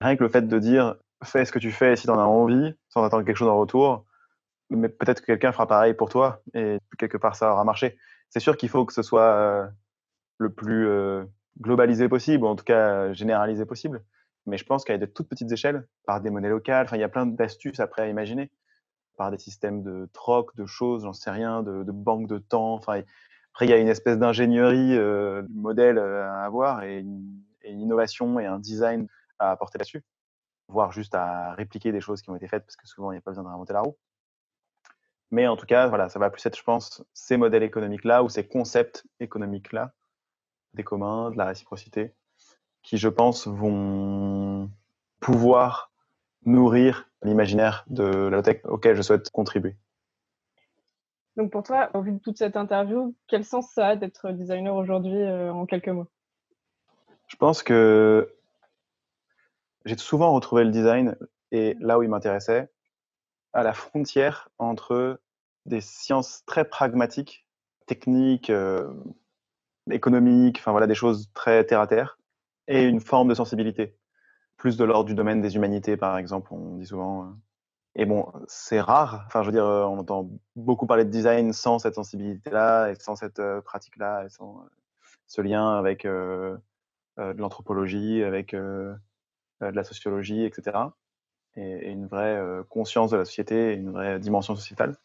rien 0.00 0.16
que 0.16 0.24
le 0.24 0.28
fait 0.28 0.42
de 0.42 0.58
dire 0.58 0.96
fais 1.22 1.44
ce 1.44 1.52
que 1.52 1.58
tu 1.58 1.70
fais 1.70 1.96
si 1.96 2.04
tu 2.04 2.10
en 2.10 2.18
as 2.18 2.24
envie, 2.24 2.74
sans 2.88 3.04
attendre 3.04 3.24
quelque 3.24 3.36
chose 3.36 3.48
en 3.48 3.58
retour, 3.58 4.04
mais 4.70 4.88
peut-être 4.88 5.20
que 5.20 5.26
quelqu'un 5.26 5.52
fera 5.52 5.66
pareil 5.66 5.94
pour 5.94 6.08
toi 6.08 6.42
et 6.54 6.78
quelque 6.98 7.16
part 7.16 7.36
ça 7.36 7.52
aura 7.52 7.64
marché. 7.64 7.96
C'est 8.30 8.40
sûr 8.40 8.56
qu'il 8.56 8.68
faut 8.68 8.84
que 8.84 8.92
ce 8.92 9.02
soit 9.02 9.22
euh, 9.22 9.66
le 10.38 10.52
plus 10.52 10.88
globalisé 11.60 12.08
possible, 12.08 12.44
ou 12.44 12.46
en 12.46 12.56
tout 12.56 12.64
cas 12.64 13.12
généralisé 13.12 13.66
possible. 13.66 14.02
Mais 14.46 14.56
je 14.56 14.64
pense 14.64 14.84
qu'à 14.84 14.96
de 14.96 15.06
toutes 15.06 15.28
petites 15.28 15.52
échelles, 15.52 15.86
par 16.06 16.20
des 16.20 16.30
monnaies 16.30 16.48
locales, 16.48 16.88
il 16.92 16.98
y 16.98 17.02
a 17.02 17.08
plein 17.08 17.26
d'astuces 17.26 17.80
après 17.80 18.02
à 18.02 18.08
imaginer, 18.08 18.50
par 19.20 19.30
des 19.30 19.38
systèmes 19.38 19.82
de 19.82 20.08
troc, 20.14 20.56
de 20.56 20.64
choses, 20.64 21.02
j'en 21.02 21.12
sais 21.12 21.30
rien, 21.30 21.62
de, 21.62 21.82
de 21.82 21.92
banque 21.92 22.26
de 22.26 22.38
temps. 22.38 22.72
Enfin, 22.72 23.02
après, 23.52 23.66
il 23.66 23.68
y 23.68 23.74
a 23.74 23.76
une 23.76 23.86
espèce 23.86 24.16
d'ingénierie 24.16 24.96
euh, 24.96 25.42
du 25.42 25.52
modèle 25.52 25.98
euh, 25.98 26.24
à 26.24 26.44
avoir 26.46 26.84
et 26.84 27.00
une, 27.00 27.42
innovation 27.64 28.40
et 28.40 28.46
un 28.46 28.58
design 28.58 29.08
à 29.38 29.50
apporter 29.50 29.76
là-dessus, 29.76 30.02
voire 30.68 30.90
juste 30.90 31.14
à 31.14 31.52
répliquer 31.52 31.92
des 31.92 32.00
choses 32.00 32.22
qui 32.22 32.30
ont 32.30 32.36
été 32.36 32.48
faites, 32.48 32.64
parce 32.64 32.76
que 32.76 32.88
souvent, 32.88 33.12
il 33.12 33.16
n'y 33.16 33.18
a 33.18 33.20
pas 33.20 33.32
besoin 33.32 33.44
de 33.44 33.48
réinventer 33.48 33.74
la 33.74 33.82
roue. 33.82 33.98
Mais 35.30 35.46
en 35.46 35.58
tout 35.58 35.66
cas, 35.66 35.86
voilà, 35.86 36.08
ça 36.08 36.18
va 36.18 36.30
plus 36.30 36.46
être, 36.46 36.56
je 36.56 36.62
pense, 36.62 37.04
ces 37.12 37.36
modèles 37.36 37.62
économiques-là 37.62 38.22
ou 38.22 38.30
ces 38.30 38.48
concepts 38.48 39.04
économiques-là 39.20 39.92
des 40.72 40.82
communs, 40.82 41.30
de 41.30 41.36
la 41.36 41.44
réciprocité, 41.44 42.14
qui, 42.82 42.96
je 42.96 43.10
pense, 43.10 43.46
vont 43.46 44.70
pouvoir 45.20 45.89
nourrir 46.44 47.08
l'imaginaire 47.22 47.84
de 47.88 48.04
la 48.04 48.42
tech 48.42 48.60
auquel 48.64 48.96
je 48.96 49.02
souhaite 49.02 49.30
contribuer. 49.30 49.76
Donc 51.36 51.52
pour 51.52 51.62
toi, 51.62 51.90
au 51.94 52.02
vu 52.02 52.12
de 52.12 52.18
toute 52.18 52.38
cette 52.38 52.56
interview, 52.56 53.14
quel 53.28 53.44
sens 53.44 53.70
ça 53.72 53.88
a 53.88 53.96
d'être 53.96 54.30
designer 54.30 54.74
aujourd'hui 54.74 55.22
euh, 55.22 55.52
en 55.52 55.66
quelques 55.66 55.88
mots? 55.88 56.08
Je 57.28 57.36
pense 57.36 57.62
que 57.62 58.34
j'ai 59.84 59.96
souvent 59.96 60.32
retrouvé 60.32 60.64
le 60.64 60.70
design 60.70 61.16
et 61.52 61.76
là 61.80 61.98
où 61.98 62.02
il 62.02 62.08
m'intéressait, 62.08 62.70
à 63.52 63.62
la 63.62 63.72
frontière 63.72 64.48
entre 64.58 65.20
des 65.66 65.80
sciences 65.80 66.44
très 66.46 66.64
pragmatiques, 66.64 67.46
techniques, 67.86 68.50
euh, 68.50 68.92
économique, 69.90 70.58
enfin 70.58 70.70
voilà, 70.72 70.86
des 70.86 70.94
choses 70.94 71.30
très 71.34 71.64
terre 71.64 71.80
à 71.80 71.86
terre, 71.86 72.18
et 72.68 72.84
une 72.84 73.00
forme 73.00 73.28
de 73.28 73.34
sensibilité, 73.34 73.96
plus 74.60 74.76
de 74.76 74.84
l'ordre 74.84 75.06
du 75.06 75.14
domaine 75.14 75.40
des 75.40 75.56
humanités, 75.56 75.96
par 75.96 76.18
exemple, 76.18 76.52
on 76.52 76.76
dit 76.76 76.86
souvent. 76.86 77.24
Euh. 77.24 77.26
Et 77.96 78.04
bon, 78.04 78.30
c'est 78.46 78.80
rare. 78.80 79.24
Enfin, 79.26 79.42
je 79.42 79.46
veux 79.46 79.52
dire, 79.52 79.64
euh, 79.64 79.84
on 79.84 79.98
entend 79.98 80.30
beaucoup 80.54 80.86
parler 80.86 81.04
de 81.06 81.10
design 81.10 81.54
sans 81.54 81.78
cette 81.78 81.94
sensibilité-là 81.94 82.90
et 82.90 82.94
sans 82.96 83.16
cette 83.16 83.40
euh, 83.40 83.62
pratique-là 83.62 84.24
et 84.26 84.28
sans 84.28 84.64
ce 85.26 85.40
lien 85.40 85.76
avec 85.78 86.06
de 86.06 86.58
l'anthropologie, 87.16 88.22
avec 88.22 88.54
de 88.54 88.96
la 89.60 89.84
sociologie, 89.84 90.44
etc. 90.44 90.76
Et, 91.56 91.62
et 91.62 91.90
une 91.90 92.06
vraie 92.06 92.42
conscience 92.68 93.12
de 93.12 93.16
la 93.16 93.24
société, 93.24 93.74
une 93.74 93.92
vraie 93.92 94.18
dimension 94.18 94.56
sociétale. 94.56 94.96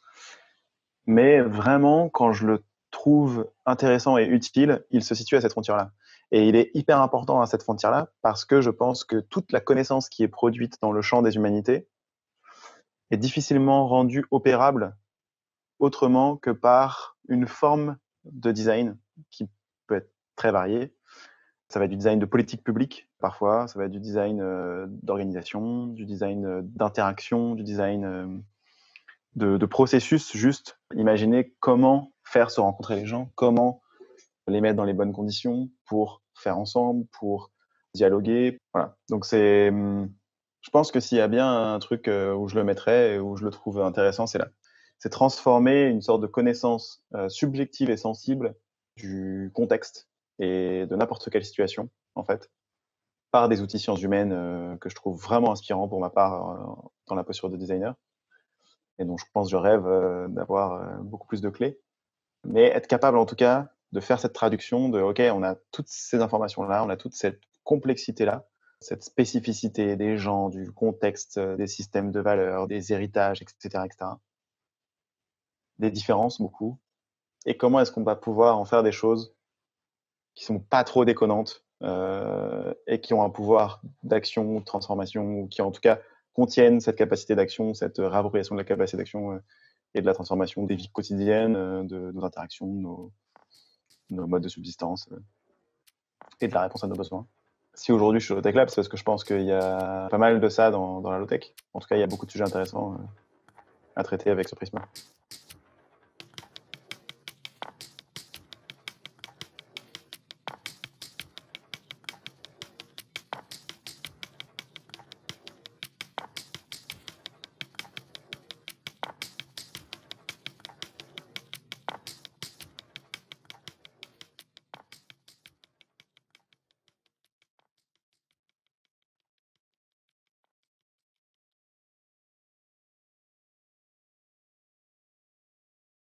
Mais 1.05 1.41
vraiment, 1.41 2.09
quand 2.09 2.33
je 2.33 2.47
le 2.47 2.63
trouve 2.89 3.47
intéressant 3.67 4.17
et 4.17 4.25
utile, 4.25 4.83
il 4.89 5.03
se 5.03 5.13
situe 5.13 5.35
à 5.35 5.41
cette 5.41 5.51
frontière-là. 5.51 5.91
Et 6.31 6.47
il 6.47 6.55
est 6.55 6.71
hyper 6.73 7.01
important 7.01 7.41
à 7.41 7.45
cette 7.45 7.63
frontière-là 7.63 8.09
parce 8.21 8.45
que 8.45 8.61
je 8.61 8.69
pense 8.69 9.03
que 9.03 9.19
toute 9.19 9.51
la 9.51 9.59
connaissance 9.59 10.09
qui 10.09 10.23
est 10.23 10.27
produite 10.27 10.77
dans 10.81 10.91
le 10.91 11.01
champ 11.01 11.21
des 11.21 11.35
humanités 11.35 11.87
est 13.11 13.17
difficilement 13.17 13.87
rendue 13.87 14.25
opérable 14.31 14.95
autrement 15.79 16.37
que 16.37 16.49
par 16.49 17.17
une 17.27 17.47
forme 17.47 17.97
de 18.23 18.51
design 18.51 18.97
qui 19.29 19.47
peut 19.87 19.95
être 19.95 20.11
très 20.35 20.51
variée. 20.51 20.95
Ça 21.69 21.79
va 21.79 21.85
être 21.85 21.91
du 21.91 21.97
design 21.97 22.19
de 22.19 22.25
politique 22.25 22.63
publique 22.63 23.07
parfois, 23.19 23.67
ça 23.67 23.79
va 23.79 23.85
être 23.85 23.91
du 23.91 23.99
design 23.99 24.39
euh, 24.41 24.85
d'organisation, 24.87 25.87
du 25.87 26.05
design 26.05 26.45
euh, 26.45 26.61
d'interaction, 26.63 27.55
du 27.55 27.63
design 27.63 28.05
euh, 28.05 29.57
de 29.57 29.65
processus 29.65 30.35
juste. 30.35 30.79
Imaginez 30.93 31.55
comment 31.59 32.13
faire 32.23 32.51
se 32.51 32.61
rencontrer 32.61 32.95
les 32.95 33.05
gens, 33.05 33.31
comment 33.35 33.81
les 34.47 34.61
mettre 34.61 34.75
dans 34.75 34.83
les 34.83 34.93
bonnes 34.93 35.13
conditions 35.13 35.69
pour 35.85 36.21
faire 36.35 36.57
ensemble, 36.57 37.05
pour 37.11 37.51
dialoguer. 37.93 38.59
Voilà. 38.73 38.95
Donc 39.09 39.25
c'est, 39.25 39.69
hum, 39.69 40.11
je 40.61 40.69
pense 40.69 40.91
que 40.91 40.99
s'il 40.99 41.17
y 41.17 41.21
a 41.21 41.27
bien 41.27 41.73
un 41.73 41.79
truc 41.79 42.07
euh, 42.07 42.33
où 42.33 42.47
je 42.47 42.55
le 42.55 42.63
mettrais 42.63 43.15
et 43.15 43.19
où 43.19 43.35
je 43.37 43.43
le 43.43 43.51
trouve 43.51 43.81
intéressant, 43.81 44.27
c'est 44.27 44.39
là. 44.39 44.49
C'est 44.97 45.09
transformer 45.09 45.83
une 45.83 46.01
sorte 46.01 46.21
de 46.21 46.27
connaissance 46.27 47.03
euh, 47.13 47.29
subjective 47.29 47.89
et 47.89 47.97
sensible 47.97 48.55
du 48.95 49.51
contexte 49.53 50.09
et 50.39 50.85
de 50.85 50.95
n'importe 50.95 51.29
quelle 51.29 51.45
situation, 51.45 51.89
en 52.15 52.23
fait, 52.23 52.49
par 53.31 53.49
des 53.49 53.61
outils 53.61 53.79
sciences 53.79 54.01
humaines 54.01 54.31
euh, 54.31 54.77
que 54.77 54.89
je 54.89 54.95
trouve 54.95 55.21
vraiment 55.21 55.51
inspirants 55.51 55.87
pour 55.87 55.99
ma 55.99 56.09
part 56.09 56.89
dans 57.07 57.15
la 57.15 57.23
posture 57.23 57.49
de 57.49 57.57
designer 57.57 57.93
et 58.97 59.05
dont 59.05 59.17
je 59.17 59.25
pense 59.33 59.51
je 59.51 59.57
rêve 59.57 59.85
d'avoir 60.29 61.01
beaucoup 61.03 61.27
plus 61.27 61.41
de 61.41 61.49
clés 61.49 61.81
mais 62.45 62.63
être 62.63 62.87
capable 62.87 63.17
en 63.17 63.25
tout 63.25 63.35
cas 63.35 63.67
de 63.95 63.99
faire 64.01 64.19
cette 64.19 64.33
traduction 64.33 64.89
de 64.89 65.01
OK, 65.01 65.21
on 65.33 65.41
a 65.41 65.55
toutes 65.71 65.87
ces 65.87 66.21
informations-là, 66.21 66.83
on 66.83 66.89
a 66.89 66.97
toute 66.97 67.15
cette 67.15 67.39
complexité-là, 67.63 68.45
cette 68.81 69.03
spécificité 69.03 69.95
des 69.95 70.17
gens, 70.17 70.49
du 70.49 70.71
contexte, 70.71 71.37
euh, 71.37 71.55
des 71.55 71.67
systèmes 71.67 72.11
de 72.11 72.19
valeurs, 72.19 72.67
des 72.67 72.91
héritages, 72.91 73.41
etc., 73.41 73.85
etc. 73.85 74.11
Des 75.79 75.91
différences 75.91 76.41
beaucoup. 76.41 76.77
Et 77.45 77.55
comment 77.55 77.79
est-ce 77.79 77.91
qu'on 77.91 78.03
va 78.03 78.17
pouvoir 78.17 78.59
en 78.59 78.65
faire 78.65 78.83
des 78.83 78.91
choses 78.91 79.33
qui 80.33 80.43
sont 80.43 80.59
pas 80.59 80.83
trop 80.83 81.05
déconnantes 81.05 81.63
euh, 81.81 82.73
et 82.87 82.99
qui 82.99 83.13
ont 83.13 83.23
un 83.23 83.29
pouvoir 83.29 83.81
d'action, 84.03 84.59
de 84.59 84.65
transformation, 84.65 85.39
ou 85.39 85.47
qui 85.47 85.61
en 85.61 85.71
tout 85.71 85.81
cas 85.81 85.99
contiennent 86.33 86.81
cette 86.81 86.97
capacité 86.97 87.33
d'action, 87.35 87.73
cette 87.73 87.97
réappropriation 87.97 88.55
de 88.55 88.59
la 88.59 88.65
capacité 88.65 88.97
d'action 88.97 89.31
euh, 89.31 89.39
et 89.93 90.01
de 90.01 90.05
la 90.05 90.13
transformation 90.13 90.63
des 90.65 90.75
vies 90.75 90.89
quotidiennes, 90.89 91.55
euh, 91.55 91.83
de, 91.83 92.11
nos 92.11 92.25
interactions, 92.25 92.67
nos, 92.67 93.13
nos 94.09 94.27
modes 94.27 94.43
de 94.43 94.49
subsistance. 94.49 95.07
Euh. 95.11 95.19
et 96.41 96.47
de 96.47 96.53
la 96.53 96.61
réponse 96.61 96.83
à 96.83 96.87
nos 96.87 96.95
besoins. 96.95 97.25
Si 97.73 97.91
aujourd'hui 97.91 98.19
je 98.21 98.25
suis 98.25 98.33
au 98.33 98.41
Tech 98.41 98.55
Lab, 98.55 98.69
c'est 98.69 98.75
parce 98.75 98.87
que 98.87 98.97
je 98.97 99.03
pense 99.03 99.23
qu'il 99.23 99.43
y 99.43 99.51
a 99.51 100.07
pas 100.09 100.17
mal 100.17 100.39
de 100.39 100.49
ça 100.49 100.71
dans, 100.71 101.01
la 101.01 101.19
low-tech. 101.19 101.53
En 101.73 101.79
tout 101.79 101.87
cas, 101.87 101.95
il 101.95 101.99
y 101.99 102.03
a 102.03 102.07
beaucoup 102.07 102.25
de 102.25 102.31
sujets 102.31 102.43
intéressants 102.43 102.93
euh, 102.93 103.03
à 103.95 104.03
traiter 104.03 104.29
avec 104.29 104.47
ce 104.47 104.55
prisme. 104.55 104.79